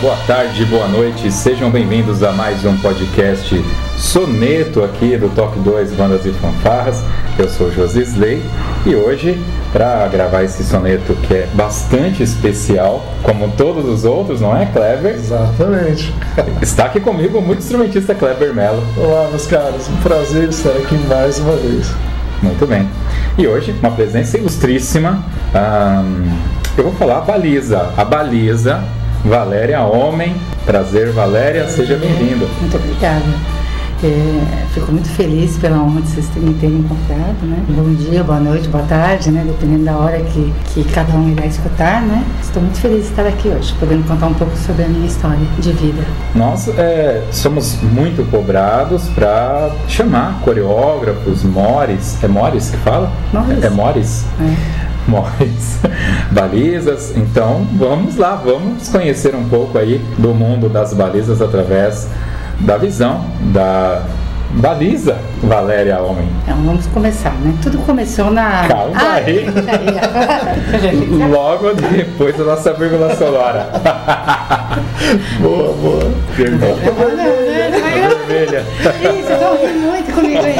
Boa 0.00 0.16
tarde, 0.26 0.64
boa 0.66 0.86
noite, 0.88 1.30
sejam 1.32 1.70
bem-vindos 1.70 2.22
a 2.22 2.30
mais 2.30 2.64
um 2.64 2.76
podcast 2.78 3.64
Soneto 3.96 4.84
aqui 4.84 5.16
do 5.16 5.28
Top 5.30 5.58
2 5.58 5.92
Bandas 5.92 6.26
e 6.26 6.32
Fanfarras. 6.32 7.02
Eu 7.38 7.48
sou 7.48 7.72
Josi 7.72 8.02
Slay 8.02 8.42
e 8.84 8.94
hoje, 8.94 9.40
para 9.72 10.06
gravar 10.08 10.42
esse 10.42 10.62
soneto 10.64 11.14
que 11.14 11.34
é 11.34 11.48
bastante 11.54 12.22
especial, 12.22 13.04
como 13.22 13.48
todos 13.52 13.86
os 13.86 14.04
outros, 14.04 14.40
não 14.40 14.54
é, 14.56 14.66
Kleber? 14.66 15.14
Exatamente. 15.14 16.12
Está 16.60 16.86
aqui 16.86 17.00
comigo 17.00 17.38
o 17.38 17.42
muito 17.42 17.60
instrumentista 17.60 18.14
Kleber 18.14 18.54
Mello. 18.54 18.82
Olá, 18.98 19.28
meus 19.30 19.46
caros, 19.46 19.88
um 19.88 19.96
prazer 19.96 20.50
estar 20.50 20.70
aqui 20.70 20.96
mais 21.08 21.38
uma 21.38 21.56
vez. 21.56 21.90
Muito 22.42 22.66
bem. 22.66 22.86
E 23.38 23.46
hoje, 23.46 23.74
uma 23.80 23.92
presença 23.92 24.36
ilustríssima. 24.36 25.24
ahn, 25.54 26.36
eu 26.76 26.84
vou 26.84 26.92
falar 26.92 27.18
a 27.18 27.20
baliza. 27.22 27.90
A 27.96 28.04
baliza, 28.04 28.84
Valéria 29.24 29.80
Homem. 29.82 30.36
Prazer, 30.64 31.12
Valéria, 31.12 31.68
seja 31.68 31.96
bem-vinda. 31.96 32.46
Muito 32.60 32.76
obrigada. 32.76 33.24
É, 34.04 34.66
fico 34.74 34.92
muito 34.92 35.08
feliz 35.08 35.56
pela 35.56 35.78
honra 35.78 36.02
de 36.02 36.08
vocês 36.08 36.28
me 36.36 36.52
terem 36.54 36.76
encontrado, 36.76 37.46
né? 37.46 37.64
Bom 37.70 37.94
dia, 37.94 38.22
boa 38.22 38.38
noite, 38.38 38.68
boa 38.68 38.84
tarde, 38.84 39.30
né? 39.30 39.42
Dependendo 39.46 39.84
da 39.84 39.96
hora 39.96 40.20
que, 40.20 40.52
que 40.66 40.84
cada 40.92 41.14
um 41.14 41.30
irá 41.30 41.46
escutar, 41.46 42.02
né? 42.02 42.22
Estou 42.42 42.62
muito 42.62 42.78
feliz 42.78 43.04
de 43.04 43.10
estar 43.10 43.26
aqui 43.26 43.48
hoje, 43.48 43.74
podendo 43.80 44.06
contar 44.06 44.26
um 44.26 44.34
pouco 44.34 44.54
sobre 44.58 44.84
a 44.84 44.88
minha 44.88 45.06
história 45.06 45.38
de 45.58 45.72
vida. 45.72 46.04
Nós 46.34 46.68
é, 46.76 47.22
somos 47.30 47.80
muito 47.80 48.22
cobrados 48.30 49.08
para 49.14 49.70
chamar 49.88 50.40
coreógrafos, 50.42 51.42
mores. 51.42 52.22
É 52.22 52.28
mores 52.28 52.68
que 52.68 52.76
fala? 52.76 53.10
Mores. 53.32 53.64
É 53.64 53.70
mores? 53.70 54.26
É. 54.40 54.85
Mores, 55.08 55.78
balizas. 56.32 57.12
Então 57.16 57.66
vamos 57.78 58.16
lá, 58.16 58.34
vamos 58.36 58.88
conhecer 58.88 59.34
um 59.34 59.48
pouco 59.48 59.78
aí 59.78 59.98
do 60.18 60.34
mundo 60.34 60.68
das 60.68 60.92
balizas 60.92 61.40
através 61.40 62.08
da 62.60 62.76
visão 62.76 63.24
da 63.52 64.02
baliza 64.52 65.16
Valéria 65.42 66.00
Homem. 66.00 66.28
Então 66.42 66.56
vamos 66.64 66.86
começar, 66.86 67.32
né? 67.34 67.54
Tudo 67.62 67.78
começou 67.78 68.30
na. 68.30 68.66
Calma 68.68 68.94
Ah, 68.96 69.14
aí. 69.14 69.44
ia. 69.46 71.26
Logo 71.28 71.72
depois 71.74 72.36
da 72.36 72.44
nossa 72.44 72.72
vírgula 72.72 73.14
sonora. 73.14 73.68
Boa, 75.40 75.72
boa. 75.74 76.10
Vermelha. 78.50 78.66
Isso, 79.20 79.30
eu 79.32 79.66
rindo 79.66 79.86
muito 79.88 80.12
comigo 80.14 80.40
aí. 80.44 80.56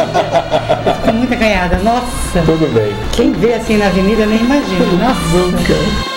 Eu 0.86 0.94
Fico 0.94 1.12
muito 1.12 1.34
acanhada. 1.34 1.76
Nossa, 1.78 2.40
Tudo 2.44 2.72
bem. 2.74 2.94
quem 3.12 3.32
vê 3.32 3.54
assim 3.54 3.76
na 3.76 3.86
avenida 3.86 4.22
eu 4.22 4.28
nem 4.28 4.38
imagina. 4.40 4.84
Nossa. 5.08 5.36
Nunca. 5.36 6.15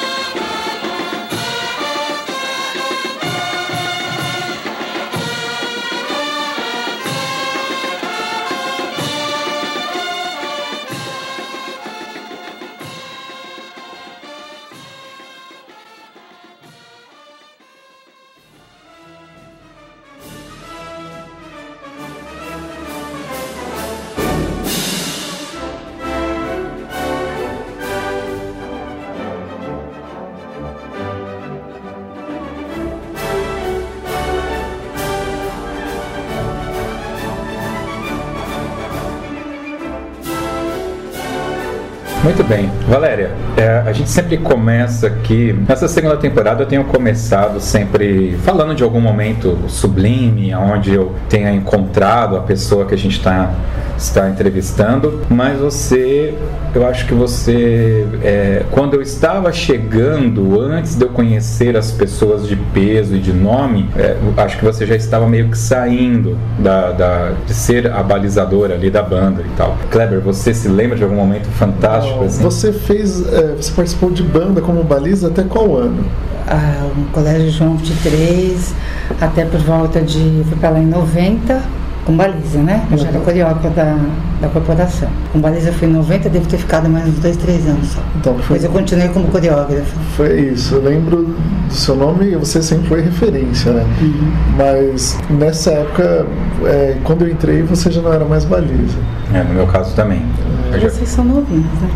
Muito 42.21 42.43
bem. 42.43 42.69
Valéria, 42.85 43.31
é, 43.55 43.81
a 43.85 43.93
gente 43.93 44.09
sempre 44.09 44.37
começa 44.37 45.07
aqui. 45.07 45.53
Nessa 45.67 45.87
segunda 45.87 46.17
temporada 46.17 46.63
eu 46.63 46.67
tenho 46.67 46.83
começado 46.83 47.61
sempre 47.61 48.37
falando 48.43 48.75
de 48.75 48.83
algum 48.83 48.99
momento 48.99 49.57
sublime, 49.69 50.53
onde 50.53 50.93
eu 50.93 51.15
tenha 51.29 51.49
encontrado 51.49 52.35
a 52.35 52.41
pessoa 52.41 52.85
que 52.85 52.93
a 52.93 52.97
gente 52.97 53.17
está 53.17 53.53
está 53.99 54.29
entrevistando, 54.29 55.21
mas 55.29 55.59
você, 55.59 56.33
eu 56.73 56.87
acho 56.87 57.05
que 57.05 57.13
você, 57.13 58.05
é, 58.23 58.63
quando 58.71 58.93
eu 58.95 59.01
estava 59.01 59.51
chegando, 59.51 60.59
antes 60.59 60.95
de 60.95 61.03
eu 61.03 61.09
conhecer 61.09 61.75
as 61.75 61.91
pessoas 61.91 62.47
de 62.47 62.55
peso 62.55 63.15
e 63.15 63.19
de 63.19 63.33
nome, 63.33 63.89
é, 63.97 64.15
acho 64.37 64.57
que 64.57 64.65
você 64.65 64.85
já 64.85 64.95
estava 64.95 65.27
meio 65.27 65.49
que 65.49 65.57
saindo 65.57 66.37
da, 66.59 66.91
da- 66.91 67.31
de 67.45 67.53
ser 67.53 67.91
a 67.91 68.01
balizadora 68.01 68.73
ali 68.75 68.89
da 68.89 69.03
banda 69.03 69.41
e 69.41 69.49
tal. 69.57 69.77
Kleber, 69.91 70.19
você 70.21 70.53
se 70.53 70.67
lembra 70.67 70.97
de 70.97 71.03
algum 71.03 71.15
momento 71.15 71.47
fantástico 71.49 72.23
assim? 72.23 72.41
Você 72.43 72.71
fez, 72.71 73.21
é, 73.33 73.55
você 73.55 73.71
participou 73.73 74.11
de 74.11 74.23
banda 74.23 74.61
como 74.61 74.83
baliza 74.83 75.27
até 75.27 75.43
qual 75.43 75.75
ano? 75.77 76.05
Ah, 76.47 76.87
o 76.97 77.11
Colégio 77.11 77.51
João 77.51 77.75
23, 77.77 78.73
até 79.21 79.45
por 79.45 79.59
volta 79.59 80.01
de. 80.01 80.41
Fui 80.47 80.57
para 80.59 80.71
lá 80.71 80.79
em 80.79 80.85
90, 80.87 81.61
com 82.09 82.17
baliza, 82.17 82.57
né? 82.57 82.83
Eu 82.91 82.97
já 82.97 83.07
era 83.09 83.19
coreógrafa 83.19 83.69
da, 83.69 83.95
da 84.41 84.47
corporação. 84.49 85.07
Com 85.31 85.39
baliza 85.39 85.69
eu 85.69 85.73
fui 85.73 85.87
em 85.87 85.91
90, 85.91 86.27
devo 86.29 86.47
ter 86.47 86.57
ficado 86.57 86.89
mais 86.89 87.07
uns 87.07 87.19
dois, 87.19 87.37
três 87.37 87.67
anos 87.67 87.87
só. 87.89 88.01
Então 88.15 88.33
foi, 88.39 88.57
Depois 88.57 88.63
eu 88.63 88.71
continuei 88.71 89.09
como 89.09 89.27
coreógrafa. 89.27 89.95
foi 90.17 90.39
isso. 90.41 90.73
Eu 90.73 90.81
lembro 90.81 91.35
do 91.67 91.73
seu 91.73 91.95
nome 91.95 92.31
e 92.31 92.35
você 92.35 92.63
sempre 92.63 92.87
foi 92.87 93.01
referência, 93.01 93.71
né? 93.71 93.85
Uhum. 94.01 94.31
Mas 94.57 95.19
nessa 95.29 95.69
época, 95.69 96.25
é, 96.65 96.97
quando 97.03 97.25
eu 97.25 97.31
entrei, 97.31 97.61
você 97.61 97.91
já 97.91 98.01
não 98.01 98.11
era 98.11 98.25
mais 98.25 98.43
baliza. 98.43 98.97
É, 99.31 99.43
no 99.43 99.53
meu 99.53 99.67
caso 99.67 99.93
também. 99.95 100.25
Eu 100.73 100.79
já... 100.79 100.89
Vocês 100.89 101.09
são 101.09 101.23
novinhos, 101.23 101.65
né? 101.65 101.89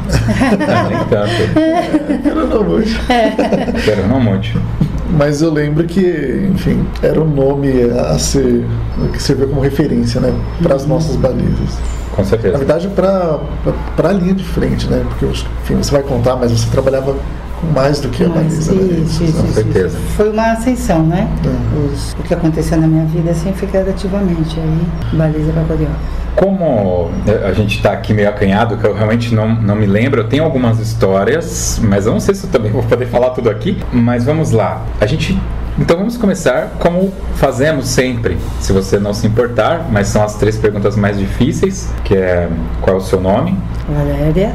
Não, 0.68 0.90
nem 0.90 1.06
tanto. 1.06 2.28
Era 2.28 2.46
não 2.46 2.68
hoje. 2.68 3.00
Quero 3.84 4.08
não 4.08 4.20
muito. 4.20 4.60
Mas 5.18 5.42
eu 5.42 5.52
lembro 5.52 5.86
que, 5.86 6.50
enfim, 6.52 6.86
era 7.02 7.22
um 7.22 7.30
nome 7.30 7.72
a 7.92 8.18
ser 8.18 8.66
que 9.12 9.22
serviu 9.22 9.48
como 9.48 9.62
referência, 9.62 10.20
né, 10.20 10.34
para 10.62 10.76
as 10.76 10.86
nossas 10.86 11.16
balizas. 11.16 11.78
Com 12.16 12.22
Na 12.22 12.28
certeza. 12.28 12.58
verdade, 12.58 12.88
para 12.90 13.40
para 13.96 14.10
a 14.10 14.12
linha 14.14 14.34
de 14.36 14.44
frente, 14.44 14.88
né? 14.88 15.04
Porque 15.10 15.26
enfim, 15.26 15.76
você 15.78 15.92
vai 15.92 16.04
contar, 16.04 16.36
mas 16.36 16.52
você 16.52 16.70
trabalhava 16.70 17.16
mais 17.74 18.00
do 18.00 18.10
que 18.10 18.24
a 18.24 18.30
baliza. 18.30 18.74
né? 18.74 18.82
isso, 19.06 19.24
isso, 19.24 19.34
Com 19.38 19.44
isso, 19.46 19.54
certeza. 19.54 19.98
isso. 19.98 20.08
Foi 20.16 20.30
uma 20.32 20.52
ascensão, 20.52 21.04
né? 21.04 21.28
Uhum. 21.46 21.86
Os- 21.94 22.14
o 22.14 22.24
que 22.24 22.34
aconteceu 22.34 22.78
na 22.80 22.88
minha 22.88 23.06
vida 23.06 23.32
assim 23.32 23.54
foi 23.54 23.68
gradativamente. 23.68 24.60
Aí, 24.60 25.18
baliza 25.18 25.52
para 25.52 25.64
coreógrafa. 25.64 26.24
Como 26.36 27.12
eh, 27.28 27.48
a 27.48 27.54
gente 27.54 27.78
está 27.78 27.92
aqui 27.92 28.12
meio 28.14 28.28
acanhado, 28.30 28.76
que 28.78 28.86
eu 28.88 28.94
realmente 28.96 29.34
não, 29.36 29.48
não 29.54 29.76
me 29.76 29.86
lembro, 29.86 30.22
eu 30.22 30.28
tenho 30.28 30.44
algumas 30.44 30.80
histórias, 30.80 31.80
mas 31.84 32.08
eu 32.08 32.12
não 32.14 32.20
sei 32.20 32.34
se 32.34 32.46
eu 32.46 32.50
também 32.50 32.72
vou 32.72 32.82
poder 32.84 33.06
falar 33.06 33.30
tudo 33.32 33.50
aqui. 33.50 33.78
Mas 33.92 34.24
vamos 34.26 34.52
lá. 34.52 34.82
A 35.00 35.06
gente. 35.06 35.40
Então 35.80 35.98
vamos 35.98 36.18
começar 36.18 36.74
como 36.78 37.12
fazemos 37.36 37.88
sempre, 37.88 38.38
se 38.60 38.72
você 38.72 39.00
não 39.00 39.12
se 39.12 39.26
importar, 39.26 39.88
mas 39.92 40.08
são 40.08 40.22
as 40.24 40.36
três 40.36 40.56
perguntas 40.56 40.96
mais 40.96 41.18
difíceis, 41.18 41.92
que 42.04 42.16
é 42.16 42.48
qual 42.80 42.98
é 42.98 43.00
o 43.00 43.02
seu 43.02 43.20
nome, 43.20 43.58
Valéria, 43.90 44.54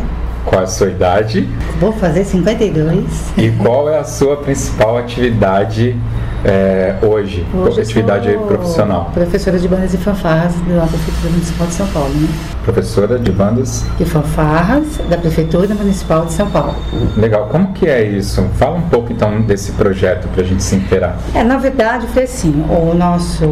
qual 0.48 0.62
é 0.62 0.64
a 0.64 0.66
sua 0.66 0.88
idade 0.88 1.46
vou 1.78 1.92
fazer 1.92 2.24
52. 2.24 3.04
e 3.36 3.50
qual 3.50 3.88
é 3.88 3.98
a 3.98 4.04
sua 4.04 4.38
principal 4.38 4.96
atividade 4.96 5.94
é, 6.44 6.94
hoje, 7.02 7.44
hoje 7.54 7.80
atividade 7.80 8.30
profissional? 8.46 9.10
Professora 9.12 9.58
de 9.58 9.68
bandas 9.68 9.94
e 9.94 9.96
fanfarras 9.96 10.54
da 10.54 10.86
Prefeitura 10.86 11.30
Municipal 11.30 11.66
de 11.66 11.74
São 11.74 11.86
Paulo, 11.88 12.14
né? 12.14 12.28
Professora 12.64 13.18
de 13.18 13.32
bandas 13.32 13.84
e 13.98 14.04
fanfarras 14.04 15.00
da 15.08 15.16
Prefeitura 15.16 15.74
Municipal 15.74 16.26
de 16.26 16.32
São 16.32 16.50
Paulo. 16.50 16.76
Legal. 17.16 17.48
Como 17.48 17.72
que 17.72 17.86
é 17.86 18.04
isso? 18.04 18.42
Fala 18.54 18.76
um 18.76 18.82
pouco 18.82 19.12
então 19.12 19.40
desse 19.42 19.72
projeto 19.72 20.28
para 20.28 20.42
a 20.42 20.44
gente 20.44 20.62
se 20.62 20.76
inteirar. 20.76 21.18
É, 21.34 21.42
na 21.42 21.56
verdade 21.56 22.06
foi 22.08 22.24
assim, 22.24 22.64
o 22.68 22.94
nosso 22.94 23.44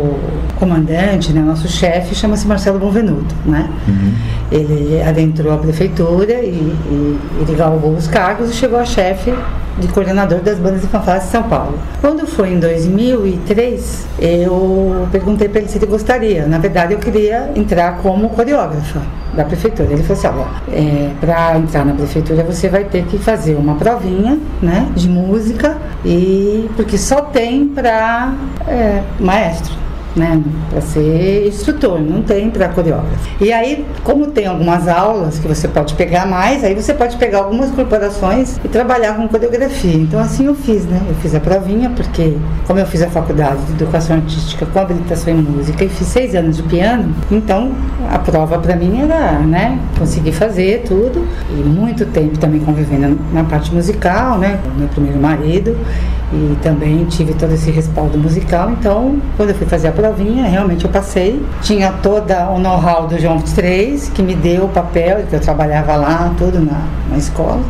comandante, 0.58 1.32
né, 1.32 1.40
nosso 1.40 1.68
chefe 1.68 2.14
chama-se 2.14 2.46
Marcelo 2.46 2.78
Bonvenuto, 2.78 3.34
né? 3.44 3.68
Uhum. 3.88 4.12
Ele 4.50 5.02
adentrou 5.02 5.52
a 5.52 5.58
prefeitura 5.58 6.32
e, 6.34 6.74
e 6.88 7.18
ele 7.40 7.54
galgou 7.56 7.92
os 7.92 8.06
cargos 8.06 8.50
e 8.50 8.52
chegou 8.54 8.78
a 8.78 8.84
chefe 8.84 9.32
de 9.78 9.88
coordenador 9.88 10.40
das 10.40 10.58
bandas 10.58 10.84
e 10.84 10.86
fanfarras 10.86 11.24
de 11.24 11.30
São 11.30 11.42
Paulo. 11.44 11.78
Quando 12.00 12.26
foi 12.26 12.52
em 12.52 12.60
2003, 12.60 14.06
eu 14.18 15.06
perguntei 15.12 15.48
para 15.48 15.60
ele 15.60 15.68
se 15.68 15.78
ele 15.78 15.86
gostaria. 15.86 16.46
Na 16.46 16.58
verdade, 16.58 16.94
eu 16.94 16.98
queria 16.98 17.50
entrar 17.54 17.98
como 17.98 18.28
coreógrafa 18.30 19.02
da 19.34 19.44
prefeitura. 19.44 19.92
Ele 19.92 20.02
falou 20.02 20.18
assim: 20.18 20.38
olha, 20.38 20.78
é, 20.78 21.10
para 21.20 21.58
entrar 21.58 21.84
na 21.84 21.94
prefeitura 21.94 22.42
você 22.42 22.68
vai 22.68 22.84
ter 22.84 23.04
que 23.04 23.18
fazer 23.18 23.54
uma 23.54 23.74
provinha, 23.74 24.38
né, 24.62 24.88
de 24.94 25.08
música 25.08 25.76
e 26.04 26.68
porque 26.76 26.96
só 26.96 27.20
tem 27.20 27.68
para 27.68 28.32
é, 28.66 29.02
maestro 29.20 29.85
né, 30.16 30.42
para 30.70 30.80
ser 30.80 31.46
instrutor, 31.46 32.00
não 32.00 32.22
tem 32.22 32.50
para 32.50 32.68
coreógrafo. 32.68 33.28
E 33.40 33.52
aí, 33.52 33.84
como 34.02 34.26
tem 34.28 34.46
algumas 34.46 34.88
aulas 34.88 35.38
que 35.38 35.46
você 35.46 35.68
pode 35.68 35.94
pegar 35.94 36.26
mais, 36.26 36.64
aí 36.64 36.74
você 36.74 36.94
pode 36.94 37.16
pegar 37.16 37.38
algumas 37.38 37.70
corporações 37.70 38.58
e 38.64 38.68
trabalhar 38.68 39.14
com 39.14 39.28
coreografia. 39.28 39.94
Então 39.94 40.18
assim 40.18 40.46
eu 40.46 40.54
fiz, 40.54 40.84
né? 40.86 41.00
Eu 41.08 41.14
fiz 41.16 41.34
a 41.34 41.40
provinha 41.40 41.90
porque 41.90 42.36
como 42.66 42.80
eu 42.80 42.86
fiz 42.86 43.02
a 43.02 43.08
faculdade 43.08 43.62
de 43.66 43.72
educação 43.72 44.16
artística 44.16 44.66
com 44.66 44.78
habilitação 44.78 45.34
em 45.34 45.42
música 45.42 45.84
e 45.84 45.88
fiz 45.88 46.06
seis 46.06 46.34
anos 46.34 46.56
de 46.56 46.62
piano, 46.62 47.14
então 47.30 47.72
a 48.10 48.18
prova 48.18 48.58
para 48.58 48.74
mim 48.76 49.00
era, 49.02 49.40
né, 49.40 49.78
conseguir 49.98 50.32
fazer 50.32 50.82
tudo 50.86 51.26
e 51.50 51.54
muito 51.54 52.06
tempo 52.06 52.38
também 52.38 52.60
convivendo 52.60 53.18
na 53.32 53.44
parte 53.44 53.72
musical, 53.74 54.38
né, 54.38 54.58
com 54.62 54.70
meu 54.78 54.88
primeiro 54.88 55.18
marido 55.18 55.76
e 56.32 56.56
também 56.62 57.04
tive 57.04 57.34
todo 57.34 57.52
esse 57.52 57.70
respaldo 57.70 58.18
musical. 58.18 58.70
Então, 58.70 59.20
quando 59.36 59.50
eu 59.50 59.54
fui 59.54 59.66
fazer 59.66 59.88
a 59.88 59.92
provinha, 60.06 60.46
realmente 60.46 60.84
eu 60.84 60.90
passei. 60.90 61.44
Tinha 61.62 61.92
toda 62.02 62.48
o 62.50 62.58
know-how 62.58 63.08
do 63.08 63.18
João 63.18 63.38
23, 63.38 64.08
que 64.10 64.22
me 64.22 64.34
deu 64.34 64.64
o 64.64 64.68
papel, 64.68 65.24
que 65.28 65.34
eu 65.34 65.40
trabalhava 65.40 65.96
lá, 65.96 66.32
tudo 66.38 66.60
na, 66.60 66.86
na 67.10 67.16
escola. 67.16 67.60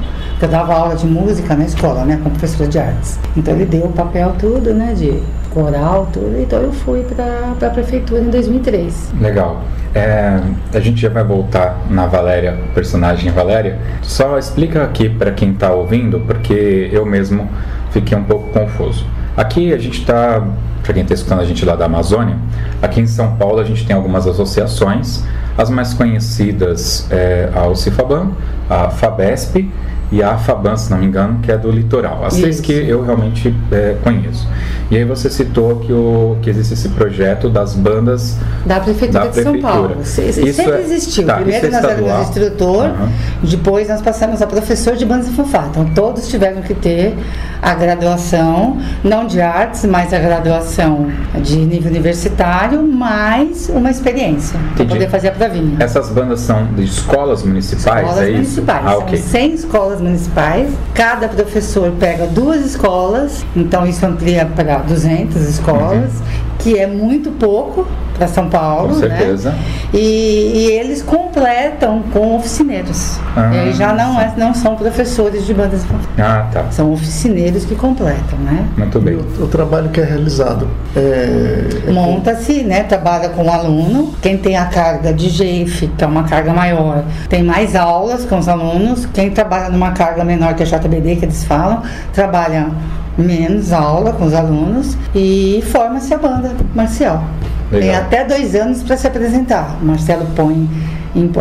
Eu 0.41 0.49
dava 0.49 0.75
aula 0.75 0.95
de 0.95 1.07
música 1.07 1.55
na 1.55 1.65
escola, 1.65 2.05
né, 2.05 2.21
como 2.23 2.35
professora 2.35 2.69
de 2.69 2.79
artes. 2.79 3.19
Então 3.35 3.55
ele 3.55 3.65
deu 3.65 3.87
o 3.87 3.93
papel 3.93 4.35
tudo, 4.39 4.75
né, 4.75 4.93
de 4.95 5.23
coral, 5.51 6.09
tudo. 6.13 6.39
Então 6.39 6.61
eu 6.61 6.73
fui 6.73 7.03
para 7.05 7.69
a 7.69 7.71
prefeitura 7.71 8.21
em 8.21 8.29
2003. 8.29 9.13
Legal. 9.19 9.63
É, 9.95 10.39
a 10.75 10.81
gente 10.81 11.01
já 11.01 11.09
vai 11.09 11.25
voltar 11.25 11.79
na 11.89 12.07
Valéria, 12.07 12.59
personagem 12.75 13.33
Valéria. 13.33 13.79
Só 14.03 14.37
explica 14.37 14.85
aqui 14.85 15.09
para 15.09 15.31
quem 15.31 15.53
está 15.53 15.73
ouvindo, 15.73 16.21
porque 16.21 16.91
eu 16.93 17.07
mesmo 17.07 17.49
fiquei 17.93 18.19
um 18.19 18.25
pouco 18.25 18.51
confuso. 18.51 19.07
Aqui 19.37 19.73
a 19.73 19.79
gente 19.79 20.01
está, 20.01 20.43
para 20.83 20.95
quem 20.95 21.03
está 21.03 21.15
escutando 21.15 21.41
a 21.41 21.45
gente 21.45 21.65
lá 21.65 21.77
da 21.77 21.85
Amazônia, 21.85 22.37
aqui 22.81 23.01
em 23.01 23.07
São 23.07 23.37
Paulo 23.37 23.61
a 23.61 23.65
gente 23.65 23.87
tem 23.87 23.95
algumas 23.95 24.27
associações, 24.27 25.23
as 25.59 25.69
mais 25.69 25.93
conhecidas 25.93 27.07
é 27.11 27.51
a 27.55 27.61
Alcifaban, 27.61 28.31
a 28.69 28.89
Fabesp 28.89 29.71
e 30.11 30.23
a 30.23 30.37
Faban, 30.39 30.77
se 30.77 30.91
não 30.91 30.99
me 30.99 31.07
engano, 31.07 31.41
que 31.41 31.51
é 31.51 31.59
do 31.59 31.71
litoral. 31.71 32.25
As 32.25 32.35
Isso. 32.35 32.43
três 32.43 32.61
que 32.61 32.73
eu 32.73 33.05
realmente 33.05 33.55
é, 33.73 33.97
conheço. 34.03 34.47
E 34.91 34.97
aí 34.97 35.05
você 35.05 35.29
citou 35.29 35.77
que, 35.81 35.93
o, 35.93 36.37
que 36.41 36.49
existe 36.49 36.75
esse 36.75 36.89
projeto 36.91 37.51
das 37.51 37.75
bandas 37.75 38.37
da 38.65 38.79
Prefeitura 38.79 39.25
da 39.25 39.31
de 39.31 39.43
São 39.43 39.61
Paulo. 39.61 39.97
Isso 40.01 40.23
sempre 40.53 40.75
é, 40.75 40.81
existiu. 40.83 41.27
Tá, 41.27 41.37
Primeiro 41.37 41.67
é 41.67 41.71
nós 41.71 41.85
éramos 41.85 42.29
instrutor, 42.29 42.85
uhum. 42.85 43.09
depois 43.43 43.89
nós 43.89 44.01
passamos 44.01 44.41
a 44.41 44.47
professor 44.47 44.95
de 44.95 45.05
bandas 45.05 45.27
e 45.29 45.33
fanfarra. 45.33 45.69
Então 45.71 45.91
todos 45.93 46.29
tiveram 46.29 46.63
que 46.63 46.73
ter 46.73 47.17
a 47.61 47.75
graduação, 47.75 48.79
não 49.03 49.27
de 49.27 49.41
artes, 49.41 49.85
mas 49.85 50.15
a 50.15 50.19
graduação 50.21 51.11
de 51.43 51.57
nível 51.57 51.91
universitário, 51.91 52.81
mais 52.83 53.69
uma 53.69 53.91
experiência 53.91 54.59
para 54.77 54.85
poder 54.85 55.09
fazer 55.09 55.29
a 55.29 55.33
provinha. 55.33 55.77
Essas 55.81 56.11
bandas 56.11 56.41
são 56.41 56.65
de 56.75 56.85
escolas 56.85 57.43
municipais, 57.43 58.07
escolas 58.07 58.29
é 58.29 58.31
municipais. 58.31 58.87
Ah, 58.87 58.99
okay. 58.99 59.19
São 59.19 59.31
100 59.31 59.55
escolas 59.55 59.96
municipais. 60.01 60.73
Cada 60.95 61.29
professor 61.29 61.93
pega 61.99 62.27
duas 62.27 62.65
escolas, 62.65 63.45
então 63.55 63.87
isso 63.87 64.05
amplia 64.05 64.47
para 64.47 64.79
200 64.79 65.37
escolas, 65.49 66.13
uhum. 66.15 66.27
que 66.59 66.79
é 66.79 66.87
muito 66.87 67.31
pouco 67.33 67.87
para 68.17 68.27
São 68.27 68.49
Paulo. 68.49 68.95
Com 68.95 69.01
né? 69.01 69.17
certeza. 69.17 69.51
Né? 69.51 69.59
E, 69.95 70.53
e, 70.55 70.71
eles 70.73 71.03
completam 71.03 72.03
com 72.13 72.37
oficineiros. 72.37 73.19
Ah, 73.37 73.51
e 73.55 73.59
aí 73.59 73.73
já 73.73 73.93
não, 73.93 74.21
é, 74.21 74.33
não 74.37 74.55
são 74.55 74.77
professores 74.77 75.47
de 75.47 75.55
bandas 75.55 75.85
Ah, 76.19 76.47
tá. 76.53 76.65
São 76.71 76.93
oficineiros 76.93 77.65
que 77.65 77.75
completam, 77.75 78.39
né? 78.41 78.67
Muito 78.77 79.01
bem. 79.01 79.17
O, 79.17 79.45
o 79.45 79.47
trabalho 79.47 79.89
que 79.91 80.01
é 80.01 80.05
realizado 80.05 80.69
é... 80.95 81.69
é 81.87 81.93
Monta-se, 81.93 82.63
né? 82.63 82.83
Trabalha 82.83 83.29
com 83.29 83.45
o 83.45 83.51
aluno. 83.51 84.15
Quem 84.21 84.37
tem 84.37 84.57
a 84.57 84.67
carga 84.67 85.13
de 85.13 85.29
GEF, 85.29 85.89
que 85.89 86.05
é 86.05 86.07
uma 86.07 86.25
carga 86.25 86.53
maior, 86.53 87.05
tem 87.29 87.43
mais 87.43 87.77
aulas 87.77 88.25
com 88.25 88.39
os 88.39 88.49
alunos. 88.49 89.07
Quem 89.07 89.31
trabalha 89.31 89.69
numa 89.69 89.93
carga 89.93 90.25
menor, 90.25 90.55
que 90.55 90.63
é 90.63 90.67
JBD, 90.67 91.17
que 91.17 91.25
eles 91.25 91.45
falam, 91.45 91.83
trabalha 92.13 92.69
menos 93.17 93.73
aula 93.73 94.13
com 94.13 94.27
os 94.27 94.35
alunos 94.35 94.97
e 95.15 95.63
forma-se 95.67 96.13
a 96.13 96.19
banda 96.19 96.53
marcial. 96.75 97.25
Legal. 97.71 97.81
Tem 97.81 97.97
até 97.97 98.25
dois 98.25 98.55
anos 98.55 98.83
para 98.83 98.97
se 98.97 99.07
apresentar. 99.07 99.79
O 99.81 99.85
Marcelo 99.85 100.27
põe 100.35 100.69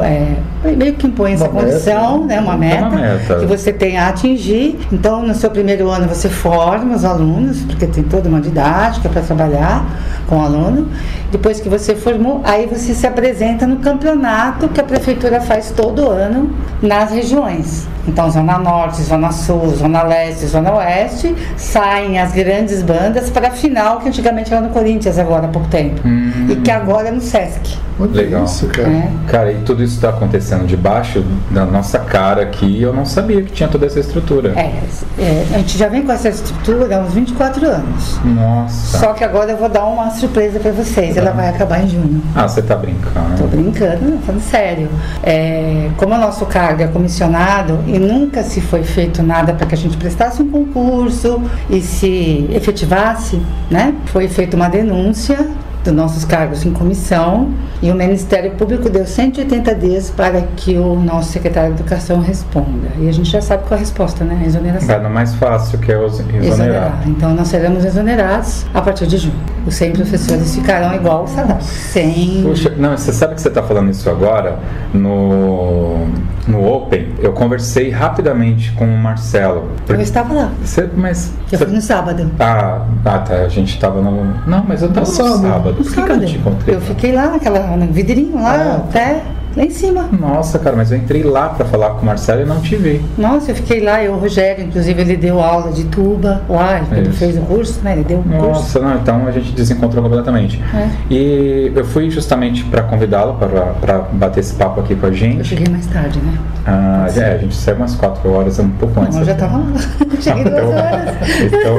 é, 0.03 0.75
meio 0.75 0.93
que 0.93 1.07
impõe 1.07 1.33
essa 1.33 1.49
uma 1.49 1.61
condição, 1.61 2.19
meta. 2.19 2.27
né, 2.27 2.41
uma 2.41 2.57
meta, 2.57 2.87
uma 2.87 2.89
meta, 2.89 3.35
que 3.35 3.45
você 3.45 3.73
tem 3.73 3.97
a 3.97 4.09
atingir. 4.09 4.79
Então, 4.91 5.21
no 5.21 5.35
seu 5.35 5.49
primeiro 5.49 5.89
ano, 5.89 6.07
você 6.07 6.29
forma 6.29 6.95
os 6.95 7.03
alunos, 7.03 7.61
porque 7.61 7.85
tem 7.87 8.03
toda 8.03 8.29
uma 8.29 8.41
didática 8.41 9.09
para 9.09 9.21
trabalhar 9.21 9.85
com 10.27 10.37
o 10.37 10.41
aluno. 10.41 10.89
Depois 11.31 11.59
que 11.59 11.67
você 11.67 11.95
formou, 11.95 12.41
aí 12.43 12.65
você 12.65 12.93
se 12.93 13.05
apresenta 13.05 13.67
no 13.67 13.77
campeonato 13.77 14.69
que 14.69 14.79
a 14.79 14.83
prefeitura 14.83 15.41
faz 15.41 15.71
todo 15.71 16.09
ano 16.09 16.49
nas 16.81 17.11
regiões. 17.11 17.87
Então, 18.07 18.29
Zona 18.29 18.57
Norte, 18.59 19.01
Zona 19.01 19.31
Sul, 19.31 19.69
Zona 19.75 20.03
Leste, 20.03 20.45
Zona 20.45 20.73
Oeste, 20.75 21.35
saem 21.57 22.19
as 22.19 22.31
grandes 22.33 22.83
bandas 22.83 23.29
para 23.29 23.47
a 23.47 23.51
final, 23.51 23.99
que 23.99 24.07
antigamente 24.07 24.53
era 24.53 24.61
no 24.61 24.69
Corinthians, 24.69 25.17
agora 25.17 25.45
há 25.45 25.49
pouco 25.49 25.67
tempo. 25.67 26.01
Hum. 26.05 26.47
E 26.49 26.55
que 26.57 26.69
agora 26.69 27.07
é 27.07 27.11
no 27.11 27.21
Sesc. 27.21 27.77
Legal. 27.99 28.43
Isso, 28.43 28.67
cara. 28.67 28.89
É. 28.89 29.09
Cara, 29.27 29.51
e 29.51 29.57
tudo 29.65 29.83
isso 29.83 29.95
está 29.95 30.09
acontecendo 30.09 30.65
debaixo 30.65 31.23
da 31.49 31.65
nossa 31.65 31.99
cara 31.99 32.43
aqui 32.43 32.81
eu 32.81 32.93
não 32.93 33.05
sabia 33.05 33.41
que 33.41 33.51
tinha 33.51 33.67
toda 33.67 33.85
essa 33.85 33.99
estrutura. 33.99 34.53
É, 34.55 34.79
é, 35.19 35.45
a 35.53 35.57
gente 35.57 35.77
já 35.77 35.87
vem 35.87 36.03
com 36.03 36.11
essa 36.11 36.29
estrutura 36.29 36.97
há 36.97 36.99
uns 37.01 37.13
24 37.13 37.65
anos. 37.67 38.19
Nossa. 38.23 38.99
Só 38.99 39.13
que 39.13 39.23
agora 39.23 39.51
eu 39.51 39.57
vou 39.57 39.69
dar 39.69 39.85
uma 39.85 40.11
surpresa 40.11 40.59
para 40.59 40.71
vocês. 40.71 41.17
Ela 41.17 41.31
vai 41.31 41.49
acabar 41.49 41.83
em 41.83 41.89
junho. 41.89 42.21
Ah, 42.35 42.47
você 42.47 42.61
tá 42.61 42.75
brincando? 42.75 43.37
Tô 43.37 43.47
brincando, 43.47 44.09
não, 44.09 44.19
falando 44.19 44.41
sério. 44.41 44.89
É, 45.23 45.89
como 45.97 46.13
o 46.13 46.17
nosso 46.17 46.45
cargo 46.45 46.83
é 46.83 46.87
comissionado 46.87 47.79
e 47.87 47.97
nunca 47.97 48.43
se 48.43 48.61
foi 48.61 48.83
feito 48.83 49.23
nada 49.23 49.53
para 49.53 49.65
que 49.65 49.75
a 49.75 49.77
gente 49.77 49.97
prestasse 49.97 50.41
um 50.41 50.49
concurso 50.49 51.41
e 51.69 51.81
se 51.81 52.47
efetivasse, 52.51 53.41
né? 53.69 53.93
Foi 54.07 54.27
feita 54.27 54.55
uma 54.55 54.69
denúncia 54.69 55.47
dos 55.83 55.93
nossos 55.93 56.25
cargos 56.25 56.65
em 56.65 56.71
comissão 56.71 57.53
e 57.81 57.91
o 57.91 57.95
Ministério 57.95 58.51
Público 58.51 58.89
deu 58.89 59.05
180 59.05 59.75
dias 59.75 60.09
para 60.09 60.41
que 60.41 60.77
o 60.77 60.95
nosso 60.95 61.31
secretário 61.31 61.73
de 61.73 61.81
Educação 61.81 62.21
responda. 62.21 62.87
E 62.99 63.07
a 63.09 63.11
gente 63.11 63.29
já 63.29 63.41
sabe 63.41 63.63
qual 63.63 63.73
é 63.73 63.77
a 63.77 63.79
resposta, 63.79 64.23
né? 64.23 64.39
A 64.41 64.45
exoneração. 64.45 64.87
Vai 64.87 64.99
no 64.99 65.09
mais 65.09 65.35
fácil, 65.35 65.77
que 65.79 65.91
é 65.91 66.03
exonerar. 66.03 66.43
exonerar. 66.43 67.03
Então 67.05 67.33
nós 67.33 67.47
seremos 67.47 67.83
exonerados 67.83 68.65
a 68.73 68.81
partir 68.81 69.05
de 69.07 69.17
junho. 69.17 69.35
Os 69.67 69.75
100 69.75 69.93
professores 69.93 70.55
ficarão 70.55 70.95
igual 70.95 71.23
o 71.23 71.27
salário. 71.27 71.61
100. 71.61 72.43
Puxa, 72.43 72.73
não, 72.77 72.95
você 72.95 73.11
sabe 73.11 73.35
que 73.35 73.41
você 73.41 73.47
está 73.47 73.63
falando 73.63 73.89
isso 73.89 74.09
agora? 74.09 74.59
No, 74.93 76.05
no 76.47 76.65
Open, 76.65 77.09
eu 77.19 77.33
conversei 77.33 77.89
rapidamente 77.89 78.71
com 78.73 78.85
o 78.85 78.97
Marcelo. 78.97 79.69
Eu 79.87 79.99
estava 79.99 80.33
lá. 80.33 80.51
Você, 80.63 80.89
mas. 80.95 81.33
Eu 81.51 81.57
você... 81.57 81.65
fui 81.65 81.75
no 81.75 81.81
sábado. 81.81 82.31
Ah, 82.39 82.85
ah, 83.03 83.19
tá. 83.19 83.35
A 83.35 83.49
gente 83.49 83.73
estava 83.73 84.01
no. 84.01 84.23
Não, 84.45 84.63
mas 84.67 84.81
eu 84.81 84.89
estava 84.89 85.07
no 85.07 85.13
sábado. 85.13 85.73
Por 85.75 85.85
que, 85.85 85.93
que 85.93 86.11
eu 86.11 86.17
não 86.17 86.25
te 86.25 86.37
encontrei? 86.37 86.75
Eu 86.75 86.81
fiquei 86.81 87.11
lá 87.11 87.27
naquela, 87.27 87.59
no 87.77 87.87
vidrinho 87.87 88.35
lá, 88.35 88.53
ah, 88.53 88.75
até 88.75 89.21
lá 89.55 89.63
em 89.63 89.69
cima. 89.69 90.09
Nossa, 90.19 90.59
cara, 90.59 90.75
mas 90.75 90.91
eu 90.91 90.97
entrei 90.97 91.23
lá 91.23 91.49
pra 91.49 91.65
falar 91.65 91.91
com 91.91 92.01
o 92.01 92.05
Marcelo 92.05 92.41
e 92.41 92.45
não 92.45 92.59
te 92.61 92.75
vi. 92.75 93.01
Nossa, 93.17 93.51
eu 93.51 93.55
fiquei 93.55 93.79
lá, 93.83 94.03
eu, 94.03 94.13
o 94.13 94.19
Rogério, 94.19 94.63
inclusive, 94.65 95.01
ele 95.01 95.15
deu 95.17 95.39
aula 95.39 95.71
de 95.71 95.85
tuba 95.85 96.41
lá, 96.49 96.81
ele 96.91 97.09
Isso. 97.09 97.17
fez 97.19 97.37
o 97.37 97.41
curso, 97.41 97.79
né? 97.83 97.93
Ele 97.93 98.03
deu 98.03 98.17
curso. 98.23 98.37
Nossa, 98.47 98.79
não, 98.79 98.95
então 98.95 99.27
a 99.27 99.31
gente 99.31 99.51
desencontrou 99.51 100.03
completamente. 100.03 100.61
É. 100.73 100.89
E 101.09 101.71
eu 101.75 101.85
fui 101.85 102.09
justamente 102.09 102.63
para 102.65 102.83
convidá-la 102.83 103.33
para- 103.33 103.65
para 103.79 103.97
bater 103.99 104.39
esse 104.41 104.53
papo 104.55 104.81
aqui 104.81 104.95
com 104.95 105.05
a 105.05 105.09
Eu 105.09 105.13
gente. 105.15 105.43
cheguei 105.45 105.67
mais 105.71 105.85
tarde, 105.87 106.19
né? 106.19 106.33
Ah, 106.67 107.05
é, 107.15 107.33
a 107.35 107.37
gente 107.37 107.55
saiu 107.55 107.77
umas 107.77 107.93
4 107.95 108.29
horas, 108.31 108.57
um 108.59 108.69
pouco 108.69 108.99
antes. 108.99 109.13
Não, 109.13 109.21
eu 109.21 109.25
já 109.27 109.35
tava 109.35 109.57
lá. 109.57 109.65
cheguei 110.19 110.43
duas 110.43 110.55
Então- 110.55 110.69
horas. 110.71 111.15
então, 111.41 111.75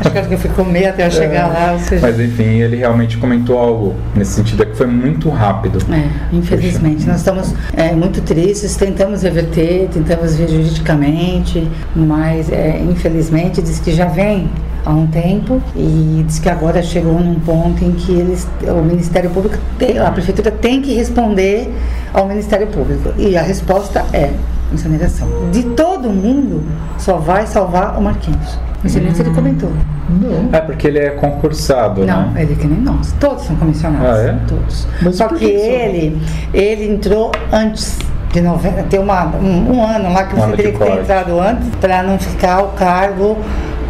Acho 0.16 0.28
que 0.28 0.34
eu 0.34 0.38
fui 0.38 0.50
comer 0.50 0.86
até 0.88 1.06
eu 1.06 1.10
chegar 1.10 1.46
lá, 1.48 1.72
ou 1.72 1.78
seja. 1.78 2.04
mas 2.06 2.18
enfim, 2.20 2.42
ele 2.60 2.76
realmente 2.76 3.16
comentou 3.18 3.58
algo 3.58 3.94
nesse 4.14 4.32
sentido, 4.32 4.62
é 4.62 4.66
que 4.66 4.76
foi 4.76 4.86
muito 4.86 5.28
rápido. 5.30 5.78
É, 5.92 6.36
infelizmente. 6.36 7.05
Nós 7.06 7.18
estamos 7.18 7.54
é, 7.72 7.92
muito 7.92 8.20
tristes, 8.20 8.74
tentamos 8.74 9.22
reverter, 9.22 9.88
tentamos 9.92 10.34
ver 10.34 10.48
juridicamente, 10.48 11.66
mas 11.94 12.50
é, 12.50 12.80
infelizmente 12.80 13.62
diz 13.62 13.78
que 13.78 13.92
já 13.92 14.06
vem 14.06 14.50
há 14.84 14.90
um 14.90 15.06
tempo 15.06 15.62
e 15.76 16.24
diz 16.26 16.40
que 16.40 16.48
agora 16.48 16.82
chegou 16.82 17.14
num 17.20 17.36
ponto 17.36 17.84
em 17.84 17.92
que 17.92 18.12
eles, 18.12 18.48
o 18.62 18.82
Ministério 18.82 19.30
Público, 19.30 19.56
tem, 19.78 19.98
a 19.98 20.10
Prefeitura 20.10 20.50
tem 20.50 20.82
que 20.82 20.94
responder 20.94 21.72
ao 22.12 22.26
Ministério 22.26 22.66
Público. 22.66 23.12
E 23.16 23.36
a 23.36 23.42
resposta 23.42 24.04
é 24.12 24.32
incineração. 24.72 25.28
De 25.52 25.62
todo 25.62 26.10
mundo, 26.10 26.64
só 26.98 27.18
vai 27.18 27.46
salvar 27.46 27.96
o 27.96 28.02
Marquinhos. 28.02 28.58
Sei 28.84 29.02
nem 29.02 29.14
se 29.14 29.22
ele 29.22 29.30
comentou. 29.30 29.70
Não. 30.08 30.48
É 30.52 30.60
porque 30.60 30.86
ele 30.86 30.98
é 30.98 31.10
concursado, 31.10 32.04
Não, 32.04 32.30
né? 32.30 32.42
ele 32.42 32.52
é 32.52 32.56
que 32.56 32.66
nem 32.66 32.80
nós. 32.80 33.12
Todos 33.18 33.44
são 33.44 33.56
comissionados. 33.56 34.08
Ah, 34.08 34.22
é? 34.22 34.38
Todos. 34.46 34.86
Mas 35.02 35.16
Só 35.16 35.28
que 35.28 35.38
que 35.38 35.44
ele, 35.46 36.20
ele 36.54 36.92
entrou 36.92 37.32
antes 37.52 37.98
de 38.32 38.40
novembro. 38.40 38.84
Tem 38.84 39.00
uma, 39.00 39.26
um, 39.36 39.72
um 39.76 39.84
ano 39.84 40.12
lá 40.12 40.24
que 40.24 40.36
Um 40.36 40.38
você 40.40 40.56
teria 40.56 40.72
de 40.72 40.78
que 40.78 40.84
ter 40.84 41.00
entrado 41.00 41.40
antes 41.40 41.68
para 41.80 42.02
não 42.02 42.18
ficar 42.18 42.62
o 42.62 42.68
cargo 42.68 43.38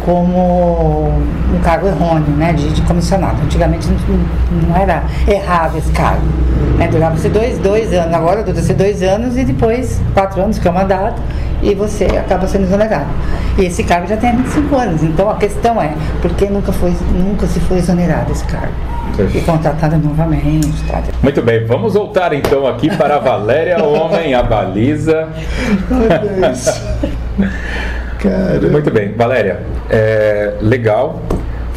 como 0.07 1.11
um 1.53 1.59
cargo 1.61 1.87
errôneo, 1.87 2.33
né? 2.37 2.53
De, 2.53 2.69
de 2.69 2.81
comissionado. 2.83 3.41
Antigamente 3.43 3.89
não, 3.89 4.69
não 4.69 4.77
era 4.77 5.03
errado 5.27 5.77
esse 5.77 5.91
cargo. 5.91 6.25
Né? 6.77 6.87
Durava-se 6.87 7.27
dois, 7.27 7.59
dois 7.59 7.93
anos, 7.93 8.15
agora 8.15 8.41
dura-se 8.41 8.73
dois 8.73 9.03
anos 9.03 9.37
e 9.37 9.43
depois 9.43 10.01
quatro 10.13 10.41
anos, 10.41 10.57
que 10.57 10.65
é 10.65 10.71
o 10.71 10.73
mandato, 10.73 11.21
e 11.61 11.75
você 11.75 12.05
acaba 12.05 12.47
sendo 12.47 12.63
exonerado. 12.63 13.07
E 13.57 13.65
esse 13.65 13.83
cargo 13.83 14.07
já 14.07 14.15
tem 14.15 14.33
25 14.37 14.75
anos. 14.77 15.03
Então 15.03 15.29
a 15.29 15.35
questão 15.35 15.81
é, 15.81 15.93
por 16.21 16.33
que 16.35 16.45
nunca, 16.45 16.71
foi, 16.71 16.95
nunca 17.11 17.45
se 17.45 17.59
foi 17.59 17.79
exonerado 17.79 18.31
esse 18.31 18.45
cargo? 18.45 18.73
E 19.33 19.41
contratado 19.41 19.97
novamente, 19.97 20.83
tá? 20.87 21.01
Muito 21.21 21.41
bem, 21.41 21.65
vamos 21.65 21.95
voltar 21.95 22.31
então 22.33 22.65
aqui 22.65 22.89
para 22.95 23.15
a 23.15 23.19
Valéria 23.19 23.83
Homem, 23.83 24.33
a 24.33 24.43
baliza. 24.43 25.27
Cara. 28.19 28.59
Muito 28.69 28.91
bem, 28.91 29.13
Valéria, 29.13 29.59
é, 29.89 30.53
legal. 30.61 31.21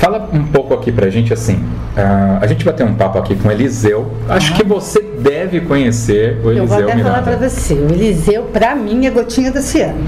Fala 0.01 0.29
um 0.33 0.45
pouco 0.45 0.73
aqui 0.73 0.91
pra 0.91 1.11
gente 1.11 1.31
assim. 1.33 1.63
ah, 1.95 2.39
a 2.41 2.47
gente 2.47 2.65
vai 2.65 2.73
ter 2.73 2.85
um 2.85 2.95
papo 2.95 3.19
aqui 3.19 3.35
com 3.37 3.49
o 3.49 3.53
Eliseu. 3.53 4.11
Acho 4.29 4.55
que 4.55 4.65
você 4.65 5.01
deve 5.03 5.61
conhecer 5.61 6.41
o 6.43 6.51
Eu 6.53 6.67
vou 6.67 6.79
Eliseu 6.79 6.89
até 6.89 7.03
falar 7.03 7.23
pra 7.23 7.33
Miranda. 7.33 7.49
você, 7.51 7.75
o 7.75 7.93
Eliseu, 7.93 8.45
pra 8.45 8.75
mim, 8.75 9.05
é 9.05 9.11
gotinha 9.11 9.53
do 9.53 9.59
oceano. 9.59 9.99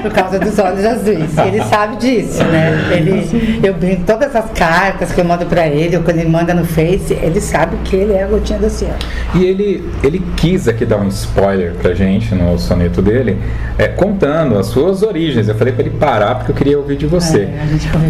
Por 0.00 0.12
causa 0.12 0.38
dos 0.38 0.56
olhos 0.60 0.84
azuis. 0.84 1.36
Ele 1.38 1.60
sabe 1.64 1.96
disso, 1.96 2.44
né? 2.44 2.72
Ele, 2.96 3.60
eu 3.66 3.74
brinco, 3.74 4.04
todas 4.06 4.34
as 4.36 4.48
cartas 4.52 5.10
que 5.10 5.20
eu 5.20 5.24
mando 5.24 5.44
pra 5.46 5.66
ele, 5.66 5.96
ou 5.96 6.04
quando 6.04 6.18
ele 6.18 6.28
manda 6.28 6.54
no 6.54 6.64
Face, 6.64 7.12
ele 7.20 7.40
sabe 7.40 7.76
que 7.84 7.96
ele 7.96 8.12
é 8.12 8.22
a 8.22 8.26
gotinha 8.28 8.60
do 8.60 8.66
oceano. 8.66 8.94
E 9.34 9.44
ele, 9.44 9.84
ele 10.04 10.22
quis 10.36 10.68
aqui 10.68 10.86
dar 10.86 10.98
um 10.98 11.08
spoiler 11.08 11.72
pra 11.82 11.94
gente 11.94 12.32
no 12.32 12.56
soneto 12.60 13.02
dele, 13.02 13.38
é, 13.76 13.88
contando 13.88 14.56
as 14.56 14.66
suas 14.66 15.02
origens. 15.02 15.48
Eu 15.48 15.56
falei 15.56 15.72
pra 15.72 15.82
ele 15.84 15.96
parar 15.98 16.36
porque 16.36 16.52
eu 16.52 16.56
queria 16.56 16.78
ouvir 16.78 16.96
de 16.96 17.06
você. 17.06 17.40
É, 17.40 17.64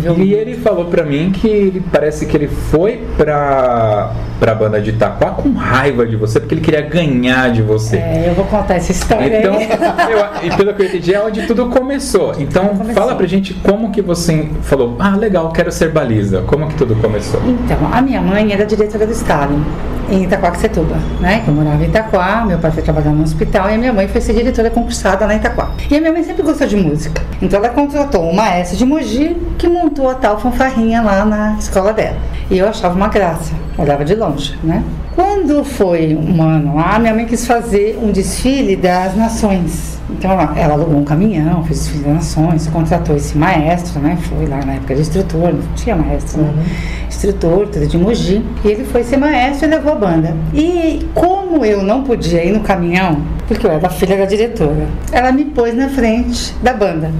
E 0.05 0.09
muito. 0.13 0.21
ele 0.35 0.55
falou 0.57 0.85
pra 0.85 1.06
mim 1.07 1.31
que 1.33 1.49
ele, 1.49 1.83
parece 1.93 2.27
que 2.27 2.37
ele 2.37 2.49
foi 2.49 3.03
pra, 3.17 4.13
pra 4.39 4.55
banda 4.55 4.81
de 4.81 4.91
Itaquá 4.91 5.31
com 5.31 5.53
raiva 5.53 6.07
de 6.07 6.17
você, 6.17 6.39
porque 6.41 6.55
ele 6.55 6.61
queria 6.61 6.83
ganhar 6.83 7.51
de 7.51 7.63
você. 7.63 7.97
É, 7.97 8.25
eu 8.29 8.35
vou 8.35 8.45
contar 8.47 8.75
essa 8.75 8.93
história 8.93 9.39
Então, 9.39 9.55
eu- 9.55 10.47
e 10.47 10.57
pelo 10.57 10.75
que 10.75 10.83
eu 10.83 10.87
entendi, 10.87 11.15
é 11.15 11.21
onde 11.23 11.47
tudo 11.47 11.67
começou. 11.67 12.35
Então, 12.39 12.69
começou. 12.69 12.95
fala 12.95 13.15
pra 13.15 13.27
gente 13.27 13.55
como 13.55 13.91
que 13.91 14.03
você 14.03 14.49
falou, 14.63 14.97
ah, 14.99 15.17
legal, 15.17 15.51
quero 15.53 15.71
ser 15.73 15.91
baliza. 15.91 16.43
Como 16.47 16.67
que 16.69 16.75
tudo 16.75 16.95
começou? 16.97 17.41
Então, 17.47 17.79
a 17.93 18.03
minha 18.03 18.21
mãe 18.21 18.53
era 18.53 18.67
diretora 18.67 19.07
do 19.07 19.13
Estado 19.13 19.55
em 20.11 20.23
Itaquaquecetuba, 20.23 20.97
né? 21.21 21.43
Eu 21.47 21.53
morava 21.53 21.83
em 21.83 21.89
Itaquá, 21.89 22.45
meu 22.47 22.59
pai 22.59 22.71
foi 22.71 22.83
trabalhar 22.83 23.11
no 23.11 23.25
hospital 23.25 23.69
e 23.71 23.75
a 23.75 23.79
minha 23.79 23.93
mãe 23.93 24.07
foi 24.07 24.21
ser 24.21 24.35
diretora 24.35 24.71
concursada 24.71 25.27
lá 25.27 25.35
em 25.35 25.39
Itaquá. 25.39 25.71
E 25.91 25.97
a 25.97 26.01
minha 26.01 26.13
mãe 26.13 26.23
sempre 26.23 26.43
gostou 26.43 26.67
de 26.67 26.77
música. 26.77 27.21
Então 27.43 27.59
ela 27.59 27.71
contratou 27.71 28.23
um 28.23 28.33
maestro 28.33 28.77
de 28.79 28.85
Mogi 28.85 29.37
que 29.59 29.69
montou 29.69 30.09
a 30.09 30.15
tal 30.15 30.39
fanfarrinha 30.39 30.96
lá 31.03 31.25
na 31.25 31.57
escola 31.59 31.93
dela. 31.93 32.17
E 32.51 32.59
eu 32.59 32.69
achava 32.69 32.95
uma 32.95 33.09
graça, 33.09 33.55
olhava 33.79 34.05
de 34.05 34.15
longe, 34.15 34.59
né? 34.63 34.83
Quando 35.15 35.65
foi 35.65 36.15
um 36.15 36.43
ano 36.43 36.77
lá, 36.77 36.99
minha 36.99 37.15
mãe 37.15 37.25
quis 37.27 37.47
fazer 37.47 37.99
um 38.03 38.13
desfile 38.13 38.77
das 38.77 39.17
nações. 39.17 39.96
Então 40.09 40.31
ela, 40.31 40.73
alugou 40.73 40.97
um 40.97 41.05
caminhão, 41.05 41.65
fez 41.65 41.93
nações, 42.07 42.67
contratou 42.69 43.17
esse 43.17 43.37
maestro, 43.37 44.01
né? 44.01 44.17
Foi 44.23 44.47
lá 44.47 44.65
na 44.65 44.75
época 44.75 44.95
de 44.95 45.01
instrutor, 45.01 45.53
não 45.53 45.63
tinha 45.75 45.97
maestro, 45.97 46.43
né? 46.43 46.53
Instrutor, 47.09 47.67
tudo 47.69 47.87
de 47.87 47.99
Mogi. 47.99 48.45
E 48.65 48.69
ele 48.69 48.85
foi 48.85 49.03
ser 49.03 49.17
maestro 49.17 49.67
e 49.67 49.71
levou 49.71 49.93
a 49.93 49.97
banda. 49.97 50.37
E 50.55 51.09
como 51.15 51.65
eu 51.65 51.83
não 51.83 52.05
podia 52.05 52.45
ir 52.45 52.53
no 52.53 52.61
caminhão, 52.61 53.21
porque 53.49 53.67
eu 53.67 53.71
era 53.71 53.89
filha 53.89 54.17
da 54.17 54.25
diretora, 54.25 54.87
ela 55.11 55.33
me 55.33 55.45
pôs 55.45 55.75
na 55.75 55.89
frente 55.89 56.55
da 56.63 56.73
banda, 56.73 57.11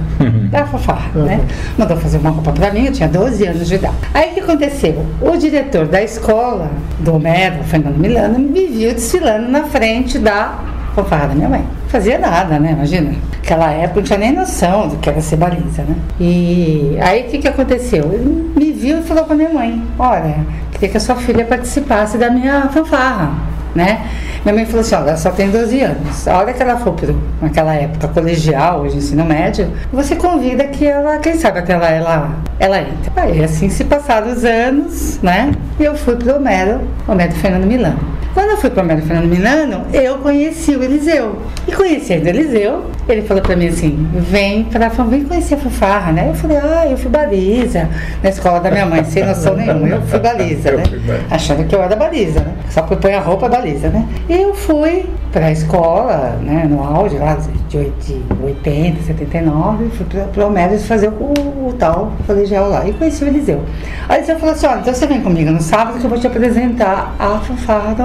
da 0.49 0.65
fanfarra, 0.65 1.23
né? 1.23 1.41
Mandou 1.77 1.97
fazer 1.97 2.17
uma 2.17 2.29
roupa 2.29 2.51
pra 2.51 2.71
mim, 2.71 2.85
eu 2.85 2.91
tinha 2.91 3.09
12 3.09 3.45
anos 3.47 3.67
de 3.67 3.75
idade. 3.75 3.95
Aí 4.13 4.31
o 4.31 4.33
que 4.33 4.39
aconteceu? 4.39 5.05
O 5.21 5.35
diretor 5.35 5.87
da 5.87 6.01
escola, 6.01 6.69
do 6.99 7.15
Homero, 7.15 7.63
Fernando 7.63 7.97
Milano, 7.97 8.39
me 8.39 8.67
viu 8.67 8.93
desfilando 8.93 9.49
na 9.49 9.63
frente 9.63 10.19
da 10.19 10.76
fanfarra 10.97 11.27
da 11.27 11.35
minha 11.35 11.49
mãe. 11.49 11.63
Fazia 11.89 12.17
nada, 12.17 12.59
né? 12.59 12.71
Imagina. 12.71 13.13
Naquela 13.37 13.71
época 13.71 13.99
não 13.99 14.03
tinha 14.03 14.19
nem 14.19 14.33
noção 14.33 14.87
do 14.87 14.97
que 14.97 15.09
era 15.09 15.21
ser 15.21 15.35
baliza, 15.37 15.83
né? 15.83 15.95
E 16.19 16.97
aí 16.99 17.21
o 17.21 17.25
que, 17.29 17.37
que 17.37 17.47
aconteceu? 17.47 18.11
Ele 18.11 18.51
me 18.55 18.71
viu 18.71 18.99
e 18.99 19.03
falou 19.03 19.23
pra 19.23 19.35
minha 19.35 19.49
mãe: 19.49 19.81
Olha, 19.97 20.35
queria 20.71 20.89
que 20.89 20.97
a 20.97 20.99
sua 20.99 21.15
filha 21.15 21.45
participasse 21.45 22.17
da 22.17 22.29
minha 22.29 22.63
fanfarra, 22.69 23.31
né? 23.75 24.05
Minha 24.43 24.55
mãe 24.55 24.65
falou 24.65 24.81
assim: 24.81 24.95
Olha, 24.95 25.09
ela 25.09 25.17
só 25.17 25.29
tem 25.29 25.49
12 25.49 25.79
anos. 25.79 26.27
A 26.27 26.37
hora 26.39 26.51
que 26.51 26.61
ela 26.61 26.77
for 26.77 26.93
pro, 26.93 27.15
naquela 27.41 27.73
época 27.73 28.07
colegial, 28.09 28.81
hoje 28.81 28.97
ensino 28.97 29.23
médio, 29.23 29.71
você 29.93 30.15
convida 30.15 30.65
que 30.65 30.85
ela, 30.85 31.17
quem 31.19 31.35
sabe 31.35 31.59
até 31.59 31.77
lá 31.77 31.89
ela, 31.89 32.31
ela 32.59 32.79
entra. 32.81 33.11
Aí 33.15 33.43
assim 33.43 33.69
se 33.69 33.83
passaram 33.85 34.31
os 34.31 34.43
anos, 34.43 35.19
né? 35.21 35.51
E 35.79 35.83
eu 35.83 35.95
fui 35.95 36.15
pro 36.15 36.35
Homero, 36.35 36.81
Homero 37.07 37.31
Fernando 37.33 37.65
Milano. 37.65 38.17
Quando 38.37 38.51
eu 38.51 38.57
fui 38.57 38.69
para 38.69 38.81
o 38.81 38.85
Homero 38.85 39.01
Fernando 39.01 39.27
Milano, 39.27 39.81
eu 39.91 40.19
conheci 40.19 40.75
o 40.75 40.83
Eliseu. 40.83 41.37
E 41.67 41.71
conhecendo 41.71 42.25
o 42.25 42.29
Eliseu, 42.29 42.85
ele 43.09 43.23
falou 43.23 43.41
para 43.41 43.55
mim 43.55 43.65
assim: 43.67 44.07
vem 44.13 44.63
para 44.65 44.89
vem 44.89 45.23
conhecer 45.23 45.55
a 45.55 45.57
fanfarra, 45.57 46.11
né? 46.11 46.29
Eu 46.29 46.35
falei: 46.35 46.57
ah, 46.57 46.85
eu 46.87 46.95
fui 46.97 47.09
baliza 47.09 47.89
na 48.21 48.29
escola 48.29 48.59
da 48.59 48.69
minha 48.69 48.85
mãe, 48.85 49.03
sem 49.05 49.25
noção 49.25 49.55
nenhuma. 49.55 49.87
Eu 49.87 50.01
fui 50.03 50.19
baliza, 50.19 50.69
né? 50.77 50.83
Eu. 51.07 51.15
Achando 51.31 51.65
que 51.65 51.73
eu 51.75 51.81
era 51.81 51.95
baliza, 51.95 52.41
né? 52.41 52.53
Só 52.69 52.83
que 52.83 52.95
põe 52.97 53.15
a 53.15 53.19
roupa 53.19 53.49
baliza, 53.49 53.89
né? 53.89 54.05
E 54.29 54.39
eu 54.39 54.53
fui 54.53 55.07
para 55.31 55.47
a 55.47 55.51
escola, 55.51 56.37
né, 56.41 56.65
no 56.69 56.81
auge 56.81 57.17
lá 57.17 57.37
de 57.69 57.77
oit- 57.77 57.93
de 58.01 58.43
80, 58.43 59.03
79, 59.03 59.89
fui 59.89 60.05
para 60.05 60.43
o 60.43 60.47
Homero 60.47 60.77
fazer 60.79 61.09
o, 61.09 61.67
o 61.67 61.73
tal 61.77 62.13
colegial 62.25 62.69
lá. 62.69 62.87
E 62.87 62.93
conheci 62.93 63.23
o 63.23 63.27
Eliseu. 63.27 63.61
Aí 64.07 64.17
o 64.17 64.19
Eliseu 64.19 64.37
falou 64.37 64.53
assim: 64.53 64.67
olha, 64.67 64.79
então 64.79 64.93
você 64.93 65.07
vem 65.07 65.21
comigo 65.21 65.49
no 65.51 65.59
sábado 65.61 65.97
que 65.99 66.05
eu 66.05 66.09
vou 66.09 66.19
te 66.19 66.27
apresentar 66.27 67.15
a 67.19 67.39
fanfarra 67.39 67.95
do 67.95 68.03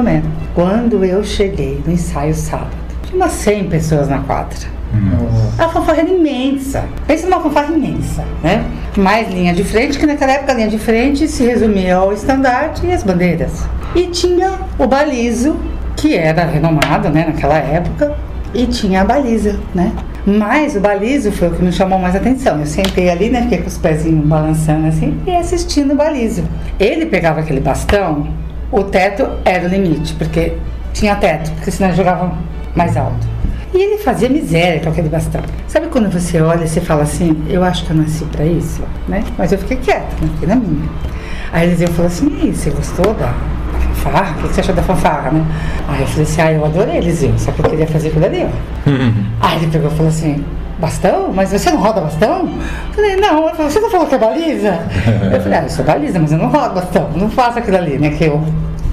Quando 0.55 1.05
eu 1.05 1.25
cheguei 1.25 1.83
no 1.87 1.93
ensaio 1.93 2.35
sábado, 2.35 2.77
tinha 3.05 3.17
umas 3.17 3.33
100 3.33 3.69
pessoas 3.69 4.09
na 4.09 4.19
quadra. 4.21 4.73
A 5.59 5.69
fanfarra 5.69 6.01
era 6.01 6.11
imensa. 6.11 6.85
Pensa 7.07 7.27
numa 7.27 7.41
fanfarra 7.41 7.73
imensa, 7.73 8.25
né? 8.43 8.65
Mais 8.97 9.29
linha 9.33 9.55
de 9.55 9.65
frente, 9.65 9.99
que 9.99 10.07
naquela 10.07 10.33
época 10.33 10.53
a 10.53 10.55
linha 10.55 10.69
de 10.69 10.79
frente 10.79 11.27
se 11.27 11.45
resumia 11.45 11.97
ao 11.97 12.13
estandarte 12.13 12.87
e 12.87 12.93
as 12.93 13.03
bandeiras. 13.03 13.67
E 13.95 14.09
tinha 14.09 14.53
o 14.79 14.87
balizo, 14.87 15.57
que 15.97 16.15
era 16.15 16.45
renomado, 16.45 17.09
né, 17.09 17.25
naquela 17.27 17.57
época, 17.57 18.15
e 18.53 18.67
tinha 18.67 19.01
a 19.01 19.05
baliza, 19.05 19.59
né? 19.75 19.93
Mas 20.27 20.77
o 20.77 20.81
balizo 20.81 21.33
foi 21.33 21.49
o 21.49 21.51
que 21.53 21.63
me 21.63 21.73
chamou 21.73 21.99
mais 21.99 22.15
atenção. 22.15 22.61
Eu 22.61 22.67
sentei 22.67 23.11
ali, 23.11 23.29
né, 23.31 23.43
fiquei 23.43 23.59
com 23.59 23.69
os 23.69 23.79
pezinhos 23.79 24.25
balançando 24.27 24.87
assim 24.87 25.19
e 25.27 25.35
assistindo 25.35 25.93
o 25.93 25.97
balizo. 25.97 26.45
Ele 26.79 27.07
pegava 27.07 27.41
aquele 27.41 27.61
bastão, 27.61 28.29
o 28.73 28.83
teto 28.83 29.29
era 29.45 29.67
o 29.67 29.69
limite, 29.69 30.15
porque 30.15 30.55
tinha 30.95 31.15
teto, 31.17 31.53
porque 31.53 31.71
senão 31.71 31.95
jogava 31.95 32.33
mais 32.75 32.97
alto. 32.97 33.31
E 33.75 33.79
ele 33.81 33.99
fazia 33.99 34.29
miséria 34.29 34.81
com 34.81 34.89
aquele 34.89 35.09
bastão. 35.09 35.43
Sabe 35.69 35.87
quando 35.87 36.11
você 36.11 36.41
olha 36.41 36.65
e 36.65 36.69
você 36.69 36.81
fala 36.81 37.03
assim, 37.03 37.43
eu 37.49 37.63
acho 37.63 37.85
que 37.85 37.91
eu 37.91 37.97
nasci 37.97 38.25
pra 38.27 38.45
isso, 38.45 38.83
né? 39.09 39.23
Mas 39.39 39.53
eu 39.53 39.59
fiquei 39.59 39.77
quieta, 39.77 40.07
né? 40.21 40.29
fiquei 40.33 40.49
na 40.49 40.57
minha. 40.57 40.89
Aí 41.53 41.69
eles 41.69 41.81
iam 41.81 41.91
falar 41.91 42.09
assim, 42.09 42.35
e 42.39 42.43
aí, 42.43 42.55
você 42.55 42.71
gostou 42.71 43.15
da 43.15 43.35
fanfarra, 43.95 44.37
o 44.39 44.49
que 44.49 44.55
você 44.55 44.61
achou 44.61 44.75
da 44.75 44.83
fanfarra, 44.83 45.31
né? 45.31 45.47
Aí 45.89 46.01
eu 46.01 46.07
falei 46.07 46.23
assim, 46.23 46.41
ah, 46.41 46.53
eu 46.53 46.65
adorei, 46.65 46.97
Eliseu, 46.97 47.33
só 47.39 47.53
que 47.53 47.61
eu 47.61 47.71
queria 47.71 47.87
fazer 47.87 48.09
aquilo 48.09 48.25
ali, 48.25 48.45
ó. 48.45 48.91
Aí 49.41 49.59
ele 49.59 49.67
pegou 49.69 49.91
e 49.91 49.95
falou 49.95 50.09
assim, 50.09 50.45
bastão? 50.83 51.33
Mas 51.33 51.53
você 51.53 51.71
não 51.71 51.79
roda 51.79 52.01
bastão? 52.01 52.41
Eu 52.89 52.95
falei, 52.95 53.17
não, 53.17 53.49
falei, 53.55 53.71
você 53.71 53.81
não 53.81 53.91
falou 53.91 54.07
que 54.07 54.15
é 54.17 54.19
baliza? 54.19 54.79
Eu 55.33 55.41
falei, 55.41 55.59
ah, 55.59 55.63
eu 55.63 55.71
sou 55.71 55.85
baliza, 55.85 56.19
mas 56.19 56.33
eu 56.33 56.39
não 56.39 56.49
rodo 56.49 56.75
bastão, 56.75 57.09
não 57.15 57.31
faço 57.31 57.61
aquilo 57.61 57.77
ali, 57.77 57.99
né, 57.99 58.11
que 58.11 58.25
eu 58.25 58.43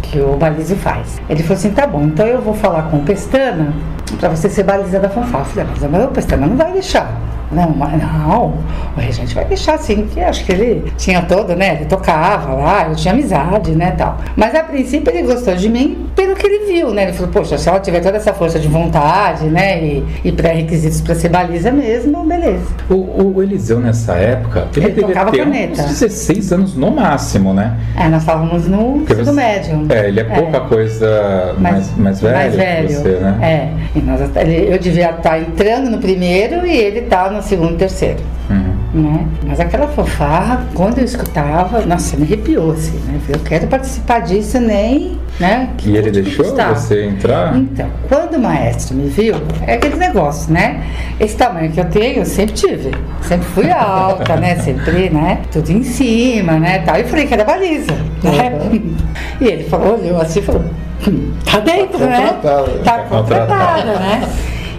que 0.02 0.20
o 0.20 0.36
baliza 0.38 0.76
faz. 0.76 1.22
Ele 1.30 1.44
falou 1.44 1.58
assim, 1.58 1.72
tá 1.72 1.86
bom, 1.86 2.02
então 2.02 2.26
eu 2.26 2.42
vou 2.42 2.54
falar 2.54 2.84
com 2.84 2.98
o 2.98 3.04
Pestana 3.04 3.74
pra 4.20 4.30
você 4.30 4.50
ser 4.50 4.64
baliza 4.64 5.00
da 5.00 5.10
fanfarra. 5.10 5.46
Eu 5.56 5.66
falei, 5.68 5.90
mas 5.92 6.04
o 6.06 6.08
Pestana 6.08 6.48
não 6.48 6.56
vai 6.56 6.72
deixar. 6.72 7.12
Não, 7.52 7.70
mas 7.70 8.02
não, 8.02 8.54
o 8.96 9.00
regente 9.00 9.34
vai 9.34 9.46
deixar 9.46 9.76
assim, 9.76 10.06
que 10.06 10.20
acho 10.20 10.46
que 10.46 10.52
ele 10.52 10.92
tinha 10.98 11.22
todo, 11.24 11.56
né? 11.56 11.76
Ele 11.76 11.86
tocava 11.86 12.54
lá, 12.54 12.88
eu 12.88 12.96
tinha 12.96 13.14
amizade, 13.14 13.72
né, 13.72 13.92
tal. 13.98 14.18
Mas 14.36 14.54
a 14.54 14.64
princípio 14.64 15.12
ele 15.12 15.28
gostou 15.28 15.56
de 15.56 15.68
mim 15.68 16.08
pelo 16.16 16.36
que 16.36 16.46
ele 16.46 16.72
viu, 16.72 16.94
né? 16.94 17.04
Ele 17.04 17.14
falou, 17.14 17.32
poxa, 17.32 17.58
se 17.58 17.68
ela 17.68 17.80
tiver 17.80 18.02
toda 18.02 18.18
essa 18.18 18.34
força 18.34 18.60
de 18.60 18.68
vontade, 18.68 19.46
né? 19.46 19.84
E, 19.84 20.06
e 20.24 20.32
pré-requisitos 20.32 21.02
para 21.02 21.16
ser 21.16 21.30
baliza 21.30 21.72
mesmo, 21.72 22.24
beleza. 22.24 22.68
O, 22.90 23.36
o, 23.36 23.44
Eliseu, 23.44 23.80
nessa 23.80 24.14
época, 24.14 24.68
ele, 24.76 24.88
ele 24.88 25.02
tocava 25.02 25.32
ter 25.32 25.40
caneta. 25.40 25.82
uns 25.82 26.00
16 26.00 26.54
anos 26.54 26.76
no 26.76 26.92
máximo, 26.92 27.54
né? 27.54 27.78
É, 27.98 28.08
nós 28.10 28.22
estávamos 28.22 28.68
no 28.68 29.04
ensino 29.10 29.34
médio. 29.34 29.88
É, 29.90 30.08
ele 30.08 30.20
é 30.20 30.24
pouca 30.24 30.58
é. 30.58 30.60
coisa 30.62 31.56
mais, 31.58 31.96
mais, 31.98 32.22
velho. 32.22 32.36
Mais 32.36 32.56
velho. 32.56 32.90
Você, 32.90 33.10
né? 33.10 33.38
É. 33.42 33.98
E 33.98 34.02
nós, 34.02 34.22
eu 34.22 34.78
devia 34.78 35.10
estar 35.12 35.40
entrando 35.40 35.90
no 35.90 35.98
primeiro 35.98 36.66
e 36.66 36.78
ele 36.78 37.02
tá 37.02 37.30
no 37.30 37.39
segundo, 37.42 37.78
terceiro. 37.78 38.20
Uhum. 38.50 38.80
Né? 38.94 39.28
Mas 39.46 39.60
aquela 39.60 39.88
fanfarra, 39.88 40.66
quando 40.74 40.98
eu 40.98 41.06
escutava, 41.06 41.86
nossa, 41.86 42.18
me 42.18 42.24
arrepiou 42.24 42.72
assim, 42.72 42.98
né? 43.06 43.20
Eu 43.30 43.40
quero 43.40 43.68
participar 43.68 44.20
disso, 44.22 44.60
nem. 44.60 45.18
Né? 45.40 45.70
Que 45.78 45.92
e 45.92 45.98
ele 45.98 46.10
deixou 46.10 46.56
você 46.56 47.06
entrar? 47.06 47.56
Então, 47.56 47.88
quando 48.08 48.36
o 48.36 48.40
maestro 48.40 48.96
me 48.96 49.08
viu, 49.08 49.36
é 49.66 49.76
aquele 49.76 49.96
negócio, 49.96 50.52
né? 50.52 50.84
Esse 51.20 51.38
tamanho 51.38 51.72
que 51.72 51.80
eu 51.80 51.86
tenho, 51.86 52.20
eu 52.20 52.26
sempre 52.26 52.56
tive. 52.56 52.92
Sempre 53.22 53.48
fui 53.50 53.70
alta, 53.72 54.36
né? 54.36 54.56
Sempre, 54.60 55.10
né? 55.10 55.42
Tudo 55.52 55.72
em 55.72 55.84
cima, 55.84 56.54
né? 56.60 56.80
Tal. 56.80 56.98
E 56.98 57.04
falei 57.04 57.28
que 57.28 57.34
era 57.34 57.46
baliza, 57.46 57.94
né? 58.24 58.60
Uhum. 58.64 58.96
E 59.40 59.46
ele 59.46 59.64
falou, 59.66 60.00
olhou 60.00 60.20
assim 60.20 60.40
e 60.40 60.42
falou, 60.42 60.66
hum, 61.08 61.32
tá 61.46 61.60
dentro, 61.60 62.00
tá 62.00 62.06
né? 62.06 62.40
Tá 62.84 63.00
contratada, 63.10 64.00
né? 64.00 64.28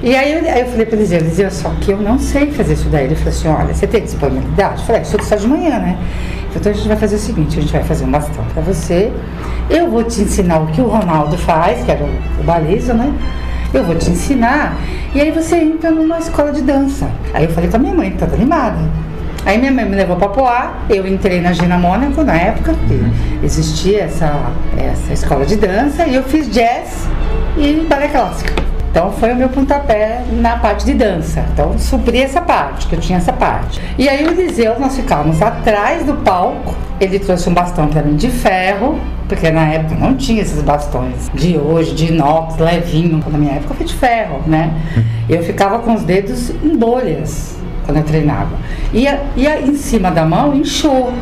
E 0.03 0.17
aí 0.17 0.33
eu, 0.33 0.51
aí 0.51 0.61
eu 0.61 0.67
falei 0.67 0.87
para 0.87 0.99
ele, 0.99 1.15
Eliseu, 1.15 1.51
só 1.51 1.71
que 1.81 1.91
eu 1.91 1.99
não 1.99 2.19
sei 2.19 2.51
fazer 2.53 2.73
isso 2.73 2.89
daí. 2.89 3.05
Ele 3.05 3.15
falou 3.15 3.31
assim, 3.31 3.49
olha, 3.49 3.75
você 3.75 3.87
tem 3.87 4.03
disponibilidade? 4.03 4.81
Eu 4.81 4.87
falei, 4.87 5.05
sou 5.05 5.23
só 5.23 5.37
de 5.37 5.47
manhã, 5.47 5.79
né? 5.79 5.99
Então 6.55 6.73
a 6.73 6.75
gente 6.75 6.89
vai 6.89 6.97
fazer 6.97 7.17
o 7.17 7.19
seguinte, 7.19 7.59
a 7.59 7.63
gente 7.63 7.73
vai 7.73 7.83
fazer 7.85 8.05
um 8.05 8.11
bastão 8.11 8.45
para 8.53 8.63
você, 8.63 9.13
eu 9.69 9.89
vou 9.89 10.03
te 10.03 10.21
ensinar 10.23 10.59
o 10.59 10.67
que 10.67 10.81
o 10.81 10.89
Ronaldo 10.89 11.39
faz, 11.39 11.85
que 11.85 11.91
era 11.91 12.03
o, 12.03 12.09
o 12.41 12.43
balizo, 12.45 12.93
né? 12.93 13.13
Eu 13.73 13.85
vou 13.85 13.95
te 13.95 14.11
ensinar, 14.11 14.77
e 15.15 15.21
aí 15.21 15.31
você 15.31 15.57
entra 15.57 15.93
numa 15.93 16.19
escola 16.19 16.51
de 16.51 16.63
dança. 16.63 17.09
Aí 17.33 17.45
eu 17.45 17.51
falei 17.51 17.71
com 17.71 17.77
a 17.77 17.79
minha 17.79 17.95
mãe, 17.95 18.11
toda 18.19 18.35
animada. 18.35 18.79
Aí 19.47 19.59
minha 19.59 19.71
mãe 19.71 19.85
me 19.85 19.95
levou 19.95 20.17
para 20.17 20.29
Poá, 20.29 20.75
eu 20.89 21.07
entrei 21.07 21.41
na 21.41 21.53
Gina 21.53 21.79
Mônaco 21.79 22.25
na 22.25 22.35
época, 22.35 22.75
que 22.89 22.95
uhum. 22.95 23.13
existia 23.45 24.03
essa, 24.03 24.51
essa 24.77 25.13
escola 25.13 25.47
de 25.47 25.57
dança, 25.57 26.05
e 26.05 26.17
eu 26.17 26.25
fiz 26.25 26.51
jazz 26.51 27.07
e 27.57 27.87
balé 27.89 28.09
clássico. 28.09 28.70
Então 28.91 29.13
foi 29.13 29.33
o 29.33 29.37
meu 29.37 29.49
pontapé 29.49 30.25
na 30.33 30.57
parte 30.57 30.85
de 30.85 30.95
dança. 30.95 31.45
Então 31.53 31.79
supri 31.79 32.21
essa 32.21 32.41
parte, 32.41 32.89
que 32.89 32.97
eu 32.97 33.01
tinha 33.01 33.19
essa 33.19 33.33
parte. 33.33 33.81
E 33.97 34.09
aí 34.09 34.27
o 34.27 34.33
Eliseu, 34.33 34.79
nós 34.81 34.97
ficávamos 34.97 35.41
atrás 35.41 36.05
do 36.05 36.15
palco. 36.15 36.75
Ele 37.01 37.19
trouxe 37.21 37.49
um 37.49 37.55
bastão 37.55 37.87
para 37.87 38.03
mim 38.03 38.17
de 38.17 38.29
ferro, 38.29 38.99
porque 39.29 39.49
na 39.51 39.69
época 39.69 39.95
não 39.95 40.17
tinha 40.17 40.43
esses 40.43 40.61
bastões 40.61 41.31
de 41.33 41.57
hoje, 41.57 41.95
de 41.95 42.07
inox, 42.07 42.59
levinho. 42.59 43.23
Na 43.31 43.39
minha 43.39 43.53
época 43.53 43.75
foi 43.75 43.87
de 43.87 43.95
ferro, 43.95 44.43
né? 44.47 44.75
Eu 45.29 45.43
ficava 45.45 45.79
com 45.79 45.95
os 45.95 46.03
dedos 46.03 46.51
em 46.51 46.77
bolhas 46.77 47.57
quando 47.87 47.99
eu 47.99 48.05
treinava. 48.05 48.51
Ia, 48.93 49.23
ia 49.37 49.61
em 49.61 49.77
cima 49.77 50.11
da 50.11 50.25
mão, 50.25 50.53
inchou, 50.55 51.13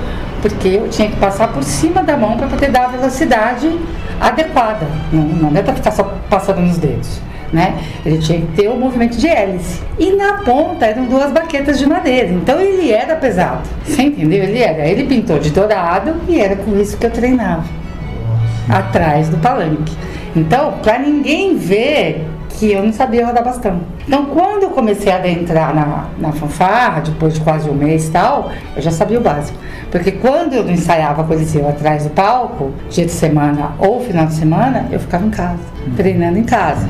porque 0.40 0.68
eu 0.68 0.88
tinha 0.88 1.10
que 1.10 1.16
passar 1.16 1.48
por 1.48 1.62
cima 1.62 2.02
da 2.02 2.16
mão 2.16 2.38
para 2.38 2.46
poder 2.46 2.70
dar 2.70 2.86
a 2.86 2.88
velocidade 2.88 3.70
adequada. 4.18 4.86
Não, 5.12 5.22
não 5.22 5.62
para 5.62 5.74
ficar 5.74 5.90
só 5.90 6.14
passando 6.30 6.62
nos 6.62 6.78
dedos 6.78 7.27
né? 7.52 7.78
Ele 8.04 8.18
tinha 8.18 8.40
que 8.40 8.46
ter 8.48 8.68
o 8.68 8.76
movimento 8.76 9.16
de 9.16 9.26
hélice. 9.26 9.82
E 9.98 10.12
na 10.12 10.38
ponta 10.38 10.86
eram 10.86 11.06
duas 11.06 11.32
baquetas 11.32 11.78
de 11.78 11.86
madeira. 11.86 12.28
Então 12.28 12.60
ele 12.60 12.92
era 12.92 13.16
pesado. 13.16 13.68
Você 13.84 14.02
entendeu? 14.02 14.44
Ele 14.44 14.58
era. 14.58 14.86
Ele 14.86 15.04
pintou 15.04 15.38
de 15.38 15.50
dourado 15.50 16.16
e 16.28 16.40
era 16.40 16.56
com 16.56 16.78
isso 16.78 16.96
que 16.96 17.06
eu 17.06 17.10
treinava. 17.10 17.64
Atrás 18.68 19.28
do 19.28 19.38
palanque. 19.38 19.96
Então, 20.36 20.74
para 20.82 20.98
ninguém 20.98 21.56
ver 21.56 22.26
que 22.50 22.72
eu 22.72 22.82
não 22.82 22.92
sabia 22.92 23.26
rodar 23.26 23.44
bastão. 23.44 23.80
Então, 24.06 24.26
quando 24.26 24.64
eu 24.64 24.70
comecei 24.70 25.12
a 25.12 25.16
adentrar 25.16 25.74
na, 25.74 26.06
na 26.18 26.32
fanfarra, 26.32 27.00
depois 27.00 27.34
de 27.34 27.40
quase 27.40 27.68
um 27.68 27.74
mês 27.74 28.08
e 28.08 28.10
tal, 28.10 28.50
eu 28.74 28.82
já 28.82 28.90
sabia 28.90 29.18
o 29.18 29.22
básico. 29.22 29.56
Porque 29.90 30.12
quando 30.12 30.54
eu 30.54 30.64
não 30.64 30.72
ensaiava 30.72 31.24
Coliseu 31.24 31.68
atrás 31.68 32.04
do 32.04 32.10
palco, 32.10 32.72
dia 32.90 33.06
de 33.06 33.12
semana 33.12 33.72
ou 33.78 34.00
final 34.00 34.26
de 34.26 34.34
semana, 34.34 34.86
eu 34.90 34.98
ficava 34.98 35.24
em 35.24 35.30
casa, 35.30 35.62
treinando 35.96 36.38
em 36.38 36.44
casa. 36.44 36.88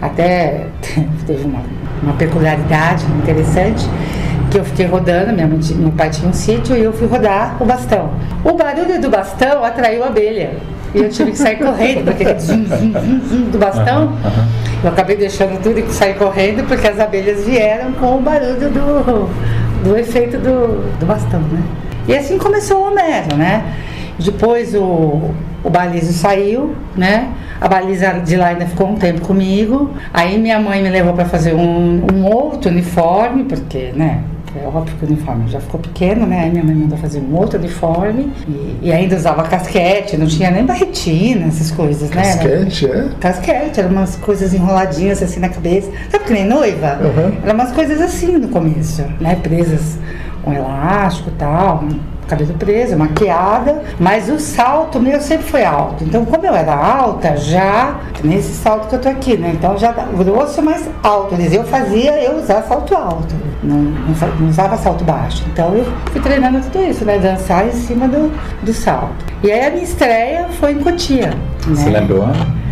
Até 0.00 0.66
teve 1.26 1.44
uma, 1.44 1.60
uma 2.02 2.12
peculiaridade 2.14 3.04
interessante 3.22 3.88
que 4.50 4.58
eu 4.58 4.64
fiquei 4.64 4.86
rodando, 4.86 5.32
minha 5.32 5.48
mãe, 5.48 5.58
meu 5.74 5.90
pai 5.90 6.10
tinha 6.10 6.28
um 6.28 6.32
sítio 6.32 6.76
e 6.76 6.84
eu 6.84 6.92
fui 6.92 7.08
rodar 7.08 7.56
o 7.60 7.64
bastão. 7.64 8.10
O 8.44 8.52
barulho 8.52 9.00
do 9.00 9.10
bastão 9.10 9.64
atraiu 9.64 10.04
a 10.04 10.06
abelha. 10.06 10.52
E 10.94 10.98
eu 10.98 11.08
tive 11.08 11.32
que 11.32 11.38
sair 11.38 11.56
correndo, 11.56 12.04
porque 12.04 12.22
aquele 12.22 12.38
zum, 12.38 12.64
zum, 12.66 12.92
zum, 12.92 13.20
zum 13.28 13.50
do 13.50 13.58
bastão. 13.58 14.02
Uhum, 14.02 14.12
uhum. 14.12 14.48
Eu 14.84 14.90
acabei 14.90 15.16
deixando 15.16 15.60
tudo 15.60 15.80
e 15.80 15.92
saí 15.92 16.14
correndo 16.14 16.64
porque 16.68 16.86
as 16.86 17.00
abelhas 17.00 17.44
vieram 17.44 17.92
com 17.92 18.18
o 18.18 18.20
barulho 18.20 18.70
do, 18.70 19.28
do 19.82 19.96
efeito 19.96 20.38
do, 20.38 20.98
do 21.00 21.06
bastão, 21.06 21.40
né? 21.40 21.62
E 22.06 22.16
assim 22.16 22.38
começou 22.38 22.78
o 22.78 22.92
Homero, 22.92 23.36
né? 23.36 23.64
Depois 24.18 24.74
o, 24.74 25.30
o 25.62 25.70
balizo 25.70 26.12
saiu, 26.12 26.74
né? 26.96 27.32
A 27.60 27.68
baliza 27.68 28.12
de 28.12 28.36
lá 28.36 28.48
ainda 28.48 28.66
ficou 28.66 28.88
um 28.88 28.96
tempo 28.96 29.22
comigo. 29.22 29.90
Aí 30.12 30.38
minha 30.38 30.58
mãe 30.60 30.82
me 30.82 30.90
levou 30.90 31.14
para 31.14 31.24
fazer 31.24 31.54
um, 31.54 32.06
um 32.12 32.24
outro 32.26 32.70
uniforme, 32.70 33.44
porque, 33.44 33.92
né? 33.94 34.22
É 34.56 34.68
óbvio 34.68 34.94
que 34.96 35.04
o 35.04 35.08
uniforme 35.08 35.48
já 35.48 35.58
ficou 35.58 35.80
pequeno, 35.80 36.26
né? 36.26 36.42
Aí 36.44 36.50
minha 36.50 36.62
mãe 36.62 36.76
mandou 36.76 36.96
fazer 36.96 37.18
um 37.18 37.34
outro 37.34 37.58
uniforme 37.58 38.32
e, 38.46 38.78
e 38.82 38.92
ainda 38.92 39.16
usava 39.16 39.42
casquete, 39.42 40.16
não 40.16 40.28
tinha 40.28 40.48
nem 40.48 40.64
barretina, 40.64 41.46
essas 41.46 41.72
coisas, 41.72 42.08
né? 42.10 42.22
Casquete, 42.22 42.86
é? 42.86 43.08
Casquete, 43.18 43.80
eram 43.80 43.90
umas 43.90 44.14
coisas 44.14 44.54
enroladinhas 44.54 45.20
assim 45.20 45.40
na 45.40 45.48
cabeça. 45.48 45.90
Sabe 46.08 46.24
que 46.24 46.32
nem 46.32 46.46
noiva? 46.46 47.00
Uhum. 47.02 47.36
Eram 47.42 47.54
umas 47.54 47.72
coisas 47.72 48.00
assim 48.00 48.38
no 48.38 48.46
começo, 48.46 49.02
né? 49.20 49.34
Presas 49.42 49.98
com 50.44 50.52
elástico 50.52 51.30
e 51.30 51.32
tal 51.32 51.82
cabelo 52.26 52.54
preso, 52.54 52.96
maquiada, 52.96 53.82
mas 53.98 54.28
o 54.28 54.38
salto 54.38 55.00
meu 55.00 55.20
sempre 55.20 55.46
foi 55.46 55.64
alto. 55.64 56.04
Então, 56.04 56.24
como 56.24 56.44
eu 56.44 56.54
era 56.54 56.74
alta, 56.74 57.36
já 57.36 58.00
nesse 58.22 58.52
salto 58.54 58.88
que 58.88 58.94
eu 58.94 59.00
tô 59.00 59.08
aqui, 59.08 59.36
né? 59.36 59.52
Então 59.54 59.76
já 59.76 59.92
grosso, 59.92 60.62
mas 60.62 60.88
alto. 61.02 61.34
Eu 61.34 61.64
fazia 61.64 62.22
eu 62.22 62.38
usar 62.38 62.62
salto 62.62 62.94
alto, 62.94 63.34
não, 63.62 63.76
não, 63.76 64.48
usava 64.48 64.76
salto 64.76 65.04
baixo. 65.04 65.44
Então 65.52 65.74
eu 65.74 65.86
fui 66.12 66.20
treinando 66.20 66.60
tudo 66.60 66.82
isso, 66.82 67.04
né? 67.04 67.18
Dançar 67.18 67.66
em 67.66 67.72
cima 67.72 68.08
do, 68.08 68.32
do 68.62 68.72
salto. 68.72 69.24
E 69.42 69.50
aí 69.50 69.66
a 69.66 69.70
minha 69.70 69.84
estreia 69.84 70.46
foi 70.60 70.72
em 70.72 70.78
Cotia. 70.78 71.32
Você 71.66 71.90
né? 71.90 72.06
o 72.10 72.22
ano? 72.22 72.63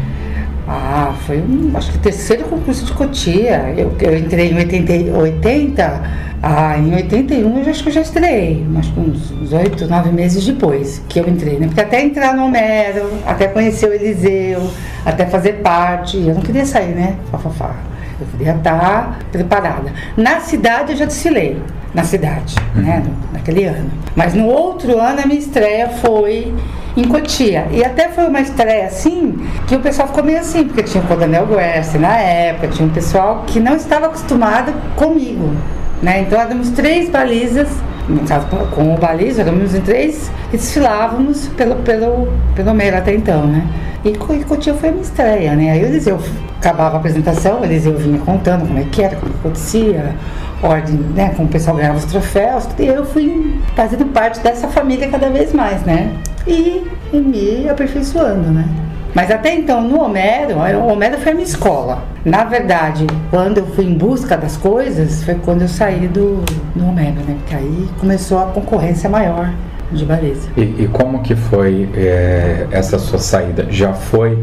Ah, 0.66 1.14
foi 1.26 1.38
um, 1.38 1.72
acho 1.74 1.90
que 1.90 1.98
o 1.98 2.00
terceiro 2.00 2.44
concurso 2.44 2.84
de 2.84 2.92
Cotia. 2.92 3.74
Eu, 3.76 3.94
eu 4.00 4.18
entrei 4.18 4.50
em 4.50 4.56
80, 4.56 5.18
80 5.18 6.22
ah, 6.44 6.76
em 6.76 6.92
81 6.92 7.58
eu 7.62 7.70
acho 7.70 7.84
que 7.84 7.88
eu 7.88 7.92
já 7.92 8.00
estreiei, 8.00 8.66
mas 8.68 8.88
com 8.88 9.02
uns 9.02 9.52
oito, 9.52 9.86
nove 9.86 10.10
meses 10.10 10.44
depois 10.44 11.00
que 11.08 11.20
eu 11.20 11.28
entrei, 11.28 11.56
né? 11.56 11.68
Porque 11.68 11.80
até 11.80 12.02
entrar 12.02 12.34
no 12.34 12.46
Homero, 12.46 13.08
até 13.24 13.46
conhecer 13.46 13.88
o 13.88 13.92
Eliseu, 13.92 14.68
até 15.06 15.24
fazer 15.24 15.60
parte, 15.62 16.16
eu 16.16 16.34
não 16.34 16.42
queria 16.42 16.66
sair, 16.66 16.96
né? 16.96 17.16
Fafafá. 17.30 17.76
Eu 18.20 18.26
queria 18.26 18.56
estar 18.56 19.20
preparada. 19.30 19.92
Na 20.16 20.40
cidade 20.40 20.92
eu 20.92 20.98
já 20.98 21.04
desfilei, 21.04 21.62
na 21.94 22.04
cidade, 22.04 22.54
né? 22.74 23.02
Naquele 23.32 23.64
ano. 23.64 23.90
Mas 24.16 24.34
no 24.34 24.46
outro 24.46 24.98
ano 24.98 25.20
a 25.22 25.26
minha 25.26 25.38
estreia 25.38 25.88
foi 25.88 26.54
em 26.96 27.04
Cotia. 27.04 27.66
E 27.70 27.84
até 27.84 28.08
foi 28.08 28.26
uma 28.26 28.40
estreia 28.40 28.86
assim 28.86 29.46
que 29.66 29.74
o 29.74 29.80
pessoal 29.80 30.08
ficou 30.08 30.24
meio 30.24 30.40
assim, 30.40 30.64
porque 30.64 30.82
tinha 30.82 31.02
o 31.02 31.06
Coronel 31.06 31.46
Guerce 31.46 31.98
na 31.98 32.16
época, 32.16 32.68
tinha 32.68 32.86
um 32.86 32.92
pessoal 32.92 33.44
que 33.46 33.60
não 33.60 33.76
estava 33.76 34.06
acostumado 34.06 34.72
comigo. 34.96 35.54
Né? 36.02 36.22
Então 36.22 36.40
éramos 36.40 36.70
três 36.70 37.08
balizas, 37.08 37.68
no 38.08 38.20
caso 38.26 38.46
com 38.74 38.94
o 38.94 38.98
baliza, 38.98 39.42
éramos 39.42 39.74
em 39.74 39.80
três 39.80 40.30
e 40.52 40.56
desfilávamos 40.56 41.48
pelo, 41.48 41.76
pelo, 41.76 42.28
pelo 42.54 42.74
meio 42.74 42.96
até 42.96 43.14
então, 43.14 43.46
né? 43.46 43.64
E 44.04 44.16
Cotia 44.16 44.74
foi 44.74 44.88
a 44.88 44.92
minha 44.92 45.04
estreia, 45.04 45.54
né? 45.54 45.70
Aí 45.70 45.84
o 45.84 45.86
Eliseu 45.86 46.18
acabava 46.58 46.96
a 46.96 46.98
apresentação, 46.98 47.60
o 47.60 47.64
Eliseu 47.64 47.96
vinha 47.96 48.18
contando 48.18 48.66
como 48.66 48.80
é 48.80 48.82
que 48.82 49.00
era, 49.00 49.14
como 49.14 49.32
acontecia, 49.32 50.16
ordem, 50.62 50.94
né? 51.14 51.32
Como 51.36 51.48
o 51.48 51.50
pessoal 51.50 51.76
ganhava 51.76 51.98
os 51.98 52.04
troféus, 52.04 52.68
e 52.78 52.86
eu 52.86 53.04
fui 53.04 53.60
fazendo 53.74 54.06
parte 54.06 54.40
dessa 54.40 54.68
família 54.68 55.08
cada 55.08 55.28
vez 55.28 55.52
mais, 55.52 55.82
né? 55.82 56.12
e, 56.46 56.82
e 57.12 57.16
me 57.16 57.68
aperfeiçoando, 57.68 58.50
né? 58.50 58.66
Mas 59.14 59.30
até 59.30 59.54
então, 59.54 59.82
no 59.82 60.02
Homero, 60.02 60.56
o 60.56 60.86
Homero 60.86 61.18
foi 61.18 61.32
a 61.32 61.34
minha 61.34 61.46
escola. 61.46 62.02
Na 62.24 62.44
verdade, 62.44 63.06
quando 63.30 63.58
eu 63.58 63.66
fui 63.66 63.84
em 63.84 63.92
busca 63.92 64.38
das 64.38 64.56
coisas, 64.56 65.22
foi 65.22 65.34
quando 65.34 65.62
eu 65.62 65.68
saí 65.68 66.08
do, 66.08 66.42
do 66.74 66.86
Homero, 66.86 67.16
né? 67.26 67.36
Porque 67.40 67.54
aí 67.54 67.88
começou 68.00 68.38
a 68.38 68.46
concorrência 68.46 69.10
maior 69.10 69.52
de 69.90 70.06
baliza. 70.06 70.48
E, 70.56 70.62
e 70.62 70.90
como 70.90 71.20
que 71.20 71.36
foi 71.36 71.90
é, 71.94 72.66
essa 72.70 72.98
sua 72.98 73.18
saída? 73.18 73.66
Já 73.68 73.92
foi? 73.92 74.38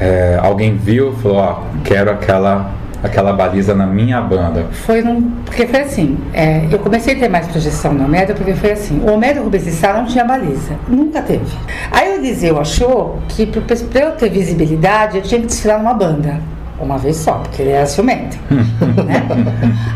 É, 0.00 0.38
alguém 0.42 0.78
viu, 0.78 1.12
falou, 1.16 1.36
ó, 1.36 1.62
quero 1.84 2.10
aquela 2.10 2.70
aquela 3.02 3.32
baliza 3.32 3.74
na 3.74 3.86
minha 3.86 4.20
banda? 4.20 4.66
Foi 4.70 5.02
num. 5.02 5.30
Porque 5.44 5.66
foi 5.66 5.80
assim, 5.80 6.18
é, 6.32 6.66
eu 6.70 6.78
comecei 6.78 7.14
a 7.14 7.18
ter 7.18 7.28
mais 7.28 7.46
projeção 7.48 7.92
no 7.92 8.04
Homero 8.04 8.34
porque 8.34 8.54
foi 8.54 8.72
assim, 8.72 9.00
o 9.00 9.12
Homero 9.12 9.42
Rubens 9.42 9.64
de 9.64 9.72
Sá 9.72 9.92
não 9.92 10.06
tinha 10.06 10.24
baliza, 10.24 10.74
nunca 10.88 11.22
teve. 11.22 11.44
Aí 11.90 12.10
o 12.10 12.14
Eliseu 12.16 12.60
achou 12.60 13.18
que 13.28 13.46
para 13.46 14.00
eu 14.00 14.12
ter 14.12 14.30
visibilidade 14.30 15.18
eu 15.18 15.22
tinha 15.22 15.40
que 15.40 15.46
desfilar 15.46 15.78
numa 15.78 15.94
banda. 15.94 16.40
Uma 16.78 16.96
vez 16.96 17.16
só, 17.16 17.32
porque 17.34 17.60
ele 17.60 17.72
era 17.72 17.84
ciumento. 17.84 18.38
né? 18.50 19.26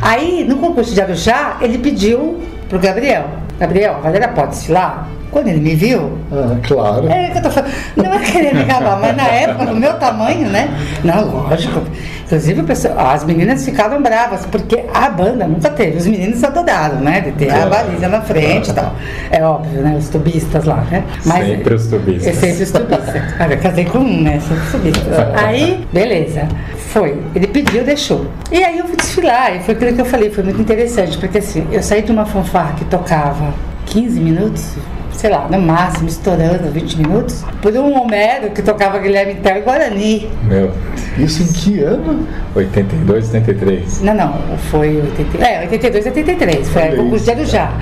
Aí, 0.02 0.44
no 0.46 0.56
concurso 0.56 0.92
de 0.92 1.00
Arujá, 1.00 1.56
ele 1.62 1.78
pediu 1.78 2.42
pro 2.68 2.78
Gabriel. 2.78 3.24
Gabriel, 3.58 3.96
a 3.96 4.00
galera 4.02 4.28
pode 4.28 4.50
desfilar? 4.50 5.08
Quando 5.34 5.48
ele 5.48 5.58
me 5.58 5.74
viu, 5.74 6.12
Ah, 6.30 6.56
claro. 6.62 7.08
é 7.08 7.28
que 7.30 7.38
eu 7.38 7.42
tô 7.42 7.50
falando, 7.50 7.72
não 7.96 8.14
é 8.14 8.18
querer 8.20 8.54
me 8.54 8.62
gabar, 8.62 9.00
mas 9.00 9.16
na 9.16 9.26
época, 9.26 9.64
no 9.64 9.74
meu 9.74 9.94
tamanho, 9.94 10.48
né? 10.48 10.68
Não, 11.02 11.24
lógico. 11.28 11.82
Inclusive, 12.24 12.60
o 12.60 12.64
pessoal- 12.64 12.96
as 13.10 13.24
meninas 13.24 13.64
ficaram 13.64 14.00
bravas, 14.00 14.46
porque 14.46 14.84
a 14.94 15.08
banda 15.10 15.44
nunca 15.48 15.70
teve. 15.70 15.96
Os 15.98 16.06
meninos 16.06 16.42
adoraram, 16.44 17.00
né? 17.00 17.20
De 17.20 17.32
ter 17.32 17.50
a 17.50 17.66
baliza 17.66 18.06
na 18.08 18.20
frente 18.20 18.70
e 18.70 18.74
tal. 18.74 18.94
É 19.28 19.42
óbvio, 19.44 19.80
né? 19.82 19.96
Os 19.98 20.08
tubistas 20.08 20.64
lá, 20.66 20.84
né? 20.88 21.02
Sempre 21.20 21.74
os 21.74 21.86
tubistas. 21.88 22.26
É 22.28 22.32
sempre 22.32 22.62
os 22.62 22.70
tubistas. 22.70 23.22
Olha, 23.40 23.54
eu 23.54 23.58
casei 23.58 23.84
com 23.86 23.98
um, 23.98 24.22
né? 24.22 24.38
Sempre 24.38 24.62
os 24.64 24.70
tubistas. 24.70 25.18
Aí, 25.34 25.84
beleza. 25.92 26.46
Foi. 26.78 27.20
Ele 27.34 27.48
pediu, 27.48 27.82
deixou. 27.82 28.26
E 28.52 28.62
aí 28.62 28.78
eu 28.78 28.86
fui 28.86 28.96
desfilar, 28.96 29.56
e 29.56 29.58
foi 29.64 29.74
aquilo 29.74 29.92
que 29.94 30.00
eu 30.00 30.04
falei, 30.04 30.30
foi 30.30 30.44
muito 30.44 30.60
interessante, 30.60 31.18
porque 31.18 31.38
assim, 31.38 31.66
eu 31.72 31.82
saí 31.82 32.02
de 32.02 32.12
uma 32.12 32.24
fanfarra 32.24 32.74
que 32.78 32.84
tocava 32.84 33.52
15 33.86 34.20
minutos, 34.20 34.74
sei 35.16 35.30
lá, 35.30 35.48
no 35.50 35.58
máximo, 35.60 36.08
estourando 36.08 36.70
20 36.70 36.96
minutos, 36.96 37.44
por 37.62 37.72
um 37.72 38.00
Homero 38.00 38.50
que 38.50 38.62
tocava 38.62 38.98
Guilherme 38.98 39.34
Tell 39.36 39.58
e 39.58 39.60
Guarani. 39.60 40.30
Meu, 40.44 40.70
Isso 41.18 41.42
em 41.42 41.46
que 41.46 41.80
ano? 41.80 42.26
82, 42.54 43.32
83. 43.32 44.02
Não, 44.02 44.14
não, 44.14 44.58
foi 44.70 44.96
80, 45.00 45.44
é, 45.44 45.60
82 45.62 46.06
83, 46.06 46.68
foi 46.68 46.88
o 46.90 46.96
concurso 46.96 47.24
de 47.24 47.30
Arujá. 47.30 47.72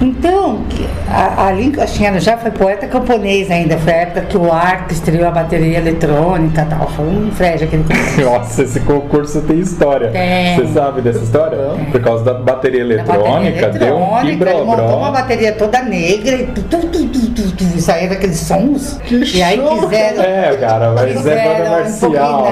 Então, 0.00 0.60
a, 1.08 1.48
a 1.48 1.82
acho 1.82 1.98
que 1.98 2.06
Arujá 2.06 2.36
foi 2.36 2.50
poeta 2.52 2.86
camponês 2.86 3.50
ainda, 3.50 3.76
foi 3.78 3.92
a 3.92 3.96
época 3.96 4.20
que 4.22 4.36
o 4.36 4.52
Arco 4.52 4.92
estreou 4.92 5.26
a 5.26 5.30
bateria 5.30 5.78
eletrônica 5.78 6.62
e 6.62 6.64
tal, 6.66 6.88
foi 6.90 7.06
um 7.06 7.30
frejo 7.32 7.64
aquele 7.64 7.82
concurso. 7.88 8.20
Nossa, 8.20 8.62
esse 8.62 8.80
concurso 8.80 9.40
tem 9.42 9.58
história. 9.58 10.10
Tem. 10.10 10.56
Você 10.56 10.72
sabe 10.72 11.02
dessa 11.02 11.18
história? 11.18 11.58
Por 11.90 12.00
causa 12.00 12.24
da 12.24 12.34
bateria 12.34 12.80
eletrônica, 12.80 13.66
bateria 13.66 13.88
deu 13.88 13.96
um 13.96 14.18
eletrônica, 14.18 14.50
ele 14.50 14.64
montou 14.64 14.98
uma 14.98 15.10
bateria 15.10 15.52
toda 15.52 15.82
negra 15.82 16.36
e 16.36 16.46
tu, 16.46 16.62
tu, 16.62 16.78
tu, 16.78 17.08
tu, 17.08 17.30
tu, 17.30 17.52
tu, 17.56 17.64
e 17.64 17.80
saía 17.80 18.08
daqueles 18.08 18.38
sons. 18.38 19.00
Que 19.04 19.16
e 19.36 19.42
aí 19.42 19.56
show, 19.56 19.80
quiseram. 19.80 20.22
É, 20.22 20.56
cara, 20.56 20.92
mas 20.92 21.26
é 21.26 21.44
banda 21.44 21.70
marcial. 21.70 22.46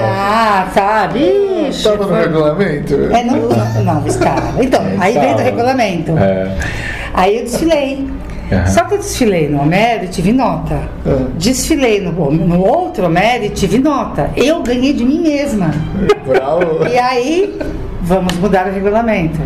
sabe? 0.73 1.21
Ixi, 1.69 1.83
Tava 1.83 2.05
no 2.05 2.13
regulamento? 2.15 2.93
É, 3.11 3.23
não, 3.23 3.83
não, 3.83 4.07
estava. 4.07 4.63
Então, 4.63 4.81
aí 4.99 5.13
veio 5.13 5.23
do 5.25 5.29
Estava. 5.31 5.41
regulamento. 5.43 6.17
É. 6.17 6.57
Aí 7.13 7.37
eu 7.37 7.43
desfilei. 7.43 8.07
Aham. 8.51 8.65
Só 8.67 8.85
que 8.85 8.93
eu 8.93 8.97
desfilei 8.99 9.49
no 9.49 9.61
Homero 9.61 10.05
e 10.05 10.07
tive 10.07 10.31
nota. 10.31 10.79
Ah. 11.05 11.27
Desfilei 11.37 11.99
no, 11.99 12.11
no 12.31 12.61
outro 12.61 13.05
Homero 13.05 13.43
e 13.43 13.49
tive 13.49 13.77
nota. 13.77 14.29
Eu 14.37 14.63
ganhei 14.63 14.93
de 14.93 15.03
mim 15.03 15.19
mesma. 15.21 15.71
Bravo. 16.25 16.87
E 16.87 16.97
aí, 16.97 17.59
vamos 18.01 18.33
mudar 18.35 18.67
o 18.67 18.71
regulamento. 18.71 19.37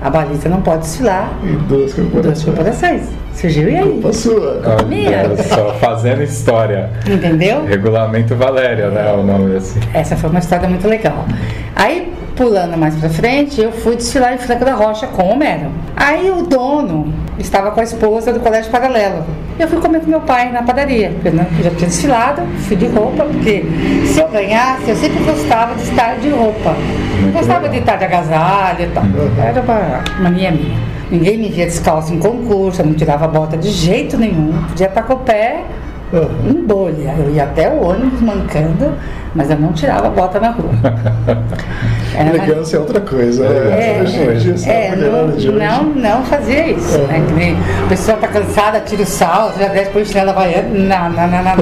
A 0.00 0.08
baliza 0.10 0.48
não 0.48 0.60
pode 0.60 0.82
desfilar 0.82 1.30
E 1.42 1.52
duas 1.68 1.98
em 1.98 2.04
duas 2.04 2.42
corporações. 2.44 3.02
Surgiu 3.36 3.68
e 3.68 3.76
aí? 3.76 3.82
Culpa 3.82 4.12
sua. 4.14 4.62
Minha. 4.88 5.24
Olha 5.24 5.42
só, 5.42 5.74
fazendo 5.74 6.22
história. 6.22 6.90
Entendeu? 7.06 7.66
Regulamento 7.66 8.34
Valéria, 8.34 8.88
né? 8.88 9.12
O 9.12 9.22
nome 9.22 9.56
assim. 9.56 9.78
Essa 9.92 10.16
foi 10.16 10.30
uma 10.30 10.38
história 10.38 10.66
muito 10.66 10.88
legal. 10.88 11.26
Aí, 11.74 12.12
pulando 12.34 12.78
mais 12.78 12.94
pra 12.96 13.10
frente, 13.10 13.60
eu 13.60 13.70
fui 13.70 13.94
desfilar 13.96 14.32
em 14.32 14.38
Franco 14.38 14.64
da 14.64 14.72
Rocha 14.72 15.06
com 15.06 15.22
o 15.22 15.32
Homero. 15.32 15.70
Aí 15.94 16.30
o 16.30 16.42
dono 16.42 17.12
estava 17.38 17.70
com 17.72 17.80
a 17.80 17.82
esposa 17.82 18.32
do 18.32 18.40
colégio 18.40 18.70
paralelo. 18.70 19.22
Eu 19.58 19.68
fui 19.68 19.80
comer 19.80 20.00
com 20.00 20.08
meu 20.08 20.20
pai 20.20 20.50
na 20.50 20.62
padaria, 20.62 21.10
porque 21.10 21.30
né, 21.30 21.46
eu 21.58 21.64
já 21.64 21.70
tinha 21.70 21.88
desfilado, 21.88 22.42
fui 22.66 22.76
de 22.76 22.86
roupa, 22.86 23.24
porque 23.24 23.64
se 24.06 24.20
eu 24.20 24.28
ganhasse, 24.28 24.88
eu 24.88 24.96
sempre 24.96 25.22
gostava 25.24 25.74
de 25.74 25.82
estar 25.82 26.16
de 26.16 26.30
roupa. 26.30 26.74
Muito 27.20 27.34
gostava 27.34 27.60
legal. 27.60 27.72
de 27.72 27.78
estar 27.78 27.96
de 27.96 28.04
agasalho 28.04 28.84
e 28.84 28.88
tal. 28.88 29.04
Era 29.42 29.60
uma 29.60 30.04
mania 30.22 30.50
minha. 30.50 30.85
Ninguém 31.10 31.38
me 31.38 31.48
via 31.48 31.66
descalço 31.66 32.12
em 32.12 32.18
concurso, 32.18 32.82
eu 32.82 32.86
não 32.86 32.94
tirava 32.94 33.26
a 33.26 33.28
bota 33.28 33.56
de 33.56 33.70
jeito 33.70 34.16
nenhum. 34.16 34.52
Podia 34.68 34.86
estar 34.86 35.02
com 35.02 35.14
o 35.14 35.18
pé 35.18 35.64
Ah, 36.12 36.28
em 36.48 36.64
bolha. 36.64 37.14
Eu 37.18 37.34
ia 37.34 37.44
até 37.44 37.68
o 37.68 37.84
ônibus 37.84 38.20
mancando, 38.20 38.92
mas 39.34 39.50
eu 39.50 39.58
não 39.58 39.72
tirava 39.72 40.08
bota 40.08 40.38
na 40.38 40.50
rua. 40.50 40.70
Era 42.16 42.30
Elegância 42.30 42.76
é 42.76 42.80
outra 42.80 43.00
coisa. 43.00 43.44
É, 43.44 44.02
né? 44.04 44.52
Essa 44.54 44.70
é, 44.70 44.96
mulherada 44.96 45.32
de 45.32 45.50
não, 45.50 45.58
não, 45.58 45.94
não 45.94 46.24
fazia 46.24 46.70
isso. 46.70 46.98
Né? 46.98 47.22
Que 47.26 47.32
nem 47.34 47.56
a 47.84 47.88
pessoa 47.88 48.16
tá 48.16 48.28
cansada, 48.28 48.80
tira 48.80 49.02
o 49.02 49.06
salto, 49.06 49.58
já 49.58 49.68
desce 49.68 49.90
por 49.90 50.06
chinela 50.06 50.30
havaiana. 50.30 50.68
Não, 50.68 51.10
não, 51.10 51.28
não, 51.28 51.42
não. 51.42 51.56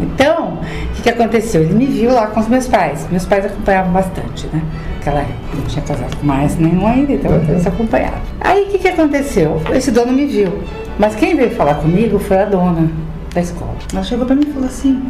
Então, 0.00 0.58
o 0.58 0.94
que, 0.94 1.02
que 1.02 1.10
aconteceu? 1.10 1.62
Ele 1.62 1.74
me 1.74 1.86
viu 1.86 2.12
lá 2.12 2.26
com 2.26 2.40
os 2.40 2.48
meus 2.48 2.68
pais. 2.68 3.06
Meus 3.10 3.24
pais 3.24 3.46
acompanhavam 3.46 3.92
bastante, 3.92 4.46
né? 4.52 4.62
Naquela 5.00 5.20
época, 5.20 5.56
não 5.56 5.64
tinha 5.64 5.82
casado 5.82 6.14
com 6.14 6.26
mais 6.26 6.58
nenhum 6.58 6.86
ainda, 6.86 7.14
então 7.14 7.34
eles 7.48 7.66
acompanhavam. 7.66 8.20
Aí 8.38 8.64
o 8.64 8.66
que, 8.66 8.78
que 8.78 8.88
aconteceu? 8.88 9.58
Esse 9.72 9.90
dono 9.90 10.12
me 10.12 10.26
viu. 10.26 10.52
Mas 10.98 11.14
quem 11.14 11.34
veio 11.34 11.50
falar 11.52 11.76
comigo 11.76 12.18
foi 12.18 12.36
a 12.36 12.44
dona 12.44 12.86
da 13.32 13.40
escola. 13.40 13.74
Ela 13.90 14.02
chegou 14.02 14.26
pra 14.26 14.36
mim 14.36 14.44
e 14.46 14.52
falou 14.52 14.68
assim: 14.68 15.02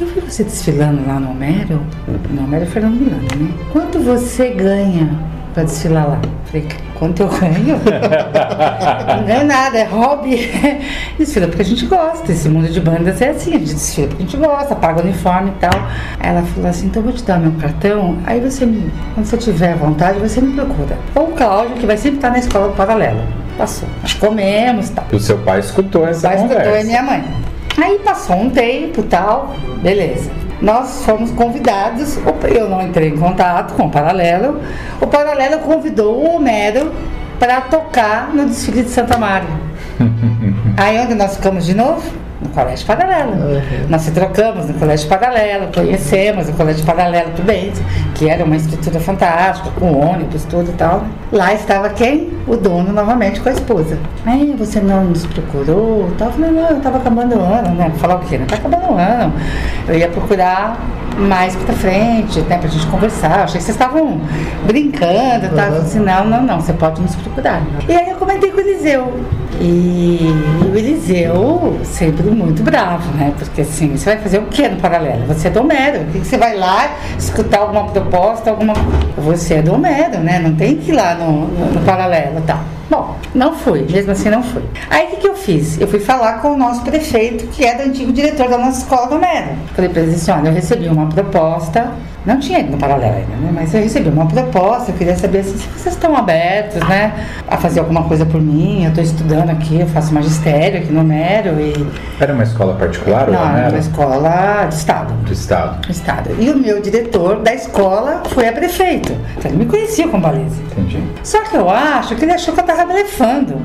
Eu 0.00 0.06
vi 0.06 0.20
você 0.20 0.44
desfilando 0.44 1.06
lá 1.06 1.20
no 1.20 1.30
Homero, 1.30 1.78
no 2.30 2.42
Homero 2.42 2.64
Fernando 2.64 2.94
Milano, 2.94 3.28
né? 3.36 3.52
Quanto 3.70 3.98
você 3.98 4.48
ganha 4.48 5.10
pra 5.54 5.62
desfilar 5.62 6.08
lá? 6.08 6.20
Falei, 6.46 6.68
quanto 6.98 7.22
eu 7.22 7.28
ganho? 7.28 7.80
não 9.16 9.24
ganho 9.24 9.46
nada, 9.46 9.78
é 9.78 9.84
hobby. 9.84 10.50
Desfila 11.16 11.46
porque 11.46 11.62
a 11.62 11.64
gente 11.64 11.86
gosta. 11.86 12.30
Esse 12.30 12.48
mundo 12.48 12.68
de 12.68 12.80
bandas 12.80 13.22
é 13.22 13.30
assim, 13.30 13.54
a 13.54 13.58
gente 13.58 13.72
desfila 13.74 14.08
porque 14.08 14.22
a 14.22 14.26
gente 14.26 14.36
gosta, 14.36 14.74
paga 14.74 15.00
o 15.00 15.04
uniforme 15.04 15.50
e 15.50 15.60
tal. 15.60 15.80
Aí 16.20 16.30
ela 16.30 16.42
falou 16.42 16.68
assim, 16.68 16.86
então 16.86 17.00
eu 17.00 17.04
vou 17.08 17.12
te 17.16 17.22
dar 17.22 17.38
meu 17.38 17.52
cartão, 17.52 18.18
aí 18.26 18.40
você, 18.40 18.66
me, 18.66 18.90
quando 19.14 19.26
você 19.26 19.36
tiver 19.36 19.74
vontade, 19.76 20.18
você 20.18 20.40
me 20.40 20.52
procura. 20.54 20.98
Ou 21.14 21.28
o 21.28 21.32
Cláudio, 21.32 21.76
que 21.76 21.86
vai 21.86 21.96
sempre 21.96 22.16
estar 22.16 22.30
na 22.30 22.38
escola 22.38 22.68
do 22.68 22.74
paralelo. 22.74 23.20
Passou. 23.56 23.88
Nós 24.02 24.14
comemos 24.14 24.88
e 24.88 24.92
tal. 24.92 25.04
O 25.12 25.20
seu 25.20 25.38
pai 25.38 25.60
escutou 25.60 26.06
essa 26.06 26.28
Pai 26.28 26.36
escutou 26.36 26.56
conversa. 26.58 26.80
e 26.80 26.84
minha 26.86 27.02
mãe. 27.02 27.24
Aí 27.80 27.98
passou 28.00 28.36
um 28.36 28.50
tempo 28.50 29.00
e 29.00 29.04
tal, 29.04 29.54
beleza. 29.82 30.30
Nós 30.60 31.04
fomos 31.04 31.30
convidados, 31.30 32.18
eu 32.54 32.68
não 32.68 32.82
entrei 32.82 33.08
em 33.08 33.16
contato 33.16 33.74
com 33.74 33.86
o 33.86 33.90
Paralelo. 33.90 34.60
O 35.00 35.06
Paralelo 35.06 35.58
convidou 35.60 36.22
o 36.22 36.36
Homero 36.36 36.92
para 37.38 37.60
tocar 37.62 38.32
no 38.32 38.46
desfile 38.46 38.82
de 38.82 38.90
Santa 38.90 39.18
Maria. 39.18 39.48
Aí 40.76 40.98
onde 40.98 41.14
nós 41.14 41.36
ficamos 41.36 41.66
de 41.66 41.74
novo? 41.74 42.23
No 42.40 42.48
Colégio 42.50 42.86
Paralelo. 42.86 43.32
Nós 43.88 44.02
se 44.02 44.10
trocamos 44.10 44.66
no 44.66 44.74
Colégio 44.74 45.08
Paralelo, 45.08 45.68
conhecemos 45.72 46.48
o 46.48 46.52
Colégio 46.52 46.84
Paralelo 46.84 47.30
Prudente, 47.30 47.80
que 48.14 48.28
era 48.28 48.44
uma 48.44 48.56
estrutura 48.56 49.00
fantástica, 49.00 49.70
com 49.78 49.92
ônibus, 49.92 50.44
tudo 50.44 50.70
e 50.70 50.74
tal. 50.74 51.04
Lá 51.32 51.54
estava 51.54 51.88
quem? 51.90 52.32
O 52.46 52.56
dono 52.56 52.92
novamente 52.92 53.40
com 53.40 53.48
a 53.48 53.52
esposa. 53.52 53.98
Aí 54.26 54.54
você 54.58 54.80
não 54.80 55.04
nos 55.04 55.24
procurou? 55.26 56.10
Tal. 56.18 56.28
Eu 56.28 56.34
falei, 56.34 56.50
não, 56.50 56.68
eu 56.70 56.76
estava 56.76 56.98
acabando 56.98 57.36
o 57.36 57.40
ano, 57.40 57.74
né? 57.74 57.90
Falar 57.96 58.16
o 58.16 58.20
quê? 58.20 58.36
Não 58.36 58.46
tá 58.46 58.56
acabando 58.56 58.92
o 58.92 58.96
ano. 58.96 59.32
Eu 59.88 59.96
ia 59.96 60.08
procurar 60.08 60.78
mais 61.16 61.54
pra 61.56 61.74
frente, 61.74 62.40
né, 62.40 62.58
pra 62.58 62.68
gente 62.68 62.86
conversar. 62.88 63.38
Eu 63.38 63.44
achei 63.44 63.58
que 63.58 63.64
vocês 63.64 63.76
estavam 63.76 64.20
brincando, 64.66 65.48
tá? 65.54 65.66
Falei 65.66 65.80
assim, 65.80 66.00
não, 66.00 66.24
não, 66.24 66.42
não, 66.42 66.60
você 66.60 66.72
pode 66.72 67.00
nos 67.00 67.14
procurar. 67.14 67.62
E 67.88 67.92
aí 67.92 68.10
eu 68.10 68.16
comentei 68.16 68.50
com 68.50 68.58
o 68.58 68.60
Eliseu. 68.60 69.12
E 69.60 70.34
o 70.68 70.76
Eliseu 70.76 71.78
sempre 71.84 72.23
muito 72.32 72.62
bravo, 72.62 73.10
né? 73.16 73.32
Porque 73.38 73.62
assim, 73.62 73.96
você 73.96 74.14
vai 74.14 74.18
fazer 74.18 74.38
o 74.38 74.46
que 74.46 74.68
no 74.68 74.76
paralelo? 74.76 75.26
Você 75.26 75.48
é 75.48 75.50
do 75.50 75.60
Homero. 75.60 76.02
O 76.02 76.06
que 76.06 76.18
você 76.18 76.36
vai 76.36 76.56
lá 76.56 76.96
escutar 77.18 77.58
alguma 77.60 77.84
proposta, 77.88 78.50
alguma. 78.50 78.74
Você 79.18 79.54
é 79.54 79.62
do 79.62 79.74
Homero, 79.74 80.18
né? 80.18 80.38
Não 80.38 80.54
tem 80.54 80.76
que 80.76 80.90
ir 80.90 80.94
lá 80.94 81.14
no, 81.14 81.48
no, 81.48 81.80
paralelo 81.84 82.38
e 82.38 82.42
tal. 82.42 82.60
Bom, 82.90 83.16
não 83.34 83.54
fui, 83.54 83.86
mesmo 83.90 84.12
assim 84.12 84.28
não 84.28 84.42
fui. 84.42 84.62
Aí 84.90 85.06
o 85.06 85.10
que, 85.10 85.16
que 85.16 85.26
eu 85.26 85.34
fiz? 85.34 85.80
Eu 85.80 85.88
fui 85.88 86.00
falar 86.00 86.40
com 86.40 86.52
o 86.52 86.56
nosso 86.56 86.82
prefeito, 86.82 87.46
que 87.48 87.64
é 87.64 87.74
do 87.74 87.82
antigo 87.82 88.12
diretor 88.12 88.48
da 88.48 88.58
nossa 88.58 88.80
escola 88.80 89.06
do 89.08 89.16
Homero. 89.16 89.56
Falei 89.74 89.90
pra 89.90 90.02
eles 90.02 90.16
assim: 90.16 90.30
olha, 90.30 90.48
eu 90.48 90.54
recebi 90.54 90.88
uma 90.88 91.06
proposta 91.06 91.90
Não 92.24 92.40
tinha 92.40 92.60
ido 92.60 92.70
no 92.72 92.78
paralelo 92.78 93.16
ainda, 93.16 93.36
né? 93.36 93.50
Mas 93.54 93.74
eu 93.74 93.82
recebi 93.82 94.08
uma 94.08 94.26
proposta, 94.26 94.90
eu 94.90 94.96
queria 94.96 95.14
saber 95.16 95.40
assim, 95.40 95.58
se 95.58 95.68
vocês 95.68 95.94
estão 95.94 96.16
abertos, 96.16 96.80
né? 96.88 97.12
A 97.46 97.56
fazer 97.58 97.80
alguma 97.80 98.04
coisa 98.04 98.24
por 98.24 98.40
mim. 98.40 98.84
Eu 98.84 98.88
estou 98.88 99.04
estudando 99.04 99.50
aqui, 99.50 99.80
eu 99.80 99.86
faço 99.86 100.14
magistério 100.14 100.78
aqui 100.80 100.90
no 100.92 101.04
Mero 101.04 101.60
e. 101.60 101.86
Era 102.18 102.32
uma 102.32 102.42
escola 102.44 102.74
particular 102.76 103.28
Não, 103.30 103.38
ou 103.38 103.44
não 103.46 103.50
era 103.56 103.60
era? 103.66 103.70
uma 103.74 103.78
escola 103.78 104.66
de 104.68 104.74
Estado. 104.74 105.12
Do 105.14 105.32
estado. 105.32 105.90
Estado. 105.90 106.30
E 106.38 106.50
o 106.50 106.56
meu 106.56 106.80
diretor 106.80 107.40
da 107.40 107.52
escola 107.52 108.22
foi 108.30 108.48
a 108.48 108.52
prefeito. 108.52 109.14
Então 109.36 109.50
ele 109.50 109.58
me 109.58 109.66
conhecia 109.66 110.08
com 110.08 110.18
baliza. 110.18 110.56
Entendi. 110.72 111.02
Só 111.22 111.42
que 111.42 111.56
eu 111.56 111.68
acho 111.68 112.14
que 112.16 112.24
ele 112.24 112.32
achou 112.32 112.54
que 112.54 112.60
eu 112.60 112.64
tava 112.64 112.84
blefando. 112.86 113.60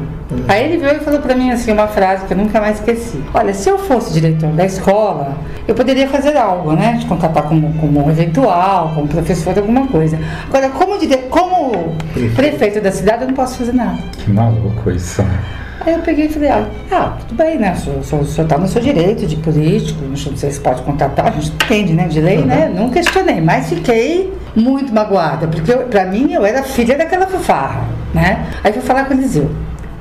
Aí 0.47 0.65
ele 0.65 0.77
veio 0.77 0.97
e 0.97 0.99
falou 0.99 1.19
pra 1.19 1.35
mim 1.35 1.49
assim 1.51 1.71
uma 1.71 1.87
frase 1.87 2.25
que 2.25 2.33
eu 2.33 2.37
nunca 2.37 2.59
mais 2.61 2.77
esqueci. 2.77 3.19
Olha, 3.33 3.53
se 3.53 3.67
eu 3.67 3.79
fosse 3.79 4.13
diretor 4.13 4.49
da 4.51 4.63
escola, 4.65 5.35
eu 5.67 5.73
poderia 5.73 6.07
fazer 6.07 6.37
algo, 6.37 6.73
né? 6.73 6.97
De 6.99 7.05
contratar 7.07 7.43
como, 7.43 7.73
como 7.79 8.09
eventual, 8.09 8.91
como 8.93 9.07
professor, 9.07 9.57
alguma 9.57 9.87
coisa. 9.87 10.19
Agora, 10.47 10.69
como, 10.69 10.97
dire... 10.99 11.17
como 11.29 11.95
prefeito 12.35 12.79
da 12.79 12.91
cidade, 12.91 13.23
eu 13.23 13.27
não 13.27 13.33
posso 13.33 13.57
fazer 13.57 13.73
nada. 13.73 13.97
Que 14.17 14.29
maluco 14.31 14.91
isso. 14.91 15.23
Aí 15.81 15.93
eu 15.93 15.99
peguei 15.99 16.25
e 16.25 16.29
falei, 16.29 16.49
ah, 16.49 16.65
ah, 16.91 17.13
tudo 17.19 17.35
bem, 17.35 17.57
né? 17.57 17.73
O 17.73 17.77
senhor, 17.79 17.99
o 17.99 18.03
senhor- 18.03 18.21
o 18.21 18.27
senhor 18.27 18.47
tá 18.47 18.57
no 18.57 18.67
seu 18.67 18.81
direito 18.81 19.25
de 19.25 19.37
político, 19.37 20.03
não 20.03 20.15
sei 20.15 20.51
se 20.51 20.59
pode 20.59 20.81
contratar, 20.81 21.27
a 21.27 21.31
gente 21.31 21.51
entende, 21.53 21.93
né? 21.93 22.07
De 22.07 22.19
lei, 22.19 22.43
né? 22.43 22.69
Não 22.75 22.89
questionei, 22.89 23.39
mas 23.41 23.69
fiquei 23.69 24.31
muito 24.55 24.93
magoada, 24.93 25.47
porque 25.47 25.71
pra 25.73 26.05
mim 26.05 26.33
eu 26.33 26.45
era 26.45 26.61
filha 26.63 26.97
daquela 26.97 27.25
fofarra, 27.25 27.81
né? 28.13 28.45
Aí 28.63 28.73
fui 28.73 28.81
falar 28.81 29.05
com 29.05 29.13
o 29.13 29.17
Eliseu. 29.17 29.49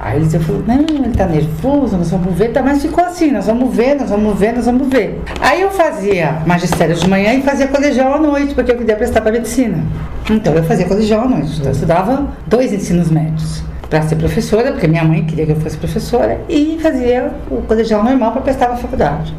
Aí 0.00 0.16
Eliseu 0.16 0.40
falou, 0.40 0.62
não, 0.64 0.76
ele 0.76 1.16
tá 1.16 1.26
nervoso, 1.26 1.96
nós 1.96 2.10
vamos 2.10 2.32
ver, 2.34 2.52
tá, 2.52 2.62
mas 2.62 2.80
ficou 2.80 3.04
assim, 3.04 3.32
nós 3.32 3.46
vamos 3.46 3.74
ver, 3.74 3.96
nós 3.96 4.10
vamos 4.10 4.38
ver, 4.38 4.52
nós 4.52 4.64
vamos 4.66 4.86
ver. 4.86 5.20
Aí 5.40 5.60
eu 5.60 5.70
fazia 5.70 6.40
magistério 6.46 6.94
de 6.94 7.08
manhã 7.08 7.34
e 7.34 7.42
fazia 7.42 7.66
colegial 7.66 8.14
à 8.14 8.18
noite, 8.18 8.54
porque 8.54 8.70
eu 8.70 8.76
queria 8.76 8.94
prestar 8.94 9.22
para 9.22 9.32
medicina. 9.32 9.82
Então 10.30 10.54
eu 10.54 10.62
fazia 10.62 10.86
colegial 10.86 11.22
à 11.22 11.28
noite, 11.28 11.52
então 11.54 11.66
eu 11.66 11.72
estudava 11.72 12.28
dois 12.46 12.72
ensinos 12.72 13.10
médios 13.10 13.62
para 13.90 14.02
ser 14.02 14.16
professora, 14.16 14.70
porque 14.70 14.86
minha 14.86 15.02
mãe 15.02 15.24
queria 15.24 15.46
que 15.46 15.52
eu 15.52 15.60
fosse 15.60 15.76
professora, 15.76 16.38
e 16.48 16.78
fazia 16.80 17.32
o 17.50 17.62
colegial 17.62 18.04
normal 18.04 18.32
para 18.32 18.42
prestar 18.42 18.66
para 18.66 18.74
a 18.74 18.78
faculdade, 18.78 19.34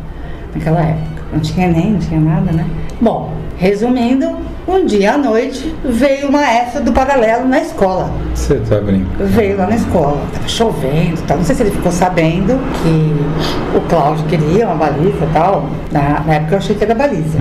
naquela 0.53 0.81
época. 0.81 1.23
Não 1.31 1.39
tinha 1.39 1.67
nem, 1.67 1.91
não 1.91 1.99
tinha 1.99 2.19
nada, 2.19 2.51
né? 2.51 2.65
Bom, 2.99 3.31
resumindo, 3.57 4.35
um 4.67 4.85
dia 4.85 5.13
à 5.13 5.17
noite 5.17 5.75
veio 5.83 6.29
o 6.29 6.31
maestro 6.31 6.83
do 6.83 6.91
paralelo 6.91 7.47
na 7.47 7.59
escola. 7.59 8.11
Você 8.33 8.55
tá 8.55 8.79
brincando? 8.79 9.25
Veio 9.25 9.57
lá 9.57 9.67
na 9.67 9.75
escola, 9.75 10.21
tava 10.33 10.47
chovendo 10.47 11.19
e 11.19 11.23
tal. 11.27 11.37
Não 11.37 11.43
sei 11.43 11.55
se 11.55 11.63
ele 11.63 11.71
ficou 11.71 11.91
sabendo 11.91 12.59
que 12.81 13.77
o 13.77 13.81
Cláudio 13.89 14.25
queria 14.25 14.65
uma 14.67 14.75
baliza 14.75 15.23
e 15.23 15.33
tal. 15.33 15.69
Na, 15.91 16.21
na 16.21 16.33
época 16.35 16.55
eu 16.55 16.57
achei 16.57 16.75
que 16.75 16.83
era 16.83 16.95
baliza. 16.95 17.39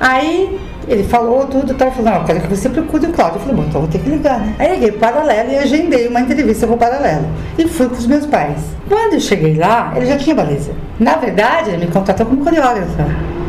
Aí 0.00 0.58
ele 0.88 1.04
falou 1.04 1.46
tudo 1.46 1.72
e 1.72 1.74
tal. 1.74 1.90
Falou, 1.90 2.10
não, 2.10 2.20
eu 2.20 2.24
quero 2.24 2.40
que 2.40 2.48
você 2.48 2.68
procure 2.68 3.06
o 3.06 3.12
Cláudio. 3.12 3.36
Eu 3.36 3.40
falei, 3.40 3.56
bom, 3.56 3.64
então 3.68 3.80
vou 3.80 3.90
ter 3.90 3.98
que 3.98 4.08
ligar, 4.08 4.38
né? 4.40 4.54
Aí 4.58 4.72
liguei 4.72 4.92
paralelo 4.92 5.52
e 5.52 5.58
agendei 5.58 6.08
uma 6.08 6.20
entrevista 6.20 6.66
com 6.66 6.74
o 6.74 6.78
paralelo. 6.78 7.26
E 7.58 7.66
fui 7.68 7.88
com 7.88 7.94
os 7.94 8.06
meus 8.06 8.26
pais. 8.26 8.58
Quando 8.88 9.14
eu 9.14 9.20
cheguei 9.20 9.54
lá, 9.54 9.92
ele 9.96 10.06
já 10.06 10.16
tinha 10.16 10.34
baliza. 10.34 10.72
Na 10.98 11.16
verdade, 11.16 11.70
ele 11.70 11.86
me 11.86 11.92
contratou 11.92 12.26
como 12.26 12.44
coreógrafa. 12.44 13.06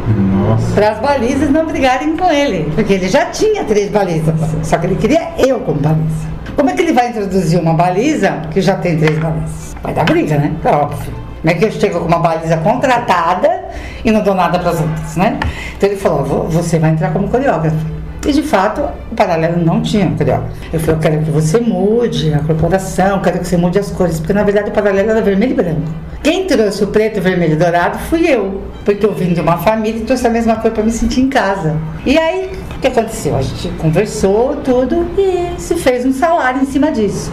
Nossa. 0.08 0.74
Para 0.74 0.92
as 0.92 1.00
balizas 1.00 1.50
não 1.50 1.66
brigarem 1.66 2.18
com 2.18 2.30
ele, 2.30 2.70
porque 2.76 2.94
ele 2.94 3.08
já 3.08 3.26
tinha 3.28 3.64
três 3.64 3.90
balizas, 3.90 4.36
só 4.62 4.78
que 4.78 4.88
ele 4.88 4.96
queria 4.96 5.30
eu 5.38 5.62
como 5.62 5.80
baliza. 5.80 6.34
Como 6.56 6.70
é 6.70 6.74
que 6.74 6.82
ele 6.82 6.94
vai 6.94 7.10
introduzir 7.10 7.60
uma 7.60 7.74
baliza 7.74 8.42
que 8.52 8.62
já 8.62 8.76
tem 8.76 8.98
três 8.98 9.18
balizas? 9.18 9.76
Vai 9.82 9.94
dar 9.94 10.04
briga, 10.04 10.38
né? 10.38 10.54
É 10.64 10.70
óbvio. 10.70 11.23
Como 11.44 11.54
é 11.54 11.58
que 11.58 11.66
eu 11.66 11.72
chego 11.72 12.00
com 12.00 12.06
uma 12.08 12.20
baliza 12.20 12.56
contratada 12.58 13.66
e 14.06 14.10
não 14.12 14.22
dou 14.24 14.34
nada 14.34 14.58
para 14.60 14.70
as 14.72 14.80
outras, 14.80 15.16
né? 15.18 15.38
Então 15.78 15.90
ele 15.90 16.00
falou: 16.00 16.24
"Vo- 16.24 16.44
você 16.48 16.80
vai 16.80 16.92
entrar 16.92 17.12
como 17.12 17.28
coreógrafo. 17.28 17.76
E 18.26 18.32
de 18.32 18.42
fato, 18.42 18.82
o 19.12 19.16
paralelo 19.16 19.58
não 19.58 19.82
tinha 19.82 20.10
coreógrafo. 20.18 20.54
Eu 20.72 20.80
falei: 20.80 20.96
eu 20.96 21.00
quero 21.00 21.18
que 21.24 21.30
você 21.32 21.60
mude 21.60 22.34
a 22.34 22.40
corporação, 22.40 23.20
quero 23.22 23.40
que 23.40 23.46
você 23.48 23.58
mude 23.58 23.78
as 23.78 23.92
cores, 23.92 24.20
porque 24.20 24.32
na 24.32 24.44
verdade 24.44 24.70
o 24.70 24.72
paralelo 24.74 25.12
era 25.12 25.22
vermelho 25.22 25.52
e 25.52 25.56
branco. 25.56 25.82
Quem 26.24 26.48
trouxe 26.48 26.82
o 26.86 26.88
preto, 26.88 27.20
vermelho 27.20 27.54
e 27.54 27.56
dourado 27.58 27.98
fui 28.10 28.26
eu, 28.26 28.62
porque 28.86 29.06
eu 29.06 29.14
vim 29.14 29.34
de 29.34 29.42
uma 29.42 29.58
família 29.58 30.00
e 30.00 30.06
trouxe 30.06 30.26
a 30.26 30.30
mesma 30.30 30.56
cor 30.56 30.72
para 30.72 30.84
me 30.84 30.92
sentir 30.92 31.20
em 31.20 31.28
casa. 31.28 31.76
E 32.06 32.18
aí, 32.18 32.50
o 32.78 32.80
que 32.80 32.88
aconteceu? 32.88 33.36
A 33.36 33.42
gente 33.42 33.68
conversou 33.78 34.56
tudo 34.64 35.06
e 35.18 35.60
se 35.60 35.76
fez 35.76 36.06
um 36.06 36.14
salário 36.14 36.62
em 36.62 36.66
cima 36.66 36.90
disso. 36.90 37.30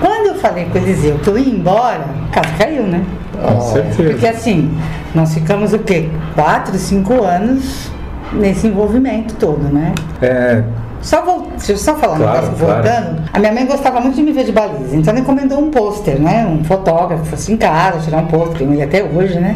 Quando 0.00 0.28
eu 0.28 0.34
falei 0.36 0.64
com 0.66 0.78
o 0.78 0.82
Eliseu 0.82 1.18
que 1.18 1.28
eu 1.28 1.38
ia 1.38 1.52
embora, 1.52 2.04
a 2.30 2.32
casa 2.32 2.54
caiu, 2.58 2.84
né? 2.84 3.04
Com 3.42 3.60
certeza. 3.60 4.10
Porque 4.10 4.26
assim, 4.26 4.70
nós 5.14 5.32
ficamos 5.34 5.72
o 5.72 5.78
quê? 5.78 6.08
Quatro, 6.34 6.76
cinco 6.78 7.22
anos 7.22 7.90
nesse 8.32 8.66
envolvimento 8.66 9.34
todo, 9.34 9.62
né? 9.72 9.92
É, 10.22 10.62
Só, 11.02 11.22
vol- 11.24 11.48
deixa 11.56 11.72
eu 11.72 11.78
só 11.78 11.94
falar 11.96 12.14
um 12.14 12.18
Claro, 12.18 12.42
negócio, 12.42 12.64
claro. 12.66 12.82
voltando. 12.82 13.22
A 13.32 13.38
minha 13.38 13.52
mãe 13.52 13.66
gostava 13.66 14.00
muito 14.00 14.16
de 14.16 14.22
me 14.22 14.32
ver 14.32 14.44
de 14.44 14.52
baliza, 14.52 14.94
então 14.96 15.12
ela 15.12 15.20
encomendou 15.20 15.58
um 15.58 15.70
pôster, 15.70 16.20
né? 16.20 16.46
Um 16.46 16.62
fotógrafo, 16.64 17.24
fosse 17.24 17.52
em 17.52 17.56
casa, 17.56 18.00
tirar 18.00 18.18
um 18.18 18.26
pôster, 18.26 18.62
ele 18.62 18.82
até 18.82 19.02
hoje, 19.02 19.38
né? 19.40 19.54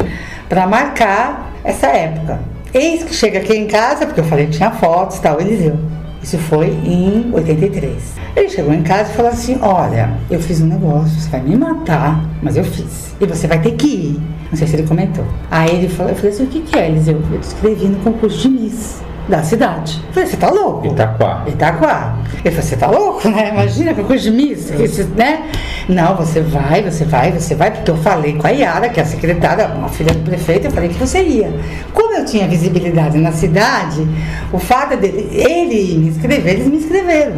Pra 0.49 0.65
marcar 0.67 1.51
essa 1.63 1.87
época. 1.87 2.39
Eis 2.73 3.03
que 3.03 3.13
chega 3.13 3.39
aqui 3.39 3.55
em 3.55 3.67
casa, 3.67 4.05
porque 4.05 4.19
eu 4.19 4.25
falei 4.25 4.47
que 4.47 4.53
tinha 4.53 4.71
fotos 4.71 5.17
e 5.17 5.21
tal, 5.21 5.39
Eliseu. 5.39 5.77
Isso 6.25 6.39
foi 6.39 6.69
em 6.83 7.29
83. 7.33 7.93
Ele 8.35 8.49
chegou 8.49 8.73
em 8.73 8.81
casa 8.81 9.11
e 9.11 9.15
falou 9.15 9.31
assim: 9.31 9.59
Olha, 9.61 10.09
eu 10.27 10.39
fiz 10.39 10.59
um 10.59 10.65
negócio, 10.65 11.19
você 11.19 11.29
vai 11.29 11.39
me 11.39 11.55
matar, 11.55 12.27
mas 12.41 12.57
eu 12.57 12.63
fiz. 12.63 13.15
E 13.21 13.27
você 13.27 13.45
vai 13.45 13.61
ter 13.61 13.73
que 13.73 13.85
ir. 13.85 14.21
Não 14.49 14.57
sei 14.57 14.67
se 14.67 14.75
ele 14.75 14.87
comentou. 14.87 15.23
Aí 15.51 15.69
ele 15.69 15.87
falou, 15.87 16.11
eu 16.11 16.15
falei 16.15 16.31
assim: 16.31 16.45
O 16.45 16.47
que, 16.47 16.61
que 16.61 16.79
é, 16.79 16.89
Eliseu? 16.89 17.21
Eu 17.31 17.39
escrevi 17.39 17.85
no 17.85 17.99
concurso 17.99 18.39
de 18.39 18.49
Miss 18.49 19.03
da 19.29 19.43
cidade. 19.43 20.01
Eu 20.07 20.13
falei: 20.13 20.29
Você 20.29 20.37
tá 20.37 20.49
louco? 20.49 20.87
Itaquá. 20.87 21.43
Itaquá. 21.45 22.17
Ele 22.43 22.55
falou, 22.55 22.69
você 22.69 22.75
tá 22.75 22.87
louco, 22.87 23.29
né? 23.29 23.49
Imagina, 23.49 23.93
concurso 23.93 24.23
de 24.23 24.31
Miss, 24.31 24.71
esse, 24.71 25.03
né? 25.03 25.43
Não, 25.87 26.15
você 26.15 26.41
vai, 26.41 26.81
você 26.81 27.05
vai, 27.05 27.31
você 27.31 27.53
vai, 27.53 27.71
porque 27.71 27.91
eu 27.91 27.97
falei 27.97 28.33
com 28.33 28.47
a 28.47 28.49
Yara, 28.49 28.89
que 28.89 28.99
é 28.99 29.03
a 29.03 29.05
secretária, 29.05 29.67
uma 29.67 29.89
filha 29.89 30.13
do 30.13 30.23
prefeito, 30.23 30.65
eu 30.65 30.71
falei 30.71 30.89
que 30.89 30.95
você 30.95 31.21
ia. 31.21 31.53
Como 31.93 32.13
eu 32.13 32.25
tinha 32.25 32.47
visibilidade 32.47 33.17
na 33.17 33.31
cidade, 33.31 34.07
o 34.51 34.57
fato 34.57 34.97
dele, 34.97 35.29
ele 35.31 35.97
me 35.99 36.09
inscrever, 36.09 36.53
eles 36.53 36.67
me 36.67 36.77
inscreveram. 36.77 37.35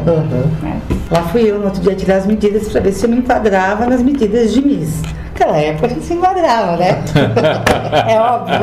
né? 0.61 0.81
Lá 1.11 1.23
fui 1.23 1.49
eu 1.49 1.59
no 1.59 1.65
outro 1.65 1.81
dia 1.81 1.95
tirar 1.95 2.17
as 2.17 2.25
medidas 2.25 2.69
para 2.69 2.81
ver 2.81 2.93
se 2.93 3.05
eu 3.05 3.09
me 3.09 3.17
enquadrava 3.17 3.85
nas 3.85 4.01
medidas 4.01 4.53
de 4.53 4.65
Miss. 4.65 5.01
Naquela 5.33 5.57
época 5.57 5.85
a 5.85 5.89
gente 5.89 6.05
se 6.05 6.13
enquadrava, 6.13 6.77
né? 6.77 7.03
é 8.09 8.19
óbvio, 8.19 8.59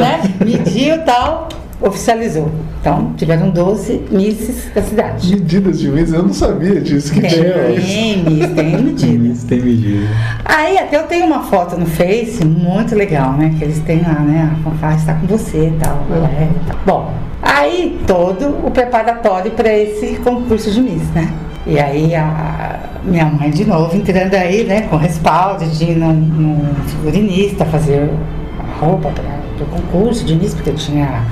né? 0.00 0.20
Mediu 0.44 1.04
tal, 1.04 1.48
oficializou. 1.80 2.50
Então, 2.80 3.12
tiveram 3.16 3.50
12 3.50 4.02
misses 4.10 4.70
da 4.74 4.82
cidade. 4.82 5.34
Medidas 5.34 5.78
de 5.78 5.88
mesa, 5.88 6.16
eu 6.16 6.22
não 6.22 6.32
sabia 6.32 6.80
disso. 6.80 7.12
Que 7.12 7.20
tinha. 7.20 7.52
Tem 7.52 8.24
miss, 8.24 8.50
tem 8.50 8.76
medidas. 8.82 9.44
Tem 9.44 9.60
medida. 9.60 10.06
Aí 10.44 10.78
até 10.78 10.96
eu 10.96 11.04
tenho 11.04 11.26
uma 11.26 11.42
foto 11.44 11.76
no 11.76 11.86
Face 11.86 12.44
muito 12.44 12.94
legal, 12.94 13.32
né? 13.32 13.54
Que 13.58 13.64
eles 13.64 13.78
têm 13.80 14.02
lá, 14.02 14.20
né? 14.20 14.50
A 14.52 14.70
fanfarra 14.70 14.96
está 14.96 15.14
com 15.14 15.26
você 15.26 15.68
e 15.68 15.78
tal. 15.82 16.06
É, 16.10 16.44
e 16.44 16.66
tal. 16.66 16.78
Bom, 16.86 17.14
aí 17.42 17.98
todo 18.06 18.66
o 18.66 18.70
preparatório 18.70 19.50
para 19.52 19.72
esse 19.72 20.16
concurso 20.16 20.70
de 20.70 20.80
Miss, 20.80 21.08
né? 21.14 21.32
E 21.66 21.78
aí 21.78 22.14
a 22.14 22.80
minha 23.04 23.26
mãe 23.26 23.50
de 23.50 23.64
novo 23.64 23.94
entrando 23.96 24.34
aí, 24.34 24.64
né? 24.64 24.82
Com 24.82 24.96
respaldo 24.96 25.64
de 25.66 25.84
ir 25.84 25.96
num, 25.96 26.12
num 26.12 26.74
figurinista 26.86 27.64
fazer 27.66 28.10
a 28.58 28.84
roupa 28.84 29.10
para 29.10 29.64
o 29.64 29.66
concurso 29.66 30.24
de 30.24 30.34
Miss, 30.34 30.54
porque 30.54 30.72
tinha 30.72 31.22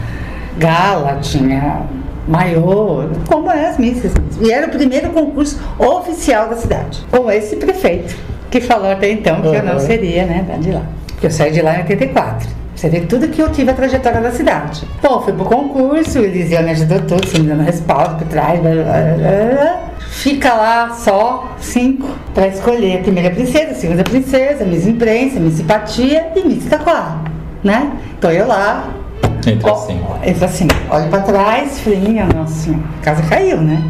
gala, 0.59 1.19
tinha 1.21 1.83
maiô, 2.27 3.05
como 3.27 3.51
é 3.51 3.69
as 3.71 3.79
missas. 3.79 4.13
E 4.41 4.53
era 4.53 4.67
o 4.67 4.71
primeiro 4.71 5.11
concurso 5.11 5.59
oficial 5.79 6.49
da 6.49 6.57
cidade, 6.57 7.03
com 7.11 7.31
esse 7.31 7.57
prefeito, 7.57 8.15
que 8.51 8.61
falou 8.61 8.91
até 8.91 9.11
então 9.11 9.41
que 9.41 9.49
eu 9.49 9.63
não 9.63 9.75
Uhum. 9.75 9.81
seria, 9.81 10.27
né, 10.27 10.45
de 10.61 10.73
lá. 10.73 10.83
Porque 11.09 11.27
eu 11.27 11.31
saí 11.31 11.51
de 11.51 11.63
lá 11.63 11.75
em 11.77 11.79
84. 11.79 12.49
Você 12.77 12.89
vê 12.89 13.01
tudo 13.01 13.27
que 13.27 13.43
eu 13.43 13.51
tive 13.51 13.71
a 13.73 13.75
trajetória 13.75 14.21
da 14.21 14.31
cidade. 14.31 14.87
Bom, 15.03 15.21
fui 15.23 15.33
pro 15.33 15.45
concurso, 15.45 16.21
o 16.21 16.25
Eliseu 16.25 16.63
me 16.63 16.71
ajudou 16.71 17.01
tudo, 17.01 17.27
se 17.27 17.41
me 17.41 17.49
dando 17.49 17.65
respaldo 17.65 18.17
por 18.17 18.29
trás. 18.29 18.61
blá, 18.61 18.71
blá, 18.71 18.83
blá. 18.85 19.81
Fica 20.11 20.55
lá 20.55 20.91
só 20.91 21.49
cinco 21.61 22.09
para 22.35 22.47
escolher 22.47 22.99
a 22.99 23.03
primeira 23.03 23.31
princesa, 23.31 23.73
a 23.73 23.75
segunda 23.75 24.05
princesa, 24.05 24.65
Miss 24.65 24.87
Imprensa, 24.87 25.41
Miss 25.41 25.55
Simpatia 25.55 26.29
e 26.37 26.47
Miss 26.47 26.67
Itaquá, 26.67 27.19
né? 27.65 27.91
Então 28.17 28.31
eu 28.31 28.47
lá, 28.47 28.89
Entra 29.53 29.73
assim. 29.73 30.01
Entra 30.25 30.47
assim, 30.47 30.69
olho 30.91 31.09
pra 31.09 31.21
trás, 31.21 31.81
falei, 31.81 31.99
minha 32.01 32.27
nossa 32.27 32.53
senhora, 32.55 32.83
a 33.01 33.05
casa 33.05 33.23
caiu, 33.23 33.59
né? 33.59 33.83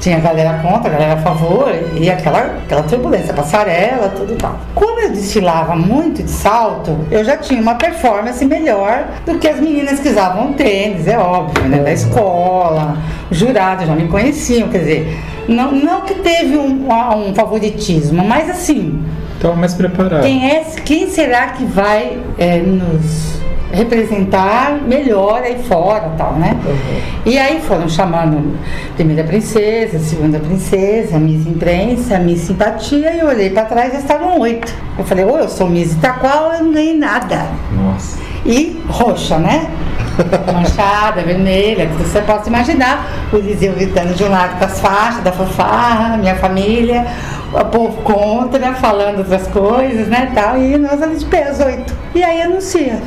Tinha 0.00 0.16
a 0.16 0.20
galera 0.20 0.58
contra, 0.58 0.88
a 0.88 0.92
galera 0.92 1.12
a 1.12 1.16
favor, 1.18 1.72
e 1.96 2.10
aquela, 2.10 2.56
aquela 2.64 2.82
turbulência, 2.82 3.32
passarela, 3.32 4.08
tudo 4.08 4.32
e 4.32 4.36
tal. 4.36 4.56
Como 4.74 4.98
eu 5.00 5.10
desfilava 5.12 5.76
muito 5.76 6.24
de 6.24 6.30
salto, 6.30 6.98
eu 7.08 7.24
já 7.24 7.36
tinha 7.36 7.62
uma 7.62 7.76
performance 7.76 8.44
melhor 8.44 9.04
do 9.24 9.38
que 9.38 9.46
as 9.46 9.60
meninas 9.60 10.00
que 10.00 10.08
usavam 10.08 10.54
tênis, 10.54 11.06
é 11.06 11.16
óbvio, 11.16 11.68
né? 11.68 11.78
Da 11.78 11.92
escola, 11.92 12.96
os 13.30 13.38
jurados 13.38 13.86
já 13.86 13.94
me 13.94 14.08
conheciam, 14.08 14.68
quer 14.70 14.78
dizer, 14.78 15.20
não, 15.46 15.70
não 15.70 16.00
que 16.00 16.14
teve 16.14 16.56
um, 16.56 16.88
um 17.28 17.32
favoritismo, 17.32 18.24
mas 18.24 18.50
assim, 18.50 19.00
Então, 19.38 19.54
mais 19.54 19.72
preparado. 19.74 20.22
quem, 20.22 20.50
é, 20.50 20.64
quem 20.84 21.08
será 21.10 21.48
que 21.48 21.64
vai 21.64 22.18
é, 22.38 22.58
nos 22.58 23.40
representar 23.72 24.80
melhor 24.86 25.42
aí 25.42 25.62
fora 25.64 26.12
tal, 26.16 26.34
né? 26.34 26.56
Uhum. 26.64 27.00
E 27.24 27.38
aí 27.38 27.60
foram 27.60 27.88
chamando 27.88 28.56
primeira 28.94 29.24
princesa, 29.24 29.98
segunda 29.98 30.38
princesa, 30.38 31.18
Miss 31.18 31.46
Imprensa, 31.46 32.18
Miss 32.18 32.40
Simpatia, 32.40 33.14
e 33.14 33.20
eu 33.20 33.28
olhei 33.28 33.50
para 33.50 33.64
trás 33.64 33.94
e 33.94 33.96
estavam 33.96 34.38
oito. 34.40 34.72
Eu 34.98 35.04
falei, 35.04 35.24
ô, 35.24 35.38
eu 35.38 35.48
sou 35.48 35.68
Miss 35.68 35.92
Itaqual, 35.94 36.52
eu 36.54 36.64
não 36.64 36.72
ganhei 36.72 36.96
nada. 36.96 37.46
Nossa. 37.72 38.18
E 38.44 38.80
roxa, 38.88 39.38
né? 39.38 39.70
manchada, 40.52 41.22
vermelha, 41.22 41.86
que 41.86 41.94
você 41.94 42.20
possa 42.20 42.48
imaginar. 42.48 43.06
O 43.32 43.36
Eliseu 43.36 43.72
gritando 43.72 44.14
de 44.14 44.24
um 44.24 44.28
lado 44.28 44.58
com 44.58 44.64
as 44.64 44.80
faixas 44.80 45.22
da 45.22 45.32
fanfarra, 45.32 46.16
minha 46.16 46.36
família, 46.36 47.06
o 47.52 47.64
povo 47.66 48.02
contra, 48.02 48.74
falando 48.74 49.18
outras 49.18 49.46
coisas, 49.48 50.08
né, 50.08 50.30
tal, 50.34 50.58
e 50.58 50.76
nós 50.76 51.00
ali 51.02 51.16
de 51.16 51.24
pé, 51.24 51.44
as 51.44 51.60
oito. 51.60 51.94
E 52.14 52.22
aí 52.22 52.42
anuncia. 52.42 53.00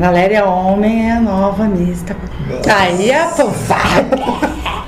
Valéria 0.00 0.46
Homem 0.46 1.10
é 1.10 1.12
a 1.12 1.20
nova 1.20 1.64
mista. 1.64 2.16
Aí 2.74 3.12
a 3.12 3.26
fanfarra. 3.26 4.06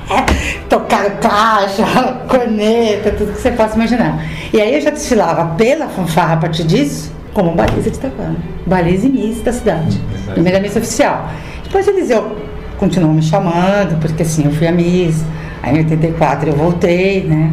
Tocaram 0.71 1.17
caixa, 1.21 1.85
corneta, 2.27 3.11
tudo 3.11 3.35
que 3.35 3.43
você 3.43 3.51
possa 3.51 3.75
imaginar. 3.75 4.25
E 4.51 4.59
aí 4.59 4.75
eu 4.75 4.81
já 4.81 4.89
desfilava 4.89 5.55
pela 5.55 5.87
fanfarra 5.89 6.33
a 6.33 6.37
partir 6.39 6.65
disso, 6.65 7.13
como 7.35 7.55
baliza 7.55 7.91
de 7.91 7.97
Itaquá. 7.99 8.33
Baliza 8.67 9.07
e 9.07 9.11
missa 9.11 9.43
da 9.43 9.53
cidade. 9.53 10.01
Primeira 10.33 10.59
missa 10.61 10.79
oficial. 10.79 11.29
Depois 11.63 11.87
Eliseu 11.87 12.35
continuou 12.79 13.13
me 13.13 13.23
chamando, 13.23 14.01
porque 14.01 14.23
assim, 14.23 14.47
eu 14.47 14.53
fui 14.53 14.67
a 14.67 14.73
Miss. 14.73 15.23
Aí 15.63 15.77
em 15.77 15.81
84 15.81 16.49
eu 16.49 16.57
voltei, 16.57 17.25
né? 17.25 17.53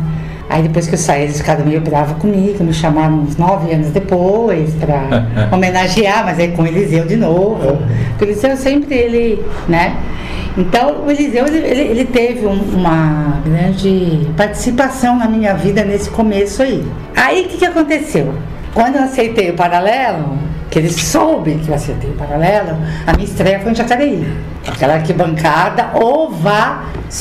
Aí 0.49 0.63
depois 0.63 0.87
que 0.87 0.95
eu 0.95 0.99
saí, 0.99 1.23
eles 1.25 1.37
ficaram 1.37 1.63
meio 1.63 1.79
bravos 1.79 2.17
comigo, 2.17 2.63
me 2.63 2.73
chamaram 2.73 3.19
uns 3.19 3.37
nove 3.37 3.71
anos 3.71 3.91
depois 3.91 4.73
para 4.73 5.27
homenagear, 5.53 6.25
mas 6.25 6.39
aí 6.39 6.47
com 6.53 6.63
o 6.63 6.67
Eliseu 6.67 7.05
de 7.05 7.15
novo. 7.15 7.77
Porque 8.09 8.25
o 8.25 8.27
Eliseu 8.27 8.57
sempre 8.57 8.95
ele, 8.95 9.45
né? 9.67 9.95
Então 10.57 11.05
o 11.05 11.11
Eliseu 11.11 11.45
ele, 11.45 11.59
ele 11.59 12.05
teve 12.05 12.47
um, 12.47 12.59
uma 12.73 13.39
grande 13.45 14.27
participação 14.35 15.15
na 15.17 15.27
minha 15.27 15.53
vida 15.53 15.85
nesse 15.85 16.09
começo 16.09 16.63
aí. 16.63 16.83
Aí 17.15 17.45
o 17.45 17.49
que, 17.49 17.57
que 17.57 17.65
aconteceu? 17.65 18.33
Quando 18.73 18.95
eu 18.95 19.03
aceitei 19.03 19.51
o 19.51 19.53
paralelo, 19.53 20.35
que 20.71 20.79
ele 20.79 20.89
soube 20.89 21.55
que 21.55 21.69
eu 21.69 21.75
aceitei 21.75 22.09
o 22.09 22.13
paralelo, 22.13 22.75
a 23.05 23.13
minha 23.13 23.25
estreia 23.25 23.59
foi 23.59 23.71
em 23.71 23.75
Jacareí. 23.75 24.27
Aquela 24.67 24.95
arquibancada 24.95 25.91
ovacionando. 25.95 27.19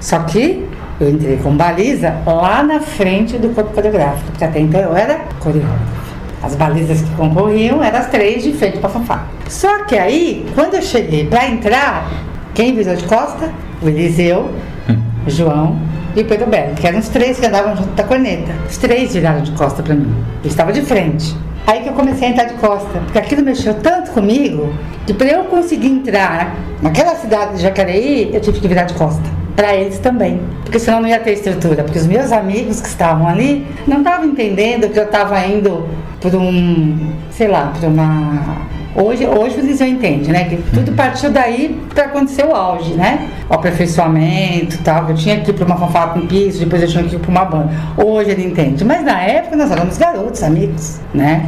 Só 0.00 0.20
que 0.20 0.66
eu 1.00 1.10
entrei 1.10 1.36
com 1.36 1.56
baliza 1.56 2.14
lá 2.26 2.62
na 2.62 2.80
frente 2.80 3.36
do 3.36 3.48
corpo 3.50 3.72
coreográfico, 3.72 4.30
porque 4.30 4.44
até 4.44 4.60
então 4.60 4.80
eu 4.80 4.96
era 4.96 5.20
coreógrafa. 5.40 6.04
As 6.42 6.54
balizas 6.54 7.00
que 7.00 7.10
concorriam 7.16 7.82
eram 7.82 7.98
as 7.98 8.08
três 8.08 8.42
de 8.42 8.52
frente 8.52 8.78
para 8.78 8.90
fanfarra. 8.90 9.26
Só 9.48 9.84
que 9.84 9.96
aí, 9.96 10.46
quando 10.54 10.74
eu 10.74 10.82
cheguei 10.82 11.26
para 11.26 11.48
entrar, 11.48 12.10
quem 12.54 12.74
virou 12.74 12.94
de 12.94 13.04
costa? 13.04 13.50
O 13.82 13.88
Eliseu, 13.88 14.50
hum. 14.88 14.96
o 15.26 15.30
João 15.30 15.78
e 16.14 16.20
o 16.20 16.24
Pedro 16.24 16.46
Belo, 16.46 16.74
que 16.74 16.86
eram 16.86 16.98
os 16.98 17.08
três 17.08 17.40
que 17.40 17.46
andavam 17.46 17.76
junto 17.76 17.90
da 17.94 18.04
corneta. 18.04 18.52
Os 18.68 18.76
três 18.76 19.14
viraram 19.14 19.42
de 19.42 19.50
costa 19.52 19.82
para 19.82 19.94
mim. 19.94 20.14
Eu 20.42 20.48
estava 20.48 20.72
de 20.72 20.82
frente. 20.82 21.34
Aí 21.66 21.82
que 21.82 21.88
eu 21.88 21.94
comecei 21.94 22.28
a 22.28 22.30
entrar 22.30 22.44
de 22.44 22.54
costa, 22.54 23.00
porque 23.00 23.18
aquilo 23.18 23.42
mexeu 23.42 23.74
tanto 23.74 24.10
comigo 24.10 24.72
que 25.06 25.14
para 25.14 25.28
eu 25.28 25.44
conseguir 25.44 25.88
entrar 25.88 26.54
naquela 26.82 27.14
cidade 27.14 27.56
de 27.56 27.62
Jacareí, 27.62 28.30
eu 28.34 28.40
tive 28.40 28.60
que 28.60 28.68
virar 28.68 28.84
de 28.84 28.94
costa. 28.94 29.22
Para 29.56 29.72
eles 29.72 30.00
também, 30.00 30.40
porque 30.64 30.80
senão 30.80 31.00
não 31.00 31.08
ia 31.08 31.20
ter 31.20 31.34
estrutura. 31.34 31.84
Porque 31.84 31.98
os 31.98 32.06
meus 32.06 32.32
amigos 32.32 32.80
que 32.80 32.88
estavam 32.88 33.28
ali 33.28 33.64
não 33.86 33.98
estavam 33.98 34.26
entendendo 34.26 34.88
que 34.88 34.98
eu 34.98 35.04
estava 35.04 35.38
indo 35.46 35.88
por 36.20 36.34
um, 36.34 37.12
sei 37.30 37.46
lá, 37.46 37.72
por 37.78 37.88
uma 37.88 38.56
Hoje, 38.96 39.26
hoje 39.26 39.58
o 39.58 39.60
Liseu 39.60 39.88
entende, 39.88 40.30
né? 40.30 40.44
Que 40.44 40.56
tudo 40.72 40.92
partiu 40.92 41.30
daí 41.30 41.80
para 41.92 42.04
acontecer 42.04 42.44
o 42.44 42.54
auge, 42.54 42.94
né? 42.94 43.28
O 43.50 43.54
aperfeiçoamento 43.54 44.78
tal. 44.84 45.08
Eu 45.08 45.16
tinha 45.16 45.40
que 45.40 45.50
ir 45.50 45.54
para 45.54 45.66
uma 45.66 45.76
fanfarra 45.76 46.14
com 46.14 46.26
piso, 46.26 46.60
depois 46.60 46.80
eu 46.80 46.88
tinha 46.88 47.02
que 47.02 47.16
ir 47.16 47.18
para 47.18 47.30
uma 47.30 47.44
banda. 47.44 47.70
Hoje 47.96 48.30
ele 48.30 48.44
entende. 48.44 48.84
Mas 48.84 49.04
na 49.04 49.20
época 49.20 49.56
nós 49.56 49.70
éramos 49.72 49.98
garotos, 49.98 50.42
amigos, 50.44 51.00
né? 51.12 51.44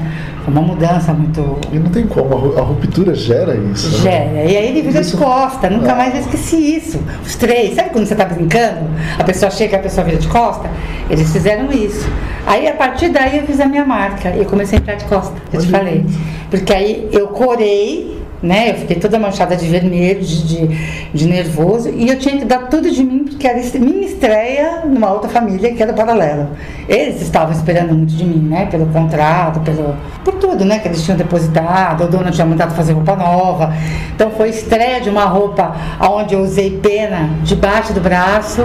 Uma 0.47 0.63
mudança 0.63 1.13
muito. 1.13 1.59
E 1.73 1.79
não 1.79 1.91
tem 1.91 2.07
como, 2.07 2.57
a 2.57 2.63
ruptura 2.63 3.15
gera 3.15 3.57
isso. 3.57 3.97
Né? 3.99 4.03
Gera. 4.03 4.25
Né? 4.27 4.47
E 4.51 4.57
aí 4.57 4.69
ele 4.69 4.83
vira 4.83 5.03
de 5.03 5.17
costa, 5.17 5.69
nunca 5.69 5.93
é. 5.93 5.95
mais 5.95 6.15
eu 6.15 6.21
esqueci 6.21 6.77
isso. 6.77 7.01
Os 7.25 7.35
três, 7.35 7.75
sabe 7.75 7.91
quando 7.91 8.07
você 8.07 8.15
está 8.15 8.25
brincando? 8.25 8.89
A 9.19 9.25
pessoa 9.25 9.51
chega 9.51 9.77
e 9.77 9.81
a 9.81 9.83
pessoa 9.83 10.05
vira 10.05 10.19
de 10.19 10.29
costa? 10.29 10.71
Eles 11.11 11.33
fizeram 11.33 11.71
isso. 11.73 12.09
Aí 12.47 12.69
a 12.69 12.75
partir 12.75 13.09
daí 13.09 13.39
eu 13.39 13.45
fiz 13.45 13.61
a 13.61 13.67
minha 13.67 13.85
marca 13.85 14.31
e 14.37 14.45
comecei 14.45 14.79
a 14.79 14.81
entrar 14.81 14.95
de 14.95 15.05
costa, 15.07 15.35
eu 15.53 15.61
te 15.61 15.69
falei. 15.69 16.07
Porque 16.51 16.73
aí 16.73 17.09
eu 17.13 17.29
corei 17.29 18.26
né? 18.47 18.71
Eu 18.71 18.75
fiquei 18.77 18.97
toda 18.97 19.19
manchada 19.19 19.57
de 19.57 19.67
vermelho, 19.67 20.21
de, 20.21 20.47
de, 20.47 21.11
de, 21.13 21.27
nervoso, 21.27 21.91
e 21.91 22.09
eu 22.09 22.19
tinha 22.19 22.39
que 22.39 22.45
dar 22.45 22.69
tudo 22.69 22.91
de 22.91 23.03
mim, 23.03 23.25
porque 23.25 23.47
era 23.47 23.61
minha 23.79 24.07
estreia 24.07 24.83
numa 24.87 25.11
outra 25.11 25.29
família 25.29 25.75
que 25.75 25.83
era 25.83 25.93
paralela. 25.93 26.51
Eles 26.89 27.21
estavam 27.21 27.53
esperando 27.53 27.93
muito 27.95 28.15
de 28.15 28.25
mim, 28.25 28.49
né? 28.49 28.67
Pelo 28.67 28.87
contrato, 28.87 29.61
pelo, 29.61 29.97
por 30.25 30.35
tudo, 30.35 30.65
né? 30.65 30.79
Que 30.79 30.89
eles 30.89 31.03
tinham 31.03 31.19
depositado, 31.19 32.05
o 32.05 32.09
dono 32.09 32.31
tinha 32.31 32.47
mandado 32.47 32.75
fazer 32.75 32.93
roupa 32.93 33.17
nova. 33.17 33.75
Então 34.15 34.31
foi 34.31 34.51
estreia 34.51 35.01
de 35.01 35.11
uma 35.11 35.25
roupa 35.25 35.75
onde 36.01 36.35
eu 36.35 36.41
usei 36.41 36.79
pena 36.79 37.31
debaixo 37.43 37.93
do 37.93 38.01
braço. 38.01 38.63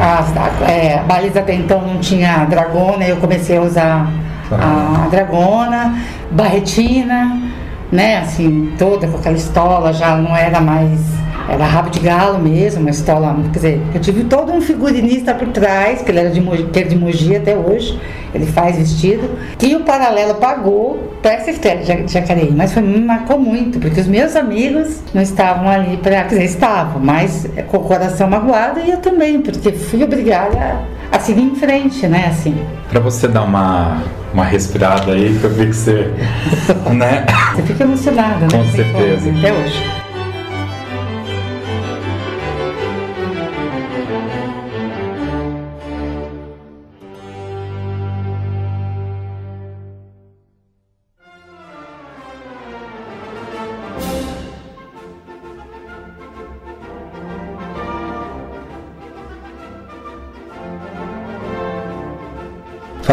A, 0.00 0.64
a, 0.64 0.70
é, 0.70 0.98
a 0.98 1.02
baliza 1.02 1.40
até 1.40 1.52
então 1.52 1.82
não 1.82 1.98
tinha 1.98 2.46
dragona, 2.46 3.04
eu 3.04 3.18
comecei 3.18 3.58
a 3.58 3.60
usar 3.60 4.10
a, 4.50 5.04
a 5.04 5.08
dragona, 5.08 5.98
barretina 6.30 7.49
né, 7.90 8.18
assim, 8.18 8.72
toda 8.78 9.06
com 9.08 9.18
aquela 9.18 9.36
estola, 9.36 9.92
já 9.92 10.16
não 10.16 10.36
era 10.36 10.60
mais. 10.60 11.00
Era 11.48 11.64
rabo 11.64 11.90
de 11.90 11.98
galo 11.98 12.38
mesmo, 12.38 12.80
uma 12.80 12.90
estola. 12.90 13.36
Quer 13.52 13.58
dizer, 13.58 13.82
eu 13.92 14.00
tive 14.00 14.24
todo 14.24 14.52
um 14.52 14.60
figurinista 14.60 15.34
por 15.34 15.48
trás, 15.48 16.00
que 16.00 16.10
ele 16.10 16.20
era 16.20 16.30
de 16.30 16.40
que 16.40 16.78
é 16.78 16.82
de 16.84 16.96
Mogi 16.96 17.34
até 17.34 17.56
hoje, 17.56 17.98
ele 18.32 18.46
faz 18.46 18.76
vestido, 18.76 19.28
que 19.58 19.74
o 19.74 19.80
paralelo 19.80 20.34
pagou 20.34 21.10
para 21.20 21.32
essa 21.32 21.50
estreia 21.50 21.78
de 21.78 22.12
Jacareí. 22.12 22.52
Mas 22.54 22.72
foi, 22.72 22.82
me 22.82 23.00
marcou 23.00 23.36
muito, 23.38 23.80
porque 23.80 24.00
os 24.00 24.06
meus 24.06 24.36
amigos 24.36 25.00
não 25.12 25.22
estavam 25.22 25.68
ali 25.68 25.96
para. 25.96 26.22
Quer 26.22 26.28
dizer, 26.28 26.44
estavam, 26.44 27.02
mas 27.02 27.48
com 27.66 27.78
o 27.78 27.80
coração 27.80 28.28
magoado 28.28 28.78
e 28.78 28.90
eu 28.90 28.98
também, 28.98 29.40
porque 29.40 29.72
fui 29.72 30.04
obrigada 30.04 30.56
a 30.56 30.99
seguir 31.18 31.42
em 31.42 31.54
frente, 31.54 32.06
né, 32.06 32.28
assim. 32.28 32.56
Para 32.88 33.00
você 33.00 33.26
dar 33.26 33.42
uma 33.42 34.02
uma 34.32 34.44
respirada 34.44 35.12
aí, 35.12 35.36
que 35.38 35.44
eu 35.44 35.50
vi 35.50 35.66
que 35.66 35.74
você. 35.74 36.12
né? 36.94 37.26
Você 37.54 37.62
fica 37.62 37.84
emocionada, 37.84 38.40
né? 38.40 38.48
Com 38.52 38.64
certeza. 38.64 39.30
Até 39.30 39.52
hoje. 39.52 39.99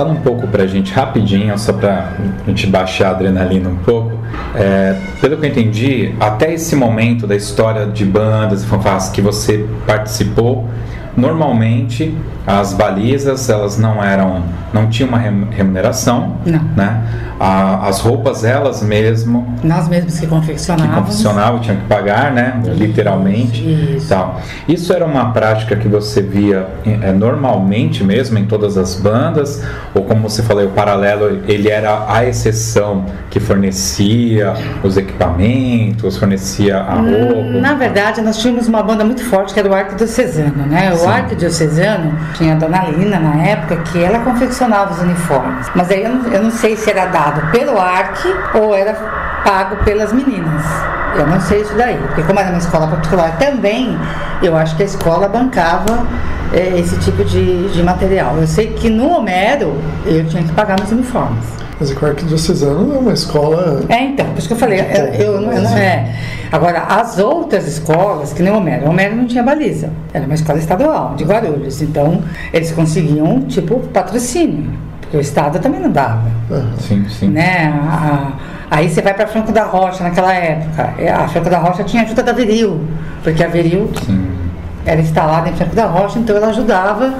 Fala 0.08 0.20
um 0.20 0.22
pouco 0.22 0.48
pra 0.48 0.66
gente 0.66 0.94
rapidinho, 0.94 1.58
só 1.60 1.74
pra 1.74 2.14
gente 2.48 2.66
baixar 2.68 3.10
a 3.10 3.12
adrenalina 3.12 3.68
um 3.68 3.76
pouco. 3.76 4.18
É, 4.56 4.96
pelo 5.20 5.36
que 5.36 5.46
eu 5.46 5.50
entendi, 5.50 6.16
até 6.18 6.54
esse 6.54 6.78
momento 6.78 7.28
da 7.28 7.36
história 7.36 7.86
de 7.86 8.06
bandas 8.06 8.64
e 8.64 8.68
fanfarras 8.68 9.10
que 9.10 9.20
você 9.20 9.68
participou, 9.86 10.66
normalmente 11.18 12.16
as 12.46 12.74
balizas 12.74 13.50
elas 13.50 13.78
não 13.78 14.02
eram 14.02 14.44
não 14.72 14.88
tinham 14.88 15.10
uma 15.10 15.18
remuneração 15.18 16.38
não. 16.46 16.62
né? 16.76 17.04
A, 17.40 17.88
as 17.88 18.00
roupas 18.00 18.44
elas 18.44 18.82
mesmo 18.84 19.56
nós 19.64 19.88
mesmos 19.88 20.20
que 20.20 20.28
confeccionávamos. 20.28 20.96
que 20.96 21.02
confeccionavam 21.02 21.60
tinham 21.60 21.78
que 21.78 21.86
pagar 21.88 22.32
né? 22.32 22.60
Isso, 22.62 22.72
literalmente 22.72 23.96
isso. 23.98 24.10
tal. 24.10 24.40
Isso 24.68 24.94
era 24.94 25.06
uma 25.06 25.32
prática 25.32 25.76
que 25.76 25.88
você 25.88 26.22
via 26.22 26.68
é, 26.86 27.12
normalmente 27.12 28.04
mesmo 28.04 28.38
em 28.38 28.46
todas 28.46 28.78
as 28.78 28.96
bandas 28.96 29.64
ou 29.96 30.04
como 30.04 30.30
você 30.30 30.44
falou 30.44 30.66
o 30.66 30.70
paralelo 30.70 31.42
ele 31.48 31.70
era 31.70 32.06
a 32.08 32.26
exceção 32.26 33.06
que 33.30 33.40
fornecia 33.40 34.54
os 34.84 34.98
equipamentos 34.98 36.18
fornecia 36.18 36.80
a 36.80 36.96
hum, 36.96 37.34
roupa. 37.34 37.60
na 37.60 37.74
verdade 37.74 38.22
nós 38.22 38.38
tínhamos 38.38 38.68
uma 38.68 38.84
banda 38.84 39.04
muito 39.04 39.24
forte 39.24 39.54
que 39.54 39.60
era 39.60 39.70
o 39.70 39.74
Arco 39.74 39.96
do 39.96 40.06
Cesano 40.06 40.66
né? 40.68 40.94
O 40.94 41.07
Sim. 41.08 41.14
Arquidiocesano 41.14 42.18
tinha 42.34 42.54
a 42.54 42.58
Dona 42.58 42.86
Lina 42.86 43.20
na 43.20 43.36
época 43.44 43.78
que 43.78 44.04
ela 44.04 44.20
confeccionava 44.20 44.94
os 44.94 45.00
uniformes. 45.00 45.68
Mas 45.76 45.90
aí 45.90 46.04
eu 46.04 46.10
não, 46.10 46.32
eu 46.32 46.44
não 46.44 46.52
sei 46.52 46.76
se 46.76 46.90
era 46.90 47.06
dado 47.08 47.52
pelo 47.52 47.80
Arque 47.80 48.28
ou 48.56 48.76
era 48.76 48.94
pago 49.44 49.78
pelas 49.84 50.12
meninas. 50.14 50.64
Eu 51.16 51.26
não 51.26 51.40
sei 51.42 51.62
isso 51.62 51.74
daí, 51.76 51.98
porque 51.98 52.22
como 52.24 52.40
era 52.40 52.50
uma 52.50 52.60
escola 52.60 52.88
particular 52.88 53.38
também, 53.38 53.98
eu 54.42 54.56
acho 54.56 54.76
que 54.76 54.84
a 54.84 54.86
escola 54.86 55.28
bancava 55.28 56.06
é, 56.54 56.80
esse 56.80 56.98
tipo 56.98 57.24
de, 57.24 57.70
de 57.70 57.82
material. 57.82 58.38
Eu 58.38 58.48
sei 58.48 58.74
que 58.74 58.90
no 58.90 59.10
Homero 59.10 59.82
eu 60.06 60.26
tinha 60.28 60.44
que 60.44 60.52
pagar 60.54 60.78
meus 60.80 60.92
uniformes. 60.92 61.46
Mas 61.80 61.92
o 61.92 62.06
Arquidiocesano 62.06 62.96
é 62.96 62.98
uma 62.98 63.14
escola. 63.14 63.82
É, 63.90 64.04
então, 64.04 64.26
por 64.28 64.40
isso 64.40 64.48
que 64.48 64.54
eu 64.54 64.58
falei, 64.58 64.80
eu, 64.80 65.06
eu, 65.34 65.42
não, 65.42 65.52
eu 65.54 65.62
não 65.62 65.78
é. 65.78 66.16
Agora, 66.52 66.80
as 66.88 67.20
outras 67.20 67.68
escolas, 67.68 68.34
que 68.34 68.42
nem 68.42 68.52
o 68.52 68.58
Homero, 68.58 68.86
o 68.86 68.90
Homero 68.90 69.16
não 69.16 69.28
tinha 69.28 69.44
baliza. 69.44 69.90
Era 70.14 70.26
uma 70.26 70.34
escola 70.34 70.58
estadual, 70.58 71.14
de 71.16 71.24
Guarulhos. 71.24 71.82
Então, 71.82 72.24
eles 72.52 72.72
conseguiam, 72.72 73.42
tipo, 73.42 73.80
patrocínio. 73.94 74.72
Porque 75.02 75.18
o 75.18 75.22
Estado 75.22 75.60
também 75.60 75.80
não 75.80 75.92
dava. 75.92 76.24
Sim, 76.80 77.06
sim. 77.10 77.30
Né? 77.30 77.72
A- 77.88 77.94
a- 78.72 78.76
aí 78.78 78.90
você 78.90 79.02
vai 79.02 79.14
para 79.14 79.28
Franco 79.28 79.52
da 79.52 79.64
Rocha 79.64 80.04
naquela 80.04 80.34
época. 80.34 80.94
É, 80.98 81.12
A 81.12 81.28
Franco 81.28 81.50
da 81.50 81.60
Rocha 81.60 81.84
tinha 81.84 82.04
ajuda 82.04 82.24
da 82.24 82.34
Veril, 82.34 82.82
porque 83.24 83.44
a 83.44 83.48
Veril 83.48 83.90
Sim. 84.06 84.26
era 84.86 85.00
instalada 85.00 85.48
em 85.50 85.54
Franco 85.54 85.76
da 85.76 85.86
Rocha, 85.86 86.18
então 86.20 86.36
ela 86.36 86.48
ajudava, 86.48 87.14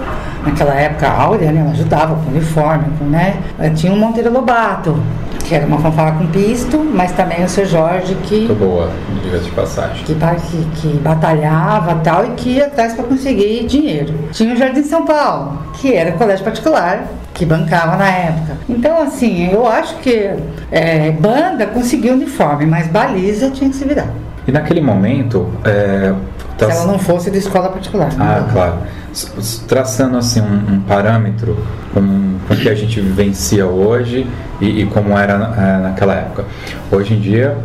naquela 0.48 0.74
época 0.74 1.08
a 1.08 1.22
Áurea, 1.22 1.52
né, 1.52 1.62
ela 1.62 1.72
ajudava 1.72 2.16
com 2.16 2.30
uniforme, 2.32 2.86
com, 2.98 3.06
né? 3.06 3.38
Eh, 3.60 3.70
Tinha 3.72 3.94
o 3.94 3.98
Monteiro 3.98 4.32
Lobato, 4.32 4.98
que 5.46 5.56
era 5.56 5.66
uma 5.66 5.78
fanfarra 5.80 6.14
com 6.14 6.28
pisto, 6.28 6.78
mas 6.80 7.12
também 7.14 7.44
o 7.44 7.50
seu 7.50 7.66
Jorge 7.66 8.16
que, 8.24 8.40
Muito 8.40 8.56
boa, 8.56 8.90
diga 9.24 9.40
de 9.40 9.52
passagem. 9.52 10.04
que, 10.04 10.14
que, 10.16 10.82
que 10.82 10.98
batalhava 10.98 11.96
tal 12.04 12.26
e 12.26 12.30
que 12.32 12.50
ia 12.52 12.66
atrás 12.68 12.94
para 12.94 13.04
conseguir 13.06 13.66
dinheiro. 13.66 14.14
Tinha 14.32 14.54
o 14.54 14.58
Jardim 14.58 14.84
São 14.84 15.06
Paulo, 15.06 15.58
que 15.74 15.94
era 15.94 16.12
colégio 16.14 16.44
particular, 16.44 17.06
que 17.34 17.46
bancava 17.46 17.96
na 17.98 18.10
época. 18.10 18.58
Então, 18.68 19.02
assim, 19.02 19.50
eu 19.52 19.68
acho 19.68 19.96
que 19.98 20.32
eh, 20.72 21.12
banda 21.20 21.66
conseguiu 21.68 22.14
uniforme, 22.14 22.66
mas 22.66 22.88
baliza 22.88 23.50
tinha 23.52 23.70
que 23.70 23.76
se 23.76 23.86
virar. 23.86 24.08
E 24.48 24.52
naquele 24.52 24.80
momento, 24.82 25.48
é, 25.66 26.14
tá- 26.58 26.66
Se 26.72 26.72
ela 26.78 26.86
não 26.92 27.00
fosse 27.00 27.30
de 27.32 27.38
escola 27.38 27.70
particular. 27.70 28.10
Ah, 28.20 28.48
claro. 28.52 28.78
S- 29.14 29.32
s- 29.38 29.62
Traçando 29.66 30.18
assim 30.18 30.42
um, 30.42 30.74
um 30.76 30.80
parâmetro 30.82 31.58
com, 31.94 32.02
com 32.48 32.54
o 32.54 32.58
que 32.58 32.70
a 32.70 32.76
gente 32.76 33.00
vivencia 33.00 33.66
hoje 33.66 34.28
e, 34.62 34.82
e 34.82 34.86
como 34.88 35.18
era 35.18 35.34
eh, 35.58 35.78
naquela 35.84 36.14
época. 36.16 36.46
Hoje 36.92 37.14
em 37.14 37.20
dia, 37.20 37.58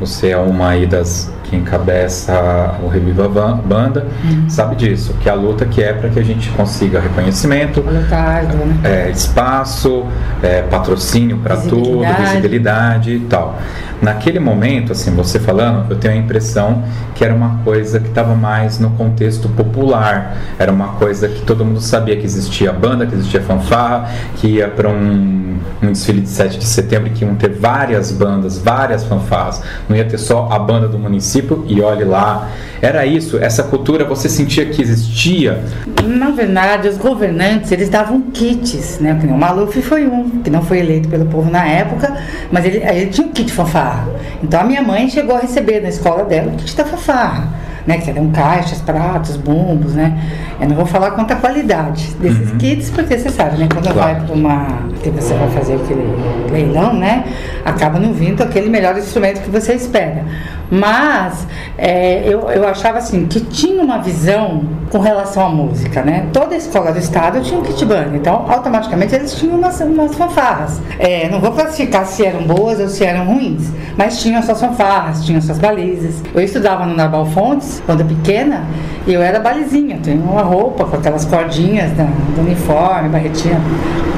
você 0.00 0.30
é 0.30 0.36
uma 0.36 0.70
aí 0.70 0.86
das 0.86 1.30
que 1.50 1.56
encabeça 1.56 2.76
o 2.82 2.86
Reviva 2.86 3.28
Banda, 3.28 4.06
sabe 4.48 4.76
disso, 4.76 5.14
que 5.20 5.28
a 5.28 5.34
luta 5.34 5.66
que 5.66 5.82
é 5.82 5.92
para 5.92 6.08
que 6.08 6.18
a 6.18 6.22
gente 6.22 6.48
consiga 6.50 7.00
reconhecimento, 7.00 7.84
árdua, 8.10 8.66
né? 8.66 8.80
é, 8.84 9.10
espaço, 9.10 10.06
é, 10.42 10.62
patrocínio 10.62 11.38
para 11.38 11.56
tudo, 11.56 12.00
Visibilidade. 12.00 12.22
visibilidade 12.22 13.14
e 13.14 13.20
tal. 13.20 13.58
Naquele 14.00 14.38
momento, 14.38 14.92
assim, 14.92 15.14
você 15.14 15.38
falando, 15.38 15.90
eu 15.90 15.96
tenho 15.96 16.14
a 16.14 16.16
impressão 16.16 16.82
que 17.14 17.22
era 17.22 17.34
uma 17.34 17.58
coisa 17.62 18.00
que 18.00 18.08
estava 18.08 18.34
mais 18.34 18.78
no 18.78 18.90
contexto 18.92 19.46
popular. 19.50 20.38
Era 20.58 20.72
uma 20.72 20.94
coisa 20.94 21.28
que 21.28 21.42
todo 21.42 21.66
mundo 21.66 21.82
sabia 21.82 22.16
que 22.16 22.24
existia 22.24 22.72
banda, 22.72 23.06
que 23.06 23.14
existia 23.14 23.42
fanfarra, 23.42 24.08
que 24.36 24.46
ia 24.46 24.68
para 24.68 24.88
um, 24.88 25.58
um 25.82 25.92
desfile 25.92 26.22
de 26.22 26.30
7 26.30 26.58
de 26.58 26.64
setembro 26.64 27.08
e 27.08 27.10
que 27.10 27.26
iam 27.26 27.34
ter 27.34 27.50
várias 27.50 28.10
bandas, 28.10 28.56
várias 28.56 29.04
fanfarras. 29.04 29.62
Não 29.90 29.96
ia 29.96 30.04
ter 30.04 30.18
só 30.18 30.48
a 30.52 30.56
banda 30.56 30.86
do 30.86 30.96
município 30.96 31.64
e 31.66 31.80
olhe 31.82 32.04
lá. 32.04 32.48
Era 32.80 33.04
isso, 33.04 33.38
essa 33.38 33.64
cultura 33.64 34.04
você 34.04 34.28
sentia 34.28 34.64
que 34.66 34.80
existia. 34.80 35.64
Na 36.04 36.30
verdade, 36.30 36.86
os 36.86 36.96
governantes, 36.96 37.72
eles 37.72 37.88
davam 37.88 38.20
kits, 38.32 39.00
né? 39.00 39.18
O 39.24 39.36
Maluf 39.36 39.82
foi 39.82 40.06
um, 40.06 40.30
que 40.42 40.48
não 40.48 40.62
foi 40.62 40.78
eleito 40.78 41.08
pelo 41.08 41.26
povo 41.26 41.50
na 41.50 41.66
época, 41.66 42.16
mas 42.52 42.64
ele, 42.64 42.76
ele 42.78 43.06
tinha 43.06 43.26
um 43.26 43.32
kit 43.32 43.52
fanfarra. 43.52 44.08
Então 44.40 44.60
a 44.60 44.64
minha 44.64 44.80
mãe 44.80 45.10
chegou 45.10 45.34
a 45.34 45.40
receber 45.40 45.80
na 45.80 45.88
escola 45.88 46.22
dela 46.22 46.52
o 46.52 46.56
kit 46.56 46.76
da 46.76 46.84
fanfarra, 46.84 47.52
né? 47.86 47.98
Que 47.98 48.10
eram 48.10 48.30
caixas, 48.30 48.80
pratos, 48.80 49.36
bumbos, 49.36 49.94
né? 49.94 50.18
Eu 50.60 50.68
não 50.68 50.76
vou 50.76 50.86
falar 50.86 51.12
quanto 51.12 51.32
a 51.32 51.36
qualidade 51.36 52.14
desses 52.20 52.50
kits, 52.58 52.90
porque 52.90 53.16
você 53.18 53.30
sabe, 53.30 53.56
né? 53.58 53.68
Quando 53.72 53.92
Claro. 53.92 53.98
vai 53.98 54.26
para 54.26 54.34
uma... 54.34 54.66
que 55.02 55.10
você 55.10 55.34
vai 55.34 55.48
fazer 55.50 55.74
aquele 55.74 56.04
leilão, 56.50 56.94
né? 56.94 57.24
Acaba 57.64 57.98
não 57.98 58.12
vindo 58.12 58.42
aquele 58.42 58.68
melhor 58.68 58.96
instrumento 58.96 59.40
que 59.42 59.50
você 59.50 59.74
espera. 59.74 60.24
Mas 60.70 61.46
é, 61.76 62.22
eu, 62.24 62.48
eu 62.50 62.66
achava 62.68 62.98
assim 62.98 63.26
que 63.26 63.40
tinha 63.40 63.82
uma 63.82 63.98
visão 63.98 64.62
com 64.90 64.98
relação 64.98 65.46
à 65.46 65.48
música, 65.48 66.02
né? 66.02 66.28
Toda 66.32 66.54
escola 66.54 66.92
do 66.92 66.98
estado 66.98 67.40
tinha 67.40 67.58
um 67.58 67.62
kit 67.62 67.84
band, 67.84 68.10
então 68.14 68.44
automaticamente 68.48 69.14
eles 69.14 69.34
tinham 69.34 69.56
umas, 69.58 69.80
umas 69.80 70.14
fanfarras. 70.14 70.80
É, 70.98 71.28
não 71.28 71.40
vou 71.40 71.52
classificar 71.52 72.06
se 72.06 72.24
eram 72.24 72.42
boas 72.44 72.78
ou 72.78 72.88
se 72.88 73.04
eram 73.04 73.24
ruins, 73.24 73.68
mas 73.96 74.20
tinham 74.22 74.40
suas 74.42 74.60
fanfarras, 74.60 75.24
tinham 75.24 75.40
suas 75.40 75.58
balizas. 75.58 76.22
Eu 76.34 76.42
estudava 76.42 76.86
no 76.86 76.94
Narbal 76.94 77.26
Fontes 77.26 77.69
quando 77.86 78.04
pequena 78.04 78.64
eu 79.06 79.22
era 79.22 79.40
balizinha, 79.40 79.98
tinha 80.02 80.16
uma 80.16 80.42
roupa 80.42 80.84
com 80.84 80.96
aquelas 80.96 81.24
cordinhas 81.24 81.90
da, 81.92 82.04
do 82.04 82.40
uniforme, 82.40 83.08
barretinha, 83.08 83.60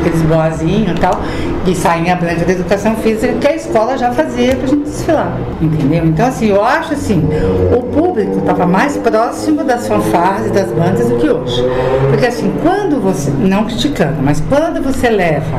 aqueles 0.01 0.23
boazinhos 0.23 0.97
e 0.97 1.01
tal, 1.01 1.21
e 1.67 1.75
sainha 1.75 2.17
branca 2.17 2.45
da 2.45 2.53
educação 2.53 2.97
física 2.97 3.33
que 3.35 3.47
a 3.47 3.55
escola 3.55 3.97
já 3.97 4.11
fazia 4.13 4.57
pra 4.57 4.67
gente 4.67 4.85
desfilar, 4.85 5.37
entendeu? 5.61 6.05
Então 6.07 6.27
assim, 6.27 6.47
eu 6.47 6.65
acho 6.65 6.95
assim, 6.95 7.29
o 7.77 7.83
público 7.83 8.39
estava 8.39 8.67
mais 8.67 8.97
próximo 8.97 9.65
das 9.65 9.87
fanfarras 9.87 10.47
e 10.47 10.51
das 10.51 10.71
bandas 10.73 11.09
do 11.09 11.17
que 11.17 11.29
hoje. 11.29 11.65
Porque 12.11 12.27
assim, 12.27 12.53
quando 12.63 13.01
você, 13.01 13.31
não 13.31 13.65
criticando, 13.65 14.23
mas 14.23 14.41
quando 14.49 14.83
você 14.83 15.09
leva 15.09 15.59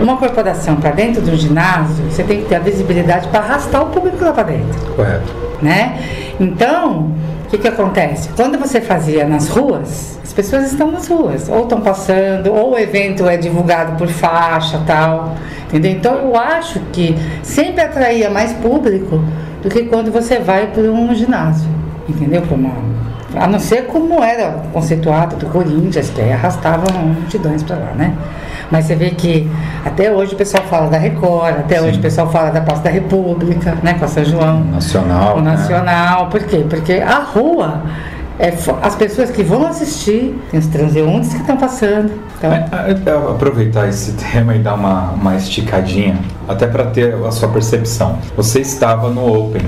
uma 0.00 0.16
corporação 0.16 0.76
para 0.76 0.90
dentro 0.90 1.20
do 1.20 1.36
ginásio, 1.36 2.04
você 2.10 2.22
tem 2.22 2.42
que 2.42 2.48
ter 2.48 2.56
a 2.56 2.60
visibilidade 2.60 3.28
para 3.28 3.40
arrastar 3.40 3.82
o 3.82 3.86
público 3.86 4.24
lá 4.24 4.32
para 4.32 4.44
dentro 4.44 4.80
Correto. 4.96 5.51
Né? 5.62 5.98
Então, 6.40 7.12
o 7.46 7.48
que, 7.50 7.58
que 7.58 7.68
acontece? 7.68 8.30
Quando 8.34 8.58
você 8.58 8.80
fazia 8.80 9.26
nas 9.26 9.48
ruas, 9.48 10.18
as 10.22 10.32
pessoas 10.32 10.72
estão 10.72 10.90
nas 10.90 11.06
ruas, 11.08 11.48
ou 11.48 11.62
estão 11.62 11.80
passando, 11.80 12.52
ou 12.52 12.72
o 12.72 12.78
evento 12.78 13.26
é 13.28 13.36
divulgado 13.36 13.96
por 13.96 14.08
faixa 14.08 14.80
tal, 14.86 15.34
entendeu? 15.66 15.92
Então, 15.92 16.14
eu 16.16 16.36
acho 16.36 16.80
que 16.92 17.16
sempre 17.42 17.82
atraía 17.82 18.30
mais 18.30 18.52
público 18.54 19.22
do 19.62 19.68
que 19.68 19.84
quando 19.84 20.10
você 20.10 20.38
vai 20.38 20.66
para 20.66 20.82
um 20.84 21.14
ginásio, 21.14 21.68
entendeu? 22.08 22.42
Pra 22.42 22.56
uma, 22.56 22.72
a 23.36 23.46
não 23.46 23.58
ser 23.58 23.86
como 23.86 24.22
era 24.22 24.62
conceituado 24.72 25.36
do 25.36 25.46
Corinthians, 25.46 26.10
que 26.10 26.20
aí 26.20 26.32
arrastava 26.32 26.84
multidões 26.92 27.62
para 27.62 27.76
lá, 27.76 27.92
né? 27.94 28.14
Mas 28.70 28.86
você 28.86 28.94
vê 28.94 29.10
que 29.10 29.50
até 29.84 30.10
hoje 30.10 30.34
o 30.34 30.36
pessoal 30.36 30.64
fala 30.64 30.88
da 30.88 30.96
Record, 30.96 31.58
até 31.58 31.78
Sim. 31.78 31.88
hoje 31.88 31.98
o 31.98 32.02
pessoal 32.02 32.30
fala 32.30 32.50
da 32.50 32.62
Praça 32.62 32.82
da 32.82 32.90
República, 32.90 33.76
né? 33.82 33.94
Com 33.94 34.04
a 34.06 34.08
São 34.08 34.24
João. 34.24 34.64
Nacional. 34.64 35.36
O 35.36 35.40
né? 35.42 35.52
nacional, 35.52 36.26
por 36.28 36.42
quê? 36.44 36.64
Porque 36.68 36.94
a 36.94 37.18
rua, 37.18 37.82
é, 38.38 38.50
as 38.82 38.96
pessoas 38.96 39.30
que 39.30 39.42
vão 39.42 39.66
assistir, 39.66 40.40
tem 40.50 40.58
os 40.58 40.66
transeuntes 40.68 41.34
que 41.34 41.40
estão 41.40 41.56
passando. 41.58 42.12
Então, 42.38 42.50
É, 42.50 42.66
é, 42.88 43.10
é, 43.10 43.30
aproveitar 43.30 43.88
esse 43.88 44.12
tema 44.32 44.54
e 44.54 44.58
dar 44.58 44.74
uma, 44.74 45.10
uma 45.10 45.36
esticadinha, 45.36 46.18
até 46.48 46.66
para 46.66 46.86
ter 46.86 47.14
a 47.14 47.30
sua 47.30 47.48
percepção. 47.48 48.18
Você 48.36 48.60
estava 48.60 49.10
no 49.10 49.48
Open, 49.48 49.66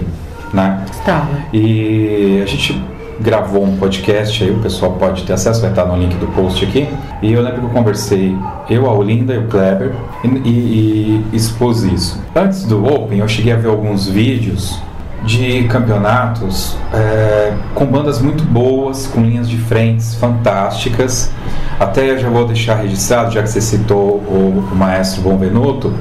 né? 0.52 0.82
estava. 0.90 1.28
E 1.52 2.40
a 2.42 2.46
gente 2.46 2.82
gravou 3.20 3.64
um 3.64 3.76
podcast 3.76 4.42
aí, 4.42 4.50
o 4.50 4.58
pessoal 4.58 4.92
pode 4.92 5.24
ter 5.24 5.32
acesso, 5.32 5.60
vai 5.60 5.70
estar 5.70 5.84
no 5.84 5.96
link 5.96 6.14
do 6.16 6.26
post 6.28 6.64
aqui. 6.64 6.88
E 7.22 7.32
eu 7.32 7.42
lembro 7.42 7.60
que 7.60 7.66
eu 7.66 7.70
conversei, 7.70 8.36
eu, 8.68 8.86
a 8.88 8.92
Olinda 8.92 9.34
e 9.34 9.38
o 9.38 9.46
Kleber, 9.48 9.92
e, 10.22 10.28
e, 10.28 11.24
e 11.32 11.36
expus 11.36 11.82
isso. 11.82 12.20
Antes 12.34 12.64
do 12.64 12.84
Open, 12.84 13.18
eu 13.18 13.28
cheguei 13.28 13.52
a 13.52 13.56
ver 13.56 13.68
alguns 13.68 14.08
vídeos 14.08 14.78
de 15.24 15.64
campeonatos 15.64 16.76
é, 16.92 17.54
com 17.74 17.86
bandas 17.86 18.20
muito 18.20 18.44
boas, 18.44 19.06
com 19.06 19.22
linhas 19.22 19.48
de 19.48 19.56
frentes 19.56 20.14
fantásticas. 20.14 21.32
Até 21.80 22.10
eu 22.10 22.18
já 22.18 22.28
vou 22.28 22.46
deixar 22.46 22.76
registrado, 22.76 23.32
já 23.32 23.42
que 23.42 23.48
você 23.48 23.60
citou 23.60 24.18
o, 24.18 24.68
o 24.70 24.76
maestro 24.76 25.22
Bonvenuto, 25.22 25.92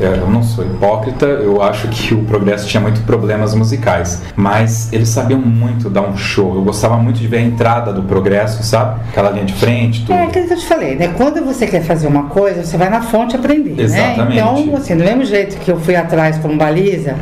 eu 0.00 0.28
não 0.28 0.42
sou 0.42 0.64
hipócrita, 0.64 1.26
eu 1.26 1.62
acho 1.62 1.88
que 1.88 2.14
o 2.14 2.24
Progresso 2.24 2.66
tinha 2.66 2.80
muito 2.80 3.00
problemas 3.02 3.54
musicais, 3.54 4.22
mas 4.34 4.92
eles 4.92 5.08
sabiam 5.08 5.40
muito 5.40 5.88
dar 5.88 6.02
um 6.02 6.16
show. 6.16 6.54
Eu 6.54 6.62
gostava 6.62 6.96
muito 6.96 7.18
de 7.20 7.26
ver 7.26 7.38
a 7.38 7.42
entrada 7.42 7.92
do 7.92 8.02
Progresso, 8.02 8.62
sabe? 8.62 9.00
Aquela 9.08 9.30
linha 9.30 9.44
de 9.44 9.54
frente, 9.54 10.00
tudo. 10.00 10.14
É 10.14 10.24
aquilo 10.24 10.46
que 10.46 10.52
eu 10.54 10.58
te 10.58 10.66
falei, 10.66 10.96
né? 10.96 11.12
Quando 11.16 11.44
você 11.44 11.66
quer 11.66 11.82
fazer 11.82 12.06
uma 12.06 12.24
coisa, 12.24 12.64
você 12.64 12.76
vai 12.76 12.88
na 12.90 13.02
fonte 13.02 13.36
aprender, 13.36 13.80
Exatamente. 13.80 14.34
né? 14.34 14.40
Então, 14.40 14.76
assim, 14.76 14.96
do 14.96 15.04
mesmo 15.04 15.24
jeito 15.24 15.56
que 15.58 15.70
eu 15.70 15.78
fui 15.78 15.94
atrás 15.94 16.38
como 16.38 16.56
baliza 16.56 17.16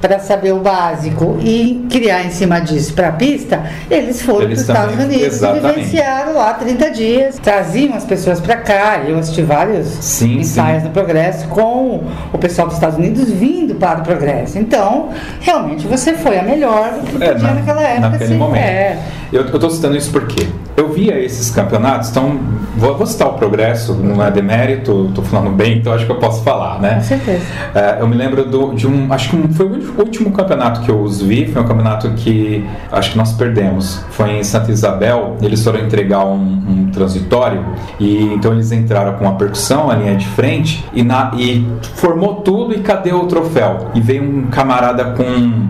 para 0.00 0.18
saber 0.18 0.52
o 0.52 0.60
básico 0.60 1.38
e 1.42 1.86
criar 1.90 2.24
em 2.24 2.30
cima 2.30 2.60
disso 2.60 2.92
para 2.94 3.08
a 3.08 3.12
pista, 3.12 3.62
eles 3.90 4.20
foram 4.22 4.40
para 4.46 4.52
os 4.52 4.60
Estados 4.60 4.94
Unidos 4.94 5.22
exatamente. 5.22 5.66
e 5.66 5.74
vivenciaram 5.74 6.34
lá 6.34 6.52
30 6.54 6.90
dias, 6.90 7.38
traziam 7.42 7.94
as 7.94 8.04
pessoas 8.04 8.38
para 8.40 8.56
cá. 8.56 9.00
Eu 9.06 9.18
assisti 9.18 9.42
vários 9.42 9.86
Sim, 9.86 10.38
ensaios 10.38 10.82
sim. 10.82 10.88
no 10.88 10.92
Progresso 10.94 11.48
com 11.48 12.04
o 12.32 12.38
pessoal 12.38 12.66
dos 12.68 12.76
Estados 12.76 12.98
Unidos 12.98 13.30
vindo 13.30 13.74
para 13.76 14.00
o 14.00 14.02
Progresso. 14.02 14.58
Então, 14.58 15.08
realmente 15.40 15.86
você 15.86 16.12
foi 16.14 16.38
a 16.38 16.42
melhor 16.42 16.92
que 17.04 17.22
É, 17.22 17.32
podia 17.32 17.48
na- 17.48 17.54
naquela 17.54 17.82
época. 17.82 18.00
naquele 18.10 18.24
assim, 18.24 18.36
momento. 18.38 18.62
é. 18.62 18.98
Eu, 19.32 19.44
tô 19.50 19.68
citando 19.68 19.96
isso 19.96 20.10
porque 20.10 20.46
eu 20.76 20.92
via 20.92 21.18
esses 21.18 21.50
campeonatos, 21.50 22.10
então 22.10 22.38
vou, 22.76 22.96
vou 22.96 23.06
citar 23.06 23.28
o 23.28 23.32
progresso, 23.34 23.94
não 23.94 24.22
é 24.22 24.30
demérito, 24.30 25.10
tô 25.14 25.22
falando 25.22 25.50
bem, 25.50 25.78
então 25.78 25.92
acho 25.92 26.06
que 26.06 26.12
eu 26.12 26.16
posso 26.16 26.42
falar, 26.44 26.80
né? 26.80 26.96
Com 26.96 27.00
certeza. 27.02 27.44
É, 27.74 27.96
eu 28.00 28.06
me 28.06 28.16
lembro 28.16 28.44
do, 28.44 28.74
de 28.74 28.86
um, 28.86 29.12
acho 29.12 29.30
que 29.30 29.36
um, 29.36 29.52
foi 29.52 29.66
o 29.66 29.98
último 29.98 30.30
campeonato 30.32 30.80
que 30.82 30.90
eu 30.90 31.00
os 31.00 31.20
vi, 31.20 31.46
foi 31.46 31.62
um 31.62 31.66
campeonato 31.66 32.10
que 32.10 32.64
acho 32.92 33.12
que 33.12 33.18
nós 33.18 33.32
perdemos. 33.32 34.04
Foi 34.10 34.30
em 34.30 34.44
Santa 34.44 34.70
Isabel, 34.70 35.36
eles 35.42 35.62
foram 35.62 35.80
entregar 35.80 36.24
um, 36.24 36.36
um 36.36 36.90
transitório 36.92 37.64
e 37.98 38.34
então 38.34 38.52
eles 38.52 38.70
entraram 38.72 39.14
com 39.14 39.28
a 39.28 39.32
percussão, 39.32 39.90
a 39.90 39.94
linha 39.94 40.14
de 40.14 40.26
frente 40.26 40.84
e, 40.92 41.02
na, 41.02 41.32
e 41.36 41.66
formou 41.94 42.36
tudo 42.36 42.74
e 42.74 42.78
cadê 42.80 43.12
o 43.12 43.26
troféu? 43.26 43.90
E 43.94 44.00
veio 44.00 44.22
um 44.22 44.46
camarada 44.46 45.04
com 45.04 45.68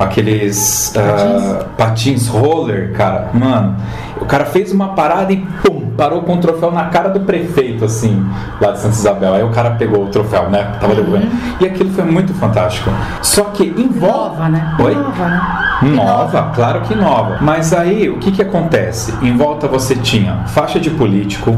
aqueles 0.00 0.92
patins? 0.94 1.44
Uh, 1.44 1.64
patins 1.76 2.28
roller, 2.28 2.92
cara. 2.92 3.30
Mano, 3.34 3.76
o 4.20 4.26
cara 4.26 4.44
fez 4.44 4.72
uma 4.72 4.88
parada 4.88 5.32
e 5.32 5.38
pum, 5.38 5.90
parou 5.96 6.22
com 6.22 6.34
o 6.34 6.38
troféu 6.38 6.70
na 6.70 6.86
cara 6.86 7.08
do 7.08 7.20
prefeito, 7.20 7.84
assim, 7.84 8.24
lá 8.60 8.72
de 8.72 8.80
Santa 8.80 8.94
Isabel. 8.94 9.34
Aí 9.34 9.42
o 9.42 9.50
cara 9.50 9.72
pegou 9.72 10.04
o 10.04 10.08
troféu, 10.08 10.48
né? 10.48 10.76
Tava 10.80 10.92
uhum. 10.92 10.96
devolvendo. 10.96 11.30
E 11.60 11.66
aquilo 11.66 11.90
foi 11.90 12.04
muito 12.04 12.32
fantástico. 12.34 12.90
Só 13.22 13.44
que 13.44 13.64
envolve. 13.64 14.30
Nova, 14.30 14.48
né? 14.48 14.76
Oi? 14.78 14.94
Nova, 14.94 15.28
né? 15.28 15.60
Nova, 15.82 16.52
claro 16.54 16.82
que 16.82 16.94
nova. 16.94 17.38
Mas 17.40 17.72
aí 17.72 18.08
o 18.08 18.18
que 18.18 18.30
que 18.32 18.42
acontece? 18.42 19.14
Em 19.22 19.36
volta 19.36 19.66
você 19.66 19.96
tinha 19.96 20.44
faixa 20.46 20.78
de 20.78 20.90
político, 20.90 21.56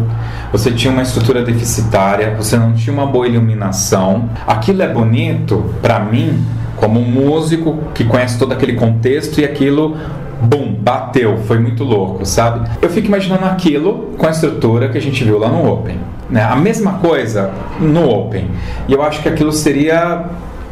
você 0.52 0.70
tinha 0.70 0.92
uma 0.92 1.02
estrutura 1.02 1.42
deficitária, 1.42 2.34
você 2.36 2.56
não 2.56 2.72
tinha 2.72 2.92
uma 2.94 3.06
boa 3.06 3.26
iluminação. 3.26 4.28
Aquilo 4.46 4.82
é 4.82 4.88
bonito 4.88 5.74
para 5.82 5.98
mim 6.00 6.44
como 6.76 7.00
um 7.00 7.04
músico 7.04 7.78
que 7.94 8.04
conhece 8.04 8.38
todo 8.38 8.52
aquele 8.52 8.74
contexto 8.74 9.40
e 9.40 9.44
aquilo 9.44 9.96
bum, 10.42 10.74
bateu, 10.78 11.38
foi 11.46 11.58
muito 11.58 11.84
louco, 11.84 12.26
sabe? 12.26 12.68
Eu 12.80 12.90
fico 12.90 13.06
imaginando 13.06 13.44
aquilo 13.44 14.10
com 14.18 14.26
a 14.26 14.30
estrutura 14.30 14.88
que 14.88 14.98
a 14.98 15.00
gente 15.00 15.22
viu 15.24 15.38
lá 15.38 15.48
no 15.48 15.72
Open. 15.72 15.98
Né? 16.28 16.42
A 16.42 16.56
mesma 16.56 16.94
coisa 16.94 17.50
no 17.78 18.08
Open. 18.08 18.50
E 18.88 18.92
eu 18.92 19.02
acho 19.02 19.22
que 19.22 19.28
aquilo 19.28 19.52
seria 19.52 20.24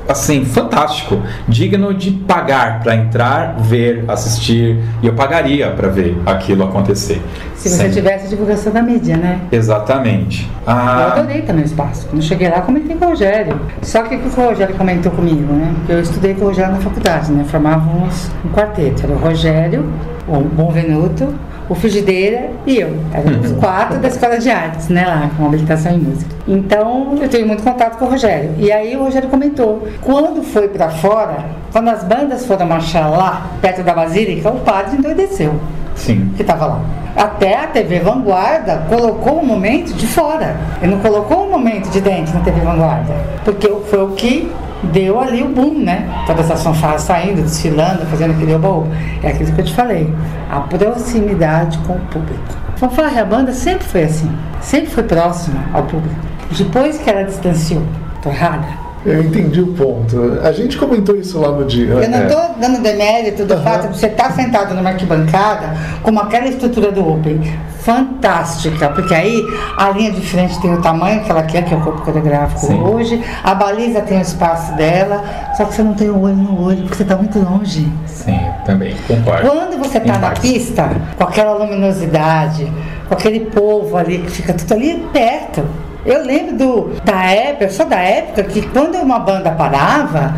assim, 0.09 0.45
fantástico, 0.45 1.21
digno 1.49 1.95
de 1.95 2.11
pagar 2.11 2.81
para 2.81 2.97
entrar, 2.97 3.57
ver, 3.59 4.05
assistir, 4.09 4.79
e 5.03 5.07
eu 5.07 5.15
pagaria 5.15 5.71
para 5.71 5.89
ver 5.89 6.17
aquilo 6.27 6.65
acontecer. 6.65 7.23
Se 7.55 7.69
você 7.69 7.89
Sim. 7.89 7.91
tivesse 7.91 8.29
divulgação 8.29 8.73
da 8.73 8.81
mídia, 8.81 9.19
né? 9.19 9.39
Exatamente. 9.53 10.51
Ah... 10.67 11.13
Eu 11.17 11.23
adorei 11.23 11.43
também 11.43 11.63
o 11.63 11.67
espaço. 11.67 12.07
Quando 12.09 12.23
cheguei 12.23 12.49
lá, 12.49 12.63
comentei 12.63 12.97
com 12.97 13.05
o 13.05 13.09
Rogério. 13.11 13.61
Só 13.83 14.03
que 14.03 14.17
o 14.17 14.19
que 14.19 14.41
o 14.41 14.45
Rogério 14.47 14.75
comentou 14.77 15.13
comigo, 15.13 15.53
né? 15.53 15.75
Eu 15.87 16.01
estudei 16.01 16.33
com 16.33 16.47
o 16.47 16.49
Rogério 16.49 16.73
na 16.73 16.81
faculdade, 16.81 17.31
né? 17.31 17.45
Formávamos 17.47 18.31
um 18.45 18.49
quarteto. 18.49 19.05
Era 19.05 19.13
o 19.13 19.19
Rogério, 19.19 19.93
o 20.27 20.41
Bonvenuto, 20.41 21.35
o 21.71 21.75
Frigideira 21.77 22.51
e 22.67 22.79
eu. 22.81 22.97
Éramos 23.15 23.53
uhum. 23.53 23.61
quatro 23.61 23.99
da 23.99 24.09
Escola 24.09 24.39
de 24.39 24.51
Artes, 24.51 24.89
né, 24.89 25.07
lá, 25.07 25.31
com 25.37 25.47
habilitação 25.47 25.93
em 25.93 25.99
música. 25.99 26.35
Então, 26.47 27.17
eu 27.23 27.29
tenho 27.29 27.47
muito 27.47 27.63
contato 27.63 27.97
com 27.97 28.07
o 28.07 28.09
Rogério. 28.11 28.53
E 28.59 28.73
aí 28.73 28.97
o 28.97 29.05
Rogério 29.05 29.29
comentou, 29.29 29.87
quando 30.03 30.43
foi 30.43 30.67
para 30.67 30.91
fora, 30.91 31.45
quando 31.71 31.89
as 31.89 32.03
bandas 32.03 32.45
foram 32.45 32.67
marchar 32.67 33.09
lá, 33.09 33.47
perto 33.63 33.85
da 33.85 33.95
Basílica, 33.95 34.51
o 34.51 34.59
padre 34.61 34.97
endoideceu. 34.97 35.55
Sim. 35.95 36.33
Que 36.35 36.43
estava 36.43 36.67
lá. 36.67 36.81
Até 37.15 37.57
a 37.57 37.67
TV 37.69 38.01
Vanguarda 38.01 38.85
colocou 38.89 39.39
o 39.39 39.47
momento 39.47 39.93
de 39.95 40.09
fora. 40.09 40.57
Ele 40.83 40.93
não 40.93 41.01
colocou 41.01 41.47
o 41.47 41.51
momento 41.51 41.89
de 41.91 42.01
dentro 42.01 42.35
na 42.35 42.41
TV 42.41 42.61
Vanguarda. 42.63 43.15
Porque 43.45 43.69
foi 43.89 44.03
o 44.03 44.09
que 44.13 44.51
deu 44.85 45.21
ali 45.21 45.43
o 45.43 45.49
boom, 45.49 45.79
né? 45.85 46.09
Todas 46.27 46.51
as 46.51 46.63
fanfarras 46.63 47.03
saindo, 47.03 47.43
desfilando, 47.43 48.07
fazendo 48.07 48.33
aquele 48.33 48.55
oba 48.55 48.87
É 49.23 49.29
aquilo 49.29 49.53
que 49.53 49.61
eu 49.61 49.65
te 49.65 49.75
falei, 49.75 50.13
a 50.51 50.61
proximidade 50.61 51.79
com 51.79 51.95
o 51.95 52.01
público. 52.01 52.43
Fanfarra 52.77 53.13
e 53.13 53.19
a 53.19 53.25
banda 53.25 53.53
sempre 53.53 53.87
foi 53.87 54.05
assim, 54.05 54.31
sempre 54.61 54.91
foi 54.91 55.03
próxima 55.03 55.61
ao 55.73 55.83
público. 55.83 56.17
Depois 56.57 56.99
que 56.99 57.11
ela 57.11 57.25
distanciou, 57.25 57.83
tô 58.23 58.31
errada? 58.31 58.90
Eu 59.05 59.23
entendi 59.23 59.63
o 59.63 59.69
ponto. 59.69 60.39
A 60.43 60.53
gente 60.53 60.77
comentou 60.77 61.17
isso 61.17 61.39
lá 61.41 61.51
no 61.53 61.65
dia. 61.65 61.87
Eu 61.87 62.11
não 62.11 62.23
estou 62.23 62.39
é. 62.39 62.51
dando 62.61 62.83
demérito 62.83 63.47
do 63.47 63.55
uhum. 63.55 63.63
fato 63.63 63.89
de 63.89 63.99
você 63.99 64.07
estar 64.07 64.25
tá 64.25 64.31
sentado 64.33 64.75
numa 64.75 64.91
arquibancada 64.91 65.75
como 66.03 66.21
aquela 66.21 66.47
estrutura 66.47 66.93
do 66.93 67.09
Open. 67.09 67.41
Fantástica, 67.81 68.91
porque 68.91 69.15
aí 69.15 69.43
a 69.75 69.89
linha 69.89 70.13
de 70.13 70.21
frente 70.21 70.61
tem 70.61 70.75
o 70.75 70.83
tamanho 70.83 71.25
que 71.25 71.31
ela 71.31 71.43
quer, 71.45 71.65
que 71.65 71.73
é 71.73 71.77
o 71.77 71.81
corpo 71.81 72.03
coreográfico 72.03 72.67
Sim. 72.67 72.79
hoje, 72.79 73.25
a 73.43 73.55
baliza 73.55 74.03
tem 74.03 74.19
o 74.19 74.21
espaço 74.21 74.77
dela, 74.77 75.25
só 75.57 75.65
que 75.65 75.75
você 75.75 75.83
não 75.83 75.95
tem 75.95 76.11
o 76.11 76.21
olho 76.21 76.37
no 76.37 76.63
olho, 76.63 76.83
porque 76.83 76.97
você 76.97 77.05
está 77.05 77.17
muito 77.17 77.39
longe. 77.39 77.91
Sim, 78.05 78.39
também, 78.67 78.95
concordo. 79.09 79.49
Quando 79.49 79.79
você 79.79 79.97
está 79.97 80.19
na 80.19 80.33
pista, 80.33 80.91
com 81.17 81.25
aquela 81.25 81.55
luminosidade, 81.55 82.71
com 83.09 83.15
aquele 83.15 83.47
povo 83.47 83.97
ali 83.97 84.19
que 84.19 84.31
fica 84.31 84.53
tudo 84.53 84.75
ali 84.75 85.03
perto, 85.11 85.65
eu 86.05 86.25
lembro 86.25 86.57
do, 86.57 86.91
da 87.05 87.25
época, 87.25 87.69
sou 87.71 87.87
da 87.87 87.99
época 87.99 88.45
que 88.45 88.63
quando 88.69 88.97
uma 88.97 89.19
banda 89.19 89.51
parava, 89.51 90.35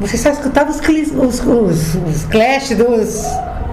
você 0.00 0.16
só 0.16 0.30
escutava 0.30 0.70
os, 0.70 0.80
os, 0.80 1.40
os, 1.40 1.94
os 1.94 2.24
clash 2.24 2.70
dos, 2.70 3.26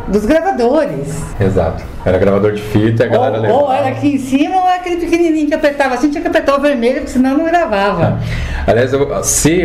dos 0.08 0.26
gravadores. 0.26 1.22
Exato. 1.40 1.84
Era 2.06 2.18
gravador 2.18 2.54
de 2.54 2.62
fita 2.62 3.04
e 3.04 3.08
a 3.08 3.10
galera 3.10 3.36
ou, 3.36 3.42
levava. 3.42 3.64
Ou 3.64 3.72
era 3.72 3.90
aqui 3.90 4.16
em 4.16 4.18
cima 4.18 4.56
ou 4.56 4.68
aquele 4.68 4.98
pequenininho 4.98 5.48
que 5.48 5.54
apertava 5.54 5.96
assim, 5.96 6.10
tinha 6.10 6.22
que 6.22 6.28
apertar 6.28 6.58
o 6.58 6.62
vermelho, 6.62 6.96
porque 6.96 7.12
senão 7.12 7.38
não 7.38 7.46
gravava. 7.46 8.20
É. 8.66 8.72
Aliás, 8.72 8.94
eu, 8.94 9.24
se 9.24 9.64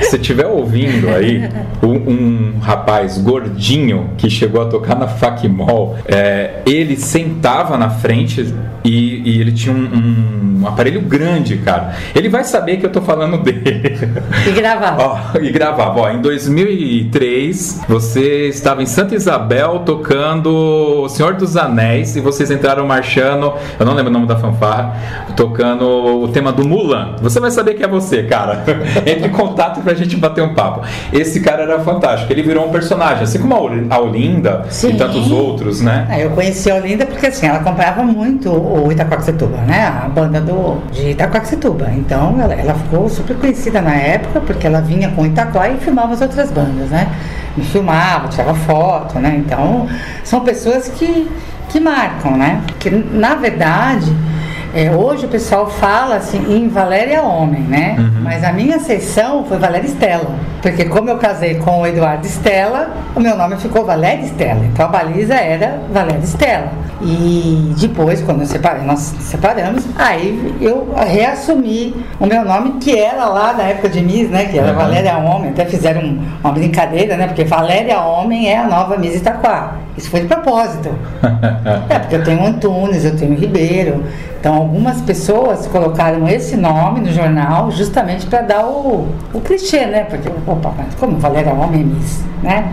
você 0.00 0.16
estiver 0.16 0.46
ouvindo 0.46 1.10
aí 1.10 1.48
um, 1.82 2.56
um, 2.56 2.58
rapaz 2.60 3.18
gordinho 3.18 4.10
que 4.16 4.30
chegou 4.30 4.62
a 4.62 4.66
tocar 4.66 4.94
na 4.96 5.06
Facmol, 5.06 5.96
é, 6.06 6.60
ele 6.64 6.96
sentava 6.96 7.76
na 7.76 7.90
frente 7.90 8.54
e, 8.84 9.11
e 9.24 9.40
ele 9.40 9.52
tinha 9.52 9.74
um, 9.74 10.62
um, 10.62 10.66
aparelho 10.66 11.00
grande, 11.02 11.56
cara. 11.58 11.94
Ele 12.14 12.28
vai 12.28 12.44
saber 12.44 12.76
que 12.76 12.86
eu 12.86 12.90
tô 12.90 13.00
falando 13.00 13.38
dele. 13.38 13.98
E 14.46 14.50
gravava. 14.52 15.02
Ó, 15.34 15.38
e 15.38 15.50
gravava. 15.50 16.00
Ó, 16.00 16.10
em 16.10 16.20
2003, 16.20 17.82
você 17.88 18.48
estava 18.48 18.82
em 18.82 18.86
Santa 18.86 19.14
Isabel 19.14 19.80
tocando 19.80 21.02
O 21.04 21.08
Senhor 21.08 21.34
dos 21.34 21.56
Anéis 21.56 22.16
e 22.16 22.20
vocês 22.20 22.50
entraram 22.50 22.86
marchando, 22.86 23.52
eu 23.78 23.86
não 23.86 23.94
lembro 23.94 24.10
o 24.10 24.12
nome 24.12 24.26
da 24.26 24.36
fanfarra, 24.36 24.96
tocando 25.36 25.84
o 25.84 26.28
tema 26.28 26.52
do 26.52 26.66
Mulan. 26.66 27.16
Você 27.20 27.40
vai 27.40 27.50
saber 27.50 27.74
que 27.74 27.82
é 27.82 27.88
você, 27.88 28.24
cara. 28.24 28.64
Entre 29.06 29.26
em 29.26 29.30
contato 29.30 29.80
pra 29.80 29.94
gente 29.94 30.16
bater 30.16 30.42
um 30.42 30.54
papo. 30.54 30.82
Esse 31.12 31.40
cara 31.40 31.62
era 31.62 31.80
fantástico, 31.80 32.32
ele 32.32 32.42
virou 32.42 32.66
um 32.66 32.70
personagem, 32.70 33.24
assim 33.24 33.38
como 33.38 33.54
a 33.54 33.98
Olinda 33.98 34.64
Sim. 34.70 34.90
e 34.90 34.96
tantos 34.96 35.30
outros, 35.30 35.80
né? 35.80 36.06
É, 36.10 36.24
eu 36.24 36.30
conheci 36.30 36.70
a 36.70 36.76
Olinda 36.76 37.06
porque 37.06 37.26
assim, 37.26 37.46
ela 37.46 37.58
acompanhava 37.58 38.02
muito 38.02 38.50
o 38.50 38.90
Itacoaxetuba, 39.12 39.58
né? 39.58 39.86
A 39.86 40.08
banda 40.08 40.40
do, 40.40 40.78
de 40.90 41.10
Itacoaxetuba. 41.10 41.90
Então 41.92 42.40
ela, 42.40 42.54
ela 42.54 42.74
ficou 42.74 43.08
super 43.08 43.36
conhecida 43.36 43.80
na 43.80 43.94
época 43.94 44.40
porque 44.40 44.66
ela 44.66 44.80
vinha 44.80 45.10
com 45.10 45.26
Itaquá 45.26 45.68
e 45.68 45.76
filmava 45.78 46.14
as 46.14 46.20
outras 46.20 46.50
bandas, 46.50 46.90
né? 46.90 47.08
Me 47.56 47.64
filmava, 47.64 48.28
tirava 48.28 48.54
foto, 48.54 49.18
né? 49.18 49.36
Então 49.44 49.86
são 50.24 50.40
pessoas 50.40 50.88
que 50.88 51.30
que 51.68 51.80
marcam, 51.80 52.36
né? 52.36 52.60
Que 52.78 52.90
na 52.90 53.34
verdade 53.34 54.14
é, 54.74 54.90
hoje 54.90 55.26
o 55.26 55.28
pessoal 55.28 55.68
fala 55.68 56.16
assim 56.16 56.38
em 56.48 56.68
Valéria 56.68 57.22
Homem, 57.22 57.62
né? 57.62 57.96
Uhum. 57.98 58.22
Mas 58.22 58.42
a 58.42 58.52
minha 58.52 58.78
sessão 58.78 59.44
foi 59.44 59.58
Valéria 59.58 59.86
Estela. 59.86 60.30
Porque 60.62 60.86
como 60.86 61.10
eu 61.10 61.18
casei 61.18 61.56
com 61.56 61.82
o 61.82 61.86
Eduardo 61.86 62.26
Estela, 62.26 62.90
o 63.14 63.20
meu 63.20 63.36
nome 63.36 63.56
ficou 63.56 63.84
Valéria 63.84 64.24
Estela. 64.24 64.64
Então 64.64 64.86
a 64.86 64.88
baliza 64.88 65.34
era 65.34 65.78
Valéria 65.92 66.24
Estela. 66.24 66.68
E 67.02 67.74
depois, 67.78 68.22
quando 68.22 68.42
eu 68.42 68.46
separei, 68.46 68.84
nós 68.84 69.00
separamos, 69.20 69.84
aí 69.98 70.54
eu 70.60 70.94
reassumi 70.96 71.96
o 72.20 72.26
meu 72.26 72.44
nome, 72.44 72.74
que 72.80 72.96
era 72.96 73.26
lá 73.26 73.52
da 73.52 73.64
época 73.64 73.88
de 73.88 74.00
Miss, 74.00 74.30
né? 74.30 74.46
Que 74.46 74.58
era 74.58 74.70
uhum. 74.72 74.78
Valéria 74.78 75.18
Homem. 75.18 75.50
Até 75.50 75.66
fizeram 75.66 76.18
uma 76.42 76.52
brincadeira, 76.52 77.16
né? 77.16 77.26
Porque 77.26 77.44
Valéria 77.44 78.00
Homem 78.00 78.48
é 78.48 78.56
a 78.56 78.66
nova 78.66 78.96
Miss 78.96 79.16
Itaquá. 79.16 79.74
Isso 79.98 80.08
foi 80.08 80.20
de 80.20 80.28
propósito. 80.28 80.94
é, 81.90 81.98
porque 81.98 82.16
eu 82.16 82.24
tenho 82.24 82.46
Antunes, 82.46 83.04
eu 83.04 83.16
tenho 83.16 83.34
Ribeiro. 83.34 84.04
Então, 84.42 84.56
algumas 84.56 85.00
pessoas 85.00 85.68
colocaram 85.68 86.26
esse 86.26 86.56
nome 86.56 86.98
no 86.98 87.12
jornal 87.12 87.70
justamente 87.70 88.26
para 88.26 88.42
dar 88.42 88.66
o, 88.66 89.06
o 89.32 89.40
clichê, 89.40 89.86
né? 89.86 90.02
Porque, 90.02 90.28
opa, 90.28 90.74
mas 90.76 90.92
como 90.96 91.16
Valéria 91.16 91.54
Homem 91.54 91.84
Miss, 91.84 92.24
né? 92.42 92.68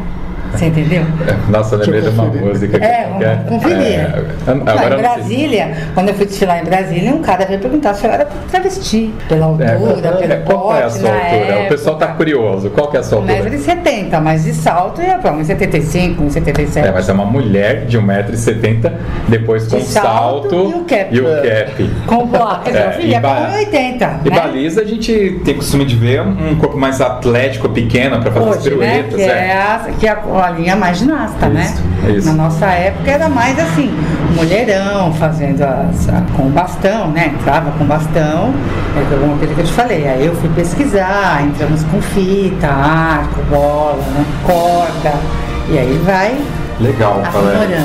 Você 0.54 0.66
entendeu? 0.66 1.04
Nossa, 1.50 1.76
eu 1.76 1.80
lembrei 1.80 2.02
de 2.02 2.10
uma 2.10 2.26
música. 2.26 2.78
É, 2.78 3.08
vamos 3.08 3.50
conferir. 3.50 3.78
É, 3.78 4.26
agora 4.48 4.96
em 4.96 4.98
Brasília, 4.98 5.78
quando 5.94 6.10
eu 6.10 6.16
fui 6.16 6.26
desfilar 6.26 6.62
em 6.62 6.66
Brasília, 6.66 7.14
um 7.14 7.22
cara 7.22 7.46
veio 7.46 7.60
perguntar 7.60 7.94
se 7.94 8.06
eu 8.06 8.12
era 8.12 8.26
travesti. 8.50 9.14
Pela 9.28 9.46
é, 9.46 9.74
altura, 9.76 10.18
é, 10.20 10.28
pelo 10.28 10.44
Qual 10.46 10.76
é 10.76 10.84
a 10.84 10.90
sua 10.90 11.10
altura? 11.10 11.30
Época. 11.30 11.64
O 11.64 11.68
pessoal 11.70 11.96
tá 11.98 12.08
curioso. 12.08 12.70
Qual 12.72 12.90
que 12.90 12.98
é 12.98 13.00
a 13.00 13.04
sua 13.04 13.20
altura? 13.20 13.50
1,70m, 13.50 14.22
mas 14.22 14.44
de 14.44 14.54
salto 14.54 15.02
ia 15.02 15.18
pra 15.18 15.34
1,75m, 15.34 16.18
1,77m. 16.18 16.86
É, 16.86 16.92
mas 16.92 17.10
é 17.10 17.14
uma 17.14 17.26
mulher 17.26 17.86
de 17.86 18.00
1,70m, 18.00 18.92
depois 19.28 19.68
com 19.68 19.78
de 19.78 19.84
salto, 19.84 20.50
salto 20.50 20.56
e 20.56 20.74
o 20.74 20.84
cap. 20.84 21.16
E 21.16 21.22
o 21.22 21.26
cap. 21.26 21.90
Com 22.08 22.28
placa, 22.28 22.70
é, 22.70 22.92
filha, 22.92 23.18
é 23.18 23.20
ba... 23.20 23.52
1,80m. 23.52 24.20
E 24.26 24.30
né? 24.30 24.36
baliza 24.36 24.82
a 24.82 24.86
gente 24.86 25.42
tem 25.44 25.56
costume 25.56 25.86
de 25.86 25.96
ver 25.96 26.22
um 26.22 26.56
corpo 26.56 26.78
mais 26.78 27.02
atlético, 27.02 27.70
pequeno, 27.70 28.20
para 28.20 28.32
fazer 28.32 28.50
Hoje, 28.50 28.58
as 28.58 28.64
piruetas. 28.64 29.14
Né? 29.14 29.18
Que 29.18 29.22
é, 29.22 29.48
é 29.48 29.54
a, 29.54 29.90
que 30.00 30.08
a 30.08 30.16
linha 30.50 30.76
mais 30.76 30.98
ginasta, 31.00 31.48
né? 31.50 31.74
Isso, 32.06 32.12
isso. 32.18 32.28
Na 32.28 32.44
nossa 32.44 32.66
época 32.68 33.10
era 33.12 33.28
mais 33.30 33.58
assim, 33.60 33.94
mulherão 34.36 35.14
fazendo 35.14 35.62
as, 35.64 36.08
a- 36.10 36.24
com 36.36 36.50
bastão, 36.50 37.10
né? 37.12 37.34
Entrava 37.40 37.72
com 37.72 37.86
bastão, 37.86 38.54
é 38.96 39.14
alguma 39.14 39.38
coisa 39.38 39.54
que 39.54 39.60
eu 39.62 39.66
te 39.66 39.74
falei. 39.74 40.08
Aí 40.08 40.26
eu 40.26 40.36
fui 40.36 40.50
pesquisar, 40.56 41.44
entramos 41.44 41.84
com 41.84 42.02
fita, 42.02 42.68
arco, 42.68 43.42
bola, 43.50 44.02
né? 44.16 44.26
corda, 44.46 45.14
e 45.70 45.78
aí 45.78 46.02
vai 46.06 46.38
Legal, 46.80 47.22
Valéria. 47.34 47.84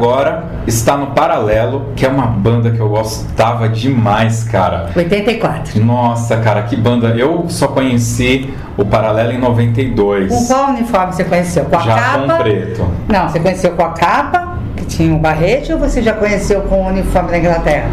Agora 0.00 0.44
está 0.66 0.96
no 0.96 1.08
Paralelo, 1.08 1.92
que 1.94 2.06
é 2.06 2.08
uma 2.08 2.26
banda 2.26 2.70
que 2.70 2.80
eu 2.80 2.88
gostava 2.88 3.68
demais, 3.68 4.44
cara. 4.44 4.88
84. 4.96 5.84
Nossa, 5.84 6.38
cara, 6.38 6.62
que 6.62 6.74
banda. 6.74 7.08
Eu 7.08 7.44
só 7.48 7.68
conheci 7.68 8.52
o 8.78 8.84
Paralelo 8.84 9.32
em 9.32 9.38
92. 9.38 10.32
Com 10.32 10.46
qual 10.46 10.70
uniforme 10.70 11.12
você 11.12 11.24
conheceu? 11.24 11.66
Com 11.66 11.76
a 11.76 11.80
Já 11.80 11.94
capa? 11.94 12.18
com 12.18 12.42
preto. 12.42 12.88
Não, 13.08 13.28
você 13.28 13.40
conheceu 13.40 13.72
com 13.72 13.82
a 13.84 13.90
capa, 13.90 14.56
que 14.74 14.86
tinha 14.86 15.14
o 15.14 15.18
barrete, 15.18 15.70
ou 15.70 15.78
você 15.78 16.00
já 16.02 16.14
conheceu 16.14 16.62
com 16.62 16.82
o 16.82 16.88
uniforme 16.88 17.30
da 17.30 17.38
Inglaterra? 17.38 17.90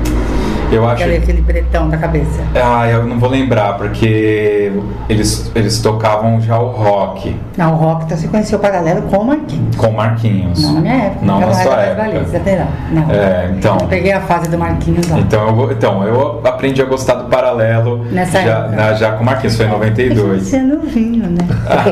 Eu 0.71 0.83
acho. 0.87 1.03
Aquele, 1.03 1.17
aquele 1.17 1.41
pretão 1.41 1.89
da 1.89 1.97
cabeça. 1.97 2.41
Ah, 2.55 2.87
eu 2.87 3.05
não 3.05 3.19
vou 3.19 3.29
lembrar, 3.29 3.77
porque 3.77 4.71
eles, 5.09 5.51
eles 5.55 5.79
tocavam 5.79 6.39
já 6.41 6.57
o 6.59 6.67
rock 6.71 7.35
Não, 7.57 7.73
o 7.73 7.75
rock, 7.75 8.05
então 8.05 8.17
você 8.17 8.27
conheceu 8.27 8.57
o 8.59 8.61
paralelo 8.61 9.01
com 9.03 9.17
o 9.17 9.25
Marquinhos. 9.25 9.75
com 9.75 9.91
Marquinhos. 9.91 10.61
Não 10.63 10.73
na 10.73 10.81
minha 10.81 10.95
época. 10.95 11.25
Não 11.25 11.39
na 11.39 11.53
sua 11.53 11.75
época. 11.81 12.03
né? 12.39 12.67
não. 12.91 13.11
É, 13.11 13.51
então. 13.57 13.77
Eu 13.81 13.87
peguei 13.87 14.11
a 14.11 14.21
fase 14.21 14.49
do 14.49 14.57
Marquinhos 14.57 15.07
lá. 15.09 15.19
Então 15.19 15.47
eu, 15.47 15.71
então, 15.71 16.03
eu 16.03 16.41
aprendi 16.43 16.81
a 16.81 16.85
gostar 16.85 17.15
do 17.15 17.25
paralelo 17.29 18.03
Nessa 18.11 18.41
já, 18.41 18.57
época. 18.59 18.75
na- 18.75 18.93
já 18.93 19.11
com 19.13 19.23
o 19.23 19.25
Marquinhos, 19.25 19.55
foi 19.55 19.65
em 19.65 19.69
92. 19.69 20.43
Você 20.43 20.55
é 20.57 20.61
novinho, 20.61 21.23
né? 21.27 21.37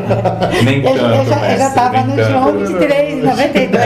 Nem 0.64 0.82
tanto, 0.82 0.98
eu 0.98 1.02
já, 1.10 1.16
eu 1.18 1.26
já 1.26 1.36
mestre, 1.40 1.68
estava 1.68 1.98
nem 1.98 2.06
no 2.08 2.16
tanto. 2.16 2.30
João 2.32 2.58
23, 2.58 3.14
em 3.14 3.22
92. 3.24 3.86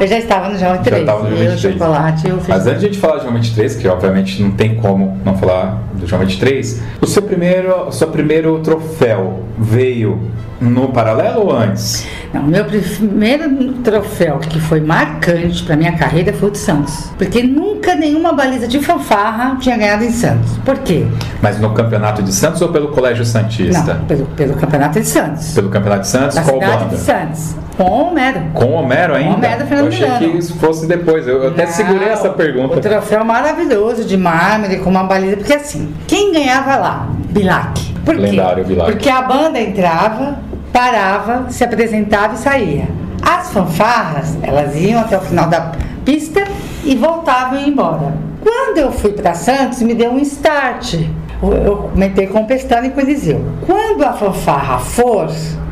Eu 0.00 0.06
já 0.06 0.18
estava 0.18 0.48
no 0.48 0.58
João 0.58 0.72
23. 0.74 1.06
tava 1.06 1.22
no 1.22 1.28
João 1.28 1.38
eu, 1.42 1.50
23. 1.50 1.74
chocolate, 1.74 2.28
eu 2.28 2.38
fiz. 2.38 2.48
Mas 2.48 2.66
antes 2.66 2.80
de 2.80 2.86
a 2.86 2.88
gente 2.88 2.98
falar 3.00 3.16
de 3.18 3.22
João 3.22 3.34
23, 3.34 3.76
que 3.76 3.88
obviamente 3.88 4.27
não 4.38 4.50
tem 4.50 4.74
como 4.76 5.18
não 5.24 5.36
falar 5.36 5.82
do 5.94 6.06
João 6.06 6.20
23, 6.22 6.82
o 7.00 7.06
seu 7.06 7.22
primeiro, 7.22 7.88
o 7.88 7.92
seu 7.92 8.08
primeiro 8.08 8.58
troféu 8.60 9.44
veio 9.58 10.18
no 10.60 10.88
paralelo 10.88 11.42
ou 11.46 11.56
antes? 11.56 12.06
Não, 12.34 12.42
meu 12.42 12.64
primeiro 12.64 13.72
troféu 13.84 14.38
que 14.38 14.60
foi 14.60 14.80
marcante 14.80 15.62
para 15.62 15.76
minha 15.76 15.92
carreira 15.96 16.32
foi 16.32 16.48
o 16.48 16.52
de 16.52 16.58
Santos. 16.58 17.10
Porque 17.16 17.42
nunca 17.42 17.94
nenhuma 17.94 18.32
baliza 18.32 18.66
de 18.66 18.80
fanfarra 18.80 19.56
tinha 19.60 19.76
ganhado 19.76 20.04
em 20.04 20.10
Santos. 20.10 20.58
Por 20.64 20.76
quê? 20.78 21.06
Mas 21.40 21.58
no 21.60 21.70
campeonato 21.72 22.22
de 22.22 22.32
Santos 22.32 22.60
ou 22.60 22.68
pelo 22.70 22.88
Colégio 22.88 23.24
Santista? 23.24 23.94
Não, 23.94 24.04
pelo, 24.04 24.26
pelo 24.26 24.54
Campeonato 24.54 25.00
de 25.00 25.06
Santos. 25.06 25.54
Pelo 25.54 25.70
campeonato 25.70 26.02
de 26.02 26.08
Santos, 26.08 26.34
Da 26.34 26.42
qual 26.42 26.60
cidade 26.60 26.84
banda? 26.84 26.96
de 26.96 27.00
Santos. 27.02 27.56
Com 27.78 27.84
o 27.84 28.08
Homero. 28.10 28.40
Com 28.54 28.64
o 28.66 28.72
Homero 28.72 29.14
ainda? 29.14 29.34
Homero 29.36 29.66
Fernando 29.66 29.84
eu 29.84 29.88
achei 29.88 30.04
Milano. 30.06 30.30
que 30.32 30.38
isso 30.38 30.56
fosse 30.58 30.86
depois. 30.86 31.26
Eu, 31.28 31.42
eu 31.44 31.48
até 31.50 31.64
Não, 31.64 31.72
segurei 31.72 32.08
essa 32.08 32.28
O 32.28 32.34
pergunta. 32.34 32.80
troféu 32.80 33.24
maravilhoso 33.24 34.04
de 34.04 34.16
mármore 34.16 34.78
com 34.80 34.90
uma 34.90 35.04
baliza. 35.04 35.36
Porque 35.36 35.54
assim, 35.54 35.94
quem 36.06 36.32
ganhava 36.32 36.76
lá? 36.76 37.08
Bilac. 37.30 37.94
Por 38.04 38.16
quê? 38.16 38.20
Lendário 38.20 38.64
Bilac. 38.64 38.90
Porque 38.90 39.08
a 39.08 39.22
banda 39.22 39.60
entrava, 39.60 40.38
parava, 40.72 41.46
se 41.50 41.62
apresentava 41.62 42.34
e 42.34 42.38
saía. 42.38 42.88
As 43.22 43.50
fanfarras, 43.52 44.36
elas 44.42 44.74
iam 44.76 45.00
até 45.00 45.16
o 45.16 45.20
final 45.20 45.46
da 45.48 45.72
pista 46.04 46.42
e 46.84 46.96
voltavam 46.96 47.58
e 47.58 47.62
iam 47.62 47.68
embora. 47.70 48.12
Quando 48.42 48.78
eu 48.78 48.90
fui 48.90 49.12
para 49.12 49.34
Santos, 49.34 49.80
me 49.82 49.94
deu 49.94 50.10
um 50.10 50.18
start. 50.18 50.94
Eu- 51.40 51.76
comentei 51.92 52.26
com 52.26 52.40
o 52.40 52.44
Pestana 52.46 52.88
e 52.88 52.90
com 52.90 52.98
o 52.98 53.02
Eliseu. 53.04 53.44
Quando 53.64 54.02
a 54.04 54.12
fanfarra 54.12 54.78
for, 54.78 55.28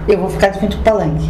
eu 0.06 0.18
vou 0.18 0.28
ficar 0.30 0.48
de 0.48 0.58
frente 0.60 0.76
pro 0.76 0.84
palanque. 0.92 1.28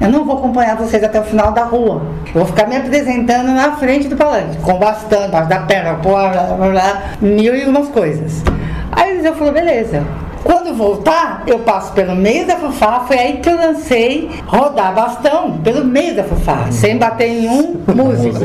Eu 0.00 0.10
não 0.10 0.24
vou 0.24 0.38
acompanhar 0.38 0.76
vocês 0.76 1.02
até 1.02 1.20
o 1.20 1.24
final 1.24 1.52
da 1.52 1.62
rua. 1.64 2.02
Vou 2.34 2.44
ficar 2.44 2.66
me 2.66 2.76
apresentando 2.76 3.52
na 3.52 3.76
frente 3.76 4.08
do 4.08 4.16
palanque, 4.16 4.56
com 4.58 4.78
bastão, 4.78 5.26
embaixo 5.26 5.48
da 5.48 5.60
perna, 5.60 5.94
blá, 5.94 6.28
blá, 6.28 6.70
blá, 6.70 7.02
mil 7.20 7.54
e 7.54 7.64
umas 7.64 7.88
coisas. 7.88 8.42
Aí 8.90 9.10
o 9.10 9.14
Eliseu 9.14 9.34
falou, 9.34 9.52
beleza. 9.52 10.04
Quando 10.44 10.74
voltar, 10.74 11.44
eu 11.46 11.60
passo 11.60 11.92
pelo 11.92 12.16
meio 12.16 12.46
da 12.46 12.56
fanfarra. 12.56 13.04
Foi 13.06 13.16
aí 13.16 13.36
que 13.36 13.48
eu 13.48 13.56
lancei 13.56 14.28
rodar 14.46 14.92
bastão 14.92 15.58
pelo 15.58 15.84
meio 15.84 16.16
da 16.16 16.24
fanfarra, 16.24 16.72
sem 16.72 16.98
bater 16.98 17.28
em 17.28 17.48
um. 17.48 17.80
Músico. 17.94 18.38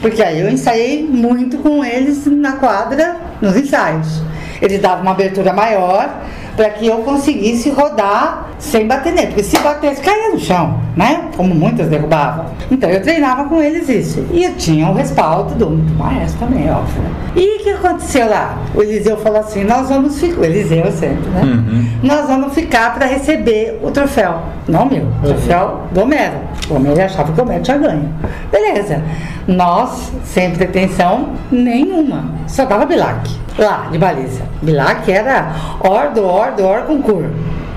Porque 0.00 0.22
aí 0.22 0.40
eu 0.40 0.48
ensaiei 0.48 1.02
muito 1.02 1.58
com 1.58 1.84
eles 1.84 2.26
na 2.26 2.52
quadra, 2.52 3.16
nos 3.40 3.56
ensaios. 3.56 4.22
Eles 4.62 4.80
davam 4.80 5.02
uma 5.02 5.10
abertura 5.10 5.52
maior 5.52 6.10
para 6.56 6.70
que 6.70 6.86
eu 6.86 6.98
conseguisse 6.98 7.70
rodar 7.70 8.50
sem 8.58 8.86
bater 8.86 9.12
nele. 9.12 9.28
Porque 9.28 9.42
se 9.42 9.58
batesse, 9.58 10.00
caía 10.00 10.30
no 10.30 10.38
chão, 10.38 10.80
né? 10.96 11.28
Como 11.36 11.54
muitas 11.54 11.88
derrubavam. 11.88 12.46
Então 12.70 12.88
eu 12.88 13.02
treinava 13.02 13.44
com 13.44 13.62
eles 13.62 13.88
isso. 13.88 14.26
E 14.32 14.44
eu 14.44 14.54
tinha 14.54 14.88
o 14.88 14.94
respaldo 14.94 15.54
do, 15.54 15.76
do 15.76 15.94
maestro 15.94 16.46
também, 16.46 16.70
óbvio. 16.70 17.02
né? 17.02 17.10
E 17.36 17.60
o 17.60 17.62
que 17.62 17.70
aconteceu 17.70 18.28
lá? 18.28 18.58
O 18.74 18.82
Eliseu 18.82 19.16
falou 19.18 19.40
assim: 19.40 19.62
nós 19.64 19.88
vamos 19.88 20.18
ficar. 20.18 20.40
O 20.40 20.44
Eliseu 20.44 20.90
sempre, 20.90 21.28
né? 21.30 21.42
Uhum. 21.42 21.86
Nós 22.02 22.26
vamos 22.26 22.54
ficar 22.54 22.94
para 22.94 23.06
receber 23.06 23.78
o 23.82 23.90
troféu. 23.90 24.40
Não 24.66 24.86
meu, 24.86 25.06
o 25.22 25.26
troféu 25.26 25.82
do 25.92 26.00
Homero. 26.00 26.38
O 26.70 26.74
Homero 26.74 27.02
achava 27.02 27.32
que 27.32 27.40
o 27.40 27.44
Homero 27.44 27.62
tinha 27.62 27.76
ganho. 27.76 28.08
Beleza. 28.50 29.02
Nós, 29.46 30.12
sem 30.24 30.50
pretensão 30.52 31.34
nenhuma. 31.50 32.24
Só 32.48 32.64
dava 32.64 32.84
Bilac. 32.84 33.30
Lá, 33.58 33.88
de 33.90 33.98
baliza. 33.98 34.42
Bilac 34.60 35.10
era 35.10 35.52
or 35.80 36.12
do 36.12 36.24
or 36.24 36.52
do 36.52 36.64
or 36.64 36.82
concurso. 36.82 37.30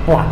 Lá. 0.08 0.28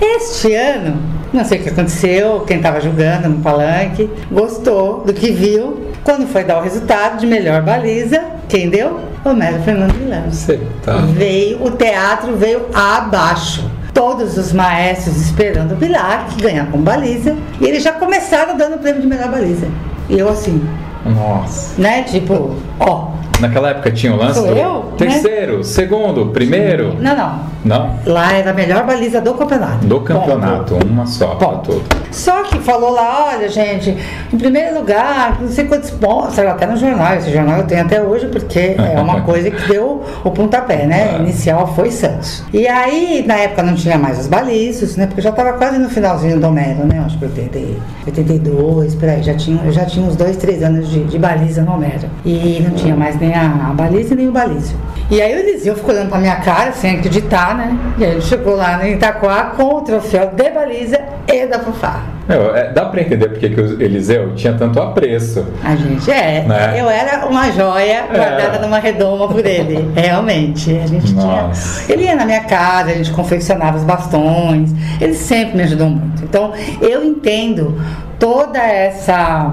Este 0.00 0.54
ano, 0.54 0.96
não 1.32 1.44
sei 1.44 1.58
o 1.58 1.62
que 1.62 1.68
aconteceu, 1.68 2.40
quem 2.46 2.58
estava 2.58 2.80
julgando 2.80 3.28
no 3.28 3.40
palanque, 3.40 4.08
gostou 4.30 5.02
do 5.04 5.12
que 5.12 5.30
viu. 5.30 5.90
Quando 6.04 6.26
foi 6.26 6.44
dar 6.44 6.58
o 6.58 6.62
resultado 6.62 7.18
de 7.18 7.26
melhor 7.26 7.62
baliza, 7.62 8.20
quem 8.48 8.68
deu? 8.68 9.00
Homero 9.24 9.62
Fernando 9.62 9.94
Milano. 9.94 10.32
Você 10.32 10.60
tá. 10.84 10.96
Veio, 10.96 11.64
o 11.64 11.70
teatro 11.70 12.36
veio 12.36 12.66
abaixo. 12.74 13.70
Todos 13.94 14.36
os 14.38 14.52
maestros 14.52 15.16
esperando 15.16 15.72
o 15.72 15.76
Bilac 15.76 16.40
ganhar 16.40 16.66
com 16.66 16.78
baliza. 16.78 17.36
E 17.60 17.66
eles 17.66 17.82
já 17.82 17.92
começaram 17.92 18.56
dando 18.56 18.76
o 18.76 18.78
prêmio 18.78 19.00
de 19.00 19.06
melhor 19.06 19.30
baliza. 19.30 19.68
E 20.12 20.18
eu 20.18 20.28
assim, 20.28 20.62
Nossa. 21.06 21.80
né? 21.80 22.02
Tipo, 22.02 22.54
ó. 22.78 23.08
Naquela 23.42 23.70
época 23.70 23.90
tinha 23.90 24.12
o 24.14 24.16
lance 24.16 24.38
Sou 24.38 24.46
do 24.46 24.56
eu, 24.56 24.74
né? 24.74 24.82
terceiro, 24.96 25.64
segundo, 25.64 26.26
primeiro. 26.26 26.94
Não, 27.00 27.16
não. 27.16 27.52
Não? 27.64 27.94
Lá 28.06 28.32
era 28.32 28.50
a 28.50 28.54
melhor 28.54 28.84
baliza 28.84 29.20
do 29.20 29.34
campeonato. 29.34 29.84
Do 29.86 30.00
campeonato, 30.00 30.76
uma 30.86 31.06
só 31.06 31.34
Ponto. 31.34 31.72
tudo. 31.72 31.82
Só 32.10 32.42
que 32.44 32.58
falou 32.58 32.90
lá, 32.90 33.32
olha, 33.34 33.48
gente, 33.48 33.96
em 34.32 34.36
primeiro 34.38 34.78
lugar, 34.78 35.40
não 35.40 35.48
sei 35.48 35.64
quantos 35.66 35.90
pontos, 35.90 36.34
saiu 36.34 36.50
até 36.50 36.66
no 36.66 36.76
jornal, 36.76 37.14
esse 37.14 37.32
jornal 37.32 37.58
eu 37.58 37.66
tenho 37.66 37.82
até 37.82 38.02
hoje, 38.02 38.26
porque 38.26 38.74
é 38.78 39.00
uma 39.00 39.20
coisa 39.26 39.50
que 39.50 39.68
deu 39.68 40.02
o 40.24 40.30
pontapé, 40.30 40.86
né? 40.86 41.14
É. 41.16 41.18
Inicial 41.20 41.72
foi 41.74 41.90
Santos. 41.90 42.42
E 42.52 42.66
aí, 42.68 43.24
na 43.26 43.34
época 43.36 43.62
não 43.62 43.74
tinha 43.74 43.96
mais 43.98 44.18
os 44.20 44.26
balizos, 44.26 44.96
né? 44.96 45.06
Porque 45.06 45.20
já 45.20 45.30
estava 45.30 45.52
quase 45.54 45.78
no 45.78 45.88
finalzinho 45.88 46.38
do 46.40 46.46
Homero, 46.46 46.84
né? 46.86 47.02
Acho 47.06 47.18
que 47.18 47.24
80, 47.24 47.58
e- 47.58 47.78
82, 48.06 48.94
por 48.96 49.08
aí, 49.08 49.22
já 49.22 49.34
tinha, 49.34 49.70
já 49.72 49.84
tinha 49.84 50.06
uns 50.06 50.16
dois, 50.16 50.36
três 50.36 50.62
anos 50.62 50.88
de, 50.90 51.04
de 51.04 51.18
baliza 51.18 51.62
no 51.62 51.74
Homero. 51.74 52.08
E 52.24 52.60
não 52.68 52.74
tinha 52.74 52.94
mais 52.94 53.18
nem 53.20 53.31
a, 53.32 53.68
a 53.70 53.72
baliza 53.72 54.14
nem 54.14 54.28
o 54.28 54.32
balizo. 54.32 54.74
E 55.10 55.20
aí 55.20 55.34
o 55.34 55.38
Eliseu 55.40 55.74
ficou 55.74 55.94
olhando 55.94 56.08
pra 56.08 56.18
minha 56.18 56.36
cara, 56.36 56.72
sem 56.72 56.98
acreditar, 56.98 57.54
né? 57.54 57.76
E 57.98 58.04
aí 58.04 58.12
ele 58.12 58.22
chegou 58.22 58.56
lá 58.56 58.86
em 58.86 58.94
Itaquá 58.94 59.52
com 59.56 59.74
o 59.76 59.80
troféu 59.82 60.28
de 60.28 60.50
baliza 60.50 60.98
e 61.26 61.46
da 61.46 61.58
fanfarra. 61.58 62.12
Meu, 62.28 62.54
é, 62.54 62.72
dá 62.72 62.86
pra 62.86 63.00
entender 63.00 63.28
porque 63.28 63.50
que 63.50 63.60
o 63.60 63.82
Eliseu 63.82 64.34
tinha 64.34 64.54
tanto 64.54 64.80
apreço. 64.80 65.44
A 65.62 65.74
gente 65.74 66.10
é. 66.10 66.44
Né? 66.46 66.80
Eu 66.80 66.88
era 66.88 67.26
uma 67.26 67.50
joia 67.50 68.06
guardada 68.06 68.58
numa 68.60 68.78
redoma 68.78 69.28
por 69.28 69.44
ele. 69.44 69.90
Realmente. 69.94 70.78
A 70.78 70.86
gente 70.86 71.12
Nossa. 71.12 71.84
tinha. 71.84 71.94
Ele 71.94 72.04
ia 72.04 72.16
na 72.16 72.24
minha 72.24 72.44
casa, 72.44 72.90
a 72.90 72.94
gente 72.94 73.10
confeccionava 73.10 73.76
os 73.76 73.84
bastões. 73.84 74.72
Ele 75.00 75.14
sempre 75.14 75.56
me 75.56 75.62
ajudou 75.64 75.90
muito. 75.90 76.22
Então, 76.22 76.52
eu 76.80 77.04
entendo 77.04 77.78
toda 78.18 78.58
essa 78.60 79.52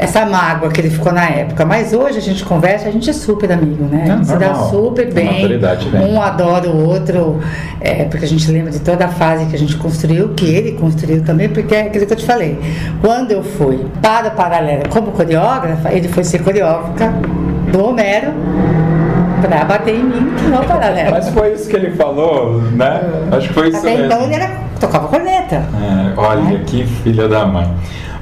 essa 0.00 0.24
mágoa 0.24 0.70
que 0.70 0.80
ele 0.80 0.88
ficou 0.88 1.12
na 1.12 1.28
época. 1.28 1.64
Mas 1.66 1.92
hoje 1.92 2.16
a 2.16 2.20
gente 2.22 2.42
conversa, 2.44 2.88
a 2.88 2.90
gente 2.90 3.08
é 3.10 3.12
super 3.12 3.52
amigo, 3.52 3.84
né? 3.84 4.06
É, 4.08 4.10
a 4.10 4.16
gente 4.16 4.26
se 4.28 4.36
dá 4.36 4.48
normal. 4.48 4.70
super 4.70 5.08
A 5.08 5.10
bem. 5.12 5.58
vem. 5.58 6.00
Um 6.00 6.20
adora 6.22 6.68
o 6.70 6.88
outro, 6.88 7.38
é, 7.80 8.04
porque 8.04 8.24
a 8.24 8.28
gente 8.28 8.50
lembra 8.50 8.70
de 8.72 8.80
toda 8.80 9.04
a 9.04 9.08
fase 9.08 9.44
que 9.46 9.54
a 9.54 9.58
gente 9.58 9.76
construiu, 9.76 10.30
que 10.30 10.46
ele 10.46 10.72
construiu 10.72 11.22
também, 11.22 11.50
porque 11.50 11.74
é 11.74 11.82
aquilo 11.82 12.06
que 12.06 12.12
eu 12.14 12.16
te 12.16 12.24
falei. 12.24 12.58
Quando 13.02 13.32
eu 13.32 13.42
fui 13.42 13.84
para 14.00 14.28
o 14.28 14.30
Paralelo 14.30 14.88
como 14.88 15.12
coreógrafa, 15.12 15.92
ele 15.92 16.08
foi 16.08 16.24
ser 16.24 16.42
coreógrafa 16.42 17.12
do 17.70 17.84
Homero 17.84 18.32
para 19.42 19.64
bater 19.64 19.94
em 19.96 20.02
mim 20.04 20.32
no 20.50 20.64
Paralelo. 20.64 21.10
Mas 21.10 21.28
foi 21.28 21.52
isso 21.52 21.68
que 21.68 21.76
ele 21.76 21.90
falou, 21.92 22.62
né? 22.72 23.02
Acho 23.32 23.48
que 23.48 23.54
foi 23.54 23.68
isso 23.68 23.78
Até 23.78 23.90
mesmo. 23.90 24.04
então 24.06 24.22
ele 24.22 24.34
era, 24.34 24.50
tocava 24.80 25.08
corneta. 25.08 25.56
É, 25.56 26.12
olha 26.18 26.58
que 26.60 26.86
filha 26.86 27.28
da 27.28 27.44
mãe. 27.46 27.68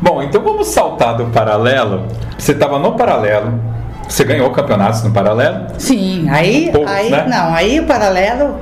Bom, 0.00 0.22
então 0.22 0.40
vamos 0.40 0.68
saltar 0.68 1.16
do 1.16 1.26
paralelo. 1.26 2.06
Você 2.38 2.52
estava 2.52 2.78
no 2.78 2.92
paralelo, 2.92 3.60
você 4.08 4.24
ganhou 4.24 4.50
campeonatos 4.50 5.02
no 5.02 5.10
paralelo. 5.10 5.66
Sim, 5.78 6.28
aí, 6.30 6.70
Poucos, 6.72 6.90
aí 6.90 7.10
né? 7.10 7.24
Hum. 7.26 7.30
não, 7.30 7.54
aí 7.54 7.78
o 7.80 7.84
paralelo, 7.84 8.56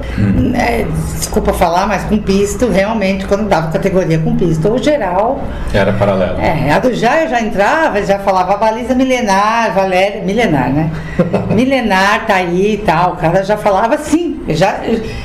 é, 0.55 0.85
desculpa 1.17 1.53
falar, 1.53 1.87
mas 1.87 2.03
com 2.05 2.19
pisto, 2.19 2.69
realmente, 2.69 3.25
quando 3.27 3.49
dava 3.49 3.71
categoria 3.71 4.19
com 4.19 4.35
pisto, 4.37 4.69
ou 4.71 4.79
geral, 4.79 5.41
Era 5.73 5.93
paralelo. 5.93 6.41
é, 6.41 6.73
a 6.73 6.79
do 6.79 6.93
já 6.95 7.23
eu 7.23 7.29
já 7.29 7.41
entrava, 7.41 8.03
já 8.05 8.19
falava 8.19 8.57
baliza 8.57 8.95
milenar, 8.95 9.73
Valéria, 9.73 10.23
milenar, 10.23 10.71
né? 10.71 10.91
milenar 11.51 12.27
tá 12.27 12.35
aí 12.37 12.75
e 12.75 12.79
tal, 12.79 13.13
o 13.13 13.17
cara 13.17 13.45
já 13.45 13.57
falava 13.57 13.95
assim, 13.95 14.41
ele 14.49 14.57
já, 14.57 14.81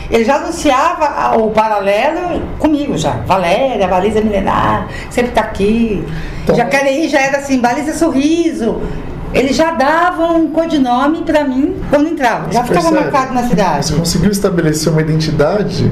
ele 0.10 0.24
já 0.24 0.36
anunciava 0.36 1.38
o 1.38 1.50
paralelo 1.52 2.42
comigo 2.60 2.98
já, 2.98 3.12
Valéria, 3.26 3.88
baliza 3.88 4.22
milenar, 4.22 4.88
sempre 5.10 5.32
tá 5.32 5.42
aqui, 5.42 6.06
Então- 6.44 6.56
Jacareí 6.56 7.08
já 7.10 7.20
era 7.22 7.38
assim, 7.38 7.60
baliza 7.60 7.94
sorriso, 7.94 8.82
ele 9.34 9.54
já 9.54 9.72
dava 9.72 10.28
um 10.34 10.50
codinome 10.52 11.24
pra 11.24 11.44
mim 11.44 11.76
quando 11.90 12.08
entrava, 12.08 12.52
já 12.52 12.64
ficava 12.64 12.90
Percebe? 12.90 13.12
marcado 13.12 13.34
na 13.34 13.42
Você 13.44 13.50
cidade. 13.50 13.94
conseguiu 13.94 14.32
estabelecer 14.32 14.92
uma 14.92 15.02
identidade 15.02 15.92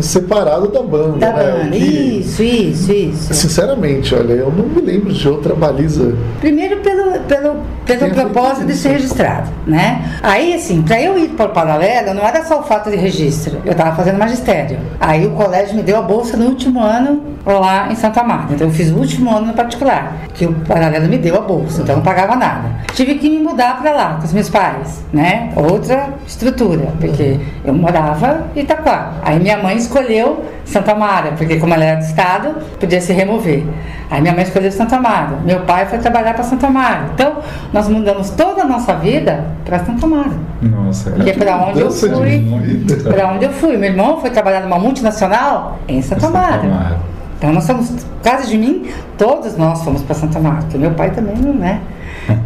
separado 0.00 0.68
da 0.68 0.82
banda. 0.82 1.18
Da 1.18 1.32
né? 1.32 1.62
banda, 1.64 1.76
isso, 1.76 2.42
isso, 2.42 2.92
isso. 2.92 3.34
Sinceramente, 3.34 4.14
olha, 4.14 4.32
eu 4.34 4.52
não 4.52 4.66
me 4.66 4.80
lembro 4.80 5.12
de 5.12 5.28
outra 5.28 5.54
baliza. 5.54 6.14
Primeiro 6.40 6.78
pelo, 6.80 7.18
pelo, 7.20 7.56
pelo 7.88 8.00
Tem 8.00 8.10
propósito 8.10 8.66
de 8.66 8.74
ser 8.74 8.90
registrado, 8.90 9.48
né? 9.66 10.20
Aí, 10.22 10.54
assim, 10.54 10.82
para 10.82 11.00
eu 11.00 11.18
ir 11.18 11.28
para 11.30 11.46
o 11.46 11.48
paralelo, 11.48 12.12
não 12.12 12.22
era 12.22 12.44
só 12.44 12.60
o 12.60 12.62
fato 12.62 12.90
de 12.90 12.96
registro, 12.96 13.62
eu 13.64 13.72
estava 13.72 13.96
fazendo 13.96 14.18
magistério. 14.18 14.78
Aí 15.00 15.26
o 15.26 15.30
colégio 15.30 15.74
me 15.74 15.82
deu 15.82 15.96
a 15.96 16.02
bolsa 16.02 16.36
no 16.36 16.46
último 16.46 16.80
ano 16.80 17.22
lá 17.46 17.90
em 17.90 17.94
Santa 17.94 18.22
Marta. 18.22 18.52
Então 18.52 18.66
eu 18.66 18.72
fiz 18.72 18.90
o 18.90 18.96
último 18.96 19.34
ano 19.34 19.46
no 19.46 19.54
particular, 19.54 20.12
que 20.34 20.44
o 20.44 20.52
paralelo 20.52 21.08
me 21.08 21.16
deu 21.16 21.36
a 21.36 21.40
bolsa, 21.40 21.80
então 21.80 21.94
eu 21.94 21.96
não 21.96 22.04
pagava 22.04 22.36
nada. 22.36 22.68
Tive 22.92 23.14
que 23.14 23.30
me 23.30 23.38
mudar 23.38 23.80
para 23.80 23.92
lá 23.92 24.16
com 24.18 24.26
os 24.26 24.32
meus 24.34 24.50
pais, 24.50 25.02
né? 25.10 25.50
Outra 25.56 26.10
estrutura, 26.26 26.88
porque 27.00 27.40
eu 27.64 27.72
morava 27.72 28.48
em 28.54 28.60
Itaquá. 28.60 29.14
Aí 29.22 29.40
minha 29.40 29.56
mãe 29.56 29.76
escolheu 29.78 30.44
Santa 30.64 30.94
Mara, 30.94 31.32
porque 31.32 31.56
como 31.56 31.72
ela 31.72 31.84
era 31.84 31.96
do 31.96 32.04
estado, 32.04 32.54
podia 32.78 33.00
se 33.00 33.12
remover. 33.14 33.64
Aí 34.10 34.20
minha 34.20 34.34
mãe 34.34 34.42
escolheu 34.42 34.70
Santa 34.70 34.98
Mara. 34.98 35.38
Meu 35.44 35.60
pai 35.60 35.86
foi 35.86 35.98
trabalhar 35.98 36.34
para 36.34 36.44
Santa 36.44 36.68
Mara. 36.68 37.10
Então, 37.14 37.38
nós 37.78 37.88
mudamos 37.88 38.30
toda 38.30 38.62
a 38.62 38.64
nossa 38.64 38.92
vida 38.94 39.44
para 39.64 39.78
Santa 39.84 40.04
Mara. 40.04 40.32
Nossa, 40.60 41.12
Que 41.12 41.30
é 41.30 41.32
para 41.32 41.68
onde 41.68 41.78
eu 41.78 41.90
fui. 41.92 42.44
Para 43.04 43.32
onde 43.32 43.44
eu 43.44 43.52
fui. 43.52 43.76
Meu 43.76 43.90
irmão 43.90 44.20
foi 44.20 44.30
trabalhar 44.30 44.62
numa 44.62 44.80
multinacional 44.80 45.78
em 45.86 46.02
Santa. 46.02 46.28
Mara. 46.28 46.98
Então 47.38 47.52
nós 47.52 47.62
somos, 47.62 47.88
por 47.90 48.22
causa 48.24 48.48
de 48.48 48.58
mim, 48.58 48.88
todos 49.16 49.56
nós 49.56 49.84
fomos 49.84 50.02
para 50.02 50.16
Santa 50.16 50.40
Marta. 50.40 50.62
Porque 50.62 50.78
meu 50.78 50.90
pai 50.90 51.12
também 51.12 51.36
não, 51.36 51.52
né? 51.52 51.80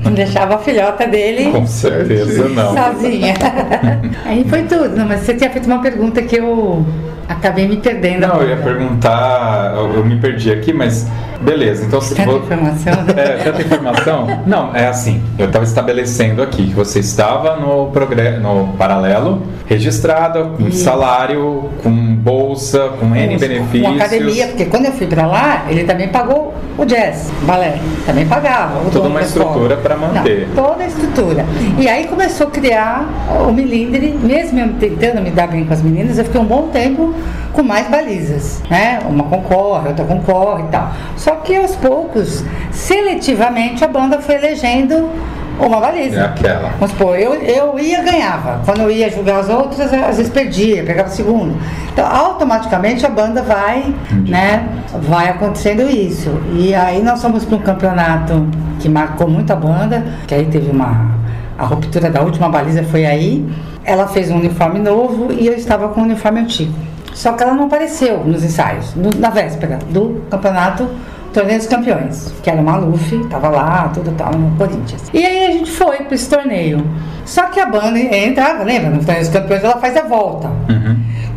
Não 0.05 0.13
deixava 0.13 0.57
a 0.57 0.59
filhota 0.59 1.07
dele 1.07 1.51
Com 1.51 1.67
certeza 1.67 2.51
não. 2.51 2.77
sozinha. 2.77 3.33
Aí 4.27 4.45
foi 4.45 4.65
tudo. 4.65 4.91
Não, 4.91 5.07
mas 5.09 5.21
você 5.21 5.33
tinha 5.33 5.49
feito 5.49 5.65
uma 5.65 5.81
pergunta 5.81 6.21
que 6.21 6.37
eu 6.37 6.85
acabei 7.29 7.67
me 7.69 7.77
perdendo. 7.77 8.27
Não, 8.27 8.41
eu 8.43 8.49
ia 8.51 8.57
perguntar, 8.57 9.73
eu, 9.77 9.95
eu 9.97 10.05
me 10.05 10.17
perdi 10.17 10.51
aqui, 10.53 10.73
mas 10.73 11.07
beleza. 11.41 11.85
Então, 11.85 12.01
se 12.01 12.15
Tanta 12.15 12.31
vou- 12.31 12.39
informação. 12.41 12.93
É, 13.17 13.37
tanta 13.45 13.63
informação? 13.63 14.27
Não, 14.47 14.75
é 14.75 14.87
assim. 14.87 15.23
Eu 15.39 15.47
estava 15.47 15.65
estabelecendo 15.65 16.43
aqui 16.43 16.67
que 16.69 16.75
você 16.75 17.01
estava 17.01 17.57
no, 17.57 17.87
progre- 17.87 18.39
no 18.39 18.69
paralelo, 18.79 19.43
registrada, 19.67 20.45
com 20.45 20.69
Isso. 20.69 20.85
salário, 20.85 21.71
com 21.83 21.91
bolsa, 22.15 22.91
com 23.01 23.15
N 23.15 23.37
benefícios. 23.39 23.83
Com 23.89 23.95
academia, 23.97 24.47
porque 24.49 24.65
quando 24.67 24.87
eu 24.87 24.93
fui 24.93 25.07
pra 25.07 25.27
lá, 25.27 25.65
ele 25.69 25.85
também 25.85 26.09
pagou 26.09 26.55
o 26.79 26.85
jazz, 26.85 27.31
o 27.43 27.45
balé, 27.45 27.79
também 28.07 28.27
pagava. 28.27 28.79
Toda 28.91 29.09
uma 29.09 29.21
estrutura 29.21 29.77
pra 29.77 29.97
manter. 29.97 30.49
Não, 30.55 30.65
toda 30.65 30.85
a 30.85 30.87
estrutura. 30.87 31.45
E 31.79 31.89
aí 31.89 32.07
começou 32.07 32.47
a 32.47 32.51
criar 32.51 33.07
o 33.47 33.53
Milindre, 33.53 34.17
mesmo 34.23 34.59
eu 34.61 34.69
tentando 34.75 35.21
me 35.21 35.31
dar 35.31 35.49
bem 35.49 35.65
com 35.65 35.73
as 35.73 35.83
meninas, 35.83 36.19
eu 36.19 36.25
fiquei 36.25 36.41
um 36.41 36.45
bom 36.47 36.69
tempo 36.69 37.12
com 37.53 37.63
mais 37.63 37.89
balizas, 37.89 38.63
né? 38.71 39.01
Uma 39.09 39.25
concorre, 39.25 39.89
outra 39.89 40.05
concorre 40.05 40.65
e 40.65 40.69
tal. 40.69 40.93
Só 41.17 41.37
que 41.37 41.57
aos 41.57 41.77
poucos, 41.77 42.45
seletivamente, 42.71 43.85
a 43.85 43.89
banda 43.89 44.21
foi 44.21 44.37
elegendo 44.37 45.11
uma 45.59 45.81
baliza. 45.81 46.21
É 46.21 46.25
aquela. 46.25 46.71
Vamos 46.71 46.91
supor, 46.91 47.19
eu, 47.19 47.35
eu 47.35 47.79
ia 47.79 48.03
ganhava. 48.03 48.61
Quando 48.65 48.81
eu 48.81 48.91
ia 48.91 49.11
julgar 49.11 49.41
as 49.41 49.49
outras, 49.49 49.93
às 49.93 50.17
vezes 50.17 50.33
perdia, 50.33 50.83
pegava 50.83 51.09
segundo. 51.09 51.57
Então, 51.93 52.07
automaticamente 52.07 53.05
a 53.05 53.09
banda 53.09 53.43
vai, 53.43 53.95
né? 54.27 54.67
Vai 55.03 55.29
acontecendo 55.29 55.83
isso. 55.83 56.31
E 56.55 56.75
aí 56.75 57.03
nós 57.03 57.21
fomos 57.21 57.45
para 57.45 57.57
um 57.57 57.61
campeonato 57.61 58.47
que 58.81 58.89
marcou 58.89 59.29
muito 59.29 59.53
a 59.53 59.57
banda, 59.57 60.05
que 60.27 60.35
aí 60.35 60.47
teve 60.47 60.71
uma. 60.71 61.13
A 61.59 61.67
ruptura 61.67 62.11
da 62.11 62.23
última 62.23 62.49
baliza 62.49 62.83
foi 62.83 63.05
aí. 63.05 63.47
Ela 63.85 64.09
fez 64.09 64.31
um 64.31 64.37
uniforme 64.37 64.79
novo 64.79 65.33
e 65.33 65.47
eu 65.47 65.55
estava 65.55 65.89
com 65.89 66.01
um 66.01 66.05
uniforme 66.05 66.41
antigo. 66.41 66.73
Só 67.13 67.33
que 67.33 67.43
ela 67.43 67.55
não 67.55 67.65
apareceu 67.67 68.25
nos 68.25 68.43
ensaios, 68.43 68.95
no- 68.95 69.11
na 69.19 69.31
véspera 69.31 69.79
do 69.91 70.23
campeonato 70.31 70.89
Torneio 71.33 71.59
dos 71.59 71.67
Campeões, 71.67 72.33
que 72.43 72.51
era 72.51 72.61
o 72.61 72.65
Maluf, 72.65 73.25
tava 73.31 73.49
lá, 73.49 73.91
tudo 73.95 74.13
tal, 74.17 74.33
no 74.35 74.55
Corinthians. 74.57 75.03
E 75.15 75.25
aí 75.25 75.47
a 75.47 75.51
gente 75.53 75.71
foi 75.71 75.97
para 75.99 76.15
esse 76.15 76.29
torneio. 76.29 76.85
Só 77.25 77.47
que 77.47 77.59
a 77.59 77.65
banda 77.67 77.99
entrava, 77.99 78.63
lembra? 78.65 78.91
No 78.91 78.99
Torneio 78.99 79.21
dos 79.21 79.29
Campeões 79.33 79.65
ela 79.65 79.79
faz 79.79 79.97
a 79.97 80.03
volta. 80.03 80.49
Uhum. 80.69 80.97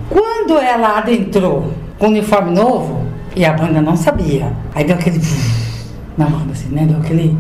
Quando 0.10 0.58
ela 0.60 0.98
adentrou 0.98 1.72
com 1.98 2.08
o 2.08 2.10
uniforme 2.10 2.52
novo, 2.52 3.06
e 3.36 3.46
a 3.46 3.54
banda 3.54 3.82
não 3.82 3.96
sabia, 3.96 4.52
aí 4.74 4.84
deu 4.84 4.96
aquele. 4.96 5.22
Na 6.18 6.26
banda, 6.26 6.52
assim, 6.54 6.70
né? 6.70 6.86
Deu 6.86 6.98
aquele. 6.98 7.38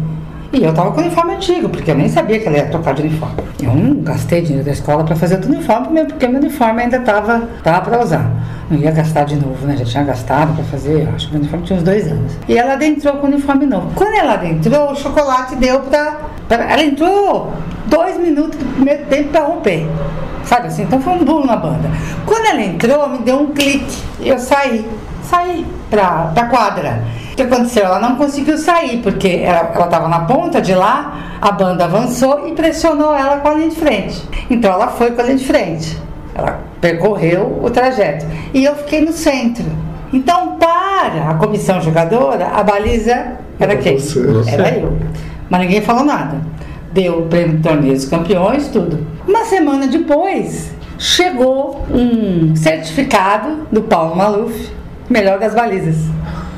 E 0.58 0.64
eu 0.64 0.74
tava 0.74 0.91
com 0.91 0.99
o 0.99 1.01
uniforme 1.03 1.34
antigo, 1.36 1.68
porque 1.68 1.91
eu 1.91 1.95
nem 1.95 2.08
sabia 2.08 2.39
que 2.39 2.47
ela 2.47 2.58
ia 2.58 2.66
trocar 2.68 2.93
de 2.93 3.01
uniforme. 3.01 3.36
Eu 3.62 3.76
não 3.76 3.95
gastei 4.01 4.41
dinheiro 4.41 4.64
da 4.66 4.72
escola 4.72 5.03
para 5.03 5.16
fazer 5.16 5.36
outro 5.36 5.51
uniforme, 5.51 5.89
mesmo 5.89 6.10
porque 6.12 6.28
meu 6.28 6.39
uniforme 6.39 6.82
ainda 6.84 6.99
tava, 7.01 7.41
tava 7.62 7.82
para 7.82 8.01
usar. 8.01 8.32
Não 8.72 8.78
ia 8.80 8.89
gastar 8.91 9.26
de 9.26 9.36
novo, 9.36 9.68
né? 9.68 9.76
Já 9.76 9.84
tinha 9.86 10.03
gastado 10.03 10.56
para 10.56 10.64
fazer, 10.64 11.10
acho 11.14 11.28
que 11.30 11.36
o 11.36 11.39
uniforme 11.39 11.66
tinha 11.66 11.78
uns 11.78 11.84
dois 11.84 12.10
anos. 12.10 12.32
E 12.47 12.58
ela 12.58 12.74
adentrou 12.74 13.16
com 13.18 13.28
o 13.28 13.30
uniforme 13.30 13.66
novo. 13.66 13.91
Quando 13.95 14.16
ela 14.16 14.34
adentrou, 14.36 14.91
o 14.91 14.95
chocolate 14.95 15.56
deu 15.58 15.82
pra. 15.82 16.18
pra- 16.47 16.72
ela 16.72 16.84
entrou 16.84 17.51
dois 17.88 18.18
minutos 18.18 18.58
do 18.58 18.66
primeiro 18.76 19.06
tempo 19.06 19.30
para 19.30 19.41
romper. 19.45 19.86
Sabe 20.45 20.68
assim? 20.68 20.84
Então 20.84 21.01
foi 21.01 21.14
um 21.14 21.26
pulo 21.26 21.45
na 21.45 21.58
banda. 21.58 21.89
Quando 22.26 22.45
ela 22.45 22.62
entrou, 22.62 23.10
me 23.10 23.18
deu 23.20 23.41
um 23.41 23.47
clique. 23.47 23.97
Eu 24.22 24.39
saí. 24.39 24.88
Saí 25.30 25.65
pra, 25.89 26.32
pra 26.34 26.47
quadra. 26.47 27.03
O 27.32 27.36
que 27.36 27.41
aconteceu? 27.41 27.86
Ela 27.86 27.99
não 27.99 28.15
conseguiu 28.15 28.57
sair, 28.57 29.01
porque 29.01 29.41
ela 29.43 29.71
estava 29.71 30.07
na 30.07 30.21
ponta 30.21 30.61
de 30.61 30.73
lá, 30.73 31.38
a 31.41 31.51
banda 31.51 31.86
avançou 31.86 32.47
e 32.47 32.53
pressionou 32.53 33.13
ela 33.13 33.38
com 33.38 33.49
a 33.49 33.53
linha 33.53 33.69
de 33.69 33.76
frente. 33.76 34.23
Então 34.49 34.71
ela 34.71 34.88
foi 34.88 35.11
com 35.11 35.21
a 35.21 35.26
linha 35.26 35.38
de 35.38 35.45
frente. 35.45 35.97
Ela 36.34 36.59
percorreu 36.80 37.59
o 37.63 37.69
trajeto. 37.69 38.26
E 38.53 38.63
eu 38.63 38.76
fiquei 38.76 39.01
no 39.01 39.11
centro. 39.11 39.65
Então, 40.13 40.57
para 40.57 41.32
a 41.32 41.34
comissão 41.36 41.82
jogadora, 41.82 42.47
a 42.47 42.63
baliza 42.63 43.34
era 43.59 43.76
quem? 43.76 43.97
Era 44.47 44.78
eu. 44.78 44.97
Mas 45.49 45.61
ninguém 45.61 45.82
falou 45.82 46.05
nada. 46.05 46.38
Deu 46.93 47.19
o 47.19 47.26
prêmio 47.28 47.61
torneio 47.61 47.93
dos 47.93 48.05
campeões, 48.05 48.67
tudo. 48.67 49.05
Uma 49.28 49.43
semana 49.43 49.88
depois, 49.88 50.71
chegou 50.97 51.86
um 51.91 52.55
certificado 52.55 53.67
do 53.71 53.82
Paulo 53.82 54.15
Maluf, 54.15 54.71
melhor 55.10 55.39
das 55.39 55.53
balizas. 55.53 55.95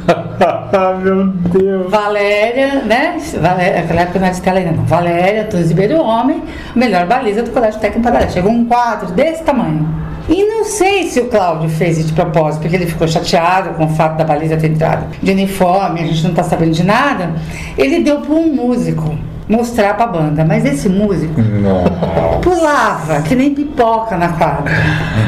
Meu 1.04 1.28
Deus. 1.28 1.91
Valéria, 1.91 2.82
né? 2.84 3.18
Valéria, 3.41 3.82
naquela 3.82 4.02
época 4.02 4.20
não 4.20 4.26
era 4.28 4.36
Estela 4.36 4.60
ainda 4.60 4.72
não. 4.72 4.86
Valéria, 4.86 5.43
Tunes 5.45 5.70
Ribeiro 5.70 6.02
Homem, 6.02 6.43
melhor 6.76 7.06
baliza 7.06 7.43
do 7.43 7.52
Colégio 7.52 7.80
Técnico 7.80 8.04
Paralelo. 8.04 8.32
Chegou 8.32 8.52
um 8.52 8.66
quadro 8.66 9.12
desse 9.12 9.43
tamanho. 9.43 9.88
E 10.30 10.43
não 10.43 10.66
sei 10.66 11.06
se 11.06 11.22
o 11.22 11.30
Cláudio 11.30 11.70
fez 11.70 11.98
isso 11.98 12.10
de 12.10 12.14
propósito, 12.14 12.62
porque 12.62 12.76
ele 12.76 12.86
ficou 12.86 13.08
chateado 13.08 13.70
com 13.76 13.86
o 13.86 13.89
fato 13.89 14.18
da 14.18 14.26
baliza 14.26 14.58
ter 14.58 14.68
entrado 14.68 15.06
de 15.24 15.32
uniforme, 15.32 16.02
a 16.02 16.06
gente 16.06 16.22
não 16.28 16.34
tá 16.34 16.43
sabendo 16.43 16.72
de 16.72 16.84
nada. 16.84 17.32
Ele 17.78 18.02
deu 18.02 18.20
para 18.20 18.36
um 18.36 18.54
músico 18.54 19.18
mostrar 19.48 19.95
pra 19.95 20.06
banda, 20.06 20.43
mas 20.43 20.66
esse 20.66 20.89
músico 20.89 21.41
Nossa. 21.41 22.39
pulava 22.41 23.22
que 23.22 23.36
nem 23.36 23.54
pipoca 23.54 24.18
na 24.18 24.30
quadra. 24.30 24.74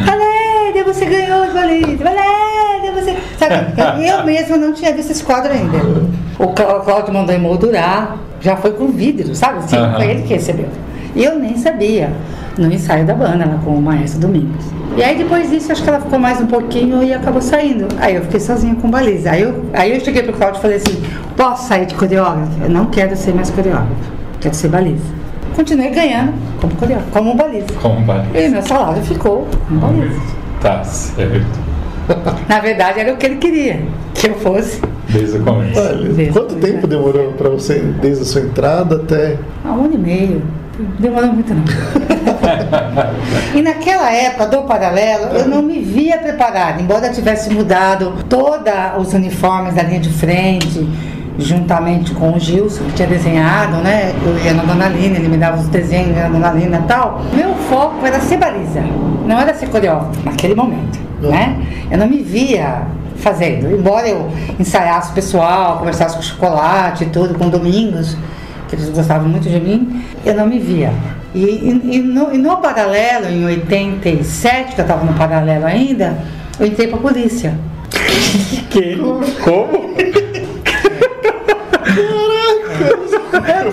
Valéria, 0.05 0.83
você 0.83 1.05
ganhou 1.05 1.43
as 1.43 1.53
balizas. 1.53 1.99
Valéria, 1.99 2.48
eu 4.01 4.25
mesma 4.25 4.57
não 4.57 4.73
tinha 4.73 4.93
visto 4.93 5.11
esse 5.11 5.23
quadro 5.23 5.51
ainda. 5.51 5.77
O 6.37 6.47
Cláudio 6.49 7.13
mandou 7.13 7.33
emoldurar, 7.35 8.17
já 8.41 8.55
foi 8.55 8.71
com 8.71 8.87
vidro, 8.87 9.35
sabe? 9.35 9.59
Assim, 9.59 9.77
Aham. 9.77 9.95
Foi 9.95 10.07
ele 10.07 10.21
que 10.23 10.33
recebeu. 10.33 10.67
Eu 11.15 11.37
nem 11.39 11.57
sabia, 11.57 12.11
no 12.57 12.71
ensaio 12.71 13.05
da 13.05 13.13
banda, 13.13 13.45
lá 13.45 13.59
com 13.63 13.71
o 13.71 13.81
Maestro 13.81 14.21
Domingos. 14.21 14.65
E 14.95 15.03
aí 15.03 15.17
depois 15.17 15.49
disso, 15.49 15.71
acho 15.71 15.83
que 15.83 15.89
ela 15.89 15.99
ficou 15.99 16.19
mais 16.19 16.39
um 16.39 16.45
pouquinho 16.47 17.03
e 17.03 17.13
acabou 17.13 17.41
saindo. 17.41 17.87
Aí 17.99 18.15
eu 18.15 18.21
fiquei 18.23 18.39
sozinha 18.39 18.75
com 18.75 18.89
baliza. 18.89 19.31
Aí 19.31 19.41
eu, 19.41 19.65
aí 19.73 19.95
eu 19.95 19.99
cheguei 19.99 20.23
pro 20.23 20.33
Cláudio 20.33 20.59
e 20.59 20.61
falei 20.61 20.77
assim, 20.77 21.01
posso 21.35 21.67
sair 21.67 21.85
de 21.85 21.95
coreógrafo? 21.95 22.51
Eu 22.63 22.69
não 22.69 22.85
quero 22.85 23.15
ser 23.15 23.33
mais 23.33 23.49
coreógrafo, 23.49 23.87
quero 24.39 24.55
ser 24.55 24.67
baliza. 24.69 25.03
Continuei 25.55 25.89
ganhando 25.89 26.33
como 26.61 26.73
coreógrafo, 26.75 27.11
como 27.11 27.33
baliza. 27.35 27.67
Como 27.81 28.05
vai? 28.05 28.25
E 28.33 28.49
meu 28.49 28.61
salário 28.61 29.01
ficou 29.03 29.47
como 29.67 29.79
baliza. 29.79 30.19
Tá 30.61 30.83
certo. 30.83 31.58
Na 32.47 32.59
verdade, 32.59 32.99
era 32.99 33.13
o 33.13 33.17
que 33.17 33.25
ele 33.25 33.35
queria, 33.37 33.81
que 34.13 34.27
eu 34.27 34.35
fosse 34.35 34.81
Desde 35.09 35.37
o 35.37 35.43
começo. 35.43 35.79
Olha, 35.79 36.09
Desde 36.09 36.33
quanto 36.33 36.55
tempo 36.55 36.85
demorou 36.85 37.31
pra 37.33 37.49
você, 37.49 37.79
desde 38.01 38.21
a 38.21 38.25
sua 38.25 38.41
entrada 38.41 38.97
até. 38.97 39.37
há 39.65 39.71
um 39.71 39.85
ano 39.85 39.95
e 39.95 39.97
meio. 39.97 40.41
Demorou 40.99 41.33
muito 41.33 41.53
não. 41.53 41.63
e 43.53 43.61
naquela 43.61 44.09
época 44.11 44.45
do 44.45 44.61
paralelo, 44.61 45.25
eu 45.35 45.47
não 45.47 45.61
me 45.61 45.79
via 45.79 46.17
preparada, 46.19 46.81
embora 46.81 47.07
eu 47.07 47.13
tivesse 47.13 47.51
mudado 47.53 48.13
todos 48.29 48.71
os 48.97 49.13
uniformes 49.13 49.73
da 49.73 49.83
linha 49.83 49.99
de 49.99 50.09
frente, 50.09 50.87
juntamente 51.37 52.13
com 52.13 52.31
o 52.31 52.39
Gilson, 52.39 52.85
que 52.85 52.93
tinha 52.93 53.07
desenhado, 53.09 53.77
né? 53.77 54.13
Eu 54.25 54.37
ia 54.45 54.53
na 54.53 54.63
Dona 54.63 54.87
Lina, 54.87 55.17
ele 55.17 55.27
me 55.27 55.37
dava 55.37 55.57
os 55.57 55.67
desenhos 55.67 56.15
na 56.15 56.29
Dona 56.29 56.51
Lina 56.51 56.77
e 56.77 56.87
tal. 56.87 57.21
Meu 57.33 57.53
foco 57.69 58.05
era 58.05 58.19
ser 58.21 58.37
baliza, 58.37 58.81
não 59.25 59.37
era 59.37 59.53
ser 59.53 59.67
coreógrafo, 59.67 60.11
naquele 60.23 60.55
momento, 60.55 60.97
né? 61.27 61.59
Eu 61.91 61.97
não 61.97 62.07
me 62.07 62.21
via 62.23 62.83
fazendo, 63.17 63.69
embora 63.71 64.07
eu 64.07 64.31
ensaiasse 64.59 65.11
o 65.11 65.13
pessoal, 65.13 65.77
conversasse 65.79 66.15
com 66.15 66.21
o 66.21 66.23
chocolate 66.23 67.03
e 67.03 67.07
tudo, 67.07 67.33
com 67.37 67.47
o 67.47 67.49
Domingos, 67.49 68.15
que 68.69 68.75
eles 68.75 68.87
gostavam 68.89 69.27
muito 69.27 69.49
de 69.49 69.59
mim, 69.59 70.03
eu 70.25 70.33
não 70.35 70.47
me 70.47 70.57
via. 70.59 70.93
E, 71.35 71.39
e- 71.43 71.95
e 71.97 71.99
no, 71.99 72.33
e 72.33 72.37
no 72.37 72.57
paralelo, 72.57 73.27
em 73.27 73.43
87, 73.45 74.75
que 74.75 74.81
eu 74.81 74.83
estava 74.83 75.03
no 75.03 75.13
paralelo 75.13 75.65
ainda, 75.65 76.17
eu 76.59 76.65
entrei 76.65 76.87
pra 76.87 76.97
polícia. 76.97 77.53
Que? 78.69 78.95
Como? 79.43 79.95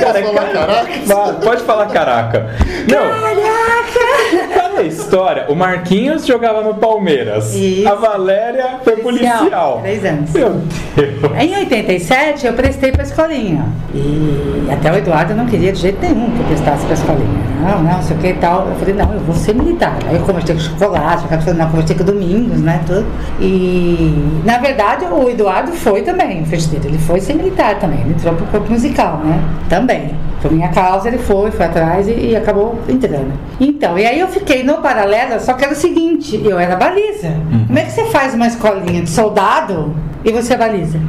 Posso 0.01 0.23
falar 0.23 0.53
caraca? 0.53 0.93
Vai, 1.07 1.33
Pode 1.41 1.63
falar 1.65 1.87
caraca. 1.87 2.57
Não. 2.91 4.56
Fala 4.77 4.81
a 4.81 4.83
história. 4.83 5.47
O 5.49 5.55
Marquinhos 5.55 6.27
jogava 6.27 6.61
no 6.63 6.75
Palmeiras. 6.75 7.55
Isso. 7.55 7.89
A 7.89 7.95
Valéria 7.95 8.79
foi 8.85 8.97
Policial, 8.97 9.39
policial. 9.39 9.79
três 9.83 10.05
anos. 10.05 10.33
Meu 10.33 10.51
Deus. 10.51 11.33
Em 11.41 11.57
87 11.57 12.47
eu 12.47 12.53
prestei 12.53 12.93
pra 12.93 13.03
escolinha. 13.03 13.65
E 13.95 14.69
até 14.71 14.93
o 14.93 14.97
Eduardo 14.97 15.35
não 15.35 15.47
queria 15.47 15.73
de 15.73 15.81
jeito 15.81 15.99
nenhum 16.01 16.31
que 16.31 16.41
eu 16.41 16.47
prestasse 16.47 16.85
pra 16.85 16.95
escolinha. 16.95 17.47
Não, 17.63 17.83
não, 17.83 18.03
sei 18.03 18.17
o 18.17 18.21
que 18.21 18.27
e 18.29 18.35
tal. 18.35 18.69
Eu 18.69 18.77
falei, 18.77 18.95
não, 18.95 19.15
eu 19.15 19.21
vou 19.21 19.35
ser 19.35 19.55
militar. 19.55 19.97
Aí 20.07 20.17
eu 20.17 20.23
conversei 20.23 20.55
com 20.55 20.61
o 20.61 20.65
chocolate, 20.65 21.25
não, 21.55 21.71
conversei 21.71 21.97
com 21.97 22.03
o 22.03 22.07
Domingos, 22.07 22.61
né? 22.61 22.83
Tudo. 22.87 23.07
E 23.41 24.43
na 24.45 24.59
verdade 24.59 25.07
o 25.07 25.31
Eduardo 25.31 25.73
foi 25.73 26.03
também, 26.03 26.43
o 26.43 26.47
dele. 26.47 26.81
Ele 26.85 26.99
foi 26.99 27.21
ser 27.21 27.35
militar 27.35 27.79
também. 27.79 28.01
Ele 28.01 28.11
entrou 28.11 28.35
pro 28.35 28.47
corpo 28.47 28.71
musical, 28.71 29.19
né? 29.25 29.43
Também. 29.71 30.15
Por 30.41 30.53
minha 30.53 30.69
causa 30.69 31.09
ele 31.09 31.19
foi, 31.19 31.51
foi 31.51 31.67
atrás 31.67 32.07
e, 32.09 32.13
e 32.13 32.37
acabou 32.37 32.79
entrando. 32.89 33.33
Então, 33.61 33.99
e 33.99 34.07
aí 34.07 34.21
eu 34.21 34.29
fiquei 34.29 34.63
no 34.63 34.77
paralelo, 34.77 35.41
só 35.41 35.55
que 35.55 35.65
era 35.65 35.73
o 35.73 35.77
seguinte, 35.77 36.41
eu 36.45 36.59
era 36.59 36.77
baliza. 36.77 37.33
Como 37.67 37.79
é 37.79 37.85
que 37.85 37.93
você 37.93 38.05
faz 38.07 38.35
uma 38.35 38.47
escolinha 38.47 39.03
de 39.03 39.11
soldado 39.11 39.95
e 40.25 40.31
você 40.31 40.55
é 40.55 40.57
baliza? 40.57 41.01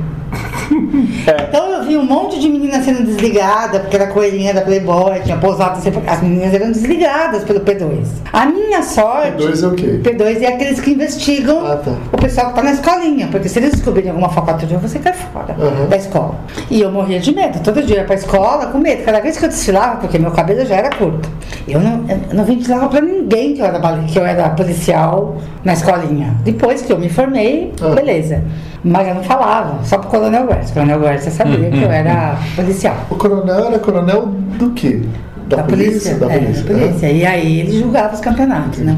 Então 1.49 1.71
eu 1.71 1.83
vi 1.83 1.97
um 1.97 2.03
monte 2.05 2.39
de 2.39 2.49
meninas 2.49 2.83
sendo 2.83 3.03
desligadas, 3.03 3.81
porque 3.81 3.95
era 3.95 4.07
coelhinha 4.07 4.53
da 4.53 4.61
Playboy, 4.61 5.19
tinha 5.23 5.37
pousado, 5.37 5.79
as 6.07 6.21
meninas 6.21 6.53
eram 6.53 6.71
desligadas 6.71 7.43
pelo 7.43 7.59
P2. 7.61 8.05
A 8.31 8.45
minha 8.45 8.81
sorte. 8.81 9.43
P2 9.43 9.63
é 9.63 9.67
o 9.67 9.71
quê? 9.75 9.99
P2 10.03 10.41
é 10.41 10.47
aqueles 10.47 10.79
que 10.79 10.91
investigam 10.91 11.65
Ah, 11.65 11.77
tá. 11.77 11.91
o 12.11 12.17
pessoal 12.17 12.49
que 12.49 12.55
tá 12.55 12.63
na 12.63 12.71
escolinha, 12.71 13.27
porque 13.31 13.47
se 13.49 13.59
eles 13.59 13.71
descobrirem 13.71 14.09
alguma 14.09 14.29
falcatrua, 14.29 14.77
você 14.79 14.99
cai 14.99 15.13
fora 15.13 15.55
Uhum. 15.57 15.87
da 15.87 15.97
escola. 15.97 16.35
E 16.69 16.81
eu 16.81 16.91
morria 16.91 17.19
de 17.19 17.33
medo, 17.33 17.59
todo 17.59 17.81
dia 17.81 17.95
eu 17.97 17.99
ia 18.01 18.05
pra 18.05 18.15
escola 18.15 18.67
com 18.67 18.77
medo. 18.77 19.03
Cada 19.03 19.19
vez 19.19 19.37
que 19.37 19.45
eu 19.45 19.49
desfilava, 19.49 19.97
porque 19.97 20.17
meu 20.19 20.31
cabelo 20.31 20.65
já 20.65 20.75
era 20.75 20.89
curto, 20.89 21.29
eu 21.67 21.79
não, 21.79 22.05
eu 22.09 22.33
não 22.33 22.45
ventilava 22.45 22.87
pra 22.89 23.01
ninguém 23.01 23.53
que 23.53 23.61
eu 23.61 23.65
era, 23.65 23.79
que 24.07 24.17
eu 24.19 24.25
era 24.25 24.49
policial 24.49 25.37
na 25.63 25.73
escolinha. 25.73 26.35
Depois 26.43 26.81
que 26.81 26.91
eu 26.91 26.97
me 26.99 27.09
formei, 27.09 27.73
Ah. 27.81 27.89
beleza. 27.95 28.43
Mas 28.84 29.07
eu 29.07 29.15
não 29.15 29.23
falava, 29.23 29.84
só 29.84 29.97
pro 29.97 30.09
Coronel 30.09 30.47
Guerça. 30.47 30.71
O 30.71 30.73
Coronel 30.73 30.99
Guerça 30.99 31.32
sabia 31.32 31.69
que 31.69 31.82
eu 31.82 31.91
era 31.91 32.38
policial. 32.55 32.95
O 33.09 33.15
coronel 33.15 33.67
era 33.67 33.80
coronel 33.80 34.28
do 34.57 34.71
quê? 34.71 35.01
Da, 35.47 35.63
polícia? 35.63 36.15
Da 36.15 36.32
é, 36.32 36.39
polícia. 36.39 36.63
da 36.63 36.73
polícia. 36.73 37.11
E 37.11 37.25
aí 37.25 37.59
ele 37.61 37.80
julgava 37.80 38.13
os 38.13 38.19
campeonatos, 38.19 38.80
né? 38.80 38.97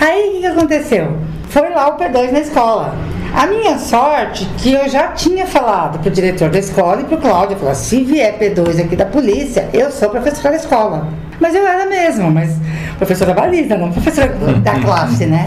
Aí 0.00 0.28
o 0.28 0.32
que, 0.32 0.40
que 0.40 0.46
aconteceu? 0.46 1.16
Foi 1.48 1.68
lá 1.68 1.88
o 1.88 1.98
P2 1.98 2.32
na 2.32 2.40
escola. 2.40 2.94
A 3.34 3.46
minha 3.46 3.78
sorte 3.78 4.46
que 4.58 4.72
eu 4.72 4.88
já 4.88 5.08
tinha 5.08 5.46
falado 5.46 5.98
pro 5.98 6.10
diretor 6.10 6.50
da 6.50 6.58
escola 6.58 7.00
e 7.00 7.04
pro 7.04 7.16
Cláudio, 7.16 7.56
falou, 7.56 7.74
se 7.74 8.04
vier 8.04 8.38
P2 8.38 8.84
aqui 8.84 8.96
da 8.96 9.06
polícia, 9.06 9.68
eu 9.72 9.90
sou 9.90 10.10
professora 10.10 10.50
da 10.50 10.56
escola. 10.56 11.08
Mas 11.40 11.54
eu 11.54 11.66
era 11.66 11.86
mesmo, 11.86 12.30
mas 12.30 12.54
professora 12.98 13.34
baliza, 13.34 13.76
não 13.76 13.90
professora 13.90 14.28
da 14.62 14.78
classe, 14.80 15.26
né? 15.26 15.44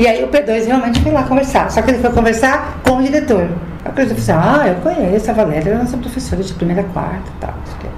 E 0.00 0.06
aí 0.06 0.24
o 0.24 0.28
P2 0.28 0.64
realmente 0.64 0.98
foi 1.00 1.12
lá 1.12 1.24
conversar. 1.24 1.70
Só 1.70 1.82
que 1.82 1.90
ele 1.90 1.98
foi 1.98 2.08
conversar 2.10 2.80
com 2.82 2.96
o 2.96 3.02
diretor. 3.02 3.46
A 3.84 3.90
coisa 3.90 4.14
falou 4.14 4.40
assim, 4.40 4.62
ah, 4.62 4.68
eu 4.68 4.74
conheço 4.76 5.30
a 5.30 5.34
Valéria, 5.34 5.78
eu 5.78 5.86
sou 5.86 5.98
professora 5.98 6.42
de 6.42 6.54
primeira, 6.54 6.82
quarta 6.84 7.22
e 7.36 7.38
tal. 7.38 7.54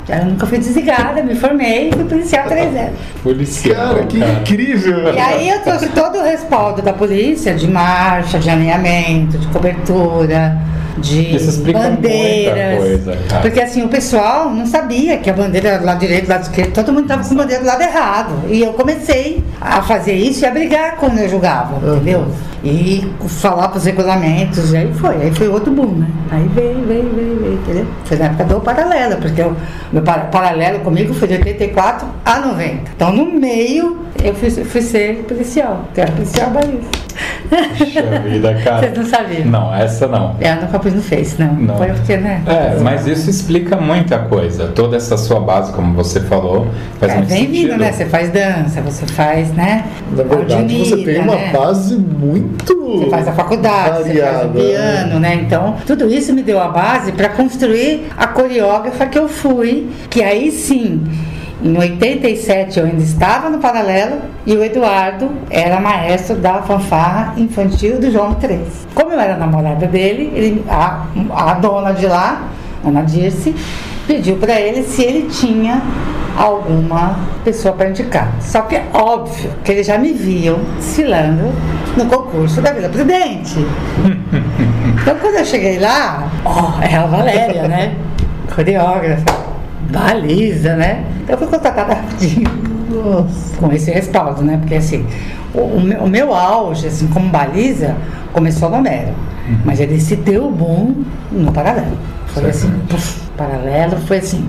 Eu 0.09 0.25
nunca 0.25 0.45
fui 0.45 0.59
desligada, 0.59 1.23
me 1.23 1.37
formei 1.37 1.91
e 1.91 1.93
fui 1.93 2.05
policial 2.05 2.49
três 2.49 2.75
anos. 2.77 2.99
Policial. 3.23 3.95
Cara, 3.95 4.05
que 4.07 4.19
incrível! 4.19 5.15
E 5.15 5.19
aí 5.19 5.49
eu 5.49 5.61
trouxe 5.61 5.91
todo 5.91 6.19
o 6.19 6.25
respaldo 6.25 6.83
da 6.83 6.93
polícia, 6.93 7.55
de 7.55 7.69
marcha, 7.69 8.41
de 8.41 8.51
alinhamento, 8.51 9.39
de 9.39 9.47
cobertura, 9.47 10.59
de 10.99 11.37
Isso 11.37 11.51
explica 11.51 11.79
bandeiras. 11.79 12.79
coisa. 12.79 13.19
Porque 13.41 13.61
assim, 13.61 13.83
o 13.83 13.89
pessoal 13.89 14.51
não 14.51 14.67
sabia 14.67 15.19
que 15.19 15.31
a 15.31 15.33
bandeira 15.33 15.69
era 15.71 15.79
do 15.79 15.85
lado 15.87 16.01
direito, 16.01 16.27
do 16.27 16.31
lado 16.31 16.43
esquerdo, 16.43 16.73
todo 16.73 16.93
mundo 16.93 17.03
estava 17.05 17.25
com 17.27 17.35
a 17.35 17.37
bandeira 17.37 17.63
do 17.63 17.67
lado 17.67 17.83
errado. 17.83 18.33
E 18.49 18.63
eu 18.63 18.73
comecei 18.73 19.43
a 19.61 19.83
fazer 19.83 20.15
isso 20.15 20.45
e 20.45 20.47
a 20.47 20.51
brigar 20.51 20.97
quando 20.97 21.19
eu 21.19 21.29
julgava, 21.29 21.77
entendeu? 21.95 22.27
E 22.65 23.05
falar 23.27 23.69
para 23.69 23.79
os 23.79 23.85
regulamentos, 23.85 24.73
e 24.73 24.77
aí 24.77 24.93
foi, 24.95 25.17
aí 25.17 25.35
foi 25.35 25.49
outro 25.49 25.73
boom, 25.73 25.97
né? 25.97 26.07
Aí 26.31 26.49
veio, 26.55 26.87
veio, 26.87 27.11
veio, 27.15 27.41
entendeu? 27.63 27.87
Foi 28.05 28.17
na 28.17 28.27
época 28.27 28.45
do 28.45 28.61
paralelo, 28.61 29.17
porque 29.17 29.43
o 29.43 29.57
meu 29.93 30.03
para- 30.03 30.25
paralelo 30.25 30.81
comigo 30.81 31.13
foi 31.15 31.29
de 31.29 31.35
84 31.35 32.07
a 32.25 32.39
90. 32.41 32.91
Então 32.97 33.13
no 33.13 33.27
meio 33.27 33.99
eu 34.23 34.35
fui, 34.35 34.51
fui 34.51 34.83
ser 34.83 35.25
policial, 35.29 35.85
que 35.95 36.01
era 36.01 36.13
policial 36.13 36.51
baliza. 36.51 37.03
Puxa 37.79 38.03
vida, 38.21 38.55
cara. 38.65 38.79
Vocês 38.81 38.97
não 38.97 39.05
sabiam? 39.07 39.45
Não, 39.47 39.75
essa 39.75 40.07
não. 40.09 40.35
É, 40.41 40.53
eu 40.53 40.57
nunca 40.63 40.79
pus 40.79 40.95
no 40.95 41.03
Face, 41.03 41.37
não. 41.39 41.53
Não. 41.53 41.77
Foi 41.77 41.89
porque, 41.89 42.17
né? 42.17 42.43
É, 42.47 42.79
mas 42.81 43.07
isso 43.07 43.29
explica 43.29 43.77
muita 43.77 44.19
coisa. 44.21 44.69
Toda 44.69 44.97
essa 44.97 45.17
sua 45.19 45.39
base, 45.41 45.73
como 45.73 45.93
você 45.95 46.21
falou, 46.21 46.67
faz 46.99 47.13
É, 47.13 47.17
muito 47.17 47.29
vem 47.29 47.39
sentido. 47.47 47.69
vindo, 47.73 47.77
né? 47.79 47.93
Você 47.93 48.07
faz 48.07 48.31
dança, 48.31 48.81
você 48.81 49.07
faz, 49.07 49.53
né? 49.53 49.85
Na 50.17 50.23
verdade, 50.23 50.79
você 50.79 50.97
tem 51.05 51.21
uma 51.21 51.35
né? 51.35 51.51
base 51.53 51.97
muito. 51.97 52.75
Você 52.83 53.11
faz 53.11 53.29
a 53.29 53.33
faculdade, 53.33 53.99
você 54.05 54.05
faz 54.05 54.05
o 54.05 54.15
variada, 54.15 54.45
né? 54.45 54.53
piano, 54.55 55.21
né? 55.21 55.35
Então, 55.35 55.77
tudo 55.87 56.09
isso 56.13 56.33
me 56.33 56.43
deu 56.43 56.59
a 56.61 56.69
base 56.69 57.13
para 57.13 57.29
construir 57.29 57.52
a 58.17 58.27
coreógrafa 58.27 59.07
que 59.07 59.19
eu 59.19 59.29
fui, 59.29 59.91
que 60.09 60.23
aí 60.23 60.51
sim, 60.51 61.03
em 61.63 61.79
87 61.79 62.81
eu 62.81 62.87
ainda 62.87 63.03
estava 63.03 63.49
no 63.49 63.59
paralelo 63.59 64.19
e 64.45 64.55
o 64.57 64.65
Eduardo 64.65 65.31
era 65.49 65.81
maestro 65.81 66.37
da 66.37 66.63
fanfarra 66.63 67.35
infantil 67.37 68.01
do 68.01 68.11
João 68.11 68.35
3. 68.35 68.89
Como 68.95 69.13
eu 69.13 69.21
era 69.21 69.37
namorada 69.37 69.87
dele, 69.87 70.33
ele, 70.35 70.65
a, 70.69 71.07
a 71.31 71.55
dona 71.55 71.93
de 71.93 72.07
lá, 72.07 72.49
Ana 72.85 73.03
Dirce, 73.03 73.55
pediu 74.07 74.37
para 74.37 74.61
ele 74.61 74.83
se 74.83 75.03
ele 75.03 75.29
tinha 75.29 75.83
alguma 76.37 77.19
pessoa 77.45 77.75
para 77.75 77.91
indicar. 77.91 78.33
Só 78.41 78.63
que 78.63 78.77
é 78.77 78.87
óbvio 78.93 79.51
que 79.65 79.73
eles 79.73 79.87
já 79.87 79.99
me 79.99 80.13
viam 80.13 80.59
desfilando 80.77 81.53
no 81.97 82.07
concurso 82.07 82.61
da 82.61 82.73
Vila 82.73 82.89
Prudente. 82.89 83.57
Então 85.03 85.17
quando 85.17 85.37
eu 85.37 85.45
cheguei 85.45 85.79
lá, 85.79 86.31
ó, 86.45 86.81
é 86.81 86.95
a 86.95 87.07
Valéria, 87.07 87.67
né? 87.67 87.97
Coreógrafa, 88.55 89.25
baliza, 89.91 90.77
né? 90.77 91.05
Então 91.23 91.35
eu 91.35 91.39
fui 91.39 91.47
contratada 91.49 91.95
rapidinho 91.95 92.49
com 93.59 93.73
esse 93.73 93.91
respaldo, 93.91 94.43
né? 94.43 94.59
Porque 94.59 94.77
assim, 94.77 95.05
o, 95.55 95.61
o 96.05 96.09
meu, 96.09 96.35
auge, 96.35 96.87
assim, 96.87 97.09
como 97.09 97.29
baliza, 97.29 97.97
começou 98.33 98.71
no 98.71 98.77
Homero. 98.77 99.15
Mas 99.65 99.81
ele 99.81 100.01
se 100.01 100.17
deu 100.17 100.51
boom 100.51 101.05
no 101.31 101.53
paralelo. 101.53 101.99
Foi 102.35 102.49
assim, 102.51 102.71
puf, 102.89 103.21
paralelo, 103.37 103.97
foi 104.07 104.19
assim. 104.19 104.49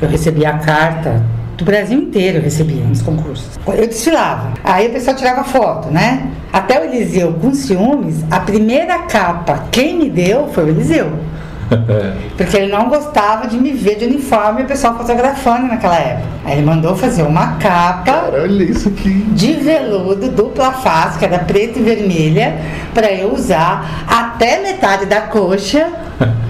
Eu 0.00 0.08
recebi 0.08 0.44
a 0.46 0.58
carta 0.58 1.22
do 1.56 1.64
Brasil 1.64 1.98
inteiro, 1.98 2.38
eu 2.38 2.42
recebia 2.42 2.82
nos 2.84 3.02
concursos. 3.02 3.58
Eu 3.66 3.86
desfilava. 3.86 4.52
Aí 4.64 4.88
o 4.88 4.92
pessoal 4.92 5.16
tirava 5.16 5.44
foto, 5.44 5.90
né? 5.90 6.30
Até 6.52 6.80
o 6.80 6.84
Eliseu, 6.84 7.34
com 7.34 7.52
ciúmes, 7.54 8.24
a 8.30 8.40
primeira 8.40 9.00
capa, 9.00 9.64
quem 9.70 9.96
me 9.96 10.10
deu 10.10 10.48
foi 10.48 10.64
o 10.64 10.68
Eliseu. 10.68 11.12
Porque 12.36 12.56
ele 12.56 12.72
não 12.72 12.88
gostava 12.88 13.46
de 13.46 13.56
me 13.56 13.70
ver 13.72 13.96
de 13.96 14.04
uniforme 14.04 14.62
e 14.62 14.64
o 14.64 14.66
pessoal 14.66 14.96
fotografando 14.96 15.68
naquela 15.68 15.96
época. 15.96 16.28
Aí 16.44 16.54
ele 16.54 16.66
mandou 16.66 16.96
fazer 16.96 17.22
uma 17.22 17.54
capa 17.58 18.02
Cara, 18.04 18.42
olha 18.42 18.64
isso 18.64 18.88
aqui. 18.88 19.10
de 19.10 19.52
veludo 19.52 20.30
dupla 20.30 20.72
face, 20.72 21.18
que 21.18 21.24
era 21.24 21.38
preta 21.40 21.78
e 21.78 21.82
vermelha, 21.82 22.56
para 22.92 23.12
eu 23.12 23.32
usar 23.32 24.04
até 24.40 24.58
metade 24.62 25.04
da 25.04 25.20
coxa. 25.20 25.86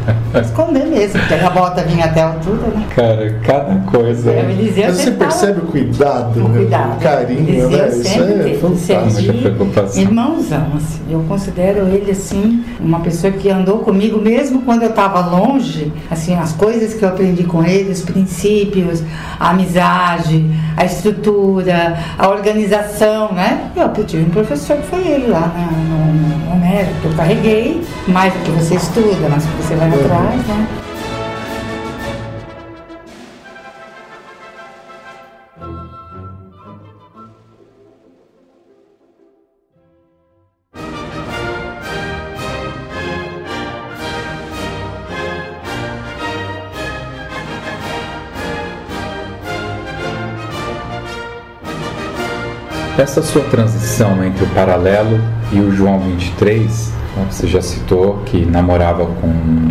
Esconder 0.43 0.87
mesmo, 0.87 1.21
porque 1.21 1.35
a 1.35 1.51
bota 1.51 1.83
vinha 1.83 2.05
até 2.05 2.23
a 2.23 2.29
altura, 2.29 2.69
né? 2.69 2.87
Cara, 2.95 3.39
cada 3.45 3.75
coisa. 3.91 4.33
Mas 4.33 4.97
você 4.97 5.11
percebe 5.11 5.61
o 5.61 5.67
cuidado, 5.67 6.41
o 6.41 6.49
né? 6.49 6.59
cuidado. 6.59 6.97
o 6.97 7.01
carinho, 7.01 7.69
né? 7.69 7.89
Isso 7.89 8.05
sempre 8.05 8.53
é 8.53 8.59
fantástico. 8.59 9.39
Preocupação. 9.39 10.03
Irmãozão, 10.03 10.73
assim. 10.77 11.01
Eu 11.11 11.25
considero 11.29 11.89
ele, 11.89 12.13
assim, 12.13 12.65
uma 12.79 13.01
pessoa 13.01 13.33
que 13.33 13.51
andou 13.51 13.79
comigo, 13.79 14.21
mesmo 14.21 14.63
quando 14.63 14.83
eu 14.83 14.91
estava 14.91 15.21
longe, 15.21 15.93
assim, 16.09 16.37
as 16.37 16.53
coisas 16.53 16.95
que 16.95 17.05
eu 17.05 17.09
aprendi 17.09 17.45
com 17.45 17.65
ele, 17.65 17.91
os 17.91 18.03
princípios, 18.03 19.03
a 19.39 19.51
amizade, 19.51 20.49
a 20.77 20.85
estrutura, 20.85 21.99
a 22.17 22.29
organização, 22.29 23.33
né? 23.33 23.71
Eu 23.77 24.05
tive 24.05 24.25
um 24.25 24.31
professor 24.31 24.77
que 24.77 24.87
foi 24.87 25.07
ele 25.07 25.27
lá 25.27 25.53
na, 25.55 25.73
no, 25.73 26.13
no, 26.13 26.39
no 26.47 26.53
Homero, 26.53 26.89
que 27.01 27.07
eu 27.07 27.13
carreguei, 27.15 27.80
mais 28.09 28.33
do 28.33 28.39
que 28.41 28.51
você 28.53 28.75
estuda, 28.75 29.29
mais 29.29 29.45
do 29.45 29.53
que 29.57 29.63
você 29.63 29.75
vai 29.77 29.89
Uhum. 29.89 29.95
atrás, 30.05 30.47
né? 30.47 30.67
Essa 52.99 53.23
sua 53.23 53.43
transição 53.45 54.23
entre 54.25 54.45
o 54.45 54.49
Paralelo 54.49 55.19
e 55.53 55.61
o 55.61 55.73
João 55.75 55.99
23, 56.01 56.91
né, 56.91 57.00
você 57.31 57.47
já 57.47 57.61
citou 57.61 58.23
que 58.27 58.45
namorava 58.45 59.07
com 59.07 59.29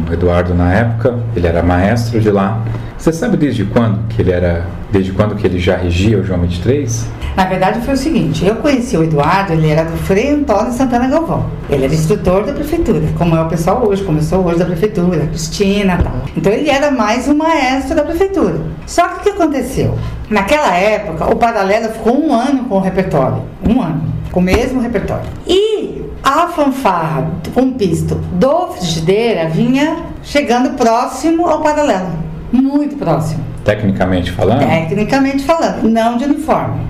o 0.10 0.14
Eduardo 0.14 0.54
na 0.54 0.74
época, 0.74 1.20
ele 1.36 1.48
era 1.48 1.64
maestro 1.64 2.20
de 2.20 2.30
lá. 2.30 2.64
Você 2.98 3.14
sabe 3.14 3.38
desde 3.38 3.64
quando 3.64 4.08
que 4.10 4.22
ele 4.22 4.32
era, 4.32 4.66
desde 4.92 5.14
quando 5.14 5.36
que 5.36 5.48
ele 5.48 5.58
já 5.58 5.78
regia 5.78 6.20
o 6.20 6.24
João 6.24 6.42
23? 6.42 7.08
Na 7.36 7.46
verdade 7.46 7.80
foi 7.82 7.94
o 7.94 7.98
seguinte, 7.98 8.46
eu 8.46 8.56
conheci 8.56 8.98
o 8.98 9.04
Eduardo, 9.04 9.54
ele 9.54 9.70
era 9.70 9.86
do 9.86 9.96
Frei 10.00 10.32
Antônio 10.32 10.74
Santana 10.74 11.08
Galvão. 11.08 11.46
Ele 11.70 11.86
era 11.86 11.94
instrutor 11.94 12.44
da 12.44 12.52
prefeitura, 12.52 13.02
como 13.18 13.36
é 13.36 13.42
o 13.42 13.48
pessoal 13.48 13.88
hoje, 13.88 14.04
começou 14.04 14.46
hoje 14.46 14.60
da 14.60 14.66
prefeitura, 14.66 15.28
Cristina 15.28 15.98
e 15.98 16.04
tal. 16.04 16.14
Então 16.36 16.52
ele 16.52 16.70
era 16.70 16.92
mais 16.92 17.30
um 17.30 17.36
maestro 17.36 17.96
da 17.96 18.04
prefeitura. 18.04 18.60
Só 18.86 19.08
que 19.08 19.20
o 19.20 19.24
que 19.24 19.30
aconteceu? 19.30 19.98
Naquela 20.30 20.76
época, 20.76 21.32
o 21.32 21.38
Paralelo 21.38 21.94
ficou 21.94 22.22
um 22.22 22.34
ano 22.34 22.66
com 22.66 22.76
o 22.76 22.82
repertório. 22.82 23.44
Um 23.66 23.82
ano, 23.82 24.02
com 24.32 24.42
o 24.42 24.44
mesmo 24.44 24.82
repertório. 24.82 25.30
E 25.48 26.04
a 26.24 26.48
fanfarra 26.48 27.28
com 27.54 27.72
pisto 27.74 28.16
do 28.34 28.68
Frigideira 28.68 29.50
vinha 29.50 29.98
chegando 30.24 30.72
próximo 30.72 31.48
ao 31.48 31.62
Paralelo. 31.62 32.12
Muito 32.52 32.96
próximo. 32.98 33.44
Tecnicamente 33.64 34.32
falando? 34.32 34.60
Tecnicamente 34.60 35.44
falando, 35.44 35.88
não 35.88 36.18
de 36.18 36.26
uniforme, 36.26 36.82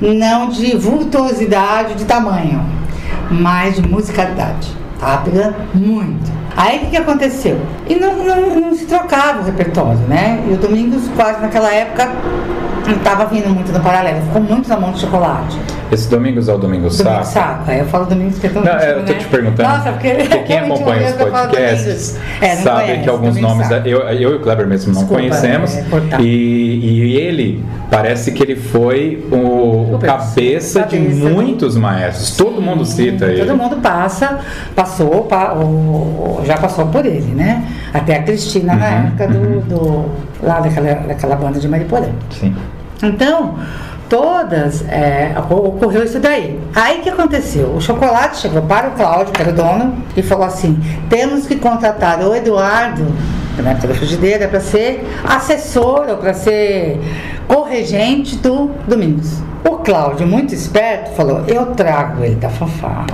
não 0.00 0.48
de 0.48 0.76
vultuosidade 0.76 1.94
de 1.94 2.04
tamanho, 2.04 2.64
mas 3.30 3.76
de 3.76 3.88
musicalidade. 3.88 4.68
Tá 5.00 5.18
pegando 5.24 5.56
muito. 5.74 6.32
Aí 6.56 6.76
o 6.76 6.80
que, 6.80 6.86
que 6.90 6.96
aconteceu? 6.96 7.60
E 7.88 7.96
não, 7.96 8.16
não, 8.24 8.60
não 8.60 8.74
se 8.76 8.84
trocava 8.86 9.40
o 9.40 9.44
repertório, 9.44 9.98
né? 10.06 10.44
E 10.48 10.52
o 10.52 10.56
Domingos, 10.56 11.08
quase 11.16 11.40
naquela 11.40 11.72
época, 11.72 12.08
não 12.86 12.94
estava 12.94 13.26
vindo 13.26 13.48
muito 13.48 13.72
no 13.72 13.80
paralelo, 13.80 14.22
ficou 14.22 14.42
muito 14.42 14.68
na 14.68 14.78
mão 14.78 14.92
de 14.92 15.00
chocolate. 15.00 15.58
Esse 15.94 16.10
Domingos 16.10 16.48
é 16.48 16.52
o 16.52 16.58
Domingo 16.58 16.90
Saco? 16.90 17.24
saco. 17.24 17.70
Aí 17.70 17.78
eu 17.78 17.86
falo 17.86 18.06
Domingos 18.06 18.38
que 18.38 18.46
é 18.48 18.50
Não, 18.50 18.66
é, 18.66 18.90
eu 18.92 19.04
tô 19.04 19.12
né? 19.12 19.18
te 19.18 19.26
perguntando. 19.26 19.68
Nossa, 19.68 19.92
porque, 19.92 20.10
Porque 20.14 20.38
quem 20.38 20.58
acompanha 20.60 21.06
os 21.08 21.12
podcasts. 21.14 22.18
É, 22.40 22.56
sabe 22.56 22.82
conhece, 22.82 23.02
que 23.02 23.08
alguns 23.08 23.36
nomes 23.40 23.68
Saco. 23.68 23.88
eu, 23.88 24.00
eu 24.00 24.32
e 24.32 24.34
o 24.34 24.40
Kleber 24.40 24.66
mesmo 24.66 24.92
não 24.92 25.00
Desculpa, 25.02 25.22
conhecemos 25.22 25.76
é, 25.76 25.82
cortar. 25.82 26.20
e, 26.20 26.24
e 26.26 27.16
ele 27.16 27.64
parece 27.90 28.32
que 28.32 28.42
ele 28.42 28.56
foi 28.56 29.24
o, 29.30 29.36
o 29.36 29.94
O 29.94 29.98
cabeça, 30.00 30.82
de 30.82 30.96
cabeça 30.96 31.20
do- 31.20 31.30
muitos 31.30 31.76
maestros. 31.76 32.36
Todo 32.36 32.60
mundo 32.60 32.84
cita 32.84 33.26
ele. 33.26 33.44
Todo 33.46 33.56
mundo 33.56 33.76
passa, 33.76 34.40
passou, 34.74 35.28
já 36.44 36.56
passou 36.58 36.86
por 36.86 37.06
ele, 37.06 37.34
né? 37.34 37.64
Até 37.92 38.16
a 38.16 38.22
Cristina 38.24 38.74
na 38.74 38.88
Uhum, 38.88 39.06
época 39.06 39.28
do, 39.28 39.60
do- 39.60 40.04
lá 40.42 40.58
daquela, 40.60 40.94
daquela 41.06 41.36
banda 41.36 41.60
de 41.60 41.68
Mariporã. 41.68 42.08
Sim. 42.30 42.52
Então, 43.02 43.54
todas 44.08 44.82
é, 44.88 45.34
ocorreu 45.50 46.04
isso 46.04 46.18
daí. 46.18 46.60
Aí 46.74 47.00
que 47.00 47.10
aconteceu? 47.10 47.74
O 47.74 47.80
chocolate 47.80 48.38
chegou 48.38 48.62
para 48.62 48.88
o 48.88 48.90
Cláudio, 48.92 49.32
que 49.32 49.42
era 49.42 49.50
o 49.50 49.54
dono, 49.54 49.96
e 50.16 50.22
falou 50.22 50.44
assim: 50.44 50.80
temos 51.08 51.46
que 51.46 51.56
contratar 51.56 52.20
o 52.20 52.34
Eduardo, 52.34 53.06
na 53.58 53.70
época 53.70 53.88
da 53.88 53.94
frigideira, 53.94 54.48
para 54.48 54.60
ser 54.60 55.06
assessor 55.24 56.06
ou 56.08 56.16
para 56.16 56.34
ser 56.34 57.00
corregente 57.46 58.36
do 58.36 58.70
Domingos. 58.86 59.42
O 59.64 59.78
Cláudio, 59.78 60.26
muito 60.26 60.54
esperto, 60.54 61.14
falou: 61.14 61.44
eu 61.46 61.66
trago 61.66 62.24
ele 62.24 62.36
da 62.36 62.48
fanfarra. 62.48 63.06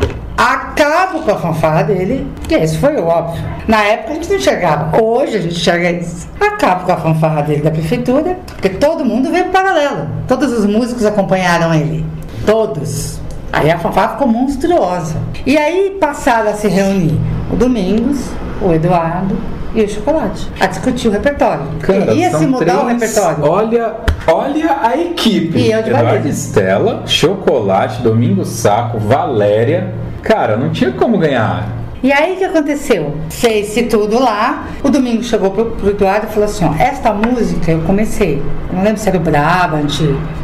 Acabo 0.44 1.18
com 1.20 1.30
a 1.32 1.36
fanfarra 1.36 1.82
dele, 1.82 2.26
que 2.48 2.54
esse 2.54 2.78
foi 2.78 2.96
o 2.96 3.04
óbvio. 3.06 3.42
Na 3.68 3.82
época 3.84 4.12
a 4.12 4.14
gente 4.14 4.30
não 4.30 4.36
enxergava, 4.36 5.02
hoje 5.02 5.36
a 5.36 5.40
gente 5.42 5.54
enxerga 5.54 5.90
isso. 5.90 6.26
Acabo 6.40 6.86
com 6.86 6.92
a 6.92 6.96
fanfarra 6.96 7.42
dele 7.42 7.60
da 7.60 7.70
prefeitura, 7.70 8.38
porque 8.46 8.70
todo 8.70 9.04
mundo 9.04 9.30
veio 9.30 9.50
paralelo. 9.50 10.08
Todos 10.26 10.50
os 10.50 10.64
músicos 10.64 11.04
acompanharam 11.04 11.74
ele. 11.74 12.06
Todos. 12.46 13.20
Aí 13.52 13.70
a 13.70 13.78
fanfarra 13.78 14.12
ficou 14.12 14.28
monstruosa. 14.28 15.16
E 15.44 15.58
aí 15.58 15.98
passaram 16.00 16.48
a 16.50 16.54
se 16.54 16.68
reunir 16.68 17.20
o 17.52 17.56
Domingos, 17.56 18.30
o 18.62 18.72
Eduardo 18.72 19.36
e 19.74 19.82
o 19.82 19.88
Chocolate 19.90 20.48
a 20.58 20.66
discutir 20.66 21.08
o 21.08 21.10
repertório. 21.10 21.64
Cara, 21.80 22.12
Ia 22.14 22.30
se 22.30 22.46
mudar 22.46 22.78
o 22.78 22.84
três- 22.86 23.00
repertório. 23.02 23.44
Olha, 23.44 23.94
olha 24.26 24.78
a 24.82 24.96
equipe. 24.96 25.58
E 25.58 25.70
eu 25.70 25.82
de 25.82 25.90
Eduardo. 25.90 26.28
Stella, 26.28 27.02
Chocolate, 27.06 28.00
Domingo 28.00 28.42
Saco, 28.46 28.98
Valéria. 28.98 29.92
Cara, 30.22 30.56
não 30.56 30.70
tinha 30.70 30.92
como 30.92 31.18
ganhar. 31.18 31.80
E 32.02 32.10
aí 32.10 32.32
o 32.32 32.36
que 32.36 32.44
aconteceu? 32.44 33.14
Fez-se 33.28 33.82
tudo 33.82 34.18
lá. 34.18 34.66
O 34.82 34.88
domingo 34.88 35.22
chegou 35.22 35.50
pro, 35.50 35.66
pro 35.72 35.90
Eduardo 35.90 36.26
e 36.28 36.30
falou 36.30 36.48
assim: 36.48 36.64
ó, 36.64 36.74
esta 36.78 37.12
música 37.12 37.72
eu 37.72 37.82
comecei. 37.82 38.42
Eu 38.70 38.76
não 38.76 38.82
lembro 38.82 38.98
se 38.98 39.08
era 39.08 39.18
o 39.18 39.20
Brabant, 39.20 40.00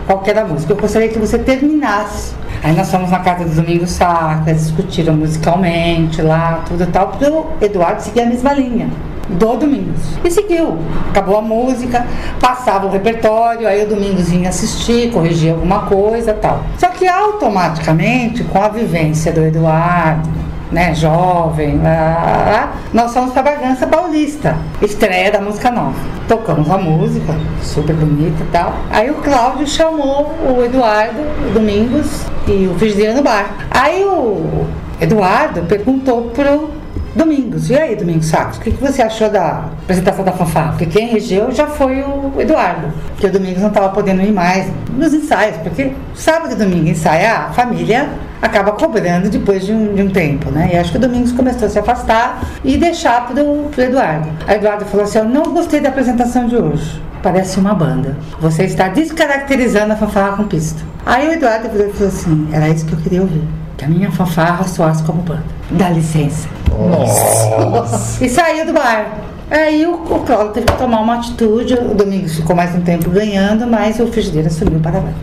qual 0.07 0.21
que 0.21 0.31
era 0.31 0.43
a 0.43 0.45
música. 0.45 0.73
Eu 0.73 0.77
gostaria 0.77 1.09
que 1.09 1.19
você 1.19 1.39
terminasse. 1.39 2.35
Aí 2.63 2.75
nós 2.75 2.91
fomos 2.91 3.11
na 3.11 3.21
casa 3.21 3.45
do 3.45 3.55
Domingo 3.55 3.87
Sacra, 3.87 4.53
discutiram 4.53 5.15
musicalmente 5.15 6.21
lá, 6.21 6.63
tudo 6.67 6.87
tal, 6.87 7.09
pro 7.09 7.47
Eduardo 7.61 8.03
seguir 8.03 8.23
a 8.23 8.27
mesma 8.27 8.53
linha. 8.53 8.89
Do 9.29 9.57
Domingos. 9.57 10.01
E 10.25 10.31
seguiu. 10.31 10.79
Acabou 11.11 11.39
a 11.39 11.43
música, 11.43 12.07
passava 12.41 12.87
o 12.87 12.91
repertório, 12.91 13.67
aí 13.67 13.85
o 13.85 13.89
Domingos 13.89 14.29
vinha 14.29 14.49
assistir, 14.49 15.11
corrigia 15.11 15.53
alguma 15.53 15.81
coisa 15.81 16.33
tal. 16.33 16.63
Só 16.79 16.89
que 16.89 17.07
automaticamente, 17.09 18.45
com 18.45 18.63
a 18.63 18.69
vivência 18.69 19.33
do 19.33 19.45
Eduardo, 19.45 20.29
né, 20.71 20.95
jovem, 20.95 21.79
lá, 21.79 22.75
nós 22.93 23.13
fomos 23.13 23.33
para 23.33 23.43
Bragança 23.43 23.87
Paulista, 23.87 24.57
estreia 24.83 25.31
da 25.31 25.41
música 25.41 25.71
nova. 25.71 25.95
Tocamos 26.29 26.69
a 26.71 26.77
música, 26.77 27.35
super 27.63 27.95
bonita 27.95 28.43
e 28.43 28.47
tal. 28.47 28.75
Aí 28.91 29.11
o 29.11 29.15
Cláudio 29.15 29.67
chamou 29.67 30.35
o 30.43 30.65
Eduardo, 30.65 31.21
o 31.49 31.53
Domingos 31.53 32.27
e 32.47 32.67
o 32.67 32.75
Frigideira 32.79 33.15
no 33.15 33.23
bar. 33.23 33.55
Aí 33.71 34.05
o 34.05 34.67
Eduardo 35.01 35.63
perguntou 35.63 36.31
pro 36.35 36.71
Domingos, 37.17 37.71
e 37.71 37.75
aí 37.75 37.97
Domingos 37.97 38.27
Sacos, 38.27 38.59
o 38.59 38.61
que, 38.61 38.71
que 38.71 38.81
você 38.81 39.01
achou 39.01 39.31
da 39.31 39.71
apresentação 39.83 40.23
da 40.23 40.33
fanfarra? 40.33 40.73
Porque 40.73 40.85
quem 40.85 41.09
regeu 41.09 41.51
já 41.51 41.67
foi 41.67 42.03
o 42.03 42.31
Eduardo, 42.39 42.93
porque 43.13 43.27
o 43.27 43.33
Domingos 43.33 43.63
não 43.63 43.69
estava 43.69 43.89
podendo 43.89 44.21
ir 44.21 44.33
mais 44.33 44.71
nos 44.95 45.15
ensaios, 45.15 45.57
porque 45.63 45.93
sábado 46.15 46.53
e 46.53 46.57
domingo 46.57 46.87
ensaiar, 46.91 47.49
a 47.49 47.53
família 47.55 48.11
acaba 48.43 48.73
cobrando 48.73 49.31
depois 49.31 49.65
de 49.65 49.73
um, 49.73 49.95
de 49.95 50.03
um 50.03 50.11
tempo, 50.11 50.51
né? 50.51 50.73
E 50.75 50.77
acho 50.77 50.91
que 50.91 50.99
o 50.99 51.01
Domingos 51.01 51.33
começou 51.33 51.67
a 51.67 51.71
se 51.71 51.79
afastar 51.79 52.45
e 52.63 52.77
deixar 52.77 53.27
pro, 53.27 53.71
pro 53.71 53.83
Eduardo. 53.83 54.29
O 54.47 54.51
Eduardo 54.51 54.85
falou 54.85 55.05
assim, 55.05 55.17
eu 55.17 55.25
não 55.25 55.55
gostei 55.55 55.81
da 55.81 55.89
apresentação 55.89 56.47
de 56.47 56.57
hoje. 56.57 57.01
Parece 57.23 57.59
uma 57.59 57.75
banda. 57.75 58.15
Você 58.41 58.65
está 58.65 58.89
descaracterizando 58.89 59.95
a 59.95 59.97
fanfarra 59.97 60.37
com 60.37 60.45
pisto. 60.45 60.85
Aí 61.07 61.29
o 61.29 61.33
Eduardo 61.33 61.71
falou 61.71 62.09
assim, 62.09 62.47
era 62.53 62.69
isso 62.69 62.85
que 62.85 62.93
eu 62.93 62.99
queria 62.99 63.23
ouvir. 63.23 63.43
Que 63.77 63.85
a 63.85 63.89
minha 63.89 64.11
fanfarra 64.11 64.65
soasse 64.65 65.03
como 65.03 65.23
banda. 65.23 65.45
Dá 65.71 65.91
licença. 65.91 66.49
Nossa. 66.71 68.25
E 68.25 68.29
saiu 68.29 68.67
do 68.67 68.73
bar. 68.73 69.07
Aí 69.51 69.87
o, 69.87 69.95
o 69.95 70.21
Cláudio 70.21 70.53
teve 70.53 70.67
que 70.67 70.77
tomar 70.77 71.01
uma 71.01 71.17
atitude. 71.17 71.75
O 71.75 71.95
Domingos 71.95 72.37
ficou 72.37 72.57
mais 72.57 72.75
um 72.75 72.81
tempo 72.81 73.11
ganhando, 73.11 73.67
mas 73.67 74.01
o 74.01 74.07
Frigideira 74.07 74.49
assumiu 74.49 74.79
o 74.79 74.83
paralelo. 74.83 75.15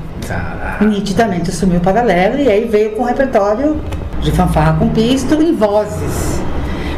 Nitidamente 0.82 1.50
assumiu 1.50 1.80
o 1.80 1.82
paralelo 1.82 2.40
e 2.40 2.50
aí 2.50 2.66
veio 2.66 2.92
com 2.92 3.04
o 3.04 3.06
repertório 3.06 3.80
de 4.22 4.32
fanfarra 4.32 4.78
com 4.80 4.88
pisto 4.90 5.36
em 5.42 5.54
vozes. 5.54 6.42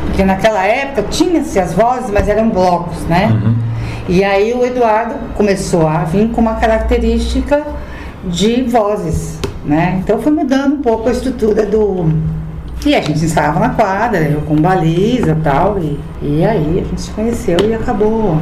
Porque 0.05 0.23
naquela 0.23 0.63
época 0.63 1.03
tinha-se 1.09 1.59
as 1.59 1.73
vozes, 1.73 2.09
mas 2.11 2.29
eram 2.29 2.49
blocos, 2.49 2.99
né? 3.07 3.27
Uhum. 3.31 3.55
E 4.07 4.23
aí 4.23 4.53
o 4.53 4.63
Eduardo 4.63 5.15
começou 5.35 5.87
a 5.87 6.03
vir 6.03 6.29
com 6.29 6.39
uma 6.39 6.55
característica 6.55 7.63
de 8.23 8.63
vozes, 8.63 9.39
né? 9.65 9.99
Então 10.03 10.19
foi 10.21 10.31
mudando 10.31 10.73
um 10.75 10.81
pouco 10.81 11.09
a 11.09 11.11
estrutura 11.11 11.65
do. 11.65 12.09
E 12.85 12.93
a 12.93 13.01
gente 13.01 13.23
ensaiava 13.25 13.59
na 13.59 13.69
quadra, 13.69 14.19
eu 14.19 14.41
com 14.41 14.55
baliza 14.55 15.31
e 15.31 15.43
tal, 15.43 15.79
e, 15.81 15.97
aí 16.45 16.79
a 16.79 16.83
gente 16.87 17.01
se 17.01 17.11
conheceu 17.11 17.57
e 17.67 17.73
acabou. 17.73 18.37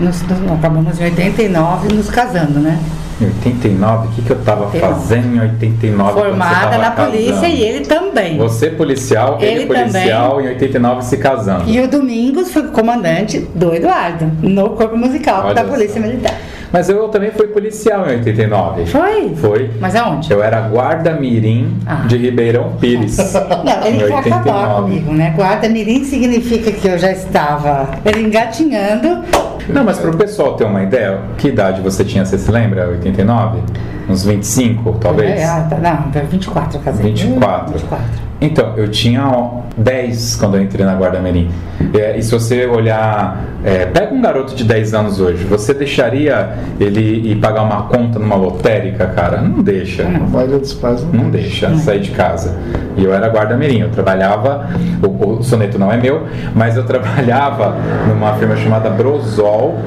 Nos, 0.00 0.22
nos- 0.22 0.52
acabamos 0.52 1.00
em 1.00 1.04
89 1.04 1.94
nos 1.94 2.08
casando, 2.10 2.58
né? 2.60 2.78
Em 3.20 3.26
89, 3.26 4.08
o 4.08 4.10
que, 4.12 4.22
que 4.22 4.30
eu 4.30 4.38
tava 4.42 4.64
89. 4.66 5.00
fazendo 5.00 5.36
em 5.36 5.40
89? 5.40 6.12
quando 6.12 6.14
você 6.24 6.28
Formada 6.30 6.78
na 6.78 6.90
polícia 6.92 7.32
casando? 7.34 7.46
e 7.54 7.62
ele 7.62 7.80
também. 7.86 8.38
Você 8.38 8.70
policial, 8.70 9.38
ele, 9.40 9.62
Ele 9.62 9.66
policial, 9.66 10.40
em 10.40 10.48
89 10.48 11.02
se 11.04 11.16
casando. 11.18 11.68
E 11.70 11.80
o 11.80 11.86
Domingos 11.88 12.50
foi 12.52 12.62
comandante 12.68 13.38
do 13.54 13.74
Eduardo, 13.74 14.30
no 14.42 14.70
corpo 14.70 14.96
musical 14.96 15.44
Olha 15.46 15.54
da 15.54 15.62
só. 15.64 15.68
Polícia 15.68 16.00
Militar. 16.00 16.34
Mas 16.72 16.88
eu 16.88 17.06
também 17.08 17.30
fui 17.30 17.48
policial 17.48 18.06
em 18.08 18.12
89. 18.16 18.86
Foi? 18.86 19.34
Foi. 19.36 19.70
Mas 19.78 19.94
aonde? 19.94 20.32
Eu 20.32 20.42
era 20.42 20.68
guarda-mirim 20.68 21.76
Ah. 21.86 22.04
de 22.06 22.16
Ribeirão 22.16 22.72
Pires. 22.80 23.16
Não, 23.64 23.86
ele 23.86 23.98
quer 24.06 24.14
acabar 24.18 24.76
89. 24.78 24.82
comigo, 24.82 25.12
né? 25.12 25.32
Guarda 25.36 25.68
mirim 25.68 26.04
significa 26.04 26.72
que 26.72 26.88
eu 26.88 26.96
já 26.98 27.12
estava 27.12 27.88
engatinhando. 28.18 29.22
Não, 29.68 29.84
mas 29.84 29.98
pro 29.98 30.16
pessoal 30.16 30.54
ter 30.54 30.64
uma 30.64 30.82
ideia, 30.82 31.20
que 31.38 31.48
idade 31.48 31.80
você 31.82 32.04
tinha, 32.04 32.24
você 32.24 32.38
se 32.38 32.50
lembra? 32.50 32.88
89? 32.88 33.60
Uns 34.08 34.24
25, 34.24 34.92
talvez? 35.00 35.40
É, 35.40 35.44
ah, 35.44 35.66
tá, 35.70 35.76
não, 35.76 36.10
24 36.22 36.78
eu 36.78 36.82
casei. 36.82 37.12
24. 37.12 37.72
24. 37.74 38.31
Então, 38.42 38.74
eu 38.76 38.88
tinha 38.88 39.24
ó, 39.24 39.60
10 39.76 40.34
quando 40.34 40.56
eu 40.56 40.62
entrei 40.62 40.84
na 40.84 40.96
Guarda 40.96 41.20
Mirim. 41.20 41.48
É, 41.94 42.18
e 42.18 42.22
se 42.22 42.32
você 42.32 42.66
olhar, 42.66 43.40
é, 43.64 43.86
pega 43.86 44.12
um 44.12 44.20
garoto 44.20 44.54
de 44.56 44.64
10 44.64 44.94
anos 44.94 45.20
hoje, 45.20 45.44
você 45.44 45.72
deixaria 45.72 46.50
ele 46.80 47.30
ir 47.30 47.36
pagar 47.36 47.62
uma 47.62 47.82
conta 47.82 48.18
numa 48.18 48.34
lotérica, 48.34 49.06
cara? 49.06 49.40
Não 49.40 49.62
deixa. 49.62 50.02
A 50.02 50.08
maioria 50.08 50.58
dos 50.58 50.74
pais 50.74 51.04
não, 51.04 51.24
Não 51.24 51.30
deixa 51.30 51.72
sair 51.76 52.00
de 52.00 52.10
casa. 52.10 52.58
E 52.96 53.04
eu 53.04 53.14
era 53.14 53.28
guarda-mirim, 53.28 53.80
eu 53.80 53.90
trabalhava, 53.90 54.68
o, 55.02 55.38
o 55.38 55.42
soneto 55.42 55.78
não 55.78 55.90
é 55.90 55.96
meu, 55.96 56.26
mas 56.54 56.76
eu 56.76 56.84
trabalhava 56.84 57.76
numa 58.08 58.34
firma 58.34 58.56
chamada 58.56 58.90
Brosol, 58.90 59.78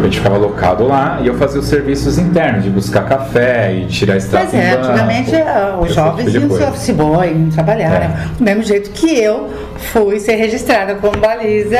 a 0.00 0.04
gente 0.04 0.18
ficava 0.18 0.38
locado 0.38 0.86
lá 0.86 1.18
e 1.20 1.26
eu 1.26 1.34
fazia 1.34 1.60
os 1.60 1.66
serviços 1.66 2.18
internos, 2.18 2.64
de 2.64 2.70
buscar 2.70 3.04
café 3.04 3.74
e 3.74 3.86
tirar 3.86 4.16
extrato 4.16 4.46
Mas 4.46 4.54
é, 4.54 4.76
banco, 4.76 4.88
antigamente 4.88 5.32
os 5.80 5.94
jovens 5.94 6.32
tipo 6.32 6.46
de 6.46 6.52
iam 6.52 6.58
ser 6.58 6.64
office 6.68 6.90
boy, 6.90 7.48
trabalhar, 7.52 7.95
Né? 8.00 8.30
Do 8.38 8.44
mesmo 8.44 8.62
jeito 8.62 8.90
que 8.90 9.18
eu 9.18 9.50
fui 9.78 10.18
ser 10.20 10.36
registrada 10.36 10.94
como 10.96 11.16
baliza 11.18 11.78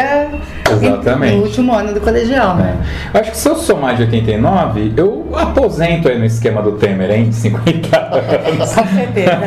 em- 0.71 0.87
Exatamente. 0.87 1.35
no 1.37 1.43
último 1.43 1.73
ano 1.75 1.93
do 1.95 2.01
colegial, 2.01 2.57
né? 2.57 2.77
É. 3.15 3.17
Eu 3.17 3.21
acho 3.21 3.31
que 3.33 3.37
se 3.39 3.49
eu 3.49 3.57
somar 3.57 3.97
de 3.97 4.03
89, 4.03 4.93
eu 4.97 5.29
aposento 5.35 6.09
aí 6.09 6.19
no 6.19 6.25
esquema 6.25 6.61
do 6.63 6.73
Temer, 6.73 7.11
hein? 7.11 7.29
De 7.29 7.35
50 7.37 7.97
anos. 7.99 8.75
Com 8.75 8.87
certeza. 8.87 9.39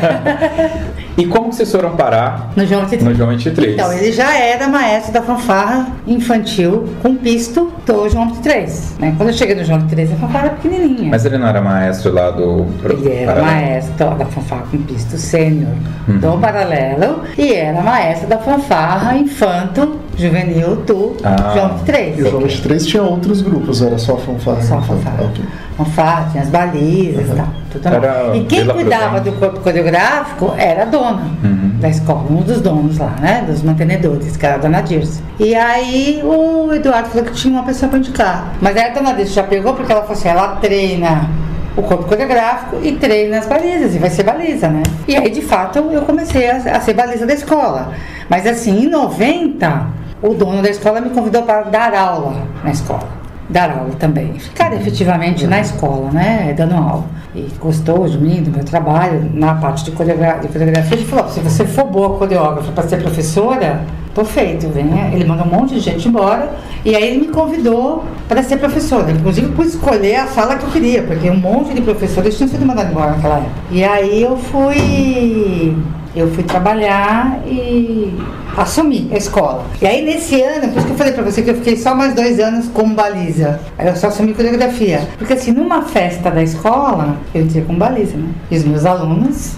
E 1.19 1.25
como 1.27 1.49
que 1.49 1.55
vocês 1.55 1.71
foram 1.71 1.91
parar 1.97 2.51
No 2.55 2.65
João 2.65 2.81
23. 2.81 3.03
no 3.09 3.15
João 3.15 3.29
23? 3.29 3.73
Então, 3.73 3.91
ele 3.91 4.11
já 4.11 4.37
era 4.37 4.67
maestro 4.67 5.11
da 5.11 5.21
fanfarra 5.21 5.87
infantil 6.07 6.87
com 7.01 7.15
pisto 7.15 7.71
do 7.85 8.07
João 8.09 8.29
23. 8.29 8.93
Né? 8.99 9.13
Quando 9.17 9.29
eu 9.29 9.33
cheguei 9.35 9.55
no 9.55 9.63
João 9.65 9.79
23, 9.79 10.13
a 10.13 10.15
fanfarra 10.15 10.45
era 10.47 10.55
pequenininha. 10.55 11.09
Mas 11.09 11.25
ele 11.25 11.37
não 11.37 11.47
era 11.47 11.61
maestro 11.61 12.13
lá 12.13 12.31
do... 12.31 12.65
Ele 12.83 13.11
era 13.11 13.33
Paralelo? 13.33 13.45
maestro 13.61 14.09
da 14.15 14.25
fanfarra 14.25 14.63
com 14.71 14.77
pisto 14.83 15.17
sênior 15.17 15.73
Uhum. 16.07 16.17
do 16.19 16.37
Paralelo 16.39 17.23
e 17.37 17.53
era 17.53 17.81
maestro 17.81 18.27
da 18.27 18.37
fanfarra 18.39 19.15
infanto 19.15 19.99
juvenil 20.19 20.75
do 20.77 21.15
Ah. 21.23 21.51
João 21.55 21.69
23. 21.77 22.17
E 22.19 22.21
o 22.23 22.29
João 22.29 22.41
23 22.43 22.85
tinha 22.85 23.03
outros 23.03 23.41
grupos, 23.41 23.81
era 23.81 23.97
só 23.97 24.13
a 24.13 24.17
fanfarra. 24.17 24.61
Só 24.61 24.77
a 24.77 24.81
fanfarra. 24.81 25.31
Fanfarra, 25.77 26.29
tinha 26.31 26.43
as 26.43 26.49
balizas 26.49 27.29
e 27.29 27.35
tal. 27.35 27.47
Tudo 27.71 27.87
Era. 27.87 28.35
E 28.35 28.43
quem 28.45 28.61
Vila 28.61 28.73
cuidava 28.73 29.21
Prudente. 29.21 29.29
do 29.29 29.39
corpo 29.39 29.59
coreográfico 29.61 30.53
era 30.57 30.81
a 30.81 30.85
dona 30.85 31.21
Uhum. 31.43 31.71
da 31.79 31.87
escola, 31.89 32.25
um 32.29 32.41
dos 32.41 32.59
donos 32.61 32.97
lá, 32.97 33.13
né? 33.21 33.43
Dos 33.47 33.61
mantenedores, 33.61 34.35
que 34.35 34.45
era 34.45 34.55
a 34.55 34.57
dona 34.57 34.81
Dirce. 34.81 35.21
E 35.39 35.55
aí 35.55 36.19
o 36.23 36.73
Eduardo 36.73 37.09
falou 37.09 37.25
que 37.25 37.33
tinha 37.33 37.53
uma 37.53 37.63
pessoa 37.63 37.87
para 37.89 37.99
indicar. 37.99 38.53
Mas 38.59 38.75
aí 38.75 38.85
a 38.85 38.89
dona 38.93 39.13
Dirce 39.13 39.33
já 39.33 39.43
pegou 39.43 39.73
porque 39.73 39.91
ela 39.91 40.01
falou 40.01 40.17
assim: 40.17 40.27
ela 40.29 40.55
treina 40.55 41.29
o 41.77 41.83
corpo 41.83 42.03
coreográfico 42.05 42.77
e 42.83 42.93
treina 42.93 43.37
as 43.37 43.45
balizas, 43.45 43.95
e 43.95 43.99
vai 43.99 44.09
ser 44.09 44.23
baliza, 44.23 44.67
né? 44.67 44.81
E 45.07 45.15
aí, 45.15 45.29
de 45.29 45.41
fato, 45.41 45.77
eu 45.79 46.01
comecei 46.01 46.49
a, 46.49 46.57
a 46.57 46.81
ser 46.81 46.93
baliza 46.93 47.25
da 47.25 47.33
escola. 47.33 47.93
Mas 48.27 48.45
assim, 48.47 48.83
em 48.85 48.89
90, 48.89 49.85
o 50.21 50.33
dono 50.33 50.61
da 50.61 50.69
escola 50.69 51.01
me 51.01 51.09
convidou 51.09 51.43
para 51.43 51.63
dar 51.63 51.93
aula 51.93 52.35
na 52.63 52.71
escola 52.71 53.19
dar 53.49 53.71
aula 53.71 53.91
também. 53.97 54.33
Ficar 54.37 54.73
efetivamente 54.73 55.47
na 55.47 55.59
escola, 55.59 56.11
né? 56.11 56.53
Dando 56.55 56.75
aula. 56.75 57.05
E 57.35 57.47
gostou 57.59 58.07
de 58.07 58.17
mim, 58.17 58.43
do 58.43 58.51
meu 58.51 58.63
trabalho, 58.63 59.29
na 59.33 59.55
parte 59.55 59.83
de, 59.85 59.91
coreogra 59.91 60.39
de 60.39 60.47
coreografia. 60.47 60.97
Ele 60.97 61.05
falou: 61.05 61.29
se 61.29 61.39
você 61.39 61.65
for 61.65 61.85
boa 61.85 62.17
coreógrafa 62.17 62.71
para 62.71 62.87
ser 62.87 63.01
professora, 63.01 63.81
tô 64.13 64.23
feito, 64.23 64.67
venha. 64.69 65.09
Ele 65.13 65.25
mandou 65.25 65.45
um 65.45 65.49
monte 65.49 65.73
de 65.73 65.79
gente 65.79 66.07
embora. 66.07 66.51
E 66.85 66.95
aí 66.95 67.03
ele 67.03 67.27
me 67.27 67.33
convidou 67.33 68.03
para 68.27 68.43
ser 68.43 68.57
professora. 68.57 69.11
Inclusive, 69.11 69.51
por 69.53 69.65
escolher 69.65 70.17
a 70.17 70.27
sala 70.27 70.55
que 70.55 70.63
eu 70.63 70.69
queria, 70.69 71.03
porque 71.03 71.29
um 71.29 71.37
monte 71.37 71.73
de 71.73 71.81
professores 71.81 72.37
tinham 72.37 72.49
sido 72.49 72.65
mandados 72.65 72.91
embora 72.91 73.11
naquela 73.11 73.37
época. 73.37 73.51
E 73.71 73.83
aí 73.83 74.23
eu 74.23 74.37
fui. 74.37 75.75
Eu 76.15 76.29
fui 76.31 76.43
trabalhar 76.43 77.39
e 77.45 78.17
assumi 78.57 79.07
a 79.11 79.17
escola. 79.17 79.63
E 79.81 79.85
aí 79.85 80.03
nesse 80.03 80.41
ano, 80.41 80.69
por 80.69 80.77
isso 80.77 80.87
que 80.87 80.91
eu 80.93 80.97
falei 80.97 81.13
pra 81.13 81.23
você 81.23 81.41
que 81.41 81.51
eu 81.51 81.55
fiquei 81.55 81.77
só 81.77 81.93
mais 81.93 82.15
dois 82.15 82.39
anos 82.39 82.67
como 82.69 82.95
baliza. 82.95 83.59
Aí 83.77 83.87
eu 83.87 83.95
só 83.95 84.07
assumi 84.07 84.33
coreografia. 84.33 85.07
Porque 85.17 85.33
assim, 85.33 85.51
numa 85.51 85.83
festa 85.83 86.31
da 86.31 86.41
escola, 86.41 87.15
eu 87.33 87.47
tinha 87.47 87.63
como 87.63 87.77
baliza, 87.77 88.17
né? 88.17 88.29
E 88.49 88.57
os 88.57 88.63
meus 88.63 88.85
alunos 88.85 89.55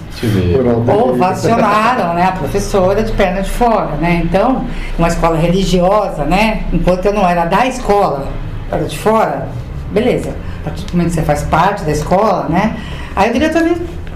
ovacionaram, 1.10 2.14
né? 2.14 2.26
A 2.26 2.32
professora 2.34 3.02
de 3.02 3.14
perna 3.14 3.42
de 3.42 3.50
fora, 3.50 3.96
né? 3.96 4.22
Então, 4.24 4.66
uma 5.00 5.08
escola 5.08 5.38
religiosa, 5.38 6.26
né? 6.26 6.66
Enquanto 6.74 7.06
eu 7.06 7.14
não 7.14 7.28
era 7.28 7.46
da 7.46 7.66
escola, 7.66 8.28
era 8.70 8.84
de 8.84 8.98
fora, 8.98 9.48
beleza. 9.92 10.36
A 10.62 10.66
partir 10.66 10.86
do 10.86 10.92
momento 10.92 11.10
que 11.10 11.16
você 11.16 11.24
faz 11.24 11.44
parte 11.44 11.84
da 11.84 11.92
escola, 11.92 12.48
né? 12.50 12.76
Aí 13.16 13.30
o 13.30 13.34
diretor 13.34 13.64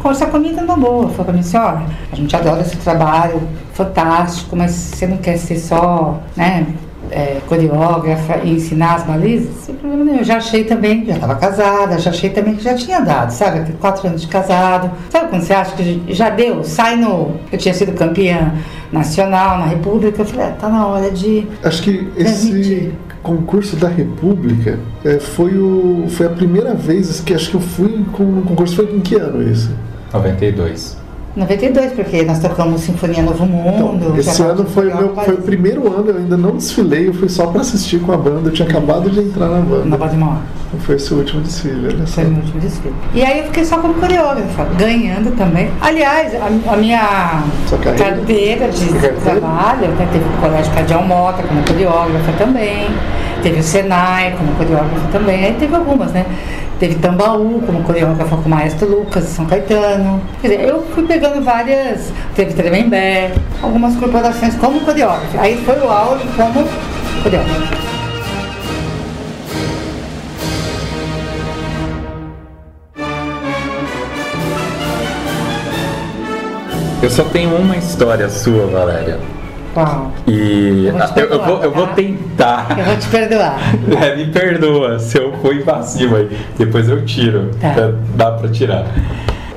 veio 0.06 0.16
conversar 0.16 0.28
comigo 0.28 0.62
numa 0.62 0.78
boa. 0.78 1.10
Falou 1.10 1.26
pra 1.26 1.34
mim 1.34 1.40
assim, 1.40 1.58
olha, 1.58 1.86
a 2.12 2.16
gente 2.16 2.36
adora 2.36 2.62
esse 2.62 2.78
trabalho, 2.78 3.42
fantástico, 3.74 4.56
mas 4.56 4.72
você 4.72 5.08
não 5.08 5.18
quer 5.18 5.38
ser 5.38 5.58
só, 5.58 6.20
né? 6.36 6.68
é, 7.12 7.40
coreógrafa 7.48 8.40
e 8.44 8.54
ensinar 8.54 8.96
as 8.96 9.04
balizas, 9.04 9.56
sem 9.58 9.76
problema 9.76 10.04
nenhum. 10.04 10.18
Eu 10.20 10.24
já 10.24 10.38
achei 10.38 10.64
também, 10.64 11.06
já 11.06 11.16
estava 11.16 11.36
casada, 11.36 12.00
já 12.00 12.10
achei 12.10 12.30
também 12.30 12.56
que 12.56 12.64
já 12.64 12.74
tinha 12.74 13.00
dado, 13.00 13.32
sabe? 13.32 13.74
Quatro 13.74 14.08
anos 14.08 14.22
de 14.22 14.28
casado. 14.28 14.92
Sabe 15.10 15.30
quando 15.30 15.44
você 15.44 15.54
acha 15.54 15.76
que 15.76 16.04
já 16.10 16.30
deu? 16.30 16.64
Sai 16.64 16.96
no. 16.96 17.36
Eu 17.52 17.58
tinha 17.58 17.74
sido 17.74 17.94
campeã 17.94 18.54
nacional 18.92 19.60
na 19.60 19.66
República. 19.66 20.22
Eu 20.22 20.26
falei, 20.26 20.48
ah, 20.48 20.56
tá 20.60 20.70
na 20.70 20.88
hora 20.88 21.12
de. 21.12 21.48
Acho 21.64 21.84
que 21.84 22.10
esse 22.18 22.92
concurso 23.22 23.76
da 23.76 23.88
República 23.88 24.80
é, 25.04 25.20
foi, 25.20 25.58
o, 25.58 26.06
foi 26.10 26.28
a 26.28 26.30
primeira 26.30 26.76
vez 26.76 27.20
que 27.20 27.34
acho 27.34 27.50
que 27.50 27.56
eu 27.56 27.62
fui 27.62 28.04
com 28.12 28.24
um 28.24 28.42
concurso. 28.42 28.76
Foi 28.76 28.86
em 28.94 29.00
que 29.00 29.16
ano 29.16 29.42
isso? 29.48 29.72
92. 30.16 31.06
92, 31.36 31.92
porque 31.92 32.24
nós 32.24 32.40
tocamos 32.40 32.82
Sinfonia 32.82 33.22
Novo 33.22 33.46
Mundo. 33.46 33.96
Então, 33.96 34.18
esse 34.18 34.42
ano 34.42 34.64
foi, 34.66 34.90
o 34.90 34.96
meu, 34.96 35.16
foi 35.16 35.34
o 35.34 35.42
primeiro 35.42 35.94
ano, 35.94 36.10
eu 36.10 36.18
ainda 36.18 36.38
não 36.38 36.56
desfilei, 36.56 37.10
eu 37.10 37.14
fui 37.14 37.28
só 37.28 37.48
pra 37.48 37.60
assistir 37.60 38.00
com 38.00 38.14
a 38.14 38.18
banda, 38.18 38.48
eu 38.48 38.54
tinha 38.54 38.68
acabado 38.68 39.10
de 39.10 39.20
entrar 39.20 39.50
na 39.50 39.60
Na 39.60 39.62
banda. 39.62 39.98
Bode 39.98 40.16
Maior. 40.16 40.40
Foi 40.80 40.96
esse 40.96 41.14
o 41.14 41.18
último 41.18 41.42
desfile, 41.42 41.88
olha 41.88 42.08
só. 42.08 42.22
Foi 42.22 42.24
meu 42.26 42.40
último 42.40 42.60
desfile. 42.62 42.94
E 43.14 43.22
aí 43.22 43.40
eu 43.40 43.46
fiquei 43.46 43.66
só 43.66 43.78
como 43.80 43.94
coreógrafa, 43.96 44.66
ganhando 44.78 45.36
também. 45.36 45.70
Aliás, 45.82 46.34
a, 46.36 46.74
a 46.74 46.78
minha 46.78 47.44
carteira 47.70 48.70
de 48.70 48.86
Carteira? 48.88 49.16
trabalho, 49.22 49.88
né, 49.90 50.08
teve 50.12 50.24
o 50.24 50.42
Colégio 50.42 50.74
Cardeal 50.74 51.04
Mota 51.04 51.44
como 51.44 51.62
coreógrafa 51.64 52.32
também, 52.38 52.88
teve 53.44 53.60
o 53.60 53.64
Senai 53.64 54.36
como 54.38 54.54
coreógrafa 54.54 55.08
também, 55.12 55.46
aí 55.46 55.54
teve 55.54 55.76
algumas, 55.76 56.12
né? 56.14 56.26
Teve 56.80 56.96
Tambaú 56.96 57.62
como 57.66 57.84
coreógrafa 57.84 58.36
com 58.36 58.44
o 58.44 58.50
maestro 58.50 58.90
Lucas 58.90 59.24
São 59.26 59.46
Caetano. 59.46 60.22
Quer 60.42 60.50
dizer, 60.50 60.68
eu 60.68 60.84
fui 60.94 61.04
pegando 61.04 61.42
várias, 61.42 62.12
teve 62.36 62.54
Tremembé, 62.54 63.34
algumas 63.62 63.96
corporações 63.96 64.56
como 64.56 64.82
coreógrafa. 64.82 65.40
Aí 65.40 65.58
foi 65.64 65.80
o 65.80 65.90
auge 65.90 66.28
como 66.36 66.68
coreógrafa. 67.24 67.86
Eu 77.02 77.10
só 77.10 77.24
tenho 77.26 77.56
uma 77.56 77.78
história 77.78 78.28
sua, 78.30 78.66
Valéria. 78.66 79.35
Uau. 79.76 80.12
E 80.28 80.86
Eu 80.88 80.94
vou 80.98 81.08
te 81.08 81.20
eu, 81.20 81.46
vou, 81.46 81.64
eu 81.64 81.72
vou 81.72 81.88
perdoar, 81.88 82.26
tá? 82.38 82.66
tentar. 82.66 82.80
Eu 82.80 82.86
vou 82.86 82.96
te 82.98 83.08
perdoar. 83.10 83.58
É, 84.02 84.16
me 84.16 84.26
perdoa 84.28 85.00
se 85.00 85.18
eu 85.18 85.34
fui 85.42 85.62
passivo 85.64 86.16
aí. 86.16 86.38
Depois 86.58 86.88
eu 86.90 87.04
tiro. 87.06 87.52
Tá. 87.60 87.70
Dá- 87.74 87.92
Dá 88.16 88.32
pra 88.32 88.50
tirar. 88.50 88.86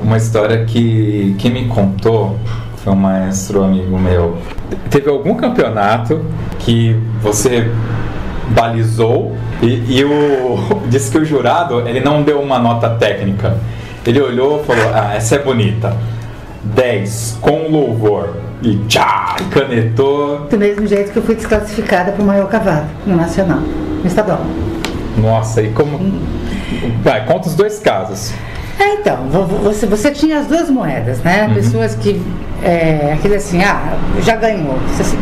Uma 0.01 0.17
história 0.17 0.65
que 0.65 1.35
quem 1.39 1.51
me 1.53 1.67
contou 1.67 2.39
foi 2.79 2.93
um 2.93 2.97
maestro 2.97 3.63
amigo 3.63 3.99
meu. 3.99 4.39
Teve 4.91 5.09
algum 5.11 5.35
campeonato 5.35 6.25
que 6.59 6.97
você 7.23 7.71
balizou 8.51 9.37
e, 9.63 9.99
e 9.99 10.05
o 10.05 10.59
disse 10.89 11.11
que 11.11 11.19
o 11.19 11.25
jurado 11.25 11.87
ele 11.87 12.01
não 12.01 12.23
deu 12.23 12.41
uma 12.41 12.59
nota 12.59 12.91
técnica. 12.91 13.57
Ele 14.07 14.21
olhou 14.21 14.63
e 14.63 14.65
falou: 14.67 14.91
Ah, 14.95 15.15
essa 15.15 15.35
é 15.37 15.39
bonita. 15.39 15.97
10 16.65 17.39
com 17.41 17.69
louvor. 17.69 18.37
E 18.63 18.77
tchá, 18.89 19.37
canetou. 19.53 20.47
Do 20.51 20.59
mesmo 20.59 20.87
jeito 20.87 21.13
que 21.13 21.19
eu 21.19 21.23
fui 21.23 21.35
desclassificada 21.35 22.13
para 22.13 22.23
o 22.23 22.27
maior 22.27 22.49
cavalo 22.49 22.87
no 23.07 23.17
Nacional, 23.17 23.61
no 23.61 24.07
estadual. 24.07 24.41
Nossa, 25.17 25.63
e 25.63 25.71
como. 25.73 25.99
Vai, 27.03 27.25
conta 27.25 27.49
os 27.49 27.55
dois 27.55 27.79
casos. 27.79 28.33
É, 28.79 28.95
então, 28.95 29.17
vo- 29.31 29.45
vo- 29.45 29.59
você, 29.59 29.87
você 29.87 30.11
tinha 30.11 30.39
as 30.41 30.47
duas 30.47 30.71
moedas, 30.71 31.21
né? 31.23 31.51
Pessoas 31.55 31.95
que. 31.95 32.21
É, 32.63 33.13
aquele 33.15 33.37
assim, 33.37 33.63
ah, 33.63 33.97
já 34.23 34.37
ganhou. 34.37 34.77
Isso 34.93 35.03
assim. 35.03 35.19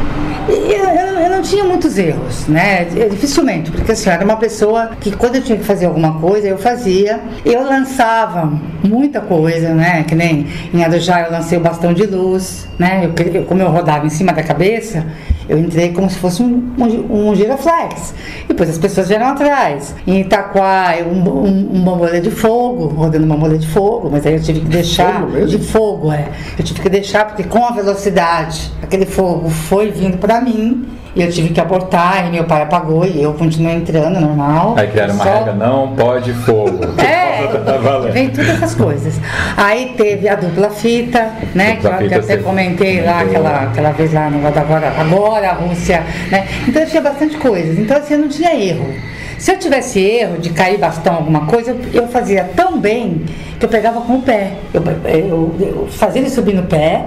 Eu, 0.48 0.84
eu- 1.20 1.30
não 1.30 1.42
tinha 1.42 1.64
muitos 1.64 1.98
erros, 1.98 2.46
né? 2.48 2.82
É, 2.96 3.08
Dificilmente, 3.08 3.70
porque 3.70 3.92
assim, 3.92 4.08
eu 4.08 4.14
era 4.14 4.24
uma 4.24 4.36
pessoa 4.36 4.90
que 5.00 5.10
quando 5.14 5.36
eu 5.36 5.42
tinha 5.42 5.58
que 5.58 5.64
fazer 5.64 5.86
alguma 5.86 6.18
coisa, 6.18 6.48
eu 6.48 6.56
fazia. 6.56 7.20
Eu 7.44 7.62
lançava 7.64 8.52
muita 8.82 9.20
coisa, 9.20 9.74
né? 9.74 10.04
Que 10.04 10.14
nem 10.14 10.46
em 10.72 10.82
Arujá 10.84 11.22
eu 11.22 11.32
lancei 11.32 11.58
o 11.58 11.60
bastão 11.60 11.92
de 11.92 12.06
luz, 12.06 12.66
né? 12.78 13.10
Eu- 13.34 13.44
como 13.44 13.60
eu 13.60 13.68
rodava 13.70 14.06
em 14.06 14.10
cima 14.10 14.32
da 14.32 14.42
cabeça, 14.42 15.04
eu 15.48 15.58
entrei 15.58 15.92
como 15.92 16.08
se 16.10 16.18
fosse 16.18 16.42
um, 16.42 16.72
um, 16.78 17.28
um 17.30 17.34
giraflex. 17.34 18.14
E 18.44 18.48
depois 18.48 18.68
as 18.70 18.78
pessoas 18.78 19.08
vieram 19.08 19.26
atrás. 19.28 19.94
Em 20.06 20.20
Itaquá, 20.20 20.94
um, 21.06 21.28
um, 21.28 21.70
um 21.76 21.84
bambolê 21.84 22.20
de 22.20 22.30
fogo, 22.30 22.86
rodando 22.86 23.24
um 23.24 23.28
bambolê 23.28 23.58
de 23.58 23.66
fogo, 23.68 24.08
mas 24.10 24.26
aí 24.26 24.34
eu 24.34 24.40
tive 24.42 24.60
que 24.60 24.66
deixar 24.68 25.20
fogo 25.20 25.32
mesmo? 25.32 25.58
de 25.58 25.58
fogo, 25.64 26.12
é. 26.12 26.28
Eu 26.58 26.64
tive 26.64 26.80
que 26.80 26.88
deixar 26.88 27.24
porque 27.26 27.44
com 27.44 27.64
a 27.64 27.70
velocidade, 27.72 28.70
aquele 28.82 29.06
fogo 29.06 29.48
foi 29.50 29.90
vindo 29.90 30.18
para 30.18 30.40
mim. 30.40 30.86
E 31.14 31.22
eu 31.22 31.30
tive 31.32 31.48
que 31.48 31.58
abortar, 31.58 32.26
e 32.26 32.30
meu 32.30 32.44
pai 32.44 32.60
apagou, 32.60 33.06
e 33.06 33.22
eu 33.22 33.32
continuei 33.32 33.74
entrando 33.76 34.20
normal. 34.20 34.74
Aí 34.76 34.86
criaram 34.86 35.14
uma 35.14 35.24
Só- 35.24 35.30
regra: 35.32 35.54
não 35.54 35.94
pode 35.96 36.30
fogo. 36.34 36.78
é, 37.02 37.25
Tá 37.64 37.76
valendo. 37.76 38.12
vem 38.12 38.30
todas 38.30 38.50
essas 38.50 38.74
coisas. 38.74 39.20
Aí 39.56 39.94
teve 39.96 40.28
a 40.28 40.34
dupla 40.34 40.70
fita, 40.70 41.32
né? 41.54 41.74
Dupla 41.76 41.98
que 41.98 42.04
eu 42.04 42.08
fita 42.08 42.18
até 42.18 42.36
comentei 42.38 43.02
lá 43.02 43.20
aquela, 43.20 43.62
aquela 43.64 43.90
vez 43.92 44.12
lá 44.12 44.30
no 44.30 44.46
agora, 44.46 44.92
agora 44.96 45.50
a 45.50 45.52
Rússia, 45.52 46.04
né? 46.30 46.46
Então 46.66 46.84
tinha 46.86 47.02
bastante 47.02 47.36
coisas. 47.36 47.78
Então 47.78 47.96
assim, 47.96 48.14
eu 48.14 48.20
não 48.20 48.28
tinha 48.28 48.54
erro. 48.54 48.94
Se 49.38 49.52
eu 49.52 49.58
tivesse 49.58 50.00
erro 50.00 50.38
de 50.38 50.50
cair 50.50 50.78
bastão 50.78 51.14
alguma 51.16 51.46
coisa, 51.46 51.70
eu, 51.92 52.02
eu 52.02 52.08
fazia 52.08 52.50
tão 52.56 52.78
bem 52.78 53.22
que 53.58 53.64
eu 53.64 53.68
pegava 53.68 54.00
com 54.00 54.14
o 54.16 54.22
pé. 54.22 54.52
Eu, 54.72 54.82
eu- 55.10 55.54
eu 55.60 55.88
fazia 55.90 56.20
ele 56.20 56.30
subir 56.30 56.54
no 56.54 56.64
pé, 56.64 57.04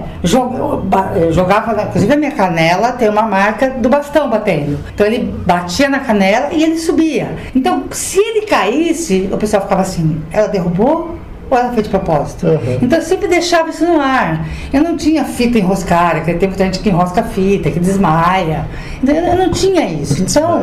jogava, 1.31 1.73
na- 1.73 1.84
inclusive 1.84 2.14
a 2.14 2.18
minha 2.18 2.31
canela 2.31 2.91
tem 2.93 3.10
uma 3.10 3.23
marca 3.23 3.69
do 3.72 3.89
bastão 3.89 4.30
batendo. 4.30 4.77
Então 4.93 5.06
ele 5.06 5.34
batia 5.45 5.89
na 5.89 5.99
canela 5.99 6.49
e 6.51 6.64
ele 6.64 6.77
subia. 6.77 7.30
Então, 7.56 7.84
se 7.91 8.19
ele 8.19 8.45
caísse, 8.45 9.30
o 9.31 9.38
pessoal 9.38 9.64
ficava 9.64 9.81
assim, 9.81 10.22
ela 10.31 10.47
derrubou? 10.47 11.15
Ou 11.51 11.57
ela 11.57 11.72
fez 11.72 11.84
de 11.85 11.89
propósito? 11.89 12.45
Uhum. 12.45 12.77
Então 12.80 12.99
eu 12.99 13.03
sempre 13.06 13.27
deixava 13.27 13.69
isso 13.72 13.84
no 13.84 13.99
ar. 13.99 14.45
Eu 14.72 14.84
não 14.84 14.95
tinha 14.95 15.23
fita 15.26 15.57
enroscada, 15.57 16.19
que 16.22 16.31
tem 16.35 16.47
muita 16.47 16.64
gente 16.65 16.77
que 16.80 16.89
enrosca 16.89 17.23
fita, 17.23 17.72
que 17.72 17.80
desmaia. 17.80 18.65
Então 19.01 19.15
eu 19.15 19.35
não 19.35 19.49
tinha 19.51 19.84
isso. 19.88 20.22
Então. 20.22 20.61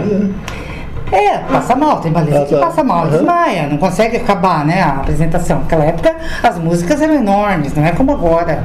É, 1.13 1.39
passa 1.39 1.77
mal, 1.77 2.01
tem 2.01 2.11
baliza 2.13 2.43
Ah, 2.43 2.45
que 2.47 2.55
tá. 2.55 2.61
passa 2.61 2.83
mal, 2.83 3.05
Uhum. 3.05 3.11
desmaia, 3.11 3.69
não 3.69 3.77
consegue 3.79 4.17
acabar, 4.17 4.65
né, 4.65 4.83
a 4.83 4.89
apresentação. 4.97 5.61
Naquela 5.61 5.85
época 5.85 6.15
as 6.43 6.59
músicas 6.59 7.01
eram 7.01 7.15
enormes, 7.15 7.75
não 7.75 7.85
é 7.85 7.93
como 7.93 8.13
agora, 8.13 8.63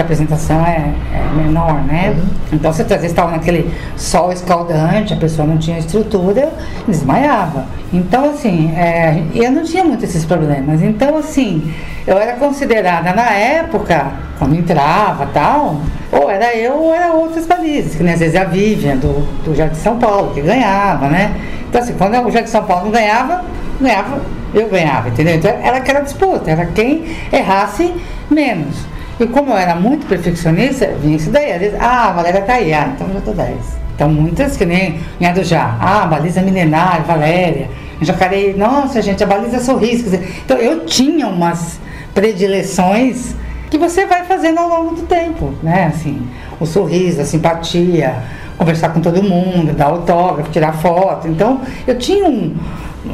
a 0.00 0.04
apresentação 0.04 0.64
é, 0.64 0.92
é 1.12 1.34
menor, 1.34 1.82
né? 1.84 2.16
Então 2.52 2.72
você 2.72 2.82
às 2.82 2.88
vezes 2.88 3.06
estava 3.10 3.30
naquele 3.32 3.72
sol 3.96 4.32
escaldante, 4.32 5.12
a 5.12 5.16
pessoa 5.16 5.46
não 5.46 5.58
tinha 5.58 5.78
estrutura, 5.78 6.50
desmaiava. 6.86 7.66
Então 7.92 8.30
assim, 8.30 8.72
é, 8.74 9.22
eu 9.34 9.50
não 9.52 9.62
tinha 9.62 9.84
muito 9.84 10.04
esses 10.04 10.24
problemas. 10.24 10.82
Então 10.82 11.16
assim, 11.16 11.72
eu 12.06 12.18
era 12.18 12.32
considerada 12.34 13.12
na 13.12 13.30
época, 13.30 14.12
quando 14.38 14.54
entrava 14.54 15.26
tal, 15.32 15.80
ou 16.10 16.30
era 16.30 16.56
eu 16.56 16.74
ou 16.74 16.94
era 16.94 17.12
outras 17.12 17.46
balizas, 17.46 17.94
que 17.94 18.02
nem 18.02 18.14
às 18.14 18.20
vezes 18.20 18.36
a 18.36 18.44
Vivian 18.44 18.96
do, 18.96 19.26
do 19.44 19.54
Jardim 19.54 19.76
São 19.76 19.98
Paulo, 19.98 20.32
que 20.34 20.40
ganhava, 20.40 21.08
né? 21.08 21.34
Então 21.68 21.80
assim, 21.80 21.94
quando 21.94 22.18
o 22.26 22.30
Jardim 22.30 22.48
São 22.48 22.64
Paulo 22.64 22.86
não 22.86 22.92
ganhava, 22.92 23.44
ganhava, 23.80 24.20
eu 24.52 24.68
ganhava, 24.68 25.08
entendeu? 25.08 25.36
Então 25.36 25.50
era 25.50 25.76
aquela 25.76 26.00
disputa, 26.00 26.50
era 26.50 26.66
quem 26.66 27.04
errasse 27.32 27.94
menos. 28.30 28.76
E 29.20 29.26
como 29.26 29.52
eu 29.52 29.56
era 29.58 29.74
muito 29.74 30.06
perfeccionista, 30.06 30.86
vinha 31.00 31.16
isso 31.16 31.30
daí. 31.30 31.52
Às 31.52 31.60
vezes, 31.60 31.78
ah, 31.78 32.08
a 32.08 32.12
Valéria 32.12 32.40
tá 32.40 32.54
aí, 32.54 32.72
ah, 32.72 32.90
então 32.94 33.06
já 33.12 33.20
tô 33.20 33.32
10. 33.32 33.56
Então 33.94 34.08
muitas 34.08 34.56
que 34.56 34.64
nem 34.64 34.98
em 35.20 35.32
do 35.34 35.44
já, 35.44 35.76
ah, 35.78 36.06
baliza 36.06 36.40
milenar, 36.40 37.04
Valéria. 37.04 37.68
Em 38.00 38.04
Jacareí, 38.04 38.54
nossa 38.56 39.02
gente, 39.02 39.22
a 39.22 39.26
baliza 39.26 39.60
sorriso. 39.60 40.04
Quer 40.04 40.16
dizer, 40.16 40.40
Então 40.42 40.56
eu 40.56 40.86
tinha 40.86 41.28
umas 41.28 41.78
predileções 42.14 43.34
que 43.70 43.76
você 43.76 44.06
vai 44.06 44.24
fazendo 44.24 44.58
ao 44.58 44.68
longo 44.68 44.94
do 44.96 45.02
tempo, 45.02 45.52
né? 45.62 45.92
Assim, 45.94 46.26
o 46.58 46.64
sorriso, 46.64 47.20
a 47.20 47.24
simpatia, 47.26 48.22
conversar 48.56 48.88
com 48.90 49.00
todo 49.00 49.22
mundo, 49.22 49.74
dar 49.74 49.86
autógrafo, 49.86 50.50
tirar 50.50 50.72
foto. 50.72 51.28
Então 51.28 51.60
eu 51.86 51.98
tinha 51.98 52.26
um. 52.26 52.56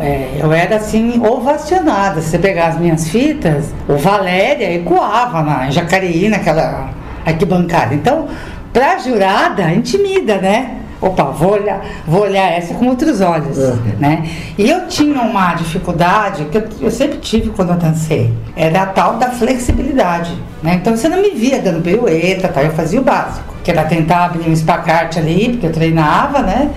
É, 0.01 0.39
eu 0.41 0.53
era 0.53 0.77
assim, 0.77 1.21
ovacionada. 1.25 2.21
Se 2.21 2.31
você 2.31 2.39
pegar 2.39 2.69
as 2.69 2.79
minhas 2.79 3.09
fitas, 3.09 3.73
o 3.89 3.97
Valéria 3.97 4.73
ecoava 4.75 5.43
na 5.43 5.71
Jacareí, 5.71 6.29
naquela 6.29 6.91
arquibancada. 7.25 7.95
Então, 7.95 8.27
pra 8.73 8.99
jurada, 8.99 9.71
intimida, 9.73 10.37
né? 10.39 10.79
Opa, 11.01 11.25
vou 11.25 11.53
olhar, 11.53 11.85
vou 12.07 12.23
olhar 12.23 12.51
essa 12.53 12.73
com 12.73 12.87
outros 12.87 13.21
olhos, 13.21 13.59
Uhum. 13.59 13.79
né? 13.99 14.27
E 14.57 14.69
eu 14.71 14.87
tinha 14.89 15.21
uma 15.21 15.53
dificuldade 15.55 16.47
que 16.47 16.57
eu, 16.57 16.65
eu 16.81 16.91
sempre 16.91 17.19
tive 17.19 17.51
quando 17.51 17.71
eu 17.71 17.77
dancei, 17.77 18.33
era 18.57 18.83
a 18.83 18.87
tal 18.87 19.17
da 19.17 19.29
flexibilidade, 19.29 20.33
né? 20.63 20.75
Então 20.81 20.97
você 20.97 21.07
não 21.07 21.21
me 21.21 21.31
via 21.33 21.61
dando 21.61 21.83
pirueta, 21.83 22.49
tá? 22.49 22.63
Eu 22.63 22.71
fazia 22.73 22.99
o 22.99 23.05
básico, 23.05 23.55
que 23.63 23.71
era 23.71 23.85
tentar 23.85 24.25
abrir 24.25 24.49
um 24.49 24.53
espacate 24.53 25.19
ali, 25.19 25.51
porque 25.51 25.67
eu 25.67 25.73
treinava, 25.73 26.41
né? 26.41 26.71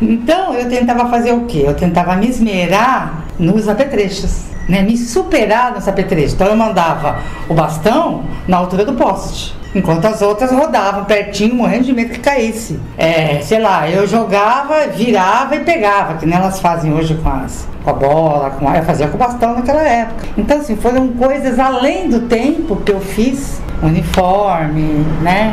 Então 0.00 0.54
eu 0.54 0.68
tentava 0.68 1.08
fazer 1.08 1.32
o 1.32 1.46
quê? 1.46 1.64
Eu 1.66 1.74
tentava 1.74 2.16
me 2.16 2.28
esmerar 2.28 3.24
nos 3.38 3.68
apetrechos, 3.68 4.44
né? 4.68 4.82
Me 4.82 4.96
superar 4.96 5.72
nos 5.72 5.86
apetrechos. 5.86 6.34
Então 6.34 6.46
eu 6.48 6.56
mandava 6.56 7.18
o 7.48 7.54
bastão 7.54 8.24
na 8.46 8.56
altura 8.56 8.84
do 8.84 8.94
poste. 8.94 9.54
Enquanto 9.74 10.04
as 10.04 10.22
outras 10.22 10.52
rodavam 10.52 11.04
pertinho, 11.04 11.56
morrendo 11.56 11.84
de 11.84 11.92
medo 11.92 12.10
que 12.10 12.20
caísse. 12.20 12.78
É, 12.96 13.40
sei 13.40 13.58
lá, 13.58 13.90
eu 13.90 14.06
jogava, 14.06 14.86
virava 14.86 15.56
e 15.56 15.60
pegava, 15.60 16.14
que 16.14 16.24
nem 16.24 16.38
elas 16.38 16.60
fazem 16.60 16.92
hoje 16.92 17.14
com, 17.16 17.28
as, 17.28 17.66
com 17.82 17.90
a 17.90 17.92
bola, 17.92 18.50
com 18.50 18.68
a, 18.68 18.76
eu 18.76 18.84
fazia 18.84 19.08
com 19.08 19.16
o 19.16 19.18
bastão 19.18 19.54
naquela 19.54 19.82
época. 19.82 20.28
Então, 20.38 20.58
assim, 20.58 20.76
foram 20.76 21.08
coisas 21.08 21.58
além 21.58 22.08
do 22.08 22.20
tempo 22.20 22.76
que 22.76 22.92
eu 22.92 23.00
fiz, 23.00 23.60
uniforme, 23.82 25.04
né? 25.20 25.52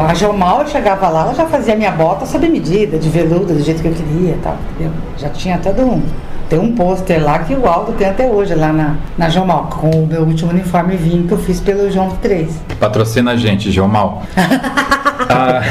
A 0.00 0.14
Jomal 0.14 0.62
eu 0.62 0.68
chegava 0.68 1.08
lá, 1.08 1.22
ela 1.22 1.34
já 1.34 1.46
fazia 1.46 1.76
minha 1.76 1.90
bota 1.90 2.26
sob 2.26 2.48
medida, 2.48 2.98
de 2.98 3.08
veludo, 3.08 3.54
do 3.54 3.62
jeito 3.62 3.82
que 3.82 3.88
eu 3.88 3.92
queria 3.92 4.32
e 4.32 4.38
tal, 4.42 4.56
entendeu? 4.74 4.92
Já 5.16 5.28
tinha 5.28 5.58
todo 5.58 5.82
um. 5.82 6.02
Tem 6.48 6.58
um 6.58 6.74
pôster 6.74 7.22
lá 7.22 7.38
que 7.38 7.54
o 7.54 7.66
Aldo 7.66 7.92
tem 7.92 8.06
até 8.06 8.26
hoje, 8.26 8.54
lá 8.54 8.72
na, 8.72 8.96
na 9.16 9.30
Jomal, 9.30 9.68
com 9.70 9.88
o 9.88 10.06
meu 10.06 10.22
último 10.22 10.50
uniforme 10.50 10.96
vinho 10.96 11.26
que 11.26 11.32
eu 11.32 11.38
fiz 11.38 11.60
pelo 11.60 11.90
João 11.90 12.10
3. 12.20 12.60
Patrocina 12.78 13.30
a 13.32 13.36
gente, 13.36 13.70
Geomal. 13.70 14.22
Ah, 15.28 15.62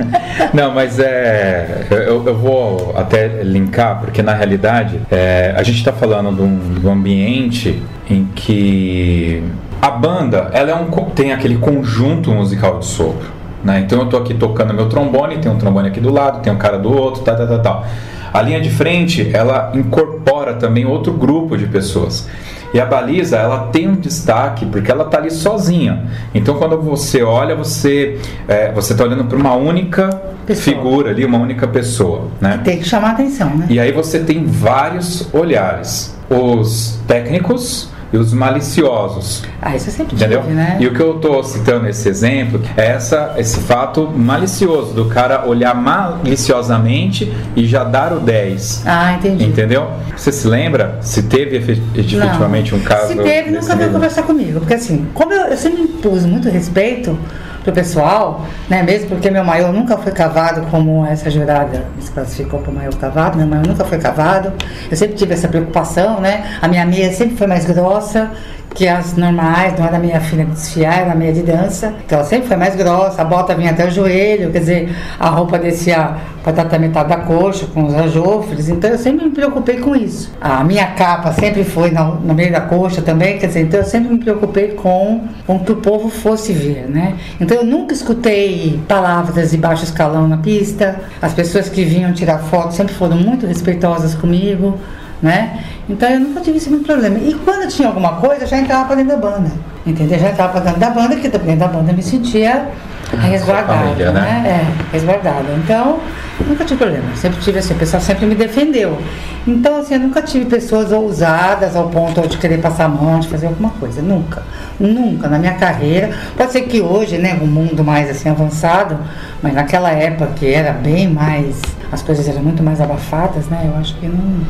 não, 0.54 0.72
mas 0.72 0.98
é. 0.98 1.86
Eu, 1.90 2.24
eu 2.26 2.38
vou 2.38 2.94
até 2.96 3.42
linkar, 3.42 4.00
porque 4.00 4.22
na 4.22 4.32
realidade 4.32 5.00
é, 5.10 5.52
a 5.56 5.62
gente 5.62 5.78
está 5.78 5.92
falando 5.92 6.34
de 6.34 6.40
um, 6.40 6.80
de 6.80 6.86
um 6.86 6.92
ambiente 6.92 7.82
em 8.08 8.24
que 8.34 9.42
a 9.80 9.90
banda 9.90 10.50
ela 10.52 10.70
é 10.70 10.74
um, 10.74 10.88
tem 11.10 11.32
aquele 11.32 11.58
conjunto 11.58 12.30
musical 12.30 12.78
de 12.78 12.86
sopro. 12.86 13.41
Né? 13.64 13.80
Então 13.80 14.00
eu 14.00 14.06
tô 14.06 14.16
aqui 14.16 14.34
tocando 14.34 14.74
meu 14.74 14.88
trombone, 14.88 15.38
tem 15.38 15.50
um 15.50 15.56
trombone 15.56 15.88
aqui 15.88 16.00
do 16.00 16.12
lado, 16.12 16.42
tem 16.42 16.52
um 16.52 16.56
cara 16.56 16.78
do 16.78 16.92
outro, 16.92 17.22
tal, 17.22 17.36
tal, 17.36 17.46
tal, 17.46 17.58
tal. 17.60 17.86
A 18.32 18.40
linha 18.40 18.60
de 18.60 18.70
frente, 18.70 19.30
ela 19.34 19.70
incorpora 19.74 20.54
também 20.54 20.86
outro 20.86 21.12
grupo 21.12 21.56
de 21.56 21.66
pessoas. 21.66 22.28
E 22.72 22.80
a 22.80 22.86
baliza, 22.86 23.36
ela 23.36 23.66
tem 23.66 23.86
um 23.86 23.94
destaque 23.94 24.64
porque 24.64 24.90
ela 24.90 25.04
tá 25.04 25.18
ali 25.18 25.30
sozinha. 25.30 26.06
Então, 26.34 26.54
quando 26.54 26.80
você 26.80 27.22
olha, 27.22 27.54
você 27.54 28.18
é, 28.48 28.72
você 28.72 28.94
tá 28.94 29.04
olhando 29.04 29.24
para 29.24 29.36
uma 29.36 29.54
única 29.54 30.08
Pessoa. 30.46 30.76
figura 30.76 31.10
ali, 31.10 31.24
uma 31.24 31.38
única 31.38 31.68
pessoa, 31.68 32.28
né? 32.40 32.60
Tem 32.64 32.78
que 32.78 32.88
chamar 32.88 33.08
a 33.08 33.12
atenção, 33.12 33.54
né? 33.54 33.66
E 33.68 33.78
aí 33.78 33.92
você 33.92 34.20
tem 34.20 34.44
vários 34.46 35.28
olhares: 35.34 36.16
os 36.30 36.98
técnicos 37.06 37.90
e 38.12 38.16
os 38.16 38.32
maliciosos. 38.32 39.42
Ah, 39.60 39.74
isso 39.74 39.88
eu 39.88 39.92
sempre 39.94 40.14
Entendeu? 40.16 40.42
tive, 40.42 40.52
né? 40.54 40.76
E 40.78 40.86
o 40.86 40.92
que 40.94 41.00
eu 41.00 41.14
tô 41.14 41.42
citando 41.42 41.88
esse 41.88 42.08
exemplo 42.08 42.60
é 42.76 42.88
essa, 42.88 43.34
esse 43.38 43.60
fato 43.60 44.06
malicioso 44.14 44.92
do 44.92 45.06
cara 45.06 45.46
olhar 45.46 45.74
maliciosamente 45.74 47.32
e 47.56 47.66
já 47.66 47.84
dar 47.84 48.12
o 48.12 48.20
10. 48.20 48.82
Ah, 48.86 49.14
entendi. 49.14 49.44
Entendeu? 49.44 49.88
Você 50.16 50.32
se 50.32 50.46
lembra 50.46 50.98
se 51.00 51.22
teve 51.24 51.56
efe- 51.56 51.82
efetivamente 51.94 52.72
Não. 52.72 52.78
um 52.78 52.82
caso? 52.82 53.08
Se 53.08 53.16
teve, 53.16 53.50
nunca 53.50 53.74
veio 53.76 53.90
conversar 53.90 54.22
comigo. 54.24 54.60
Porque 54.60 54.74
assim, 54.74 55.06
como 55.14 55.32
eu, 55.32 55.46
eu 55.46 55.56
sempre 55.56 55.82
impus 55.82 56.24
muito 56.26 56.48
respeito 56.48 57.18
pro 57.62 57.72
pessoal, 57.72 58.44
né? 58.68 58.82
Mesmo 58.82 59.08
porque 59.08 59.30
meu 59.30 59.44
maior 59.44 59.72
nunca 59.72 59.96
foi 59.96 60.12
cavado 60.12 60.62
como 60.70 61.06
essa 61.06 61.30
jurada 61.30 61.84
se 62.00 62.10
classificou 62.10 62.60
para 62.60 62.72
maior 62.72 62.94
cavado, 62.94 63.36
meu 63.36 63.46
maior 63.46 63.66
nunca 63.66 63.84
foi 63.84 63.98
cavado. 63.98 64.52
Eu 64.90 64.96
sempre 64.96 65.16
tive 65.16 65.34
essa 65.34 65.48
preocupação, 65.48 66.20
né? 66.20 66.44
A 66.60 66.68
minha 66.68 66.84
meia 66.84 67.12
sempre 67.12 67.36
foi 67.36 67.46
mais 67.46 67.64
grossa 67.64 68.30
que 68.74 68.88
as 68.88 69.16
normais, 69.16 69.78
não 69.78 69.86
era 69.86 69.98
minha 69.98 70.20
filha 70.20 70.44
de 70.44 70.52
desfiar, 70.52 71.00
era 71.00 71.14
minha 71.14 71.32
de 71.32 71.42
dança. 71.42 71.94
Então 72.04 72.18
ela 72.18 72.26
sempre 72.26 72.48
foi 72.48 72.56
mais 72.56 72.74
grossa, 72.74 73.22
a 73.22 73.24
bota 73.24 73.54
vinha 73.54 73.70
até 73.70 73.86
o 73.86 73.90
joelho, 73.90 74.50
quer 74.50 74.58
dizer, 74.60 74.96
a 75.18 75.28
roupa 75.28 75.58
descia 75.58 76.16
para 76.42 76.64
estar 76.64 76.78
metade 76.78 77.08
da 77.08 77.18
coxa, 77.18 77.66
com 77.66 77.84
os 77.84 77.94
ajofres. 77.94 78.68
Então 78.68 78.90
eu 78.90 78.98
sempre 78.98 79.26
me 79.26 79.30
preocupei 79.30 79.78
com 79.78 79.94
isso. 79.94 80.32
A 80.40 80.64
minha 80.64 80.86
capa 80.88 81.32
sempre 81.32 81.62
foi 81.64 81.90
no, 81.90 82.16
no 82.16 82.34
meio 82.34 82.50
da 82.50 82.60
coxa 82.60 83.00
também, 83.00 83.38
quer 83.38 83.46
dizer, 83.46 83.60
então 83.60 83.80
eu 83.80 83.86
sempre 83.86 84.12
me 84.12 84.18
preocupei 84.18 84.68
com, 84.68 85.28
com 85.46 85.58
que 85.60 85.72
o 85.72 85.76
povo 85.76 86.08
fosse 86.08 86.52
ver, 86.52 86.88
né? 86.88 87.14
Então 87.40 87.56
eu 87.56 87.64
nunca 87.64 87.94
escutei 87.94 88.80
palavras 88.88 89.50
de 89.50 89.56
baixo 89.56 89.84
escalão 89.84 90.26
na 90.26 90.38
pista. 90.38 91.00
As 91.20 91.32
pessoas 91.32 91.68
que 91.68 91.84
vinham 91.84 92.12
tirar 92.12 92.38
foto 92.38 92.74
sempre 92.74 92.94
foram 92.94 93.16
muito 93.16 93.46
respeitosas 93.46 94.14
comigo 94.14 94.78
né? 95.22 95.62
Então 95.88 96.08
eu 96.08 96.20
nunca 96.20 96.40
tive 96.40 96.56
esse 96.56 96.68
problema. 96.68 97.18
E 97.18 97.34
quando 97.44 97.68
tinha 97.68 97.88
alguma 97.88 98.14
coisa, 98.14 98.42
eu 98.42 98.48
já 98.48 98.58
entrava 98.58 98.86
para 98.86 98.96
dentro 98.96 99.12
da 99.12 99.30
banda. 99.30 99.50
Entendeu? 99.86 100.18
Já 100.18 100.30
entrava 100.30 100.52
para 100.52 100.60
dentro 100.60 100.80
da 100.80 100.90
banda, 100.90 101.16
que 101.16 101.28
dentro 101.28 101.56
da 101.56 101.68
banda 101.68 101.92
eu 101.92 101.96
me 101.96 102.02
sentia 102.02 102.68
resguardada, 103.16 103.78
família, 103.78 104.12
né? 104.12 104.20
né? 104.20 104.48
É, 104.48 104.92
resguardada. 104.92 105.46
Então, 105.62 106.00
nunca 106.46 106.64
tive 106.64 106.78
problema. 106.78 107.04
Sempre 107.14 107.40
tive 107.40 107.58
assim, 107.58 107.74
o 107.74 107.76
pessoal 107.76 108.00
sempre 108.00 108.26
me 108.26 108.34
defendeu. 108.34 108.98
Então, 109.46 109.80
assim, 109.80 109.94
eu 109.94 110.00
nunca 110.00 110.22
tive 110.22 110.46
pessoas 110.46 110.92
ousadas 110.92 111.76
ao 111.76 111.88
ponto 111.88 112.26
de 112.26 112.38
querer 112.38 112.58
passar 112.58 112.84
a 112.84 112.88
mão, 112.88 113.20
de 113.20 113.28
fazer 113.28 113.46
alguma 113.46 113.70
coisa. 113.70 114.00
Nunca. 114.00 114.42
Nunca 114.78 115.28
na 115.28 115.38
minha 115.38 115.54
carreira. 115.54 116.10
Pode 116.36 116.52
ser 116.52 116.62
que 116.62 116.80
hoje, 116.80 117.18
né, 117.18 117.38
um 117.40 117.46
mundo 117.46 117.84
mais 117.84 118.10
assim 118.10 118.28
avançado, 118.28 118.98
mas 119.42 119.52
naquela 119.52 119.90
época 119.90 120.32
que 120.36 120.46
era 120.52 120.72
bem 120.72 121.08
mais. 121.08 121.60
As 121.90 122.02
coisas 122.02 122.26
eram 122.26 122.42
muito 122.42 122.62
mais 122.62 122.80
abafadas, 122.80 123.46
né? 123.48 123.70
Eu 123.70 123.78
acho 123.78 123.94
que 123.96 124.06
não 124.06 124.40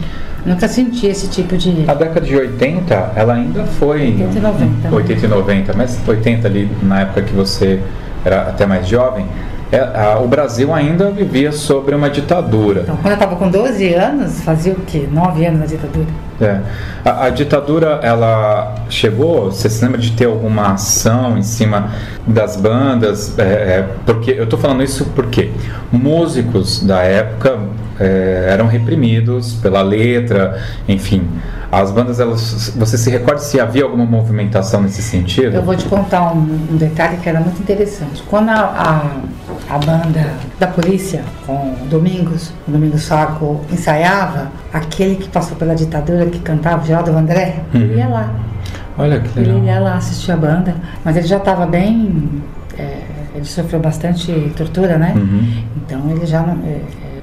Nunca 0.45 0.67
senti 0.67 1.07
esse 1.07 1.29
tipo 1.29 1.57
de. 1.57 1.85
A 1.89 1.95
década 1.95 2.21
de 2.21 2.37
80, 2.37 3.13
ela 3.15 3.35
ainda 3.35 3.65
foi. 3.65 4.23
80 4.23 4.39
e 4.39 4.41
90. 4.41 4.95
80 4.95 5.27
e 5.27 5.29
90, 5.29 5.73
mas 5.75 6.01
80 6.07 6.49
ali, 6.49 6.71
na 6.83 7.01
época 7.03 7.23
que 7.23 7.33
você 7.33 7.81
era 8.25 8.43
até 8.43 8.67
mais 8.67 8.87
jovem, 8.87 9.27
é, 9.73 10.17
o 10.23 10.29
Brasil 10.29 10.73
ainda 10.75 11.11
vivia 11.11 11.51
sobre 11.51 11.95
uma 11.95 12.11
ditadura. 12.11 12.83
Então, 12.83 12.97
quando 12.97 13.13
eu 13.13 13.15
estava 13.15 13.37
com 13.37 13.49
12 13.49 13.95
anos, 13.95 14.43
fazia 14.43 14.75
o 14.75 14.81
quê? 14.81 15.09
9 15.11 15.47
anos 15.47 15.61
na 15.61 15.67
ditadura? 15.67 16.07
É. 16.39 16.61
A, 17.03 17.25
a, 17.25 17.31
ditadura, 17.31 17.99
ela 18.03 18.75
chegou, 18.91 19.47
você 19.51 19.71
se 19.71 19.83
lembra 19.83 19.99
de 19.99 20.13
ter 20.13 20.27
alguma 20.27 20.73
ação 20.75 21.39
em 21.39 21.43
cima 21.43 21.91
das 22.27 22.55
bandas? 22.57 23.39
É, 23.39 23.43
é, 23.43 23.89
porque 24.05 24.33
Eu 24.33 24.45
estou 24.45 24.59
falando 24.59 24.83
isso 24.83 25.07
porque 25.15 25.51
músicos 25.91 26.83
da 26.83 27.01
época 27.03 27.59
é, 28.03 28.47
eram 28.51 28.67
reprimidos 28.67 29.55
pela 29.55 29.81
letra, 29.83 30.61
enfim. 30.89 31.29
As 31.71 31.91
bandas, 31.91 32.21
elas, 32.21 32.75
você 32.77 32.99
se 32.99 33.09
recorda 33.09 33.41
se 33.41 33.59
havia 33.59 33.85
alguma 33.85 34.05
movimentação 34.05 34.83
nesse 34.83 35.01
sentido? 35.01 35.55
Eu 35.55 35.63
vou 35.63 35.75
te 35.75 35.87
contar 35.87 36.33
um, 36.35 36.69
um 36.71 36.77
detalhe 36.77 37.17
que 37.17 37.29
era 37.29 37.41
muito 37.41 37.63
interessante. 37.63 38.23
Quando 38.29 38.51
a, 38.51 38.61
a, 38.61 39.75
a, 39.75 39.79
banda 39.79 40.35
da 40.59 40.67
polícia, 40.67 41.23
com 41.47 41.75
Domingos, 41.89 42.53
o 42.69 42.73
Domingos 42.73 43.05
Saco, 43.05 43.63
ensaiava, 43.73 44.49
aquele 44.73 45.17
que 45.17 45.29
passou 45.29 45.57
pela 45.57 45.75
ditadura, 45.75 46.27
que 46.27 46.41
cantava, 46.41 46.85
Geraldo 46.85 47.13
André, 47.13 47.61
uhum. 47.73 47.81
ele 47.81 47.95
ia 47.95 48.09
lá. 48.09 48.35
Olha 48.99 49.21
que 49.21 49.39
legal. 49.39 49.57
Ele 49.57 49.67
ia 49.67 49.81
lá 49.81 49.95
assistir 49.95 50.33
a 50.33 50.37
banda, 50.37 50.75
mas 51.03 51.17
ele 51.17 51.27
já 51.27 51.39
estava 51.39 51.65
bem. 51.65 52.43
É, 52.79 52.99
ele 53.35 53.47
sofreu 53.47 53.81
bastante 53.81 54.53
tortura, 54.57 54.99
né? 54.99 55.15
Uhum. 55.17 55.65
Então 55.77 56.11
ele 56.11 56.27
já 56.27 56.43
não. 56.43 56.63
É, 56.67 56.81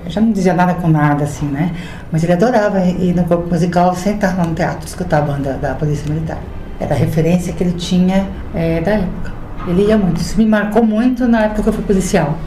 já 0.10 0.22
não 0.22 0.32
dizia 0.32 0.54
nada 0.54 0.74
com 0.74 0.88
nada, 0.88 1.24
assim, 1.24 1.46
né? 1.46 1.72
Mas 2.12 2.24
ele 2.24 2.34
adorava 2.34 2.80
ir 2.82 3.16
no 3.16 3.24
corpo 3.24 3.50
musical, 3.50 3.96
sentar 3.96 4.38
lá 4.38 4.46
no 4.46 4.54
teatro, 4.54 4.88
escutar 4.88 5.20
a 5.20 5.22
banda 5.22 5.54
da 5.54 5.74
Polícia 5.76 6.12
Militar. 6.12 6.40
Era 6.80 6.96
a 6.96 6.98
referência 6.98 7.54
que 7.54 7.64
ele 7.64 7.74
tinha 7.74 8.28
é, 8.54 8.82
da 8.82 8.92
época. 8.92 9.34
Ele 9.68 9.88
ia 9.88 9.98
muito. 9.98 10.22
Isso 10.22 10.38
me 10.38 10.46
marcou 10.46 10.84
muito 10.84 11.28
na 11.28 11.46
época 11.46 11.64
que 11.64 11.70
eu 11.70 11.74
fui 11.74 11.84
policial. 11.84 12.38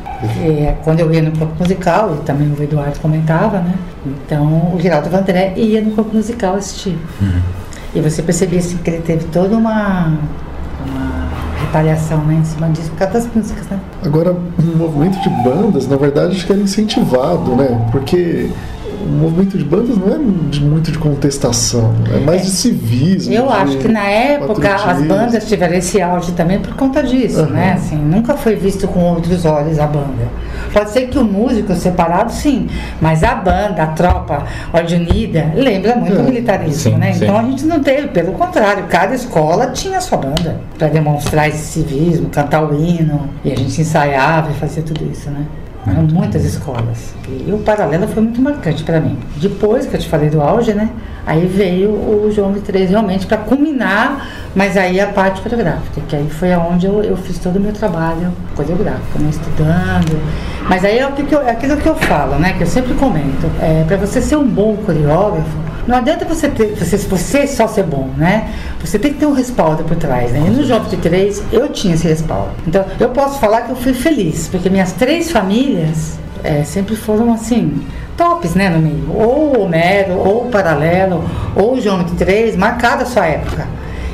É, 0.40 0.76
quando 0.84 1.01
eu 1.01 1.12
ia 1.12 1.20
no 1.20 1.36
corpo 1.36 1.55
musical, 1.59 2.16
e 2.20 2.24
também 2.24 2.52
o 2.56 2.62
Eduardo 2.62 2.98
comentava, 3.01 3.59
né? 3.59 3.74
Então 4.06 4.72
o 4.74 4.80
Geraldo 4.80 5.10
Vandré 5.10 5.52
ia 5.56 5.80
no 5.80 5.90
corpo 5.93 6.14
musical 6.14 6.55
assistir. 6.55 6.97
Uhum. 7.20 7.40
E 7.94 8.01
você 8.01 8.22
percebia 8.22 8.60
assim, 8.60 8.78
que 8.78 8.89
ele 8.89 9.02
teve 9.02 9.24
toda 9.26 9.56
uma, 9.56 10.16
uma 10.86 11.22
retaliação 11.73 12.19
né, 12.19 12.35
em 12.35 12.44
cima 12.44 12.69
disso, 12.69 12.90
por 12.90 12.99
causa 12.99 13.15
das 13.15 13.35
músicas, 13.35 13.66
né? 13.69 13.81
Agora, 14.05 14.32
o 14.32 14.77
movimento 14.77 15.19
de 15.20 15.31
bandas, 15.43 15.89
na 15.89 15.97
verdade, 15.97 16.36
acho 16.36 16.47
que 16.47 16.53
era 16.53 16.61
incentivado, 16.61 17.57
né? 17.57 17.89
Porque 17.90 18.51
o 19.05 19.09
movimento 19.09 19.57
de 19.57 19.65
bandas 19.65 19.97
não 19.97 20.09
é 20.09 20.19
de, 20.51 20.61
muito 20.61 20.93
de 20.93 20.99
contestação, 20.99 21.94
é 22.15 22.20
mais 22.20 22.43
é. 22.43 22.44
de 22.44 22.51
civismo. 22.51 23.32
Eu 23.32 23.47
de 23.47 23.53
acho 23.53 23.78
que 23.78 23.89
na 23.89 24.05
época 24.05 24.74
as 24.74 25.03
bandas 25.03 25.49
tiveram 25.49 25.74
esse 25.74 26.01
auge 26.01 26.32
também 26.32 26.61
por 26.61 26.74
conta 26.74 27.03
disso, 27.03 27.40
uhum. 27.40 27.51
né? 27.51 27.73
Assim, 27.73 27.97
nunca 27.97 28.36
foi 28.36 28.55
visto 28.55 28.86
com 28.86 29.01
outros 29.01 29.44
olhos 29.44 29.78
a 29.78 29.86
banda. 29.86 30.28
Pode 30.73 30.90
ser 30.90 31.09
que 31.09 31.19
o 31.19 31.24
músico 31.24 31.74
separado, 31.74 32.32
sim, 32.32 32.69
mas 33.01 33.23
a 33.23 33.35
banda, 33.35 33.82
a 33.82 33.86
tropa, 33.89 34.44
Ordem 34.73 35.01
Unida, 35.01 35.53
lembra 35.55 35.97
muito 35.97 36.16
é. 36.16 36.20
o 36.20 36.24
militarismo, 36.24 36.93
sim, 36.93 36.97
né? 36.97 37.12
Sim. 37.12 37.24
Então 37.24 37.39
a 37.39 37.43
gente 37.43 37.65
não 37.65 37.81
teve, 37.81 38.09
pelo 38.09 38.32
contrário, 38.32 38.85
cada 38.89 39.15
escola 39.15 39.69
tinha 39.69 39.99
a 39.99 40.01
sua 40.01 40.19
banda 40.19 40.61
para 40.78 40.89
demonstrar 40.89 41.49
esse 41.49 41.59
civismo, 41.59 42.28
cantar 42.31 42.65
o 42.65 42.74
hino, 42.74 43.28
e 43.44 43.53
a 43.53 43.57
gente 43.57 43.81
ensaiava 43.81 44.51
e 44.51 44.55
fazia 44.55 44.82
tudo 44.82 45.05
isso, 45.11 45.31
né? 45.31 45.44
Eram 45.87 46.03
muitas 46.03 46.45
escolas. 46.45 47.13
E 47.29 47.51
o 47.53 47.59
paralelo 47.59 48.07
foi 48.07 48.23
muito 48.23 48.41
marcante 48.41 48.85
para 48.85 49.01
mim. 49.01 49.19
Depois 49.37 49.85
que 49.85 49.95
eu 49.97 50.01
te 50.01 50.09
falei 50.09 50.31
do 50.31 50.41
auge, 50.41 50.73
né? 50.73 50.91
Aí 51.27 51.47
veio 51.47 51.91
o 51.91 52.31
João 52.33 52.53
de 52.53 52.61
Três 52.61 52.91
realmente 52.91 53.27
para 53.27 53.37
culminar, 53.39 54.29
mas 54.55 54.77
aí 54.77 55.01
a 55.01 55.09
parte 55.09 55.41
coreográfica, 55.41 56.01
que 56.09 56.15
aí 56.15 56.29
foi 56.29 56.53
aonde 56.53 56.87
eu, 56.87 57.03
eu 57.03 57.17
fiz 57.17 57.39
todo 57.39 57.57
o 57.57 57.61
meu 57.61 57.73
trabalho 57.73 58.33
coreográfico, 58.55 59.19
né? 59.19 59.31
Estudando. 59.31 60.21
Mas 60.69 60.85
aí 60.85 60.99
é, 60.99 61.07
o 61.07 61.13
que 61.13 61.33
eu, 61.33 61.43
é 61.43 61.51
aquilo 61.51 61.77
que 61.77 61.89
eu 61.89 61.97
falo, 61.97 62.37
né? 62.39 62.53
Que 62.53 62.63
eu 62.63 62.67
sempre 62.67 62.95
comento. 62.95 63.51
É, 63.61 63.85
para 63.87 63.97
você 63.97 64.21
ser 64.21 64.37
um 64.37 64.47
bom 64.47 64.77
coreógrafo, 64.87 65.72
não 65.87 65.97
adianta 65.97 66.25
você, 66.25 66.49
ter, 66.49 66.75
você, 66.75 66.97
você 66.97 67.47
só 67.47 67.67
ser 67.67 67.85
bom, 67.85 68.11
né? 68.17 68.51
Você 68.81 68.99
tem 68.99 69.13
que 69.13 69.19
ter 69.19 69.27
um 69.27 69.33
respaldo 69.33 69.85
por 69.85 69.97
trás, 69.97 70.33
né? 70.33 70.45
E 70.47 70.51
no 70.51 70.65
Jovem 70.65 70.89
de 70.89 70.97
Três 70.97 71.43
eu 71.53 71.69
tinha 71.69 71.95
esse 71.95 72.07
respaldo. 72.07 72.51
Então 72.67 72.85
eu 73.01 73.11
posso 73.11 73.39
falar 73.39 73.63
que 73.63 73.71
eu 73.71 73.77
fui 73.77 73.93
feliz, 73.93 74.49
porque 74.49 74.71
minhas 74.71 74.93
três 74.93 75.31
famílias 75.31 76.19
é, 76.45 76.63
sempre 76.65 76.97
foram 76.97 77.33
assim, 77.33 77.83
tops, 78.17 78.55
né, 78.55 78.69
no 78.69 78.79
meio. 78.79 79.11
Ou 79.15 79.57
o 79.57 79.63
Homero, 79.63 80.15
ou 80.15 80.47
o 80.47 80.51
Paralelo, 80.51 81.25
ou 81.57 81.75
o 81.75 81.81
João 81.81 82.05
de 82.05 82.13
Três, 82.13 82.57
marcada 82.57 83.03
a 83.03 83.07
sua 83.07 83.27
época. 83.27 83.67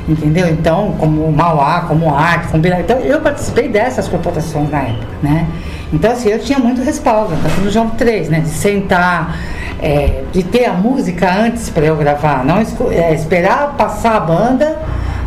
Entendeu? 0.07 0.47
Então, 0.47 0.95
como 0.97 1.23
o 1.23 1.31
Mauá, 1.31 1.81
como 1.81 2.07
o 2.07 2.15
Arte, 2.15 2.47
como 2.47 2.65
Então, 2.65 2.97
eu 2.99 3.21
participei 3.21 3.69
dessas 3.69 4.07
corporações 4.07 4.69
na 4.71 4.79
época, 4.79 5.07
né? 5.21 5.47
Então, 5.91 6.11
assim, 6.11 6.29
eu 6.29 6.39
tinha 6.39 6.59
muito 6.59 6.81
respaldo, 6.81 7.35
tanto 7.41 7.61
no 7.61 7.71
João 7.71 7.89
3, 7.89 8.29
né? 8.29 8.41
De 8.41 8.49
sentar, 8.49 9.37
é, 9.81 10.23
de 10.31 10.43
ter 10.43 10.65
a 10.65 10.73
música 10.73 11.31
antes 11.31 11.69
para 11.69 11.85
eu 11.85 11.95
gravar, 11.95 12.45
não 12.45 12.57
é, 12.57 13.13
esperar 13.13 13.75
passar 13.75 14.17
a 14.17 14.19
banda 14.19 14.77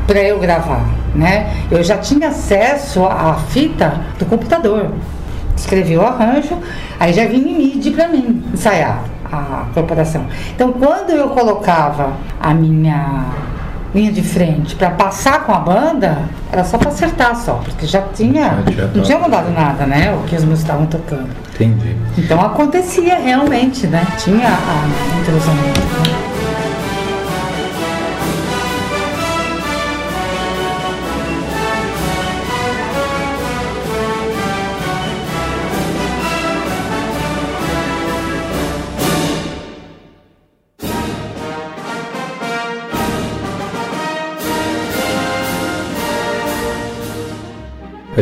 para 0.07 0.21
eu 0.21 0.39
gravar, 0.39 0.85
né? 1.15 1.53
Eu 1.71 1.83
já 1.83 1.99
tinha 1.99 2.29
acesso 2.29 3.05
à 3.05 3.35
fita 3.49 4.01
do 4.19 4.27
computador. 4.27 4.93
Escrevi 5.57 5.97
o 5.97 6.03
arranjo, 6.03 6.59
aí 6.99 7.13
já 7.13 7.27
vinha 7.27 7.51
em 7.51 7.57
MIDI 7.57 7.91
para 7.91 8.09
mim 8.09 8.43
ensaiar 8.53 9.05
a 9.31 9.67
corporação. 9.73 10.27
Então, 10.55 10.73
quando 10.73 11.11
eu 11.11 11.29
colocava 11.31 12.13
a 12.41 12.53
minha 12.53 13.27
linha 13.95 14.11
de 14.11 14.23
frente 14.23 14.75
para 14.75 14.91
passar 14.91 15.45
com 15.45 15.53
a 15.53 15.59
banda, 15.59 16.23
era 16.51 16.65
só 16.65 16.79
para 16.79 16.89
acertar 16.89 17.37
só, 17.37 17.55
porque 17.55 17.87
já 17.87 18.03
tinha. 18.15 18.63
Já 18.75 18.87
não 18.89 19.03
tinha 19.03 19.19
mudado 19.19 19.51
nada, 19.51 19.87
né? 19.87 20.15
O 20.15 20.23
que 20.25 20.35
os 20.35 20.45
músicos 20.45 20.61
estavam 20.61 20.87
tocando. 20.87 21.29
Entendi. 21.55 21.97
Então 22.17 22.41
acontecia 22.41 23.19
realmente, 23.19 23.87
né? 23.87 24.07
Tinha 24.19 24.49
a 24.49 25.21
entrosamento. 25.21 26.32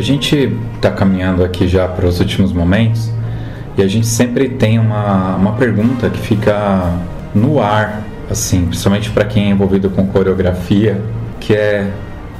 A 0.00 0.02
gente 0.02 0.50
está 0.76 0.90
caminhando 0.90 1.44
aqui 1.44 1.68
já 1.68 1.86
para 1.86 2.06
os 2.06 2.20
últimos 2.20 2.54
momentos 2.54 3.12
e 3.76 3.82
a 3.82 3.86
gente 3.86 4.06
sempre 4.06 4.48
tem 4.48 4.78
uma, 4.78 5.36
uma 5.36 5.52
pergunta 5.52 6.08
que 6.08 6.18
fica 6.18 6.90
no 7.34 7.60
ar, 7.60 8.02
assim, 8.30 8.64
principalmente 8.64 9.10
para 9.10 9.26
quem 9.26 9.48
é 9.48 9.50
envolvido 9.50 9.90
com 9.90 10.06
coreografia, 10.06 10.98
que 11.38 11.54
é 11.54 11.90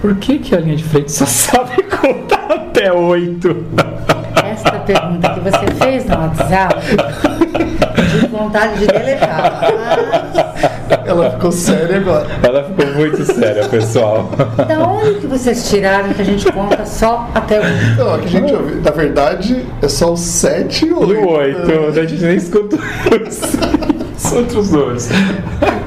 por 0.01 0.15
que, 0.17 0.39
que 0.39 0.55
a 0.55 0.59
linha 0.59 0.75
de 0.75 0.85
frente 0.85 1.13
só 1.13 1.27
sabe 1.29 1.83
contar 1.83 2.51
Até 2.51 2.91
oito. 2.95 3.67
Esta 4.43 4.79
pergunta 4.79 5.29
que 5.29 5.41
você 5.41 5.85
fez 5.85 6.07
no 6.07 6.17
WhatsApp, 6.17 6.77
tive 8.11 8.27
vontade 8.29 8.79
de 8.79 8.87
deletar. 8.87 9.63
Mas, 10.91 11.07
Ela 11.07 11.31
ficou 11.33 11.53
séria 11.53 11.97
agora. 11.97 12.27
Ela 12.43 12.65
ficou 12.65 12.87
muito 12.95 13.25
séria, 13.25 13.67
pessoal. 13.69 14.31
da 14.67 14.79
onde 14.87 15.15
que 15.21 15.27
vocês 15.27 15.69
tiraram 15.69 16.13
que 16.13 16.23
a 16.23 16.25
gente 16.25 16.51
conta 16.53 16.85
só 16.85 17.29
até 17.35 17.59
oito? 17.61 17.97
Não, 17.99 18.15
aqui 18.15 18.27
a 18.27 18.29
gente 18.29 18.53
ouve. 18.55 18.75
Na 18.81 18.91
verdade, 18.91 19.67
é 19.83 19.89
só 19.89 20.13
o 20.13 20.17
7 20.17 20.87
e 20.87 20.93
o 20.93 21.13
E 21.13 21.17
8. 21.17 21.27
o 21.27 21.33
oito, 21.33 22.01
a 22.01 22.05
gente 22.07 22.23
nem 22.23 22.37
escutou 22.37 22.79
os, 22.79 24.25
os 24.25 24.33
outros 24.33 24.71
dois. 24.71 25.09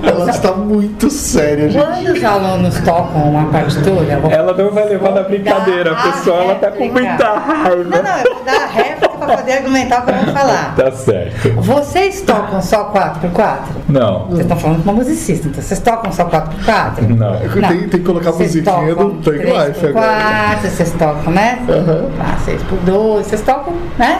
Ela 0.05 0.29
está 0.29 0.51
muito 0.53 1.09
séria, 1.09 1.69
gente. 1.69 1.85
Quando 1.85 2.13
os 2.13 2.23
alunos 2.23 2.79
tocam 2.81 3.29
uma 3.29 3.45
partitura, 3.51 4.19
Ela 4.31 4.53
não 4.53 4.71
vai 4.71 4.85
levar 4.89 5.11
na 5.13 5.23
brincadeira, 5.23 5.95
pessoal. 5.95 6.41
Ela 6.43 6.55
tá 6.55 6.71
com 6.71 6.85
muita 6.89 7.23
Não, 7.23 7.39
raiva. 7.39 7.83
não, 7.83 8.17
eu 8.17 8.33
vou 8.35 8.43
dar 8.43 8.63
a 8.63 8.65
réplica 8.67 9.12
para 9.25 9.37
poder 9.37 9.51
argumentar 9.53 10.01
o 10.01 10.05
que 10.05 10.11
eu 10.11 10.15
vou 10.15 10.33
falar. 10.33 10.73
Tá 10.83 10.91
certo. 10.91 11.53
Vocês 11.61 12.21
tocam 12.21 12.61
só 12.61 12.91
4x4? 12.91 13.57
Não, 13.89 14.25
Vocês 14.27 14.39
estão 14.41 14.57
falando 14.57 14.77
com 14.83 14.89
uma 14.89 14.93
musicista, 14.93 15.47
então 15.47 15.61
vocês 15.61 15.79
tocam 15.79 16.11
só 16.11 16.25
4x4? 16.25 17.07
não. 17.15 17.37
Tem- 17.69 17.79
tem 17.79 17.89
que 17.89 17.99
colocar 17.99 18.29
a 18.29 18.33
musiquinha 18.33 18.95
do 18.95 19.09
Thug 19.21 19.37
Life 19.37 19.85
3x4, 19.85 19.89
agora. 19.89 20.57
vocês 20.61 20.91
tocam, 20.91 21.31
né? 21.33 21.59
Ah, 22.19 22.37
6x2, 22.45 23.23
vocês 23.23 23.41
tocam, 23.41 23.73
né? 23.97 24.19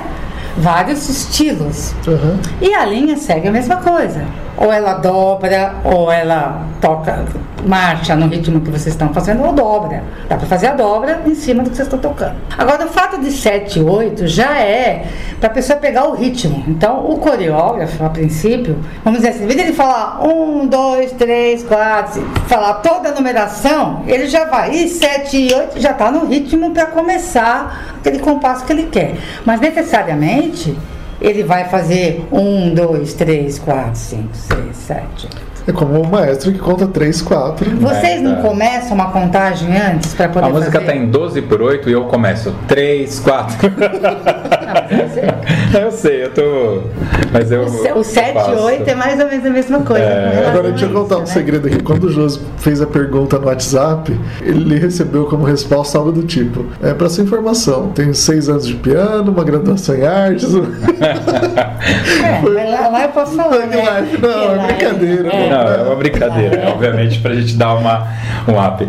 Vários 0.58 1.10
estilos. 1.10 1.94
Aham. 2.08 2.40
E 2.62 2.74
a 2.74 2.86
linha 2.86 3.18
segue 3.18 3.48
a 3.48 3.52
mesma 3.52 3.78
coisa. 3.78 4.24
Ou 4.56 4.72
ela 4.72 4.94
dobra, 4.96 5.76
ou 5.84 6.12
ela 6.12 6.68
toca, 6.80 7.26
marcha 7.66 8.16
no 8.16 8.28
ritmo 8.28 8.62
que 8.62 8.70
vocês 8.70 8.94
estão 8.94 9.12
fazendo, 9.12 9.44
ou 9.44 9.52
dobra. 9.52 10.04
Dá 10.30 10.38
para 10.38 10.46
fazer 10.46 10.68
a 10.68 10.74
dobra 10.76 11.22
em 11.26 11.34
cima 11.34 11.64
do 11.64 11.72
que 11.72 11.76
vocês 11.76 11.88
estão 11.88 12.00
tocando. 12.00 12.36
Agora, 12.56 12.86
o 12.86 12.88
fato 12.88 13.20
de 13.20 13.32
7 13.32 13.80
e 13.80 13.82
8 13.82 14.28
já 14.28 14.60
é 14.60 15.08
para 15.40 15.50
a 15.50 15.54
pessoa 15.54 15.80
pegar 15.80 16.08
o 16.08 16.14
ritmo. 16.14 16.64
Então, 16.68 17.04
o 17.04 17.18
coreógrafo, 17.18 18.04
a 18.04 18.10
princípio, 18.10 18.78
vamos 19.04 19.22
dizer 19.22 19.32
assim, 19.32 19.44
em 19.44 19.48
vez 19.48 19.60
de 19.60 19.68
ele 19.68 19.74
falar 19.74 20.24
1, 20.24 20.68
2, 20.68 21.12
3, 21.14 21.64
4, 21.64 22.22
falar 22.48 22.76
toda 22.76 23.10
a 23.10 23.12
numeração, 23.12 24.04
ele 24.06 24.28
já 24.28 24.46
vai. 24.46 24.76
E 24.76 24.88
7 24.88 25.36
e 25.36 25.54
8 25.54 25.80
já 25.80 25.92
está 25.92 26.12
no 26.12 26.28
ritmo 26.28 26.72
para 26.72 26.86
começar 26.86 27.96
aquele 27.98 28.20
compasso 28.20 28.66
que 28.66 28.74
ele 28.74 28.84
quer. 28.84 29.16
Mas 29.46 29.60
necessariamente 29.60 30.43
ele 31.22 31.44
vai 31.44 31.66
fazer 31.66 32.28
um, 32.32 32.74
dois, 32.74 33.14
três, 33.14 33.60
quatro, 33.60 33.96
cinco, 33.96 34.30
seis, 34.34 34.76
sete. 34.76 35.30
É 35.66 35.72
como 35.72 36.02
o 36.02 36.06
maestro 36.06 36.52
que 36.52 36.60
conta 36.60 36.86
3, 36.86 37.22
4. 37.22 37.78
Vocês 37.78 38.22
não 38.22 38.36
começam 38.42 38.96
uma 38.96 39.12
contagem 39.12 39.70
antes 39.78 40.14
para 40.14 40.28
poder 40.28 40.48
A 40.48 40.50
música 40.50 40.72
fazer? 40.74 40.86
tá 40.86 40.94
em 40.94 41.06
12 41.06 41.42
por 41.44 41.62
8 41.62 41.90
e 41.90 41.94
eu 41.94 42.04
começo 42.04 42.54
3, 42.68 43.20
4. 43.22 43.56
eu 45.80 45.92
sei, 45.92 46.24
eu 46.26 46.32
tô. 46.32 46.82
Mas 47.32 47.52
eu. 47.52 47.64
O 47.96 48.04
7 48.04 48.34
e 48.52 48.56
8 48.56 48.90
é 48.90 48.96
mais 48.96 49.20
ou 49.20 49.28
menos 49.28 49.46
a 49.46 49.50
mesma 49.50 49.80
coisa. 49.82 50.04
É, 50.04 50.48
Agora 50.50 50.70
deixa 50.70 50.86
eu 50.86 50.90
isso, 50.90 51.00
contar 51.00 51.18
um 51.18 51.20
né? 51.22 51.26
segredo 51.26 51.68
aqui. 51.68 51.82
Quando 51.82 52.06
o 52.06 52.10
Josi 52.12 52.40
fez 52.58 52.82
a 52.82 52.88
pergunta 52.88 53.38
no 53.40 53.48
WhatsApp, 53.48 54.18
ele 54.42 54.78
recebeu 54.80 55.26
como 55.26 55.44
resposta 55.44 55.98
algo 55.98 56.12
do 56.12 56.24
tipo: 56.24 56.66
é, 56.82 56.94
para 56.94 57.10
sua 57.10 57.24
informação, 57.24 57.90
tenho 57.90 58.14
seis 58.14 58.50
anos 58.50 58.68
de 58.68 58.76
piano, 58.76 59.32
uma 59.32 59.44
graduação 59.44 59.96
em 59.96 60.06
artes. 60.06 60.50
É, 62.24 62.70
lá, 62.70 62.88
lá 62.90 63.04
eu 63.04 63.10
posso 63.10 63.36
falar. 63.36 63.58
Né? 63.68 63.76
Life, 63.76 64.22
não, 64.22 64.30
Que 64.30 64.46
é 64.46 64.48
lá 64.56 64.64
brincadeira, 64.68 65.30
é- 65.30 65.50
Não, 65.50 65.68
é 65.74 65.84
uma 65.84 65.96
brincadeira, 65.96 66.56
É. 66.56 66.68
obviamente, 66.70 67.20
pra 67.20 67.34
gente 67.34 67.56
dar 67.56 67.76
uma, 67.76 68.08
um 68.48 68.52
up. 68.66 68.88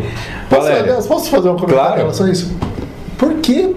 Posso, 0.48 0.62
Valéria, 0.62 0.82
aliás, 0.82 1.06
posso 1.06 1.31
fazer 1.31 1.48
um 1.48 1.56
comentário 1.56 1.81
Claro. 1.81 1.94
em 1.94 1.98
relação 2.02 2.26
a 2.26 2.31
isso? 2.31 2.56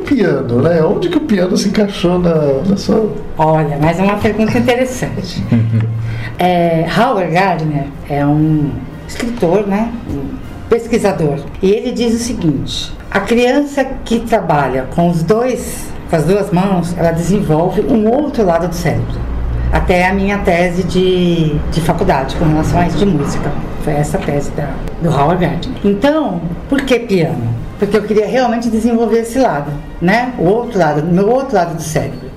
Piano, 0.08 0.62
né? 0.62 0.82
Onde 0.82 1.10
que 1.10 1.18
o 1.18 1.22
piano 1.22 1.58
se 1.58 1.68
encaixou 1.68 2.18
na, 2.18 2.64
na 2.68 2.78
sua. 2.78 3.12
Olha, 3.38 3.78
mas 3.80 4.00
é 4.00 4.04
uma 4.04 4.18
pergunta 4.18 4.58
interessante. 4.58 5.44
É, 6.40 6.86
Howard 6.96 7.32
Gardner 7.32 7.86
é 8.08 8.24
um 8.24 8.70
escritor, 9.08 9.66
né? 9.66 9.92
Um 10.08 10.38
pesquisador. 10.70 11.40
E 11.64 11.72
ele 11.72 11.92
diz 11.92 12.14
o 12.14 12.20
seguinte: 12.20 12.94
a 13.10 13.22
criança 13.22 13.84
que 14.06 14.20
trabalha 14.20 14.84
com 14.96 15.10
os 15.10 15.24
dois, 15.24 15.88
com 16.08 16.16
as 16.16 16.26
duas 16.26 16.52
mãos, 16.52 16.96
ela 16.96 17.10
desenvolve 17.12 17.82
um 17.82 18.08
outro 18.08 18.46
lado 18.46 18.68
do 18.68 18.76
cérebro. 18.76 19.27
Até 19.72 20.08
a 20.08 20.14
minha 20.14 20.38
tese 20.40 20.84
de, 20.84 21.56
de 21.72 21.82
faculdade 21.82 22.36
com 22.36 22.46
relação 22.46 22.80
a 22.80 22.88
isso 22.88 22.98
de 22.98 23.06
música. 23.06 23.52
Foi 23.84 23.94
essa 23.94 24.18
tese 24.18 24.52
da, 24.52 24.70
do 25.02 25.10
Howard 25.10 25.46
Gardner. 25.46 25.78
Então, 25.84 26.42
por 26.70 26.82
que 26.82 27.00
piano? 27.00 27.56
Porque 27.78 27.96
eu 27.96 28.04
queria 28.04 28.28
realmente 28.28 28.70
desenvolver 28.70 29.20
esse 29.20 29.38
lado, 29.38 29.72
né? 30.02 30.34
O 30.40 30.46
outro 30.46 30.80
lado, 30.80 31.02
o 31.02 31.14
meu 31.14 31.30
outro 31.30 31.56
lado 31.56 31.76
do 31.76 31.82
cérebro. 31.82 32.28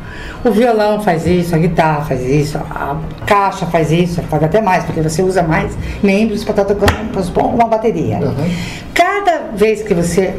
O 0.44 0.50
violão 0.50 1.00
faz 1.00 1.26
isso, 1.26 1.54
a 1.54 1.58
guitarra 1.58 2.02
faz 2.02 2.22
isso, 2.22 2.58
a 2.58 2.96
caixa 3.26 3.66
faz 3.66 3.92
isso, 3.92 4.22
pode 4.22 4.44
até 4.44 4.60
mais, 4.60 4.84
porque 4.84 5.00
você 5.02 5.22
usa 5.22 5.42
mais 5.42 5.76
membros 6.02 6.44
para 6.44 6.62
estar 6.62 6.64
tocando, 6.64 7.12
para 7.12 7.22
supor, 7.22 7.44
uma 7.44 7.66
bateria. 7.66 8.18
Uhum. 8.18 8.50
Cada 8.94 9.50
vez 9.54 9.82
que 9.82 9.92
você 9.92 10.34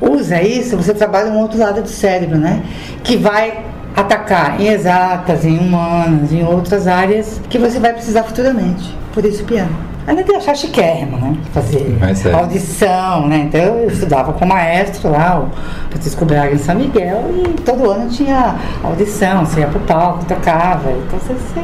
usa 0.00 0.42
isso, 0.42 0.76
você 0.76 0.94
trabalha 0.94 1.30
um 1.30 1.38
outro 1.38 1.58
lado 1.58 1.82
do 1.82 1.88
cérebro, 1.88 2.38
né? 2.38 2.62
Que 3.04 3.16
vai 3.16 3.58
atacar 3.94 4.60
em 4.60 4.68
exatas, 4.68 5.44
em 5.44 5.58
humanas, 5.58 6.32
em 6.32 6.44
outras 6.44 6.86
áreas 6.86 7.40
que 7.48 7.58
você 7.58 7.78
vai 7.78 7.92
precisar 7.92 8.24
futuramente. 8.24 8.96
Por 9.12 9.24
isso 9.24 9.42
o 9.42 9.46
piano. 9.46 9.92
Além 10.06 10.24
de 10.24 10.32
eu 10.32 10.36
achar 10.36 10.56
chiquérrimo, 10.56 11.16
né? 11.16 11.36
Fazer 11.52 11.96
Mas 12.00 12.26
é. 12.26 12.32
audição, 12.32 13.28
né? 13.28 13.46
Então 13.48 13.60
eu 13.60 13.88
estudava 13.88 14.32
com 14.32 14.44
o 14.44 14.48
maestro 14.48 15.10
lá, 15.10 15.40
o 15.40 15.48
Francisco 15.90 16.24
Braga 16.24 16.52
em 16.54 16.58
São 16.58 16.74
Miguel, 16.74 17.24
e 17.36 17.60
todo 17.60 17.88
ano 17.88 18.10
tinha 18.10 18.56
audição, 18.82 19.46
você 19.46 19.60
ia 19.60 19.68
pro 19.68 19.78
palco, 19.80 20.24
tocava. 20.24 20.90
Então 20.90 21.18
você, 21.20 21.34
você 21.34 21.60
é 21.60 21.62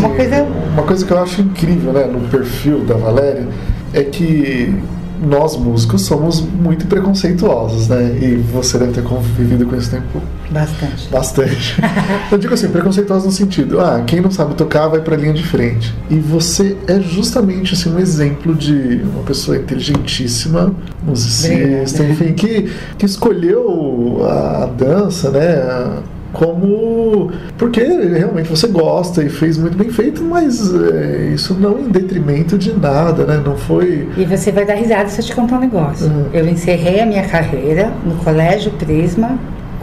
uma 0.00 0.08
Assim, 0.08 0.16
coisa. 0.16 0.46
uma 0.72 0.82
coisa 0.82 1.06
que 1.06 1.12
eu 1.12 1.22
acho 1.22 1.40
incrível 1.40 1.92
né, 1.92 2.04
no 2.04 2.20
perfil 2.28 2.84
da 2.84 2.94
Valéria 2.94 3.46
é 3.92 4.02
que 4.02 4.74
nós 5.22 5.56
músicos 5.56 6.02
somos 6.02 6.40
muito 6.40 6.86
preconceituosos, 6.86 7.88
né? 7.88 8.18
E 8.20 8.36
você 8.36 8.78
deve 8.78 8.92
ter 8.92 9.02
convivido 9.04 9.64
com 9.66 9.76
esse 9.76 9.90
tempo 9.90 10.20
Bastante. 10.50 11.08
bastante. 11.10 11.76
Eu 12.30 12.38
digo 12.38 12.52
assim, 12.52 12.68
preconceituosos 12.68 13.24
no 13.24 13.32
sentido, 13.32 13.80
ah, 13.80 14.02
quem 14.06 14.20
não 14.20 14.30
sabe 14.30 14.54
tocar 14.54 14.88
vai 14.88 15.00
pra 15.00 15.16
linha 15.16 15.32
de 15.32 15.42
frente. 15.42 15.94
E 16.10 16.16
você 16.16 16.76
é 16.86 17.00
justamente 17.00 17.74
assim 17.74 17.94
um 17.94 17.98
exemplo 17.98 18.54
de 18.54 19.00
uma 19.04 19.22
pessoa 19.22 19.56
inteligentíssima, 19.56 20.74
musicista, 21.02 22.02
Obrigada. 22.02 22.24
enfim, 22.24 22.32
que, 22.34 22.72
que 22.98 23.06
escolheu 23.06 24.20
a 24.28 24.66
dança, 24.66 25.30
né? 25.30 26.02
Como. 26.32 27.30
Porque 27.58 27.82
realmente 27.82 28.48
você 28.48 28.66
gosta 28.66 29.22
e 29.22 29.28
fez 29.28 29.58
muito 29.58 29.76
bem 29.76 29.90
feito, 29.90 30.22
mas 30.22 30.74
é, 30.74 31.30
isso 31.34 31.54
não 31.54 31.78
em 31.78 31.88
detrimento 31.88 32.56
de 32.56 32.72
nada, 32.72 33.24
né? 33.24 33.42
Não 33.44 33.56
foi. 33.56 34.08
E 34.16 34.24
você 34.24 34.50
vai 34.50 34.64
dar 34.64 34.74
risada 34.74 35.08
se 35.08 35.20
eu 35.20 35.24
te 35.24 35.34
contar 35.34 35.56
um 35.56 35.60
negócio. 35.60 36.06
Uhum. 36.06 36.26
Eu 36.32 36.48
encerrei 36.48 37.00
a 37.00 37.06
minha 37.06 37.24
carreira 37.24 37.92
no 38.04 38.16
Colégio 38.16 38.72
Prisma 38.72 39.38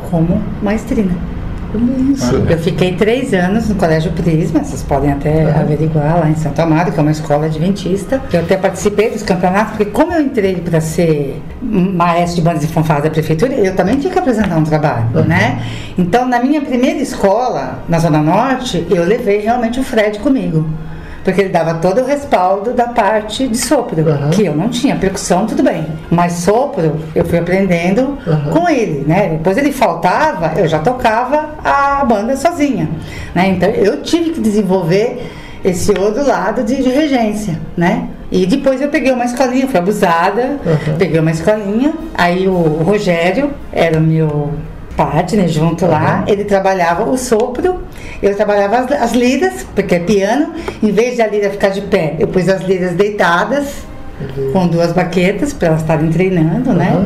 como 0.10 0.42
maestrina. 0.62 1.16
Isso. 2.14 2.36
Eu 2.36 2.58
fiquei 2.58 2.94
três 2.96 3.34
anos 3.34 3.70
no 3.70 3.76
Colégio 3.76 4.12
Prisma, 4.14 4.64
vocês 4.64 4.82
podem 4.84 5.12
até 5.12 5.46
Uhum. 5.46 5.60
averiguar 5.62 6.20
lá 6.20 6.30
em 6.30 6.36
Santo 6.36 6.60
Amaro, 6.62 6.92
que 6.92 7.00
é 7.00 7.02
uma 7.02 7.12
escola 7.12 7.46
adventista. 7.46 8.22
Eu 8.34 8.40
até 8.42 8.58
participei 8.58 9.12
dos 9.12 9.22
campeonatos, 9.24 9.72
porque 9.78 9.86
como 9.92 10.14
eu 10.14 10.22
entrei 10.22 10.56
para 10.56 10.82
ser 10.82 11.42
maestro 11.62 12.38
de 12.38 12.42
bandas 12.42 12.64
e 12.64 12.68
fanfarras 12.68 13.04
da 13.04 13.10
prefeitura, 13.10 13.54
eu 13.54 13.76
também 13.76 13.98
tinha 13.98 14.12
que 14.12 14.18
apresentar 14.20 14.58
um 14.58 14.64
trabalho, 14.64 15.06
Uhum. 15.16 15.24
né? 15.26 15.62
Então, 15.98 16.28
na 16.28 16.40
minha 16.40 16.62
primeira 16.62 17.00
escola, 17.00 17.80
na 17.88 18.00
Zona 18.00 18.22
Norte, 18.22 18.86
eu 18.90 19.04
levei 19.04 19.40
realmente 19.40 19.80
o 19.80 19.84
Fred 19.84 20.20
comigo. 20.20 20.66
Porque 21.30 21.42
ele 21.42 21.50
dava 21.50 21.76
todo 21.76 22.02
o 22.02 22.06
respaldo 22.06 22.74
da 22.74 22.88
parte 22.88 23.48
de 23.48 23.56
sopro, 23.56 24.02
Uhum. 24.02 24.30
que 24.32 24.46
eu 24.46 24.56
não 24.56 24.68
tinha. 24.68 24.96
Percussão, 24.96 25.46
tudo 25.46 25.62
bem. 25.62 25.86
Mas 26.10 26.34
sopro, 26.34 26.96
eu 27.14 27.24
fui 27.24 27.38
aprendendo 27.38 28.18
Uhum. 28.26 28.52
com 28.52 28.68
ele, 28.68 29.04
né? 29.08 29.30
Depois 29.30 29.56
ele 29.56 29.72
faltava, 29.72 30.54
eu 30.60 30.68
já 30.68 30.80
tocava 30.80 31.52
a 31.64 32.04
banda 32.04 32.36
sozinha, 32.36 32.90
né? 33.36 33.50
Então 33.50 33.70
eu 33.70 34.02
tive 34.02 34.32
que 34.32 34.42
desenvolver 34.42 35.32
esse 35.64 35.92
outro 35.92 36.26
lado 36.26 36.64
de, 36.64 36.78
de 36.82 36.90
regência, 36.90 37.60
né? 37.78 38.08
E 38.32 38.46
depois 38.48 38.82
eu 38.82 38.90
peguei 38.90 39.12
uma 39.12 39.26
escolinha, 39.26 39.68
fui 39.68 39.78
abusada, 39.80 40.58
Uhum. 40.66 40.98
peguei 40.98 41.20
uma 41.20 41.32
escolinha, 41.32 41.94
aí 42.16 42.48
o 42.48 42.54
Rogério 42.84 43.52
era 43.72 44.00
o 44.00 44.02
meu 44.02 44.50
partner 45.00 45.48
junto 45.48 45.86
lá, 45.86 46.26
ele 46.28 46.44
trabalhava 46.44 47.10
o 47.10 47.18
sopro, 47.18 47.80
eu 48.22 48.36
trabalhava 48.36 48.80
as, 48.80 48.92
as 48.92 49.12
liras, 49.14 49.66
porque 49.74 49.96
é 49.96 50.00
piano, 50.00 50.54
em 50.84 50.92
vez 50.92 51.16
de 51.16 51.22
a 51.22 51.28
lira 51.28 51.50
ficar 51.50 51.70
de 51.70 51.80
pé, 51.80 52.18
eu 52.20 52.28
pus 52.28 52.50
as 52.50 52.64
liras 52.64 52.96
deitadas, 52.96 53.88
com 54.52 54.68
duas 54.68 54.92
baquetas 54.92 55.54
para 55.54 55.70
elas 55.70 55.82
estarem 55.82 56.10
treinando, 56.10 56.74
né? 56.74 56.92
Uhum. 56.94 57.06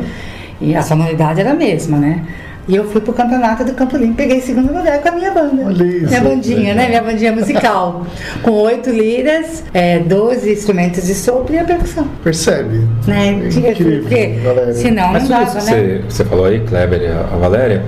E 0.59 0.75
a 0.75 0.81
sonoridade 0.81 1.39
era 1.39 1.51
a 1.51 1.53
mesma, 1.53 1.99
né? 1.99 2.23
E 2.67 2.75
eu 2.75 2.85
fui 2.89 3.01
pro 3.01 3.11
campeonato 3.11 3.65
do 3.65 3.73
Campo 3.73 3.97
Limpo, 3.97 4.15
peguei 4.15 4.39
segundo 4.39 4.73
lugar 4.73 5.01
com 5.01 5.09
a 5.09 5.11
minha 5.11 5.31
banda. 5.31 5.63
Olha 5.65 5.83
isso. 5.83 6.07
Minha 6.07 6.21
bandinha, 6.21 6.73
né? 6.75 6.87
Minha 6.87 7.03
bandinha 7.03 7.31
musical. 7.33 8.05
com 8.41 8.51
oito 8.51 8.89
liras, 8.89 9.63
é, 9.73 9.99
12 9.99 10.51
instrumentos 10.53 11.05
de 11.05 11.13
sopro 11.13 11.53
e 11.53 11.59
a 11.59 11.63
percussão. 11.65 12.07
Percebe? 12.23 12.87
Né? 13.05 13.47
Tinha- 13.49 13.71
Incrível, 13.71 14.01
porque 14.01 14.39
Valéria. 14.43 14.73
senão 14.73 15.11
Mas 15.11 15.23
não 15.23 15.29
dava, 15.29 15.43
isso 15.43 15.55
né? 15.55 15.61
você, 15.61 16.01
você 16.09 16.25
falou 16.25 16.45
aí, 16.45 16.61
Kleber 16.61 17.01
e 17.01 17.07
a, 17.07 17.19
a 17.19 17.37
Valéria, 17.37 17.83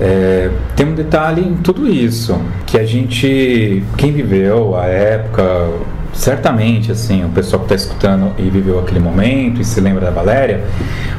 é, 0.00 0.50
tem 0.76 0.86
um 0.86 0.94
detalhe 0.94 1.40
em 1.42 1.56
tudo 1.56 1.88
isso, 1.88 2.38
que 2.66 2.78
a 2.78 2.84
gente, 2.84 3.82
quem 3.96 4.12
viveu 4.12 4.76
a 4.76 4.86
época, 4.86 5.70
certamente, 6.12 6.90
assim, 6.90 7.24
o 7.24 7.28
pessoal 7.28 7.60
que 7.60 7.72
está 7.72 7.74
escutando 7.74 8.32
e 8.38 8.42
viveu 8.48 8.78
aquele 8.78 9.00
momento 9.00 9.60
e 9.60 9.64
se 9.64 9.80
lembra 9.80 10.06
da 10.06 10.10
Valéria, 10.10 10.64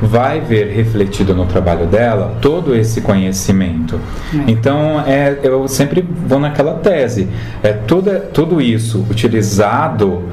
vai 0.01 0.41
ver 0.41 0.73
refletido 0.73 1.33
no 1.33 1.45
trabalho 1.45 1.85
dela 1.85 2.37
todo 2.41 2.75
esse 2.75 3.01
conhecimento. 3.01 3.99
É. 4.33 4.51
Então, 4.51 5.03
é, 5.05 5.39
eu 5.43 5.67
sempre 5.67 6.01
vou 6.01 6.39
naquela 6.39 6.73
tese, 6.75 7.29
é 7.63 7.73
tudo, 7.73 8.11
tudo 8.33 8.61
isso 8.61 9.05
utilizado, 9.09 10.23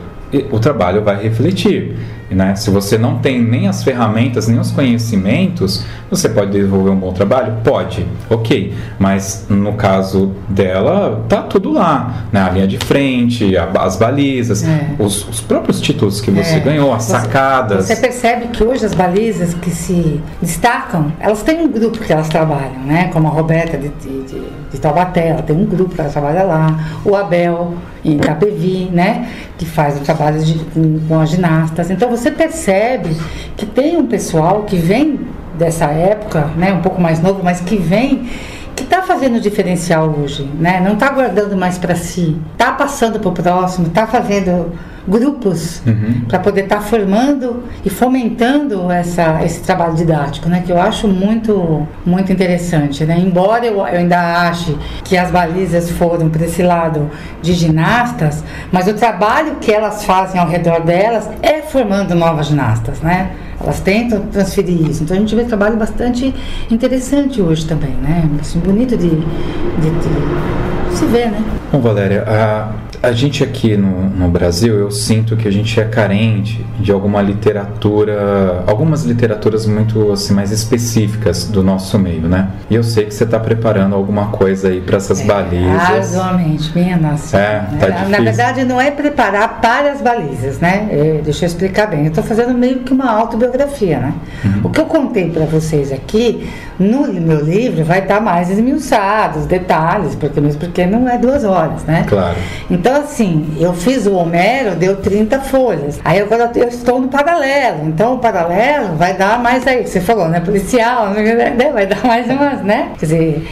o 0.50 0.58
trabalho 0.58 1.02
vai 1.02 1.22
refletir. 1.22 1.96
Né? 2.30 2.54
Se 2.56 2.70
você 2.70 2.98
não 2.98 3.18
tem 3.18 3.40
nem 3.40 3.68
as 3.68 3.84
ferramentas, 3.84 4.48
nem 4.48 4.58
os 4.58 4.72
conhecimentos, 4.72 5.84
você 6.10 6.28
pode 6.28 6.50
desenvolver 6.50 6.90
um 6.90 6.96
bom 6.96 7.12
trabalho? 7.12 7.54
Pode, 7.62 8.04
ok. 8.28 8.74
Mas 8.98 9.46
no 9.48 9.74
caso 9.74 10.32
dela, 10.48 11.24
tá 11.28 11.42
tudo 11.42 11.72
lá. 11.72 12.24
Né? 12.32 12.40
A 12.42 12.50
linha 12.50 12.66
de 12.66 12.78
frente, 12.78 13.56
a- 13.56 13.70
as 13.78 13.96
balizas, 13.96 14.64
É. 14.66 14.90
os, 14.98 15.28
os 15.28 15.40
próprios 15.40 15.80
títulos 15.80 16.20
que 16.20 16.30
você 16.30 16.56
É. 16.56 16.60
ganhou, 16.60 16.92
as 16.92 17.04
Você- 17.04 17.12
sacadas. 17.12 17.86
Você 17.86 17.96
percebe 17.96 18.48
que 18.48 18.62
hoje 18.64 18.84
as 18.84 18.94
balizas 18.94 19.54
que 19.54 19.70
se 19.70 20.20
destacam, 20.42 21.12
elas 21.20 21.42
têm 21.42 21.60
um 21.60 21.68
grupo 21.68 21.98
que 21.98 22.12
elas 22.12 22.28
trabalham, 22.28 22.82
né? 22.84 23.08
Como 23.12 23.28
a 23.28 23.30
Roberta 23.30 23.76
de, 23.78 23.88
de, 23.88 24.22
de, 24.24 24.42
de 24.72 24.80
Taubaté, 24.80 25.28
ela 25.28 25.42
tem 25.42 25.56
um 25.56 25.64
grupo 25.64 25.94
ela 25.98 26.10
trabalha 26.10 26.42
lá. 26.42 26.78
O 27.04 27.14
Abel 27.14 27.74
em 28.04 28.16
Itapevi, 28.16 28.90
né? 28.92 29.28
Que 29.56 29.64
faz 29.64 29.96
o 29.98 30.00
trabalho 30.00 30.42
de, 30.42 30.58
com, 30.66 31.00
com 31.06 31.20
as 31.20 31.30
ginastas. 31.30 31.90
Então 31.90 32.10
você 32.10 32.30
percebe 32.30 33.16
que 33.56 33.66
tem 33.66 33.96
um 33.96 34.06
pessoal 34.06 34.62
que 34.62 34.76
vem 34.76 35.20
dessa 35.58 35.86
época, 35.86 36.50
né? 36.56 36.72
Um 36.72 36.82
pouco 36.82 37.00
mais 37.00 37.20
novo, 37.20 37.40
mas 37.42 37.60
que 37.60 37.76
vem 37.76 38.28
que 38.74 38.82
está 38.82 39.00
fazendo 39.02 39.40
diferencial 39.40 40.14
hoje, 40.18 40.48
né? 40.58 40.80
Não 40.80 40.92
está 40.94 41.10
guardando 41.10 41.56
mais 41.56 41.78
para 41.78 41.94
si, 41.94 42.36
está 42.52 42.72
passando 42.72 43.18
para 43.18 43.30
o 43.30 43.32
próximo, 43.32 43.86
está 43.86 44.06
fazendo 44.06 44.72
grupos 45.06 45.82
Uhum. 45.86 46.22
para 46.28 46.38
poder 46.38 46.64
estar 46.64 46.80
formando 46.80 47.62
e 47.84 47.90
fomentando 47.90 48.90
essa, 48.90 49.40
esse 49.44 49.60
trabalho 49.60 49.94
didático, 49.94 50.48
né? 50.48 50.62
Que 50.64 50.72
eu 50.72 50.80
acho 50.80 51.06
muito, 51.06 51.86
muito 52.04 52.32
interessante, 52.32 53.04
né? 53.04 53.18
Embora 53.18 53.64
eu, 53.64 53.76
eu 53.76 53.84
ainda 53.84 54.48
ache 54.48 54.76
que 55.04 55.16
as 55.16 55.30
balizas 55.30 55.90
foram 55.90 56.28
para 56.28 56.44
esse 56.44 56.62
lado 56.62 57.10
de 57.40 57.52
ginastas, 57.52 58.42
mas 58.72 58.86
o 58.88 58.94
trabalho 58.94 59.56
que 59.60 59.70
elas 59.72 60.04
fazem 60.04 60.40
ao 60.40 60.48
redor 60.48 60.80
delas 60.82 61.28
é 61.42 61.62
formando 61.62 62.14
novas 62.14 62.46
ginastas, 62.46 63.00
né? 63.00 63.30
Elas 63.60 63.80
tentam 63.80 64.20
transferir 64.26 64.88
isso. 64.90 65.02
Então 65.04 65.16
a 65.16 65.20
gente 65.20 65.34
vê 65.34 65.42
um 65.42 65.46
trabalho 65.46 65.76
bastante 65.76 66.34
interessante 66.70 67.40
hoje 67.40 67.64
também, 67.66 67.92
né? 68.02 68.28
Assim, 68.40 68.58
bonito 68.58 68.96
de, 68.96 69.08
de, 69.08 69.20
de 69.20 70.96
se 70.96 71.06
ver, 71.06 71.30
né? 71.30 71.42
Bom, 71.72 71.80
Valéria, 71.80 72.24
a, 72.26 72.70
a 73.06 73.12
gente 73.12 73.44
aqui 73.44 73.76
no, 73.76 74.10
no 74.10 74.28
Brasil, 74.28 74.74
eu 74.74 74.90
sinto 74.90 75.36
que 75.36 75.46
a 75.46 75.50
gente 75.50 75.78
é 75.78 75.84
carente 75.84 76.66
de 76.80 76.90
alguma 76.90 77.22
literatura, 77.22 78.64
algumas 78.66 79.04
literaturas 79.04 79.64
muito 79.64 80.10
assim, 80.10 80.34
mais 80.34 80.50
específicas 80.50 81.44
do 81.44 81.62
nosso 81.62 81.96
meio, 82.00 82.22
né? 82.22 82.48
E 82.68 82.74
eu 82.74 82.82
sei 82.82 83.04
que 83.04 83.14
você 83.14 83.22
está 83.22 83.38
preparando 83.38 83.94
alguma 83.94 84.26
coisa 84.26 84.68
aí 84.68 84.80
para 84.80 84.96
essas 84.96 85.20
balizas. 85.20 86.16
Arduamente, 86.16 86.72
minha 86.74 86.96
nossa. 86.96 87.38
É, 87.38 87.60
tá 87.60 87.66
na, 87.68 87.78
na 87.78 87.94
difícil. 87.94 88.24
verdade, 88.24 88.64
não 88.64 88.80
é 88.80 88.90
preparar 88.90 89.60
para 89.60 89.92
as 89.92 90.00
balizas, 90.00 90.58
né? 90.58 90.88
É, 90.90 91.20
deixa 91.22 91.44
eu 91.44 91.46
explicar 91.46 91.86
bem. 91.86 92.00
Eu 92.00 92.08
estou 92.08 92.24
fazendo 92.24 92.58
meio 92.58 92.80
que 92.80 92.92
uma 92.92 93.08
autobiografia, 93.08 94.00
né? 94.00 94.14
Uhum. 94.44 94.60
O 94.64 94.70
que 94.70 94.80
eu 94.80 94.86
contei 94.86 95.30
para 95.30 95.44
vocês 95.44 95.92
aqui, 95.92 96.50
no 96.78 97.06
meu 97.12 97.40
livro, 97.40 97.84
vai 97.84 98.00
estar 98.00 98.20
mais 98.20 98.50
esmiuçado, 98.50 99.38
os 99.40 99.46
detalhes, 99.46 100.14
porque 100.14 100.40
mesmo 100.40 100.60
porque 100.60 100.84
não 100.86 101.08
é 101.08 101.16
duas 101.18 101.44
horas, 101.44 101.84
né? 101.84 102.04
Claro. 102.08 102.36
Então, 102.70 103.00
assim, 103.00 103.56
eu 103.58 103.72
fiz 103.72 104.06
o 104.06 104.14
Homero, 104.14 104.76
deu 104.76 104.96
30 104.96 105.40
folhas. 105.40 105.98
Aí 106.04 106.20
agora 106.20 106.50
eu 106.54 106.68
estou 106.68 107.00
no 107.00 107.08
paralelo. 107.08 107.86
Então, 107.86 108.14
o 108.14 108.18
paralelo 108.18 108.96
vai 108.96 109.14
dar 109.14 109.38
mais 109.38 109.66
aí, 109.66 109.86
você 109.86 110.00
falou, 110.00 110.28
né? 110.28 110.40
Policial, 110.40 111.10
né? 111.14 111.70
vai 111.72 111.86
dar 111.86 112.04
mais 112.04 112.28
umas, 112.28 112.62
né? 112.62 112.90
Quer 112.98 113.06
dizer, 113.06 113.48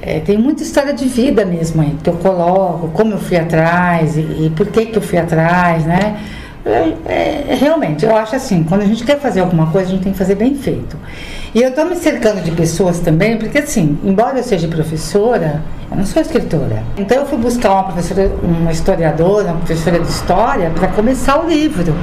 é, 0.00 0.20
tem 0.20 0.36
muita 0.36 0.62
história 0.62 0.92
de 0.92 1.06
vida 1.06 1.44
mesmo 1.44 1.82
aí, 1.82 1.96
que 2.02 2.10
eu 2.10 2.14
coloco, 2.14 2.88
como 2.88 3.12
eu 3.12 3.18
fui 3.18 3.36
atrás 3.36 4.16
e, 4.16 4.20
e 4.20 4.52
por 4.56 4.66
que 4.66 4.86
que 4.86 4.98
eu 4.98 5.02
fui 5.02 5.18
atrás, 5.18 5.84
né? 5.84 6.16
É, 6.64 6.94
é, 7.06 7.54
realmente, 7.60 8.04
eu 8.04 8.14
acho 8.16 8.36
assim, 8.36 8.62
quando 8.62 8.82
a 8.82 8.84
gente 8.84 9.04
quer 9.04 9.18
fazer 9.18 9.40
alguma 9.40 9.66
coisa, 9.70 9.88
a 9.88 9.90
gente 9.92 10.04
tem 10.04 10.12
que 10.12 10.18
fazer 10.18 10.36
bem 10.36 10.54
feito. 10.54 10.96
E 11.54 11.60
eu 11.62 11.68
estou 11.68 11.84
me 11.84 11.94
cercando 11.96 12.40
de 12.42 12.50
pessoas 12.52 12.98
também, 13.00 13.36
porque 13.36 13.58
assim, 13.58 13.98
embora 14.02 14.38
eu 14.38 14.42
seja 14.42 14.66
professora, 14.68 15.60
eu 15.90 15.98
não 15.98 16.06
sou 16.06 16.22
escritora. 16.22 16.82
Então 16.96 17.18
eu 17.18 17.26
fui 17.26 17.36
buscar 17.36 17.72
uma 17.72 17.84
professora, 17.84 18.30
uma 18.42 18.72
historiadora, 18.72 19.48
uma 19.48 19.58
professora 19.58 19.98
de 19.98 20.08
história, 20.08 20.70
para 20.70 20.88
começar 20.88 21.44
o 21.44 21.46
livro. 21.48 21.94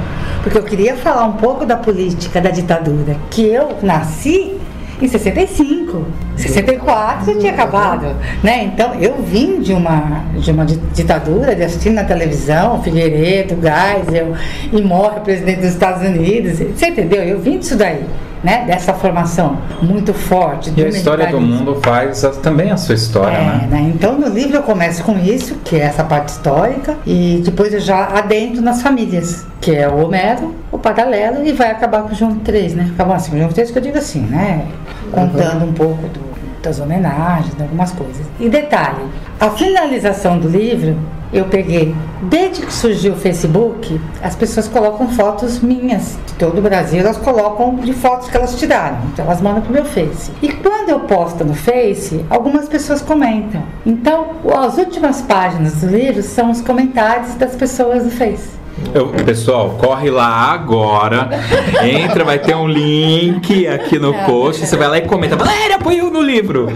Porque 0.44 0.56
eu 0.56 0.62
queria 0.62 0.94
falar 0.96 1.24
um 1.24 1.32
pouco 1.32 1.66
da 1.66 1.76
política 1.76 2.40
da 2.40 2.50
ditadura, 2.50 3.16
que 3.28 3.44
eu 3.44 3.70
nasci 3.82 4.56
em 5.02 5.08
65. 5.08 6.04
64 6.36 7.32
já 7.32 7.38
tinha 7.40 7.52
acabado, 7.52 8.14
né? 8.44 8.64
Então 8.64 8.94
eu 8.94 9.20
vim 9.22 9.60
de 9.60 9.72
uma 9.72 10.22
de 10.36 10.50
uma 10.52 10.64
di- 10.64 10.76
ditadura, 10.94 11.56
de 11.56 11.62
assistir 11.64 11.90
na 11.90 12.04
televisão, 12.04 12.80
Figueiredo, 12.82 13.56
Geisel, 13.60 14.34
e 14.72 14.80
morre 14.80 15.18
o 15.18 15.20
presidente 15.22 15.60
dos 15.62 15.70
Estados 15.70 16.06
Unidos. 16.06 16.58
Você 16.58 16.86
entendeu? 16.88 17.22
Eu 17.22 17.40
vim 17.40 17.58
disso 17.58 17.76
daí, 17.76 18.04
né? 18.42 18.64
Dessa 18.66 18.92
formação 18.94 19.58
muito 19.82 20.12
forte. 20.14 20.72
E 20.76 20.84
a 20.84 20.88
história 20.88 21.26
do 21.28 21.40
mundo 21.40 21.78
faz 21.82 22.24
a- 22.24 22.30
também 22.30 22.70
a 22.70 22.76
sua 22.76 22.94
história, 22.94 23.36
É, 23.36 23.44
né? 23.44 23.68
né? 23.70 23.92
Então 23.94 24.18
no 24.18 24.28
livro 24.28 24.56
eu 24.56 24.62
começo 24.62 25.02
com 25.04 25.18
isso, 25.18 25.56
que 25.64 25.76
é 25.76 25.80
essa 25.80 26.02
parte 26.04 26.28
histórica, 26.28 26.96
e 27.06 27.42
depois 27.44 27.72
eu 27.74 27.80
já 27.80 28.06
adentro 28.06 28.62
nas 28.62 28.80
famílias, 28.82 29.46
que 29.60 29.74
é 29.74 29.88
o 29.88 30.04
Homero, 30.06 30.54
o 30.72 30.78
paralelo, 30.78 31.44
e 31.46 31.52
vai 31.52 31.70
acabar 31.70 32.02
com 32.02 32.12
o 32.12 32.14
João 32.14 32.36
3, 32.36 32.74
né? 32.74 32.90
Acabar 32.94 33.16
assim, 33.16 33.34
o 33.34 33.38
João 33.38 33.50
3 33.50 33.70
que 33.70 33.78
eu 33.78 33.82
digo 33.82 33.98
assim, 33.98 34.20
né? 34.20 34.66
Contando 35.12 35.64
um 35.64 35.72
pouco 35.72 36.02
do- 36.08 36.30
das 36.62 36.78
homenagens, 36.78 37.54
de 37.56 37.62
algumas 37.62 37.90
coisas. 37.92 38.24
E 38.38 38.48
detalhe, 38.48 38.98
a 39.40 39.48
finalização 39.50 40.38
do 40.38 40.48
livro 40.48 40.96
eu 41.32 41.44
peguei. 41.46 41.94
Desde 42.22 42.66
que 42.66 42.72
surgiu 42.72 43.12
o 43.12 43.16
Facebook, 43.16 44.00
as 44.22 44.34
pessoas 44.34 44.66
colocam 44.68 45.08
fotos 45.10 45.60
minhas 45.60 46.18
de 46.26 46.34
todo 46.34 46.58
o 46.58 46.62
Brasil, 46.62 47.00
elas 47.00 47.16
colocam 47.18 47.76
de 47.76 47.92
fotos 47.92 48.28
que 48.28 48.36
elas 48.36 48.58
tiraram. 48.58 48.98
Então 49.12 49.24
elas 49.24 49.40
mandam 49.40 49.62
pro 49.62 49.72
meu 49.72 49.84
Face. 49.84 50.30
E 50.42 50.48
quando 50.48 50.88
eu 50.90 51.00
posto 51.00 51.44
no 51.44 51.54
Face, 51.54 52.24
algumas 52.28 52.68
pessoas 52.68 53.00
comentam. 53.02 53.62
Então, 53.86 54.28
as 54.62 54.76
últimas 54.78 55.20
páginas 55.22 55.74
do 55.76 55.86
livro 55.88 56.22
são 56.22 56.50
os 56.50 56.60
comentários 56.60 57.34
das 57.34 57.54
pessoas 57.54 58.04
do 58.04 58.10
Face. 58.10 58.60
Eu- 58.94 59.08
pessoal, 59.08 59.76
corre 59.78 60.10
lá 60.10 60.26
agora. 60.52 61.28
Entra, 61.82 62.24
vai 62.24 62.38
ter 62.38 62.54
um 62.56 62.66
link 62.66 63.66
aqui 63.66 63.98
no 63.98 64.14
post. 64.24 64.66
Você 64.66 64.76
vai 64.76 64.88
lá 64.88 64.98
e 64.98 65.02
comenta. 65.02 65.36
Valéria, 65.36 65.76
apoiou 65.76 66.10
no 66.10 66.20
livro. 66.20 66.68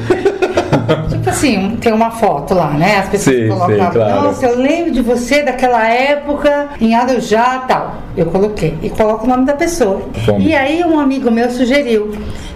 Tipo 1.09 1.31
assim, 1.31 1.77
tem 1.81 1.93
uma 1.93 2.11
foto 2.11 2.55
lá, 2.55 2.70
né? 2.70 2.98
As 2.98 3.09
pessoas 3.09 3.36
Sim, 3.36 3.48
colocam, 3.48 3.86
sim, 3.86 3.90
claro. 3.93 4.23
nossa, 4.23 4.47
eu 4.47 4.59
lembro 4.59 4.93
de 4.93 5.01
você 5.01 5.43
daquela 5.43 5.86
época 5.86 6.69
em 6.81 6.94
Arujá 6.94 7.65
tal. 7.66 7.97
Eu 8.16 8.27
coloquei. 8.27 8.78
E 8.82 8.90
coloco 8.90 9.24
o 9.27 9.28
nome 9.28 9.44
da 9.44 9.55
pessoa. 9.55 10.02
Bom. 10.27 10.39
E 10.39 10.55
aí 10.55 10.82
um 10.85 10.98
amigo 10.98 11.31
meu 11.31 11.51
sugeriu 11.51 12.12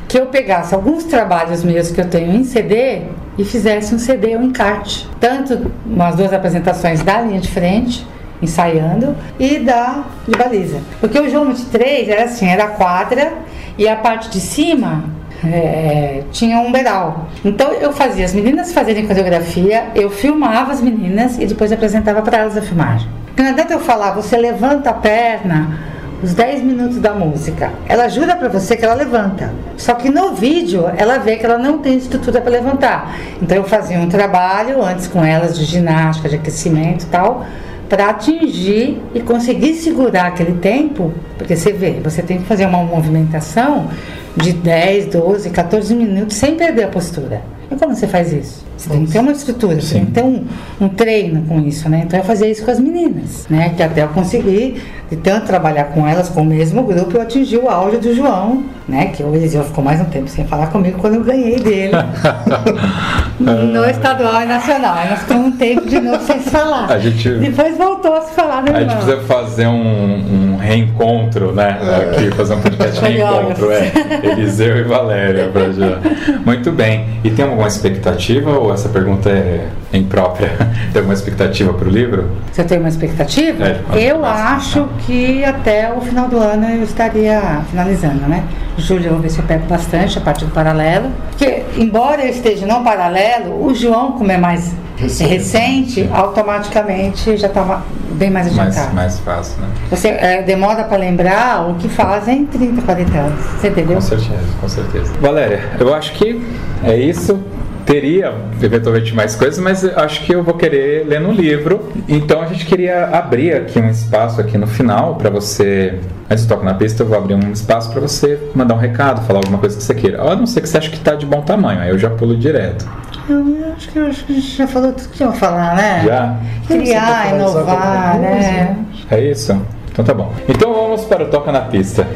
que 0.07 0.19
eu 0.19 0.27
pegasse 0.27 0.75
alguns 0.75 1.05
trabalhos 1.05 1.63
meus 1.63 1.91
que 1.91 2.01
eu 2.01 2.09
tenho 2.09 2.35
em 2.35 2.43
CD 2.45 3.03
e 3.37 3.45
fizesse 3.45 3.95
um 3.95 3.99
CD, 3.99 4.37
um 4.37 4.45
encarte. 4.45 5.09
Tanto 5.21 5.71
umas 5.85 6.17
duas 6.17 6.33
apresentações 6.33 7.03
da 7.03 7.21
linha 7.21 7.41
de 7.41 7.49
frente, 7.49 8.07
ensaiando, 8.41 9.15
e 9.39 9.59
da 9.59 10.05
de 10.27 10.37
baliza. 10.37 10.81
Porque 11.01 11.19
o 11.19 11.29
João 11.29 11.47
23 11.47 12.09
era 12.09 12.25
assim, 12.25 12.47
era 12.49 12.69
quadra 12.69 13.33
e 13.77 13.87
a 13.87 13.97
parte 13.97 14.31
de 14.31 14.41
cima 14.41 15.05
é, 15.45 16.23
tinha 16.33 16.59
um 16.59 16.73
beiral. 16.73 17.29
Então 17.45 17.73
eu 17.73 17.93
fazia 17.93 18.25
as 18.25 18.35
meninas 18.35 18.73
fazerem 18.73 19.07
coreografia, 19.07 19.89
eu 19.95 20.11
filmava 20.11 20.73
as 20.73 20.81
meninas 20.81 21.39
e 21.39 21.47
depois 21.47 21.71
apresentava 21.73 22.23
para 22.23 22.39
elas 22.39 22.57
a 22.57 22.63
filmagem. 22.63 23.09
Não 23.37 23.47
adianta 23.47 23.73
eu 23.73 23.81
falar, 23.81 24.13
você 24.13 24.37
levanta 24.37 24.91
a 24.91 24.95
perna 24.95 25.79
os 26.23 26.35
10 26.35 26.63
minutos 26.63 26.99
da 26.99 27.15
música. 27.15 27.73
Ela 27.89 28.09
jura 28.09 28.35
para 28.35 28.49
você 28.49 28.77
que 28.77 28.85
ela 28.85 28.95
levanta. 28.95 29.53
Só 29.77 29.95
que 29.95 30.11
no 30.11 30.35
vídeo 30.35 30.91
ela 30.97 31.19
vê 31.19 31.37
que 31.37 31.47
ela 31.47 31.59
não 31.59 31.79
tem 31.79 31.97
estrutura 31.97 32.41
para 32.41 32.51
levantar. 32.51 33.17
Então 33.41 33.57
eu 33.57 33.65
fazia 33.65 33.99
um 33.99 34.09
trabalho 34.09 34.83
antes 34.83 35.07
com 35.07 35.25
elas 35.25 35.57
de 35.57 35.65
ginástica, 35.65 36.29
de 36.29 36.35
aquecimento 36.35 37.05
e 37.05 37.07
tal, 37.07 37.47
para 37.89 38.11
atingir 38.11 39.01
e 39.15 39.21
conseguir 39.21 39.75
segurar 39.75 40.27
aquele 40.27 40.59
tempo, 40.59 41.13
porque 41.39 41.57
você 41.57 41.73
vê, 41.73 41.93
você 41.93 42.23
tem 42.23 42.39
que 42.39 42.45
fazer 42.45 42.67
uma 42.67 42.83
movimentação 42.83 43.89
de 44.37 44.53
10, 44.53 45.07
12, 45.07 45.51
14 45.51 45.95
minutos 45.95 46.37
sem 46.37 46.55
perder 46.55 46.85
a 46.85 46.89
postura. 46.89 47.43
E 47.71 47.77
como 47.77 47.95
você 47.95 48.07
faz 48.07 48.33
isso? 48.33 48.68
Você 48.79 48.91
tem 48.91 49.05
que 49.05 49.11
ter 49.11 49.19
uma 49.19 49.33
estrutura, 49.33 49.81
você 49.81 49.95
tem 49.95 50.07
que 50.07 50.13
ter 50.13 50.23
um, 50.23 50.45
um 50.81 50.89
treino 50.89 51.43
com 51.47 51.59
isso, 51.61 51.89
né? 51.89 52.03
Então 52.07 52.17
eu 52.17 52.25
fazia 52.25 52.49
isso 52.49 52.65
com 52.65 52.71
as 52.71 52.79
meninas, 52.79 53.45
né? 53.51 53.75
Que 53.77 53.83
até 53.83 54.05
eu 54.05 54.09
consegui, 54.09 54.81
de 55.11 55.17
tanto 55.17 55.47
trabalhar 55.47 55.85
com 55.87 56.07
elas, 56.07 56.29
com 56.29 56.43
o 56.43 56.45
mesmo 56.45 56.85
grupo, 56.85 57.17
eu 57.17 57.23
atingi 57.23 57.57
o 57.57 57.69
auge 57.69 57.97
do 57.97 58.15
João, 58.15 58.63
né? 58.87 59.07
Que 59.07 59.25
o 59.25 59.35
Eliseu 59.35 59.65
ficou 59.65 59.83
mais 59.83 60.01
um 60.01 60.05
tempo 60.05 60.29
sem 60.29 60.47
falar 60.47 60.69
comigo 60.69 60.99
quando 61.01 61.15
eu 61.15 61.25
ganhei 61.25 61.59
dele. 61.59 61.93
no 63.41 63.85
estadual 63.85 64.43
e 64.43 64.47
nacional. 64.47 64.95
Aí 64.95 65.11
nós 65.11 65.21
ficamos 65.21 65.47
um 65.47 65.53
tempo 65.53 65.89
de 65.89 66.01
novo 66.01 66.25
sem 66.25 66.41
se 66.41 66.51
falar. 66.51 66.91
A 66.91 66.99
gente, 66.99 67.29
Depois 67.31 67.77
voltou 67.77 68.15
a 68.15 68.21
se 68.21 68.35
falar, 68.35 68.63
né, 68.63 68.73
a 68.73 68.81
gente 68.81 68.95
precisa 68.95 69.21
fazer 69.23 69.67
um, 69.67 70.55
um 70.55 70.57
reencontro, 70.57 71.53
né? 71.53 71.79
Aqui, 72.13 72.31
fazer 72.31 72.55
um 72.55 72.61
podcast 72.61 73.01
de 73.03 73.11
reencontro, 73.11 73.71
é. 73.73 73.93
Eliseu 74.23 74.79
e 74.79 74.83
Valéria. 74.85 75.49
Pra 75.49 75.73
já. 75.73 75.99
Muito 76.45 76.71
bem. 76.71 77.07
E 77.25 77.31
tem 77.31 77.45
alguma 77.45 77.67
expectativa 77.67 78.68
ou 78.69 78.75
essa 78.75 78.89
pergunta 78.89 79.31
é 79.31 79.67
imprópria? 79.93 80.51
Tem 80.93 81.01
alguma 81.01 81.15
expectativa 81.15 81.73
para 81.73 81.89
o 81.89 81.91
livro? 81.91 82.31
Você 82.53 82.63
tem 82.63 82.79
uma 82.79 82.89
expectativa? 82.89 83.65
É, 83.65 83.81
eu 83.95 84.25
acho 84.25 84.85
tá. 84.85 84.89
que 85.07 85.45
até 85.45 85.93
o 85.93 86.01
final 86.01 86.29
do 86.29 86.39
ano 86.39 86.69
eu 86.69 86.83
estaria 86.83 87.63
finalizando, 87.71 88.29
né? 88.29 88.45
Julho 88.77 89.07
eu 89.07 89.13
vou 89.13 89.21
ver 89.21 89.31
se 89.31 89.39
eu 89.39 89.45
pego 89.45 89.67
bastante 89.67 90.19
a 90.19 90.21
parte 90.21 90.45
do 90.45 90.51
paralelo. 90.51 91.11
Porque, 91.31 91.63
embora 91.77 92.23
eu 92.23 92.31
esteja 92.31 92.67
no 92.67 92.85
paralelo, 92.85 93.65
o 93.65 93.75
João, 93.75 94.13
como 94.13 94.31
é 94.31 94.37
mais 94.37 94.73
Recente. 94.97 95.31
recente, 95.31 96.11
automaticamente 96.13 97.37
já 97.37 97.47
estava 97.47 97.85
bem 98.13 98.31
mais 98.31 98.53
Mais, 98.53 98.71
adiantado. 98.71 98.97
mais 98.97 99.19
fácil, 99.21 99.61
né? 99.61 99.69
Você 99.91 100.09
é, 100.09 100.43
demora 100.43 100.85
para 100.85 100.99
lembrar 100.99 101.71
o 101.71 101.75
que 101.75 101.89
fazem 101.89 102.45
30, 102.47 102.83
40 102.83 103.19
anos. 103.19 103.45
Você 103.45 103.69
entendeu? 103.69 103.95
Com 103.95 104.01
certeza, 104.01 104.43
com 104.61 104.69
certeza. 104.69 105.13
Valéria, 105.21 105.63
eu 105.79 105.95
acho 105.95 106.13
que 106.15 106.43
é 106.83 106.97
isso. 106.97 107.41
Teria 107.89 108.35
eventualmente 108.63 109.15
mais 109.15 109.35
coisas, 109.35 109.59
mas 109.59 109.83
acho 109.83 110.23
que 110.27 110.35
eu 110.35 110.43
vou 110.43 110.53
querer 110.53 111.07
ler 111.07 111.23
no 111.23 111.33
livro. 111.33 111.91
Então 112.07 112.43
a 112.43 112.47
gente 112.47 112.67
queria 112.67 113.07
abrir 113.07 113.55
aqui 113.55 113.81
um 113.81 113.89
espaço 113.89 114.43
aqui 114.43 114.59
no 114.59 114.67
final 114.67 115.15
para 115.15 115.31
você. 115.31 115.99
Antes 116.29 116.43
de 116.45 116.51
tocar 116.51 116.67
na 116.67 116.75
pista, 116.75 117.03
eu 117.03 117.07
vou 117.07 117.17
abrir 117.17 117.33
um 117.33 117.51
espaço 117.51 117.91
para 117.91 117.99
você 117.99 118.39
mandar 118.55 118.75
um 118.75 118.79
recado, 118.79 119.23
falar 119.23 119.39
alguma 119.39 119.57
coisa 119.57 119.75
que 119.75 119.83
você 119.83 119.95
queira. 119.95 120.21
A 120.21 120.37
não 120.37 120.45
ser 120.45 120.61
que 120.61 120.69
você 120.69 120.77
ache 120.77 120.91
que 120.91 120.99
está 120.99 121.15
de 121.15 121.25
bom 121.25 121.41
tamanho, 121.41 121.81
aí 121.81 121.89
eu 121.89 121.99
já 121.99 122.11
pulo 122.11 122.37
direto. 122.37 122.87
Eu 123.27 123.73
acho 123.75 123.89
que, 123.89 123.99
eu 123.99 124.07
acho 124.07 124.25
que 124.27 124.33
a 124.33 124.35
gente 124.35 124.57
já 124.57 124.67
falou 124.67 124.93
tudo 124.93 125.09
que 125.09 125.25
pra 125.25 125.33
falar, 125.33 125.75
né? 125.75 126.05
Já? 126.05 126.37
Criar, 126.67 127.25
falar 127.25 127.37
inovar, 127.37 128.13
coisa? 128.13 128.29
né? 128.29 128.77
É 129.11 129.21
isso? 129.31 129.63
Então 129.91 130.05
tá 130.05 130.13
bom. 130.13 130.31
Então 130.47 130.75
vamos 130.75 131.07
para 131.07 131.25
o 131.25 131.29
Toca 131.29 131.51
na 131.51 131.63
Pista. 131.63 132.07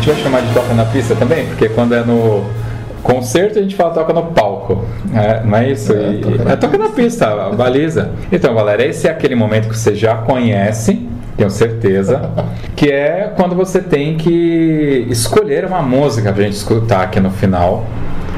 Gente 0.00 0.08
vai 0.14 0.16
chamar 0.22 0.40
de 0.40 0.54
Toca 0.54 0.72
na 0.74 0.84
Pista 0.86 1.14
também, 1.14 1.46
porque 1.46 1.68
quando 1.68 1.94
é 1.94 2.02
no 2.02 2.44
concerto 3.02 3.58
a 3.58 3.62
gente 3.62 3.74
fala 3.76 3.92
toca 3.92 4.12
no 4.12 4.24
palco, 4.24 4.84
é, 5.14 5.42
não 5.44 5.56
é 5.58 5.70
isso? 5.70 5.92
É, 5.92 6.12
E- 6.14 6.18
toca 6.20 6.44
na 6.44 6.50
é 6.52 6.56
toca 6.56 6.78
na 6.78 6.88
pista, 6.88 7.26
a 7.26 7.50
baliza. 7.50 8.10
Então, 8.32 8.54
galera, 8.54 8.84
esse 8.84 9.06
é 9.06 9.10
aquele 9.10 9.34
momento 9.34 9.68
que 9.68 9.76
você 9.76 9.94
já 9.94 10.16
conhece, 10.16 11.06
tenho 11.36 11.50
certeza, 11.50 12.30
que 12.76 12.90
é 12.90 13.32
quando 13.36 13.54
você 13.54 13.80
tem 13.80 14.16
que 14.16 15.06
escolher 15.10 15.64
uma 15.66 15.82
música 15.82 16.32
pra 16.32 16.42
gente 16.44 16.54
escutar 16.56 17.02
aqui 17.02 17.20
no 17.20 17.30
final. 17.30 17.84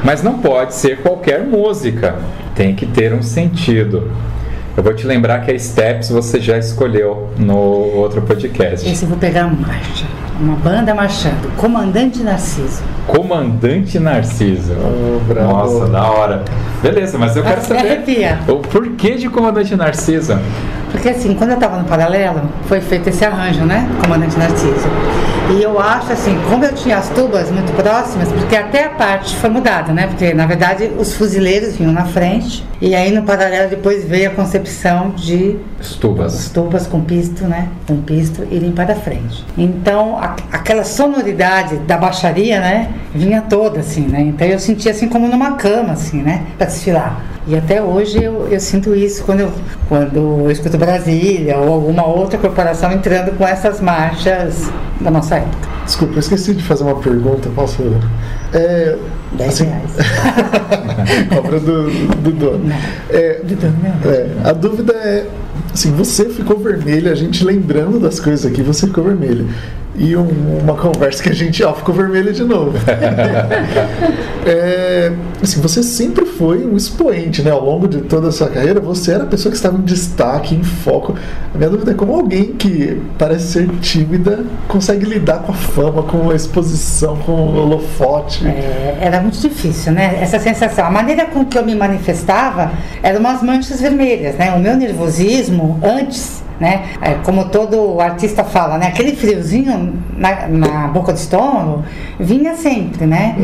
Mas 0.05 0.21
não 0.23 0.39
pode 0.39 0.75
ser 0.75 0.99
qualquer 0.99 1.41
música, 1.45 2.17
tem 2.57 2.75
que 2.75 2.87
ter 2.87 3.13
um 3.15 3.23
sentido. 3.23 4.11
Eu 4.77 4.83
vou 4.83 4.95
te 4.95 5.07
lembrar 5.07 5.41
que 5.45 5.51
a 5.53 5.59
Steps 5.59 6.09
você 6.11 6.41
já 6.41 6.59
escolheu 6.59 7.31
no 7.39 7.57
outro 7.57 8.23
podcast. 8.23 8.89
Esse 8.89 9.05
eu 9.05 9.09
vou 9.09 9.19
pegar 9.19 9.43
a 9.43 9.49
marcha. 9.49 10.07
Uma 10.43 10.57
banda 10.57 10.93
marchando. 10.93 11.55
Comandante 11.57 12.21
Narciso. 12.25 12.83
Comandante 13.07 14.01
Narciso. 14.01 14.73
Oh. 14.77 15.35
Nossa, 15.35 15.87
da 15.87 16.03
hora. 16.11 16.45
Beleza, 16.83 17.17
mas 17.17 17.37
eu 17.37 17.45
quero 17.45 17.61
Até 17.61 17.77
saber 17.77 17.93
arrepia. 17.93 18.41
o 18.49 18.57
porquê 18.57 19.15
de 19.15 19.29
Comandante 19.29 19.77
Narciso. 19.77 20.37
Porque 21.03 21.17
assim, 21.19 21.35
quando 21.35 21.51
eu 21.51 21.55
estava 21.57 21.79
no 21.79 21.85
paralelo, 21.85 22.43
foi 22.67 22.81
feito 22.81 23.09
esse 23.09 23.25
arranjo, 23.25 23.65
né? 23.65 23.89
Comandante 24.05 24.39
Narciso. 24.39 24.87
E 25.51 25.61
eu 25.61 25.77
acho 25.81 26.13
assim, 26.13 26.39
como 26.49 26.65
eu 26.65 26.73
tinha 26.77 26.97
as 26.97 27.09
tubas 27.09 27.51
muito 27.51 27.73
próximas, 27.73 28.29
porque 28.31 28.55
até 28.55 28.85
a 28.85 28.91
parte 28.91 29.35
foi 29.35 29.51
mudada, 29.51 29.93
né? 29.93 30.07
Porque 30.07 30.33
na 30.33 30.47
verdade 30.47 30.93
os 30.97 31.13
fuzileiros 31.17 31.75
vinham 31.77 31.91
na 31.93 32.05
frente. 32.05 32.65
E 32.81 32.95
aí 32.95 33.11
no 33.11 33.25
paralelo 33.25 33.69
depois 33.69 34.05
veio 34.05 34.31
a 34.31 34.33
concepção 34.33 35.11
de 35.11 35.57
as 35.81 35.89
Estubas. 35.89 36.51
tubas 36.51 36.87
com 36.87 37.01
pisto, 37.01 37.47
né? 37.49 37.67
Com 37.85 37.97
pisto 37.97 38.47
irem 38.49 38.71
para 38.71 38.95
frente. 38.95 39.45
Então, 39.59 40.19
a- 40.19 40.37
aquela 40.53 40.85
sonoridade 40.85 41.79
da 41.79 41.97
baixaria, 41.97 42.61
né? 42.61 42.91
Vinha 43.13 43.41
toda 43.43 43.81
assim, 43.81 44.03
né? 44.03 44.21
Então 44.21 44.47
eu 44.47 44.61
sentia 44.61 44.93
assim 44.93 45.09
como 45.09 45.27
numa 45.27 45.55
cama, 45.57 45.95
assim, 45.95 46.23
né? 46.23 46.43
Para 46.57 46.69
desfilar. 46.69 47.21
E 47.47 47.57
até 47.57 47.83
hoje 47.83 48.23
eu, 48.23 48.47
eu 48.49 48.61
sinto 48.61 48.95
isso 48.95 49.25
quando 49.25 49.41
eu, 49.41 49.53
quando 49.89 50.17
eu 50.45 50.51
escuto 50.51 50.79
Brasília 50.79 51.57
ou 51.59 51.73
alguma 51.73 52.07
outra 52.07 52.39
corporação 52.39 52.93
entrando 52.93 53.37
com 53.37 53.47
essas 53.47 53.81
marchas 53.81 54.71
da 55.01 55.11
nossa 55.11 55.37
época. 55.37 55.69
Desculpa, 55.85 56.15
eu 56.15 56.21
esqueci 56.21 56.55
de 56.55 56.63
fazer 56.63 56.85
uma 56.85 56.95
pergunta, 56.95 57.51
posso? 57.55 57.83
É, 58.53 58.97
10 59.33 59.49
assim, 59.49 59.65
reais. 59.65 59.91
cobra 61.35 61.59
do, 61.59 61.91
do 62.17 62.31
dono. 62.31 62.65
Não. 62.65 62.77
É, 63.11 63.41
Do 63.43 63.57
dono, 63.57 63.77
não. 63.83 64.11
é, 64.11 64.29
a 64.45 64.53
dúvida 64.53 64.93
é, 64.93 65.27
assim, 65.75 65.91
você 65.93 66.29
ficou 66.29 66.59
vermelha, 66.59 67.11
a 67.11 67.17
gente 67.17 67.45
lembrando 67.45 67.99
das 67.99 68.21
coisas 68.21 68.47
aqui, 68.47 68.63
você 68.63 68.87
ficou 68.87 69.03
vermelha. 69.03 69.45
E 69.95 70.17
um- 70.17 70.59
uma 70.63 70.75
conversa 70.75 71.23
que 71.23 71.29
a 71.29 71.35
gente, 71.35 71.63
ó, 71.63 71.75
ficou 71.75 71.95
vermelha 71.95 72.33
de 72.33 72.43
novo. 72.45 72.73
É, 74.45 75.13
assim, 75.41 75.61
você 75.61 75.85
sempre 75.85 76.27
foi 76.27 76.67
um 76.67 76.77
expoente, 76.77 77.43
né? 77.43 77.53
Ao 77.53 77.65
longo 77.65 77.87
de 77.87 77.99
toda 78.01 78.27
a 78.29 78.33
sua 78.33 78.49
carreira, 78.49 78.81
você 78.81 79.13
era 79.13 79.23
a 79.23 79.27
pessoa 79.27 79.51
que 79.53 79.57
estava 79.57 79.79
em 79.79 79.83
destaque, 79.83 80.53
em 80.57 80.65
foco. 80.65 81.15
A 81.55 81.57
minha 81.59 81.71
dúvida 81.71 81.93
é 81.93 81.95
como 81.95 82.13
alguém 82.13 82.47
que 82.55 83.01
parece 83.17 83.53
ser 83.53 83.69
tímida 83.81 84.45
consegue 84.67 85.05
lidar 85.07 85.45
com 85.45 85.53
a 85.53 85.55
fama, 85.55 86.03
com 86.03 86.29
a 86.31 86.35
exposição, 86.35 87.17
com 87.19 87.31
o 87.33 87.57
holofote. 87.57 88.45
É, 88.45 88.99
era 89.01 89.21
muito 89.21 89.39
difícil, 89.39 89.93
né? 89.93 90.19
Essa 90.21 90.41
sensação. 90.41 90.87
A 90.87 90.91
maneira 90.91 91.27
com 91.27 91.45
que 91.45 91.57
eu 91.57 91.65
me 91.65 91.77
manifestava 91.77 92.73
eram 93.01 93.21
umas 93.21 93.43
manchas 93.45 93.81
vermelhas, 93.81 94.35
né? 94.35 94.51
O 94.57 94.59
meu 94.59 94.77
nervosismo 94.77 95.79
antes, 95.85 96.43
né? 96.63 96.85
É, 97.03 97.15
como 97.25 97.47
todo 97.47 98.01
artista 98.01 98.45
fala, 98.45 98.79
né? 98.79 98.87
Aquele 98.87 99.17
friozinho 99.17 100.01
na, 100.17 100.47
na 100.47 100.87
boca 100.87 101.13
do 101.13 101.17
estômago 101.17 101.83
vinha 102.21 102.55
sempre, 102.55 103.05
né? 103.05 103.35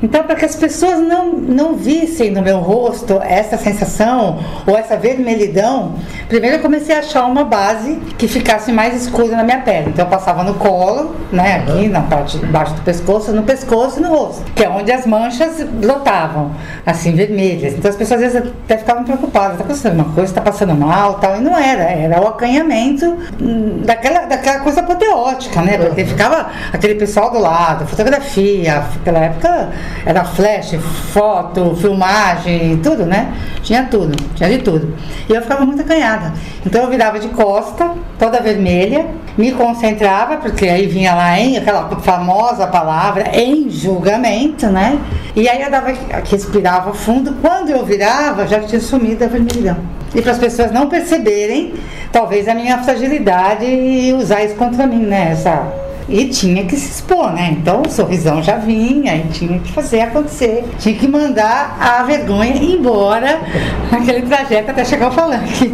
Então, 0.00 0.22
para 0.22 0.36
que 0.36 0.44
as 0.44 0.54
pessoas 0.54 1.00
não, 1.00 1.32
não 1.32 1.74
vissem 1.74 2.30
no 2.30 2.40
meu 2.40 2.58
rosto 2.58 3.20
essa 3.20 3.58
sensação 3.58 4.38
ou 4.64 4.78
essa 4.78 4.96
vermelhidão, 4.96 5.96
primeiro 6.28 6.58
eu 6.58 6.62
comecei 6.62 6.94
a 6.94 7.00
achar 7.00 7.26
uma 7.26 7.42
base 7.42 7.96
que 8.16 8.28
ficasse 8.28 8.70
mais 8.70 8.94
escura 8.94 9.36
na 9.36 9.42
minha 9.42 9.58
pele. 9.58 9.88
Então, 9.88 10.04
eu 10.04 10.10
passava 10.10 10.44
no 10.44 10.54
colo, 10.54 11.16
né? 11.32 11.56
Aqui 11.56 11.88
na 11.88 12.02
parte 12.02 12.38
de 12.38 12.46
baixo 12.46 12.74
do 12.74 12.82
pescoço, 12.82 13.32
no 13.32 13.42
pescoço 13.42 13.98
e 13.98 14.02
no 14.02 14.08
rosto, 14.08 14.44
que 14.54 14.62
é 14.62 14.68
onde 14.68 14.92
as 14.92 15.04
manchas 15.04 15.64
brotavam, 15.64 16.52
assim, 16.86 17.12
vermelhas. 17.12 17.74
Então, 17.74 17.90
as 17.90 17.96
pessoas 17.96 18.22
às 18.22 18.32
vezes 18.32 18.52
até 18.64 18.78
ficavam 18.78 19.02
preocupadas: 19.02 19.58
tá 19.58 19.64
acontecendo 19.64 19.98
alguma 19.98 20.14
coisa, 20.14 20.32
tá 20.32 20.40
passando 20.40 20.76
mal 20.76 21.14
tal. 21.14 21.36
E 21.36 21.40
não 21.40 21.58
era, 21.58 21.82
era 21.82 22.22
o 22.22 22.28
acanhamento 22.28 22.51
hum, 22.60 23.82
daquela, 23.84 24.26
daquela 24.26 24.60
coisa 24.60 24.80
apoteótica, 24.80 25.62
né? 25.62 25.78
Porque 25.78 26.04
ficava 26.04 26.50
aquele 26.72 26.96
pessoal 26.96 27.30
do 27.30 27.38
lado, 27.38 27.86
fotografia, 27.86 28.84
naquela 28.96 29.18
época 29.20 29.70
era 30.04 30.24
flash, 30.24 30.76
foto, 31.12 31.76
filmagem, 31.76 32.78
tudo, 32.82 33.06
né? 33.06 33.32
Tinha 33.62 33.84
tudo, 33.84 34.16
tinha 34.34 34.48
de 34.50 34.58
tudo. 34.58 34.94
E 35.28 35.32
eu 35.32 35.40
ficava 35.40 35.64
muito 35.64 35.82
acanhada. 35.82 36.32
Então 36.66 36.82
eu 36.82 36.90
virava 36.90 37.18
de 37.18 37.28
costa, 37.28 37.92
toda 38.18 38.40
vermelha, 38.40 39.06
me 39.36 39.52
concentrava, 39.52 40.36
porque 40.36 40.66
aí 40.66 40.86
vinha 40.86 41.14
lá 41.14 41.38
em 41.38 41.56
aquela 41.56 41.88
famosa 42.00 42.66
palavra, 42.66 43.30
em 43.32 43.70
julgamento, 43.70 44.66
né? 44.66 44.98
E 45.34 45.48
aí 45.48 45.62
eu 45.62 45.70
dava, 45.70 45.92
respirava 46.28 46.92
fundo. 46.92 47.34
Quando 47.40 47.70
eu 47.70 47.84
virava, 47.84 48.46
já 48.46 48.60
tinha 48.60 48.80
sumido 48.80 49.24
a 49.24 49.28
vermelhidão. 49.28 50.01
E 50.14 50.20
para 50.20 50.32
as 50.32 50.38
pessoas 50.38 50.70
não 50.70 50.88
perceberem, 50.88 51.74
talvez 52.10 52.48
a 52.48 52.54
minha 52.54 52.78
fragilidade 52.78 53.64
e 53.64 54.12
usar 54.12 54.44
isso 54.44 54.54
contra 54.56 54.86
mim, 54.86 55.06
né? 55.06 55.30
Essa, 55.32 55.72
e 56.08 56.26
tinha 56.26 56.64
que 56.64 56.76
se 56.76 56.90
expor, 56.90 57.32
né? 57.32 57.56
Então 57.58 57.82
o 57.82 57.90
sorrisão 57.90 58.42
já 58.42 58.56
vinha 58.56 59.16
e 59.16 59.28
tinha 59.28 59.58
que 59.58 59.72
fazer 59.72 60.02
acontecer. 60.02 60.64
Tinha 60.78 60.94
que 60.94 61.08
mandar 61.08 61.76
a 61.80 62.02
vergonha 62.02 62.54
embora 62.56 63.40
naquele 63.90 64.22
trajeto 64.22 64.70
até 64.70 64.84
chegar 64.84 65.06
ao 65.06 65.12
palanque. 65.12 65.72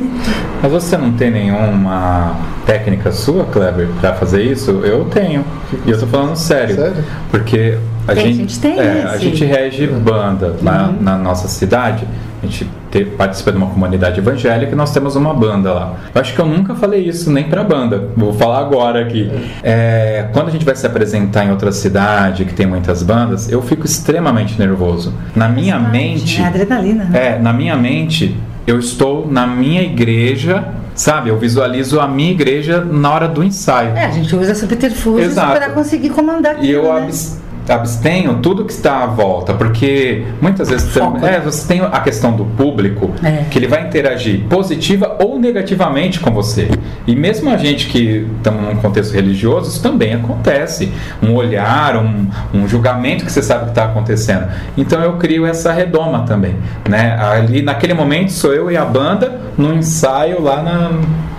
Mas 0.63 0.71
você 0.71 0.97
não 0.97 1.13
tem 1.13 1.31
nenhuma 1.31 2.37
técnica 2.67 3.11
sua, 3.13 3.45
Kleber, 3.47 3.89
pra 4.01 4.15
fazer 4.15 4.43
isso? 4.43 4.71
Eu 4.85 5.07
tenho. 5.07 5.45
E 5.87 5.91
eu 5.91 5.99
tô 5.99 6.07
falando 6.07 6.37
sério. 6.37 6.77
Sério? 6.77 7.05
Porque 7.31 7.79
A 8.07 8.15
Tem, 8.15 8.25
gente, 8.27 8.35
a 8.35 8.41
gente 8.41 8.61
tem 8.61 8.79
é, 8.79 9.03
a 9.05 9.17
gente 9.17 9.45
rege 9.45 9.87
banda 9.87 10.57
lá 10.63 10.93
na 11.01 11.17
nossa 11.17 11.49
cidade. 11.49 12.07
A 12.43 12.47
gente 12.47 12.69
te- 12.91 13.05
participa 13.05 13.51
de 13.53 13.59
uma 13.59 13.67
comunidade 13.69 14.19
evangélica 14.19 14.73
e 14.73 14.75
nós 14.75 14.93
temos 14.93 15.17
uma 15.17 15.33
banda 15.35 15.73
lá. 15.73 15.95
Eu 16.15 16.21
acho 16.21 16.35
que 16.35 16.41
eu 16.41 16.47
nunca 16.47 16.75
falei 16.75 17.05
isso 17.07 17.31
nem 17.31 17.45
pra 17.45 17.63
banda. 17.65 18.09
Vou 18.17 18.33
falar 18.33 18.59
agora 18.61 19.03
aqui. 19.03 19.31
É, 19.63 20.29
quando 20.33 20.49
a 20.49 20.51
gente 20.51 20.65
vai 20.65 20.75
se 20.77 20.87
apresentar 20.87 21.45
em 21.45 21.51
outra 21.51 21.71
cidade 21.73 22.45
que 22.45 22.55
tem 22.55 22.67
muitas 22.67 23.03
bandas, 23.03 23.51
eu 23.51 23.61
fico 23.63 23.85
extremamente 23.87 24.59
nervoso. 24.59 25.13
Na 25.35 25.49
minha 25.49 25.79
mente. 25.79 26.41
É 26.41 26.47
adrenalina, 26.47 27.05
né? 27.05 27.27
É, 27.35 27.39
na 27.39 27.53
minha 27.53 27.77
mente, 27.77 28.37
eu 28.67 28.79
estou 28.79 29.27
na 29.31 29.47
minha 29.47 29.83
igreja, 29.83 30.65
sabe? 30.95 31.31
Eu 31.31 31.39
visualizo 31.39 32.01
a 32.01 32.09
minha 32.09 32.31
igreja 32.31 32.85
na 32.85 33.11
hora 33.13 33.29
do 33.29 33.43
ensaio. 33.43 33.91
É, 33.97 34.05
a 34.07 34.11
gente 34.11 34.35
usa 34.35 34.55
subterfúgios 34.55 35.35
para 35.35 35.71
conseguir 35.71 36.11
comandar 36.11 36.53
aquilo, 36.57 36.67
E 36.67 36.71
eu 36.73 36.83
né? 36.95 37.03
abs- 37.03 37.41
abstenho 37.73 38.39
tudo 38.43 38.65
que 38.65 38.73
está 38.73 39.03
à 39.03 39.07
volta, 39.07 39.55
porque 39.55 40.25
muitas 40.41 40.69
vezes 40.69 40.91
você, 40.91 41.01
Foco, 41.01 41.19
é, 41.19 41.33
né? 41.33 41.41
você 41.41 41.67
tem 41.67 41.81
a 41.81 42.01
questão 42.01 42.33
do 42.33 42.45
público, 42.45 43.11
É. 43.23 43.45
que 43.51 43.59
ele 43.59 43.67
vai 43.67 43.87
interagir 43.87 44.41
positiva 44.49 45.17
ou 45.21 45.39
negativamente 45.39 46.21
com 46.21 46.31
você. 46.31 46.69
E 47.07 47.15
mesmo 47.15 47.51
a 47.51 47.57
gente 47.57 47.87
que 47.89 48.27
estamos 48.37 48.63
num 48.63 48.77
contexto 48.77 49.13
religioso, 49.13 49.71
isso 49.71 49.83
também 49.83 50.15
acontece. 50.15 50.93
Um 51.23 51.35
olhar, 51.35 51.97
um, 51.97 52.27
um 52.55 52.69
julgamento 52.69 53.25
que 53.25 53.33
você 53.33 53.43
sabe 53.43 53.65
que 53.65 53.71
está 53.71 53.85
acontecendo. 53.85 54.47
Então 54.77 55.03
eu 55.03 55.15
crio 55.15 55.47
essa 55.47 55.73
redoma 55.73 56.25
também. 56.25 56.57
Né? 56.89 57.17
Ali 57.21 57.63
naquele 57.63 57.95
momento 57.95 58.33
sou 58.33 58.53
eu 58.53 58.71
e 58.71 58.77
a 58.77 58.85
banda 58.85 59.41
no 59.57 59.75
ensaio 59.75 60.41
lá 60.43 60.63
na, 60.63 60.91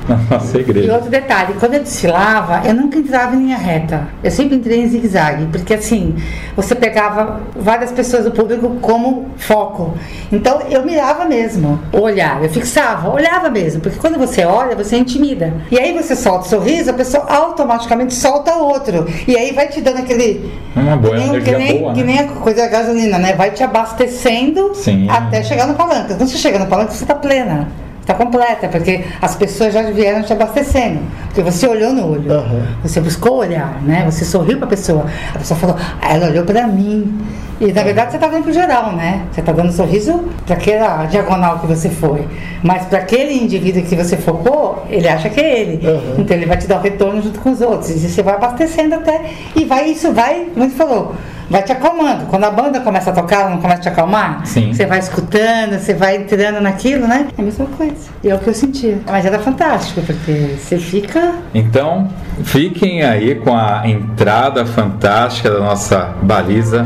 na 0.09 0.17
nossa 0.29 0.57
E 0.57 0.61
igreja. 0.61 0.93
outro 0.93 1.09
detalhe, 1.09 1.53
quando 1.59 1.75
eu 1.75 1.81
desfilava, 1.81 2.67
eu 2.67 2.73
nunca 2.73 2.97
entrava 2.97 3.35
em 3.35 3.39
linha 3.39 3.57
reta. 3.57 4.07
Eu 4.23 4.31
sempre 4.31 4.55
entrei 4.55 4.81
em 4.81 4.87
zigue-zague, 4.87 5.45
porque 5.51 5.75
assim, 5.75 6.15
você 6.55 6.73
pegava 6.75 7.39
várias 7.55 7.91
pessoas 7.91 8.25
do 8.25 8.31
público 8.31 8.77
como 8.81 9.29
foco. 9.37 9.93
Então 10.31 10.61
eu 10.69 10.83
mirava 10.83 11.25
mesmo 11.25 11.79
o 11.93 11.99
olhar, 11.99 12.43
eu 12.43 12.49
fixava, 12.49 13.09
olhava 13.09 13.49
mesmo, 13.49 13.81
porque 13.81 13.99
quando 13.99 14.17
você 14.17 14.43
olha, 14.43 14.75
você 14.75 14.97
intimida. 14.97 15.53
E 15.71 15.79
aí 15.79 15.93
você 15.95 16.15
solta 16.15 16.45
o 16.45 16.49
sorriso, 16.49 16.89
a 16.89 16.93
pessoa 16.93 17.25
automaticamente 17.25 18.13
solta 18.13 18.55
outro. 18.55 19.05
E 19.27 19.37
aí 19.37 19.53
vai 19.53 19.67
te 19.67 19.81
dando 19.81 19.99
aquele. 19.99 20.51
Uma 20.75 20.95
boa 20.97 21.15
que 21.15 21.19
nem, 21.19 21.41
que 21.41 21.51
nem, 21.51 21.79
boa, 21.79 21.93
que 21.93 22.03
né? 22.03 22.05
nem 22.13 22.19
a 22.19 22.27
coisa 22.27 22.61
da 22.61 22.67
gasolina, 22.67 23.17
né? 23.19 23.33
Vai 23.33 23.51
te 23.51 23.63
abastecendo 23.63 24.73
Sim. 24.73 25.07
até 25.09 25.43
chegar 25.43 25.67
no 25.67 25.75
palanque. 25.75 26.15
Quando 26.15 26.27
você 26.27 26.37
chega 26.37 26.57
no 26.59 26.67
palanque, 26.67 26.93
você 26.93 27.03
está 27.03 27.15
plena. 27.15 27.67
Está 28.09 28.25
completa, 28.25 28.67
porque 28.67 29.05
as 29.21 29.35
pessoas 29.35 29.71
já 29.71 29.83
vieram 29.83 30.23
te 30.23 30.33
abastecendo. 30.33 30.99
Porque 31.27 31.43
você 31.43 31.67
olhou 31.67 31.93
no 31.93 32.13
olho. 32.13 32.31
Aham. 32.33 32.67
Você 32.81 32.99
buscou 32.99 33.37
olhar, 33.37 33.79
né? 33.83 34.03
Você 34.09 34.25
sorriu 34.25 34.57
para 34.57 34.65
a 34.65 34.69
pessoa. 34.69 35.05
A 35.35 35.37
pessoa 35.37 35.59
falou, 35.59 35.75
ela 36.01 36.25
olhou 36.25 36.43
para 36.43 36.65
mim. 36.65 37.21
E 37.61 37.71
na 37.71 37.83
verdade 37.83 38.09
você 38.09 38.17
está 38.17 38.27
dando 38.27 38.41
pro 38.45 38.51
geral, 38.51 38.93
né? 38.93 39.27
Você 39.31 39.41
está 39.41 39.51
dando 39.51 39.71
sorriso 39.71 40.23
para 40.43 40.55
aquela 40.55 41.05
diagonal 41.05 41.59
que 41.59 41.67
você 41.67 41.87
foi. 41.87 42.27
Mas 42.63 42.85
para 42.85 42.97
aquele 42.97 43.43
indivíduo 43.43 43.83
que 43.83 43.95
você 43.95 44.17
focou, 44.17 44.83
ele 44.89 45.07
acha 45.07 45.29
que 45.29 45.39
é 45.39 45.59
ele. 45.59 45.87
Aham. 45.87 46.15
Então 46.17 46.35
ele 46.35 46.47
vai 46.47 46.57
te 46.57 46.65
dar 46.65 46.79
o 46.79 46.81
retorno 46.81 47.21
junto 47.21 47.39
com 47.39 47.51
os 47.51 47.61
outros. 47.61 47.91
E 47.91 47.99
você 47.99 48.23
vai 48.23 48.33
abastecendo 48.33 48.95
até. 48.95 49.21
E 49.55 49.65
vai, 49.65 49.87
isso 49.91 50.11
vai, 50.11 50.47
como 50.51 50.67
você 50.67 50.75
falou, 50.75 51.13
vai 51.49 51.63
te 51.63 51.71
acalmando. 51.71 52.25
Quando 52.25 52.43
a 52.43 52.51
banda 52.51 52.79
começa 52.79 53.09
a 53.09 53.13
tocar, 53.13 53.41
ela 53.41 53.49
não 53.49 53.61
começa 53.61 53.79
a 53.79 53.83
te 53.83 53.89
acalmar? 53.89 54.45
Sim. 54.45 54.73
Você 54.73 54.85
vai 54.85 54.99
escutando, 54.99 55.79
você 55.79 55.93
vai 55.93 56.17
entrando 56.17 56.61
naquilo, 56.61 57.07
né? 57.07 57.27
É 57.37 57.41
a 57.41 57.43
mesma 57.43 57.65
coisa. 57.65 58.09
E 58.23 58.29
é 58.29 58.35
o 58.35 58.39
que 58.39 58.47
eu 58.47 58.53
sentia. 58.53 58.99
Mas 59.07 59.25
era 59.25 59.39
fantástico, 59.39 60.01
porque 60.01 60.55
você 60.57 60.77
fica. 60.77 61.33
Então, 61.53 62.09
fiquem 62.43 63.03
aí 63.03 63.35
com 63.35 63.55
a 63.55 63.81
entrada 63.85 64.65
fantástica 64.65 65.49
da 65.49 65.59
nossa 65.59 66.13
baliza 66.21 66.85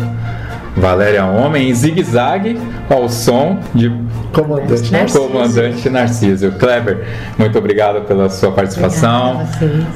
Valéria 0.75 1.25
Homem 1.25 1.69
em 1.69 1.73
zigue-zague 1.73 2.59
ao 2.89 3.07
som 3.07 3.59
de 3.75 3.89
Comandante 4.31 4.91
Narciso. 4.91 5.27
Comandante 5.27 5.89
Narciso. 5.89 6.51
Kleber, 6.53 7.05
muito 7.37 7.57
obrigado 7.59 8.01
pela 8.01 8.29
sua 8.29 8.51
participação. 8.51 9.45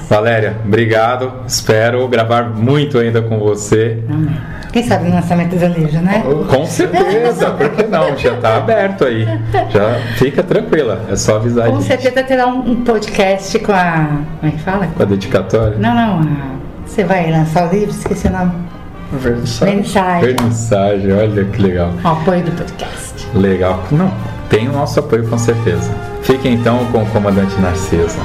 Valéria, 0.10 0.56
obrigado. 0.64 1.34
Espero 1.48 2.08
gravar 2.08 2.50
muito 2.50 3.00
ainda 3.00 3.22
com 3.22 3.40
você. 3.40 4.04
Amém. 4.10 4.36
Quem 4.72 4.84
sabe 4.84 5.10
no 5.10 5.16
lançamento 5.16 5.56
do 5.56 5.66
Alejo, 5.66 6.00
né? 6.02 6.24
Com 6.50 6.66
certeza, 6.68 7.50
por 7.52 7.70
que 7.72 7.84
não? 7.88 8.16
Já 8.18 8.34
está 8.34 8.58
aberto 8.58 9.06
aí. 9.06 9.26
Já 9.72 9.96
fica 10.18 10.44
tranquila, 10.44 11.02
é 11.10 11.16
só 11.16 11.38
avisar 11.38 11.70
Com 11.70 11.82
certeza 11.82 12.22
terá 12.24 12.46
um, 12.48 12.60
um 12.72 12.84
podcast 12.84 13.58
com 13.60 13.72
a. 13.72 14.08
Como 14.40 14.52
é 14.52 14.56
que 14.56 14.62
fala? 14.62 14.88
Com 14.96 15.02
a 15.02 15.06
dedicatória. 15.06 15.78
Não, 15.80 15.96
não. 15.96 16.20
a- 16.20 16.58
Você 16.86 17.04
vai 17.04 17.32
lançar 17.32 17.68
o 17.68 17.72
livro, 17.74 17.90
esqueci 17.90 18.28
o 18.28 18.32
nome. 18.32 18.52
Mensagem. 19.12 20.36
Vernissagem, 20.36 21.14
olha 21.14 21.46
que 21.46 21.62
legal. 21.62 21.94
O 22.04 22.08
apoio 22.08 22.44
do 22.44 22.52
podcast. 22.52 23.28
Legal. 23.34 23.84
Não, 23.92 24.12
tem 24.50 24.68
o 24.68 24.74
nosso 24.74 25.00
apoio 25.00 25.28
com 25.30 25.38
certeza. 25.38 25.94
Fiquem 26.22 26.56
então 26.56 26.86
com 26.92 27.04
o 27.04 27.06
comandante 27.08 27.56
Narciso. 27.62 28.20